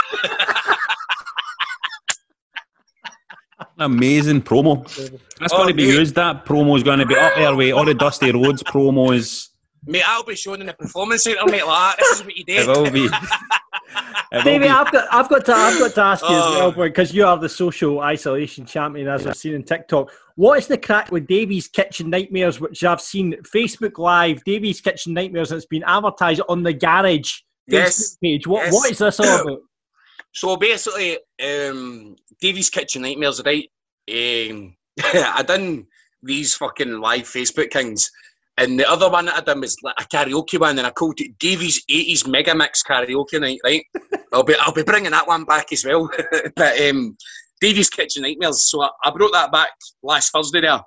Amazing 3.86 4.41
promo. 4.43 4.84
That's 5.39 5.53
Oh, 5.53 5.57
going 5.57 5.69
to 5.69 5.73
be 5.73 5.88
mate. 5.88 5.95
used. 5.95 6.15
That 6.15 6.45
promo 6.45 6.77
is 6.77 6.84
going 6.84 6.99
to 6.99 7.05
be 7.05 7.15
up 7.15 7.34
there 7.36 7.55
with 7.55 7.73
all 7.73 7.86
the 7.86 7.93
Dusty 7.95 8.32
Rhodes 8.32 8.61
promos. 8.63 9.49
Mate, 9.86 10.03
I'll 10.07 10.23
be 10.23 10.36
showing 10.36 10.61
in 10.61 10.67
the 10.67 10.73
performance 10.73 11.23
centre, 11.23 11.43
mate, 11.47 11.65
like. 11.65 11.97
This 11.97 12.19
is 12.19 12.23
what 12.25 12.38
you 12.38 12.43
It 12.47 12.65
do. 12.65 12.71
will 12.71 12.91
be. 12.91 13.09
It 14.34 14.38
will 14.38 14.43
Davey, 14.43 14.63
be. 14.65 14.69
I've 14.69 14.89
got, 14.93 15.07
I've 15.11 15.27
got 15.27 15.45
to, 15.47 15.53
I've 15.53 15.77
got 15.77 15.93
to 15.95 16.01
ask 16.01 16.21
you 16.23 16.29
as 16.36 16.43
Oh. 16.45 16.73
well, 16.77 16.88
because 16.88 17.13
you 17.13 17.25
are 17.25 17.38
the 17.38 17.49
social 17.49 17.99
isolation 17.99 18.65
champion, 18.65 19.09
as 19.09 19.27
I've 19.27 19.36
seen 19.36 19.53
in 19.55 19.63
TikTok. 19.63 20.09
What 20.36 20.57
is 20.59 20.67
the 20.67 20.77
crack 20.77 21.11
with 21.11 21.27
Davey's 21.27 21.67
Kitchen 21.67 22.09
Nightmares, 22.09 22.61
which 22.61 22.82
I've 22.86 23.01
seen 23.01 23.34
Facebook 23.43 23.97
Live, 23.97 24.41
Davey's 24.45 24.79
Kitchen 24.79 25.13
Nightmares, 25.13 25.51
and 25.51 25.57
it's 25.57 25.65
been 25.65 25.84
advertised 25.86 26.41
on 26.47 26.63
the 26.63 26.71
Garage 26.71 27.39
Yes, 27.67 28.15
Facebook 28.15 28.21
page. 28.21 28.47
What, 28.47 28.63
yes. 28.65 28.73
what 28.73 28.91
is 28.91 28.97
this 28.99 29.19
all 29.19 29.41
about? 29.41 29.59
So 30.34 30.55
basically, 30.57 31.17
um, 31.43 32.15
Davey's 32.39 32.69
Kitchen 32.69 33.01
Nightmares, 33.01 33.41
right? 33.45 33.69
Um, 34.09 34.75
I 35.03 35.43
done 35.45 35.86
these 36.23 36.55
fucking 36.55 36.99
live 36.99 37.23
Facebook 37.23 37.71
things, 37.71 38.09
and 38.57 38.79
the 38.79 38.89
other 38.89 39.09
one 39.09 39.25
that 39.25 39.36
I 39.36 39.41
done 39.41 39.61
was 39.61 39.77
like 39.84 39.95
a 39.99 40.03
karaoke 40.03 40.59
one, 40.59 40.77
and 40.77 40.88
I 40.88 40.91
called 40.91 41.19
it 41.19 41.38
Davey's 41.39 41.84
80s 41.86 42.27
Mega 42.27 42.55
Mix 42.55 42.84
Karaoke 42.84 43.39
Night, 43.39 43.59
right? 43.63 43.84
I'll 44.34 44.43
be 44.43 44.55
I'll 44.59 44.73
be 44.73 44.84
bringing 44.84 45.11
that 45.11 45.27
one 45.27 45.45
back 45.45 45.71
as 45.73 45.86
well. 45.86 46.09
but 46.55 46.79
um, 46.82 47.17
Davey's 47.59 47.89
Kitchen 47.89 48.23
Nightmares, 48.23 48.69
so 48.69 48.84
I, 48.84 48.89
I 49.03 49.11
brought 49.11 49.34
that 49.34 49.51
back 49.51 49.69
last 50.03 50.32
Thursday 50.32 50.61
there. 50.61 50.82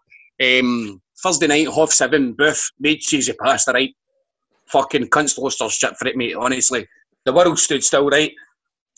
Um, 0.60 1.00
Thursday 1.22 1.46
night, 1.46 1.68
half 1.74 1.90
seven, 1.90 2.32
booth, 2.32 2.70
made 2.80 3.00
cheesy 3.00 3.32
pasta, 3.32 3.72
right? 3.72 3.94
Fucking 4.66 5.08
cunts 5.08 5.38
lost 5.38 5.58
their 5.58 5.70
shit 5.70 5.96
for 5.96 6.08
it, 6.08 6.16
mate, 6.16 6.34
honestly. 6.34 6.86
The 7.24 7.32
world 7.32 7.58
stood 7.58 7.82
still, 7.82 8.08
right? 8.08 8.32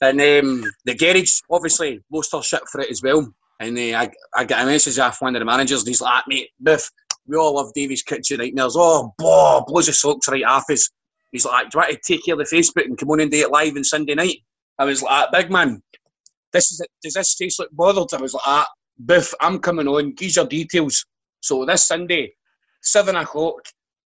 And 0.00 0.20
um, 0.20 0.64
the 0.84 0.94
garage 0.94 1.40
obviously 1.50 2.00
lost 2.10 2.32
her 2.32 2.42
shit 2.42 2.68
for 2.70 2.80
it 2.82 2.90
as 2.90 3.02
well. 3.02 3.32
And 3.60 3.78
uh, 3.78 3.98
I, 3.98 4.10
I 4.34 4.44
got 4.44 4.62
a 4.62 4.66
message 4.66 4.98
off 4.98 5.22
one 5.22 5.34
of 5.34 5.40
the 5.40 5.46
managers, 5.46 5.80
and 5.80 5.88
he's 5.88 6.02
like, 6.02 6.12
"Ah, 6.12 6.24
mate, 6.28 6.50
Biff, 6.62 6.90
we 7.26 7.36
all 7.36 7.54
love 7.54 7.72
Davey's 7.74 8.02
Kitchen 8.02 8.38
Nightmares. 8.38 8.74
Oh, 8.76 9.14
boh, 9.16 9.64
blows 9.66 9.86
his 9.86 9.98
socks 9.98 10.28
right 10.28 10.44
off 10.44 10.68
us. 10.70 10.90
He's 11.32 11.46
like, 11.46 11.70
do 11.70 11.78
want 11.78 11.90
to 11.90 11.98
take 12.04 12.24
care 12.24 12.34
of 12.34 12.38
the 12.38 12.56
Facebook 12.56 12.84
and 12.84 12.96
come 12.96 13.10
on 13.10 13.20
and 13.20 13.30
do 13.30 13.38
it 13.38 13.50
live 13.50 13.74
on 13.76 13.84
Sunday 13.84 14.14
night? 14.14 14.38
I 14.78 14.84
was 14.84 15.02
like, 15.02 15.10
"Ah, 15.10 15.28
big 15.32 15.50
man, 15.50 15.82
this 16.52 16.72
is 16.72 16.80
it. 16.80 16.90
Does 17.02 17.14
this 17.14 17.34
taste 17.34 17.58
like 17.58 17.68
bothered? 17.72 18.12
I 18.12 18.22
was 18.22 18.34
like, 18.34 18.42
ah, 18.46 18.66
Biff, 19.04 19.32
I'm 19.40 19.58
coming 19.58 19.88
on. 19.88 20.14
These 20.16 20.38
are 20.38 20.46
details. 20.46 21.04
So 21.40 21.64
this 21.64 21.86
Sunday, 21.86 22.32
seven 22.82 23.16
o'clock, 23.16 23.60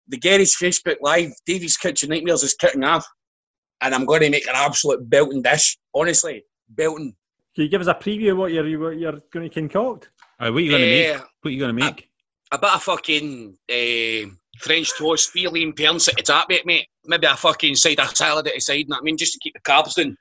the 0.07 0.17
Gary's 0.17 0.55
Facebook 0.55 0.97
Live, 1.01 1.31
Davey's 1.45 1.77
Kitchen 1.77 2.09
Nightmares 2.09 2.43
is 2.43 2.55
kicking 2.55 2.83
off 2.83 3.05
and 3.81 3.95
I'm 3.95 4.05
going 4.05 4.21
to 4.21 4.29
make 4.29 4.47
an 4.47 4.55
absolute 4.55 5.09
belting 5.09 5.41
dish. 5.41 5.77
Honestly, 5.93 6.43
belting. 6.69 7.13
Can 7.55 7.63
you 7.63 7.69
give 7.69 7.81
us 7.81 7.87
a 7.87 7.93
preview 7.93 8.31
of 8.31 8.37
what 8.37 8.51
you're, 8.51 8.79
what 8.79 8.97
you're 8.97 9.21
going 9.33 9.49
to 9.49 9.53
concoct? 9.53 10.09
Aye, 10.39 10.49
what 10.49 10.57
are 10.57 10.61
you 10.61 10.69
going 10.71 10.81
to 10.81 10.87
Eh, 10.87 11.13
make? 11.13 11.21
What 11.41 11.49
are 11.49 11.51
you 11.51 11.59
going 11.59 11.75
to 11.77 11.85
make? 11.85 12.09
A 12.51 12.57
bit 12.57 12.73
of 12.73 12.83
fucking 12.83 13.57
uh, 13.69 14.29
French 14.59 14.97
toast, 14.97 15.29
feline 15.31 15.73
parents 15.73 16.07
at 16.07 16.15
the 16.17 16.23
top, 16.23 16.47
mate, 16.49 16.65
mate. 16.65 16.87
Maybe 17.05 17.27
a 17.27 17.35
fucking 17.35 17.75
side 17.75 17.99
of 17.99 18.15
salad 18.15 18.47
at 18.47 18.53
the 18.53 18.59
side, 18.59 18.73
you 18.73 18.85
know 18.87 18.97
I 18.97 19.01
mean? 19.01 19.17
Just 19.17 19.33
to 19.33 19.39
keep 19.39 19.53
the 19.53 19.59
carbs 19.61 19.95
down. 19.95 20.15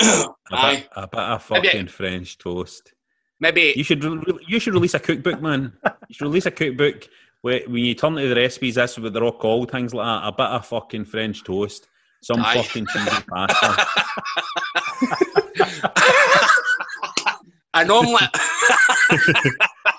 A 0.00 0.26
Aye. 0.52 0.74
bit, 0.76 0.88
a 0.96 1.06
bit 1.08 1.20
of 1.20 1.50
Maybe- 1.50 1.68
fucking 1.68 1.88
French 1.88 2.38
toast. 2.38 2.92
Maybe 3.38 3.74
You 3.76 3.84
should 3.84 4.02
re- 4.02 4.38
you 4.48 4.58
should 4.58 4.72
release 4.72 4.94
a 4.94 4.98
cookbook, 4.98 5.42
man. 5.42 5.74
You 6.08 6.14
should 6.14 6.24
release 6.24 6.46
a 6.46 6.50
cookbook 6.50 7.06
where 7.42 7.60
when 7.66 7.84
you 7.84 7.94
turn 7.94 8.14
to 8.16 8.26
the 8.28 8.34
recipes, 8.34 8.76
that's 8.76 8.98
what 8.98 9.12
they're 9.12 9.22
all 9.24 9.32
called, 9.32 9.70
things 9.70 9.92
like 9.92 10.06
that. 10.06 10.26
A 10.28 10.32
bit 10.32 10.46
of 10.46 10.66
fucking 10.66 11.04
French 11.04 11.44
toast, 11.44 11.86
some 12.26 12.42
Aye. 12.42 12.60
fucking 12.60 12.86
cheesy 12.86 13.22
pasta. 13.28 13.86
an 17.74 17.88
omelette. 17.88 18.34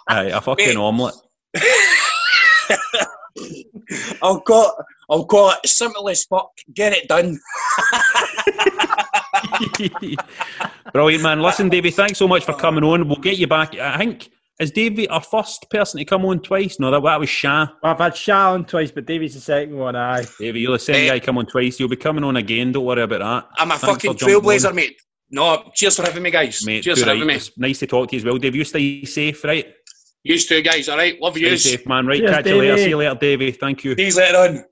Aye, 0.10 0.32
a 0.34 0.42
fucking 0.42 0.68
Mate. 0.68 0.78
omelette. 0.78 1.14
I'll 4.22 4.42
call 4.42 4.76
I'll 5.10 5.24
call 5.26 5.52
it 5.52 5.70
simple 5.70 6.10
as 6.10 6.26
fuck. 6.26 6.52
Get 6.74 6.92
it 6.92 7.08
done. 7.08 7.40
Brilliant, 10.92 11.24
man. 11.24 11.42
Listen, 11.42 11.70
Davey, 11.70 11.92
thanks 11.92 12.18
so 12.18 12.28
much 12.28 12.44
for 12.44 12.54
coming 12.54 12.84
on. 12.84 13.08
We'll 13.08 13.16
get 13.18 13.38
you 13.38 13.48
back. 13.48 13.74
I 13.76 13.98
think, 13.98 14.32
is 14.60 14.72
Davey 14.72 15.08
our 15.10 15.22
first 15.22 15.70
person 15.70 15.99
to 15.99 16.05
come 16.05 16.26
on 16.26 16.39
twice? 16.41 16.80
No, 16.80 16.89
that, 16.91 17.03
that 17.03 17.20
was 17.20 17.30
Shah. 17.30 17.68
I've 17.84 17.99
had 17.99 18.16
Shah 18.16 18.53
on 18.53 18.66
twice, 18.66 18.91
but 18.91 19.05
Davey's 19.05 19.36
the 19.36 19.39
second 19.39 19.78
one. 19.78 19.95
Aye. 19.95 20.26
Davey, 20.39 20.62
you're 20.62 20.72
the 20.74 20.80
same 20.80 20.95
Eh. 20.95 21.08
guy 21.10 21.20
come 21.20 21.38
on 21.38 21.45
twice. 21.45 21.80
You'll 21.80 21.89
be 21.89 21.95
coming 21.95 22.24
on 22.24 22.38
again. 22.38 22.72
Don't 22.72 22.86
worry 22.86 23.03
about 23.03 23.20
that. 23.20 23.49
I'm 23.62 23.70
a 23.72 23.78
Thanks 23.78 24.03
fucking 24.03 24.14
trailblazer, 24.18 24.70
on. 24.70 24.76
mate. 24.76 24.95
No, 25.30 25.70
cheers 25.76 25.97
for 25.97 26.03
having 26.03 26.24
me, 26.24 26.32
guys. 26.32 26.66
Mate, 26.66 26.84
cheers 26.84 27.01
for 27.01 27.08
right. 27.08 27.14
having 27.18 27.28
me. 27.28 27.36
It's 27.36 27.51
nice 27.58 27.80
to 27.80 27.88
talk 27.88 28.10
to 28.10 28.16
you 28.16 28.20
as 28.22 28.26
well, 28.26 28.38
Dave. 28.38 28.55
You 28.55 28.64
stay 28.64 29.03
safe, 29.05 29.43
right? 29.43 29.66
You 30.24 30.38
two 30.39 30.62
guys, 30.62 30.89
all 30.89 30.97
right? 30.97 31.22
Love 31.22 31.36
Stay 31.36 31.51
you. 31.51 31.58
safe, 31.58 31.86
man. 31.88 32.05
Right, 32.08 32.20
Cheers, 32.20 32.32
catch 32.32 32.45
you 32.47 32.55
later. 32.58 32.72
Davey. 32.76 32.84
See 32.84 32.89
you 32.89 32.97
later, 32.97 33.16
Davey. 33.16 33.51
Thank 33.51 33.84
you. 33.84 33.95
Please 33.95 34.18
later 34.18 34.38
on. 34.38 34.66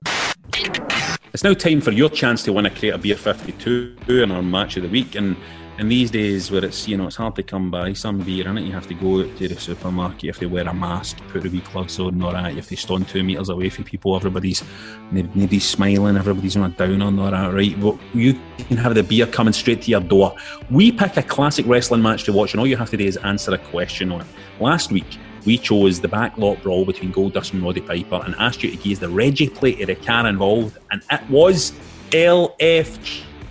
It's 1.32 1.44
now 1.44 1.54
time 1.54 1.80
for 1.80 1.92
your 1.92 2.08
chance 2.08 2.42
to 2.44 2.52
win 2.52 2.66
a 2.66 2.70
crate 2.70 2.94
of 2.94 3.02
beer 3.02 3.16
52 3.16 3.96
in 4.08 4.30
our 4.32 4.42
match 4.42 4.76
of 4.78 4.82
the 4.82 4.88
week. 4.88 5.14
And 5.14 5.36
in 5.78 5.88
these 5.88 6.10
days 6.10 6.50
where 6.50 6.64
it's 6.64 6.88
you 6.88 6.96
know 6.96 7.06
it's 7.06 7.16
hard 7.16 7.34
to 7.36 7.42
come 7.42 7.70
by 7.70 7.92
some 7.92 8.18
beer 8.18 8.48
in 8.48 8.58
it, 8.58 8.62
you 8.62 8.72
have 8.72 8.86
to 8.86 8.94
go 8.94 9.22
to 9.22 9.48
the 9.48 9.56
supermarket, 9.56 10.24
If 10.24 10.38
they 10.38 10.46
wear 10.46 10.66
a 10.66 10.74
mask, 10.74 11.18
put 11.28 11.42
the 11.42 11.50
wee 11.50 11.60
gloves 11.60 11.98
on, 11.98 12.22
all. 12.22 12.32
You 12.32 12.56
have 12.56 12.68
to 12.68 12.76
stand 12.76 13.08
two 13.08 13.22
meters 13.22 13.48
away 13.48 13.68
from 13.68 13.84
people. 13.84 14.16
Everybody's 14.16 14.62
nobody's 15.10 15.68
smiling, 15.68 16.16
everybody's 16.16 16.56
on 16.56 16.70
a 16.70 16.74
down 16.74 17.02
on 17.02 17.18
all 17.18 17.30
that, 17.30 17.52
right? 17.52 17.78
Well, 17.78 17.98
you 18.14 18.38
can 18.58 18.76
have 18.78 18.94
the 18.94 19.02
beer 19.02 19.26
coming 19.26 19.52
straight 19.52 19.82
to 19.82 19.90
your 19.90 20.00
door. 20.00 20.34
We 20.70 20.92
pick 20.92 21.16
a 21.16 21.22
classic 21.22 21.66
wrestling 21.66 22.02
match 22.02 22.24
to 22.24 22.32
watch, 22.32 22.52
and 22.52 22.60
all 22.60 22.66
you 22.66 22.76
have 22.76 22.90
to 22.90 22.96
do 22.96 23.04
is 23.04 23.16
answer 23.18 23.52
a 23.54 23.58
question 23.58 24.12
on 24.12 24.22
it. 24.22 24.26
Last 24.60 24.90
week. 24.90 25.18
We 25.44 25.58
chose 25.58 26.00
the 26.00 26.08
backlot 26.08 26.60
brawl 26.64 26.84
between 26.84 27.12
Goldust 27.12 27.52
and 27.52 27.62
Roddy 27.62 27.80
Piper 27.80 28.20
and 28.24 28.34
asked 28.34 28.64
you 28.64 28.70
to 28.72 28.76
give 28.76 28.98
the 28.98 29.08
Reggie 29.08 29.48
plate 29.48 29.80
of 29.80 29.86
the 29.86 29.94
car 29.94 30.26
involved, 30.26 30.76
and 30.90 31.00
it 31.12 31.20
was 31.30 31.72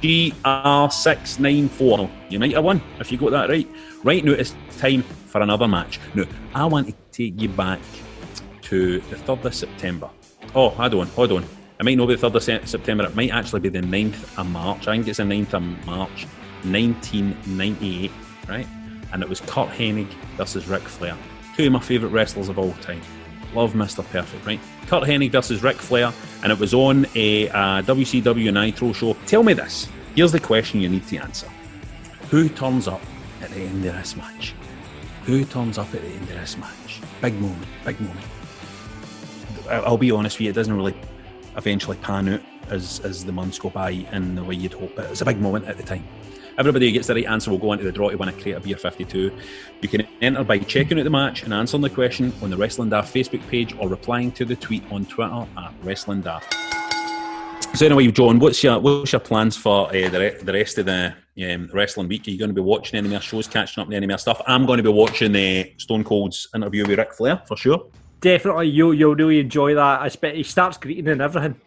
LFGR694. 0.06 2.10
You 2.30 2.40
might 2.40 2.54
have 2.54 2.64
won 2.64 2.82
if 3.00 3.12
you 3.12 3.18
got 3.18 3.32
that 3.32 3.50
right. 3.50 3.68
Right 4.04 4.24
now, 4.24 4.34
it's 4.34 4.56
time 4.78 5.02
for 5.02 5.42
another 5.42 5.68
match. 5.68 6.00
Now, 6.14 6.26
I 6.54 6.66
want 6.66 6.88
to 6.88 6.94
take 7.12 7.42
you 7.42 7.50
back 7.50 7.80
to 8.64 9.00
the 9.00 9.16
3rd 9.16 9.46
of 9.46 9.56
September. 9.56 10.10
Oh, 10.54 10.70
hold 10.70 10.94
on, 10.96 11.08
hold 11.08 11.32
on. 11.32 11.44
It 11.80 11.84
might 11.84 11.98
not 11.98 12.08
be 12.08 12.16
the 12.16 12.28
3rd 12.28 12.36
of 12.36 12.44
Se- 12.44 12.66
September, 12.66 13.06
it 13.06 13.16
might 13.16 13.32
actually 13.32 13.62
be 13.62 13.70
the 13.70 13.82
9th 13.82 14.40
of 14.40 14.48
March. 14.50 14.88
I 14.88 14.96
think 14.96 15.08
it's 15.08 15.18
the 15.18 15.24
9th 15.24 15.54
of 15.54 15.86
March 15.86 16.26
1998, 16.64 18.12
right? 18.48 18.68
And 19.12 19.24
it 19.24 19.30
was 19.30 19.42
Curt 19.42 19.70
Hennig 19.70 20.12
versus 20.38 20.68
Ric 20.68 20.82
Flair. 20.84 21.18
Two 21.56 21.68
of 21.68 21.72
my 21.74 21.80
favourite 21.80 22.12
wrestlers 22.12 22.50
of 22.50 22.60
all 22.60 22.74
time. 22.82 23.02
Love 23.54 23.74
Mr. 23.74 24.06
Perfect, 24.10 24.46
right? 24.46 24.60
Curt 24.88 25.04
Hennig 25.04 25.32
versus 25.32 25.64
Ric 25.64 25.78
Flair, 25.78 26.12
and 26.44 26.52
it 26.52 26.60
was 26.60 26.74
on 26.74 27.06
a, 27.16 27.50
uh 27.50 27.82
WCW 27.84 28.54
Nitro 28.54 28.92
show. 28.94 29.14
Tell 29.26 29.44
me 29.44 29.54
this. 29.54 29.88
Here's 30.16 30.32
the 30.32 30.40
question 30.40 30.80
you 30.80 30.88
need 30.88 31.06
to 31.08 31.18
answer. 31.18 31.50
Who 32.32 32.48
turns 32.48 32.88
up 32.88 33.02
at 33.42 33.50
the 33.50 33.60
end 33.60 33.84
of 33.86 33.96
this 33.96 34.16
match? 34.16 34.54
Who 35.26 35.44
turns 35.44 35.78
up 35.78 35.94
at 35.94 36.02
the 36.02 36.08
end 36.08 36.22
of 36.22 36.30
this 36.30 36.56
match? 36.56 37.02
Big 37.22 37.34
moment, 37.34 37.68
big 37.84 38.00
moment. 38.00 38.26
I'll 39.70 39.98
be 39.98 40.12
honest 40.12 40.38
with 40.38 40.46
you, 40.46 40.52
it 40.52 40.54
doesn't 40.54 40.74
really 40.74 40.96
eventually 41.58 41.98
pan 41.98 42.30
out 42.30 42.42
as, 42.70 43.02
as 43.02 43.26
the 43.26 43.34
months 43.34 43.60
go 43.60 43.70
by 43.70 43.90
in 43.90 44.36
the 44.36 44.44
way 44.46 44.56
you'd 44.56 44.72
hope, 44.72 44.96
but 44.96 45.12
it's 45.12 45.20
a 45.20 45.26
big 45.26 45.42
moment 45.42 45.66
at 45.66 45.76
the 45.76 45.84
time. 45.84 46.06
Everybody 46.58 46.86
who 46.86 46.94
gets 46.94 47.08
the 47.08 47.16
right 47.16 47.26
answer 47.26 47.52
will 47.52 47.58
go 47.58 47.74
into 47.74 47.84
the 47.84 47.92
draw 47.92 48.10
to 48.10 48.16
win 48.16 48.30
a 48.30 48.34
crate 48.34 48.56
of 48.56 48.64
beer 48.64 48.78
52. 48.78 49.38
You 49.82 49.90
can 49.90 50.08
enter 50.22 50.46
by 50.46 50.60
checking 50.60 50.98
out 50.98 51.04
the 51.04 51.10
match 51.10 51.44
and 51.44 51.54
answering 51.54 51.82
the 51.82 51.90
question 51.90 52.32
on 52.42 52.50
the 52.50 52.56
Wrestling 52.56 52.90
Daft 52.90 53.14
Facebook 53.14 53.46
page 53.50 53.76
or 53.78 53.90
replying 53.90 54.32
to 54.34 54.46
the 54.46 54.56
tweet 54.56 54.90
on 54.90 55.06
Twitter 55.06 55.46
at 55.58 55.74
Wrestling 55.84 56.22
Daft. 56.22 56.56
So 57.76 57.86
anyway, 57.86 58.10
John, 58.10 58.40
what's 58.40 58.64
your 58.64 58.80
what's 58.80 59.12
your 59.12 59.20
plans 59.20 59.58
for 59.58 59.90
uh, 59.90 59.92
the, 60.08 60.18
re- 60.18 60.38
the 60.42 60.54
rest 60.54 60.78
of 60.78 60.86
the 60.86 61.14
um, 61.44 61.70
wrestling 61.74 62.08
week? 62.08 62.26
Are 62.26 62.32
you 62.32 62.38
going 62.38 62.50
to 62.50 62.54
be 62.54 62.62
watching 62.62 62.98
any 62.98 63.10
more 63.10 63.20
shows, 63.20 63.48
catching 63.48 63.82
up 63.82 63.88
on 63.88 63.94
any 63.94 64.08
more 64.08 64.18
stuff? 64.18 64.42
I'm 64.48 64.66
going 64.66 64.78
to 64.78 64.84
be 64.84 64.88
watching 64.90 65.36
uh, 65.36 65.66
Stone 65.78 66.06
Cold's 66.06 66.48
interview 66.56 66.88
with 66.88 66.98
Ric 66.98 67.14
Flair 67.14 67.42
for 67.46 67.58
sure. 67.58 67.88
Definitely, 68.22 68.70
you 68.70 68.94
you'll 68.94 69.16
really 69.16 69.42
enjoy 69.42 69.76
that. 69.76 70.02
I 70.02 70.06
expect 70.06 70.38
he 70.38 70.44
starts 70.44 70.78
greeting 70.78 71.10
and 71.10 71.22
everything. 71.22 71.60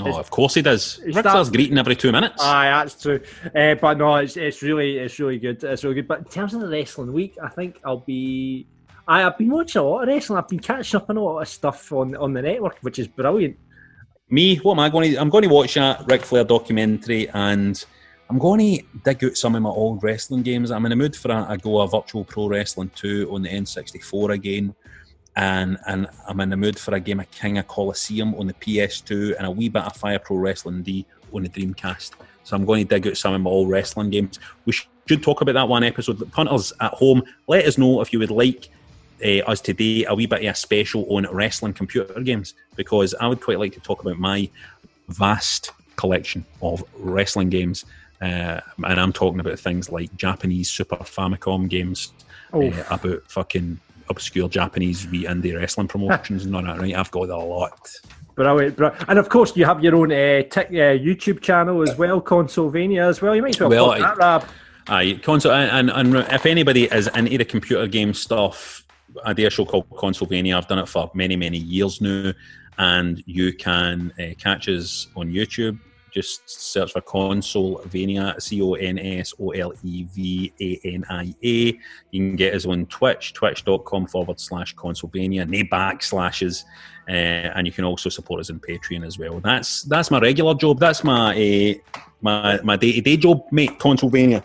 Oh, 0.00 0.18
of 0.18 0.30
course 0.30 0.54
he 0.54 0.62
does. 0.62 0.98
Ric 1.04 1.12
starts- 1.12 1.30
Flair's 1.30 1.50
greeting 1.50 1.78
every 1.78 1.94
two 1.94 2.10
minutes. 2.10 2.42
Aye, 2.42 2.70
that's 2.70 3.00
true. 3.00 3.20
Uh, 3.54 3.76
but 3.76 3.98
no, 3.98 4.16
it's, 4.16 4.36
it's 4.36 4.62
really 4.62 4.98
it's 4.98 5.20
really 5.20 5.38
good. 5.38 5.62
It's 5.62 5.84
really 5.84 5.94
good. 5.94 6.08
But 6.08 6.18
in 6.18 6.24
terms 6.24 6.54
of 6.54 6.60
the 6.60 6.68
wrestling 6.68 7.12
week, 7.12 7.36
I 7.40 7.48
think 7.50 7.78
I'll 7.84 7.98
be. 7.98 8.66
I, 9.06 9.24
I've 9.24 9.38
been 9.38 9.50
watching 9.50 9.80
a 9.80 9.84
lot 9.84 10.02
of 10.02 10.08
wrestling. 10.08 10.38
I've 10.38 10.48
been 10.48 10.58
catching 10.58 11.00
up 11.00 11.08
on 11.08 11.16
a 11.16 11.22
lot 11.22 11.38
of 11.38 11.46
stuff 11.46 11.92
on 11.92 12.16
on 12.16 12.32
the 12.32 12.42
network, 12.42 12.78
which 12.80 12.98
is 12.98 13.06
brilliant. 13.06 13.56
Me, 14.32 14.56
what 14.58 14.74
am 14.74 14.78
I 14.78 14.88
going 14.88 15.10
to? 15.10 15.16
I'm 15.18 15.28
going 15.28 15.42
to 15.42 15.48
watch 15.48 15.74
that 15.74 16.04
Ric 16.06 16.22
Flair 16.22 16.44
documentary, 16.44 17.28
and 17.30 17.84
I'm 18.28 18.38
going 18.38 18.60
to 18.60 18.84
dig 19.04 19.24
out 19.24 19.36
some 19.36 19.56
of 19.56 19.62
my 19.62 19.70
old 19.70 20.04
wrestling 20.04 20.42
games. 20.42 20.70
I'm 20.70 20.86
in 20.86 20.90
the 20.90 20.96
mood 20.96 21.16
for 21.16 21.32
a, 21.32 21.46
a 21.50 21.58
go 21.58 21.80
of 21.80 21.90
Virtual 21.90 22.24
Pro 22.24 22.46
Wrestling 22.46 22.92
2 22.94 23.28
on 23.34 23.42
the 23.42 23.48
N64 23.48 24.34
again, 24.34 24.72
and 25.34 25.78
and 25.88 26.06
I'm 26.28 26.38
in 26.38 26.50
the 26.50 26.56
mood 26.56 26.78
for 26.78 26.94
a 26.94 27.00
game 27.00 27.18
of 27.18 27.28
King 27.32 27.58
of 27.58 27.66
Colosseum 27.66 28.36
on 28.36 28.46
the 28.46 28.54
PS2 28.54 29.36
and 29.36 29.48
a 29.48 29.50
wee 29.50 29.68
bit 29.68 29.82
of 29.82 29.96
Fire 29.96 30.20
Pro 30.20 30.36
Wrestling 30.36 30.84
D 30.84 31.04
on 31.32 31.42
the 31.42 31.48
Dreamcast. 31.48 32.12
So 32.44 32.54
I'm 32.54 32.64
going 32.64 32.86
to 32.86 32.88
dig 32.88 33.08
out 33.08 33.16
some 33.16 33.34
of 33.34 33.40
my 33.40 33.50
old 33.50 33.68
wrestling 33.68 34.10
games. 34.10 34.38
We 34.64 34.74
should 35.06 35.24
talk 35.24 35.40
about 35.40 35.54
that 35.54 35.68
one 35.68 35.82
episode. 35.82 36.20
The 36.20 36.26
punters 36.26 36.72
at 36.80 36.94
home, 36.94 37.24
let 37.48 37.66
us 37.66 37.78
know 37.78 38.00
if 38.00 38.12
you 38.12 38.20
would 38.20 38.30
like 38.30 38.68
uh, 39.24 39.44
us 39.50 39.60
today 39.60 40.04
a 40.04 40.14
wee 40.14 40.26
bit 40.26 40.40
of 40.44 40.50
a 40.50 40.54
special 40.54 41.04
on 41.14 41.26
wrestling 41.32 41.72
computer 41.72 42.20
games 42.20 42.54
because 42.76 43.14
I 43.20 43.26
would 43.28 43.40
quite 43.40 43.58
like 43.58 43.72
to 43.74 43.80
talk 43.80 44.00
about 44.02 44.18
my 44.18 44.48
vast 45.08 45.72
collection 45.96 46.44
of 46.62 46.82
wrestling 46.98 47.50
games. 47.50 47.84
Uh, 48.20 48.60
and 48.84 49.00
I'm 49.00 49.12
talking 49.12 49.40
about 49.40 49.58
things 49.58 49.90
like 49.90 50.14
Japanese 50.16 50.70
Super 50.70 50.96
Famicom 50.96 51.68
games, 51.68 52.12
Oh. 52.52 52.68
uh, 52.68 52.84
about 52.90 53.22
fucking 53.30 53.78
obscure 54.08 54.48
Japanese 54.48 55.06
wee 55.08 55.24
indie 55.24 55.56
wrestling 55.56 55.88
promotions 55.94 56.44
and 56.44 56.54
all 56.54 56.62
that, 56.62 56.78
right? 56.78 56.94
I've 56.94 57.10
got 57.10 57.28
a 57.30 57.36
lot. 57.36 57.90
Brilliant, 58.34 58.76
brilliant. 58.76 59.04
And 59.08 59.18
of 59.18 59.28
course, 59.28 59.56
you 59.56 59.64
have 59.66 59.82
your 59.82 59.94
own 59.96 60.12
uh, 60.12 60.42
tic, 60.50 60.68
uh, 60.68 60.96
YouTube 60.98 61.40
channel 61.40 61.82
as 61.82 61.96
well, 61.96 62.20
Consolevania 62.20 63.08
as 63.08 63.20
well. 63.22 63.34
You 63.36 63.42
might 63.42 63.54
as 63.54 63.60
well, 63.60 63.70
Well, 63.70 63.90
I- 63.92 63.98
that, 64.00 64.16
Rab. 64.16 64.44
Aye, 64.88 65.20
console, 65.22 65.52
and, 65.52 65.88
and 65.90 66.16
if 66.32 66.46
anybody 66.46 66.84
is 66.86 67.06
into 67.08 67.38
the 67.38 67.44
computer 67.44 67.86
game 67.86 68.12
stuff, 68.12 68.82
I 69.24 69.32
do 69.32 69.46
a 69.46 69.50
show 69.50 69.64
called 69.64 69.88
Consolevania. 69.90 70.56
I've 70.56 70.68
done 70.68 70.78
it 70.78 70.88
for 70.88 71.10
many, 71.14 71.36
many 71.36 71.58
years 71.58 72.00
now, 72.00 72.32
and 72.78 73.22
you 73.26 73.52
can 73.52 74.12
uh, 74.18 74.34
catch 74.38 74.68
us 74.68 75.08
on 75.16 75.30
YouTube. 75.30 75.78
Just 76.12 76.50
search 76.50 76.92
for 76.92 77.00
Consolevania, 77.00 78.40
C 78.42 78.60
O 78.62 78.74
N 78.74 78.98
S 78.98 79.32
O 79.40 79.50
L 79.50 79.72
E 79.84 80.04
V 80.12 80.52
A 80.60 80.80
N 80.84 81.04
I 81.08 81.34
A. 81.44 81.46
You 81.46 81.74
can 82.12 82.34
get 82.36 82.54
us 82.54 82.66
on 82.66 82.86
Twitch, 82.86 83.32
twitch.com 83.32 84.06
forward 84.08 84.40
slash 84.40 84.74
Consolevania, 84.74 85.48
no 85.48 85.58
backslashes. 85.64 86.64
Uh, 87.08 87.12
and 87.56 87.66
you 87.66 87.72
can 87.72 87.84
also 87.84 88.08
support 88.08 88.40
us 88.40 88.50
on 88.50 88.58
Patreon 88.60 89.06
as 89.06 89.18
well. 89.18 89.40
That's 89.40 89.82
that's 89.82 90.10
my 90.10 90.18
regular 90.18 90.54
job. 90.54 90.80
That's 90.80 91.04
my 91.04 91.32
uh, 91.36 92.00
my 92.20 92.60
my 92.62 92.76
day 92.76 92.92
to 92.92 93.00
day 93.00 93.16
job, 93.16 93.44
mate. 93.52 93.78
Consolevania. 93.78 94.42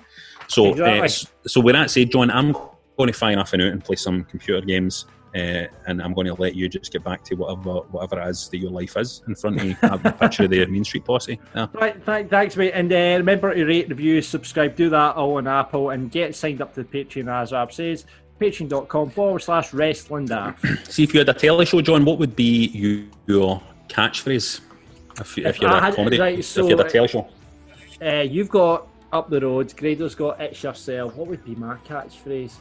So, 0.47 0.69
Exactly. 0.69 1.01
uh, 1.01 1.47
so 1.47 1.61
with 1.61 1.73
that 1.73 1.89
said, 1.89 2.11
John, 2.11 2.29
I'm 2.29 2.55
going 2.97 3.07
to 3.11 3.17
find 3.17 3.39
off 3.39 3.53
and 3.53 3.61
out 3.61 3.71
and 3.71 3.83
play 3.83 3.95
some 3.95 4.23
computer 4.25 4.61
games, 4.61 5.05
uh, 5.35 5.65
and 5.87 6.01
I'm 6.01 6.13
going 6.13 6.27
to 6.27 6.33
let 6.35 6.55
you 6.55 6.69
just 6.69 6.91
get 6.93 7.03
back 7.03 7.23
to 7.25 7.35
whatever 7.35 7.79
whatever 7.91 8.21
it 8.21 8.29
is 8.29 8.47
that 8.49 8.57
your 8.57 8.71
life 8.71 8.95
is 8.97 9.21
in 9.27 9.35
front 9.35 9.59
of 9.59 9.65
you. 9.67 9.75
Have 9.81 10.05
a 10.05 10.11
picture 10.13 10.43
of 10.43 10.49
the 10.49 10.65
Mean 10.67 10.83
Street 10.83 11.05
Posse. 11.05 11.39
Yeah. 11.55 11.67
Right, 11.73 12.05
th- 12.05 12.27
thanks, 12.29 12.55
mate. 12.55 12.71
And 12.73 12.91
uh, 12.91 13.17
remember 13.17 13.53
to 13.53 13.65
rate, 13.65 13.89
review, 13.89 14.21
subscribe, 14.21 14.75
do 14.75 14.89
that 14.89 15.15
all 15.15 15.35
on 15.37 15.47
Apple, 15.47 15.89
and 15.89 16.09
get 16.09 16.35
signed 16.35 16.61
up 16.61 16.73
to 16.75 16.83
the 16.83 16.89
Patreon, 16.89 17.29
as 17.31 17.51
Rab 17.51 17.71
says. 17.73 18.05
Patreon.com 18.39 19.09
forward 19.11 19.39
slash 19.41 19.73
wrestling 19.73 20.25
daft. 20.25 20.65
See 20.91 21.03
if 21.03 21.13
you 21.13 21.19
had 21.19 21.29
a 21.29 21.33
telly 21.33 21.65
show, 21.65 21.81
John. 21.81 22.03
What 22.05 22.19
would 22.19 22.35
be 22.35 22.67
you, 22.67 23.09
your 23.27 23.61
catchphrase 23.87 24.59
if, 25.19 25.37
you- 25.37 25.45
if 25.45 25.55
If 25.55 25.61
you're 25.61 25.69
I 25.71 25.77
a 25.77 25.81
had- 25.81 25.95
comedy? 25.95 26.19
right, 26.19 26.39
if 26.39 26.55
you 26.57 26.67
had 26.77 26.79
a 26.85 26.89
telly 26.89 27.07
show. 27.07 27.27
Uh, 28.01 28.21
you've 28.21 28.49
got 28.49 28.87
up 29.13 29.29
the 29.29 29.39
road. 29.39 29.73
Grado's 29.77 30.15
got 30.15 30.39
it's 30.41 30.61
yourself. 30.63 31.15
What 31.15 31.27
would 31.27 31.45
be 31.45 31.55
my 31.55 31.75
catchphrase? 31.87 32.53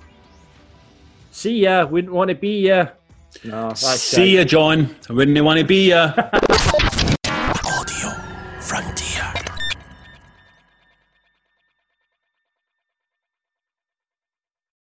See 1.35 1.67
ya. 1.67 1.85
Wouldn't 1.85 2.15
want 2.15 2.29
to 2.29 2.37
be 2.37 2.69
ya. 2.69 2.95
No, 3.43 3.75
See 3.75 4.37
ya, 4.37 4.45
John. 4.45 4.95
Wouldn't 5.11 5.45
want 5.45 5.59
to 5.59 5.65
be 5.67 5.91
ya. 5.91 6.15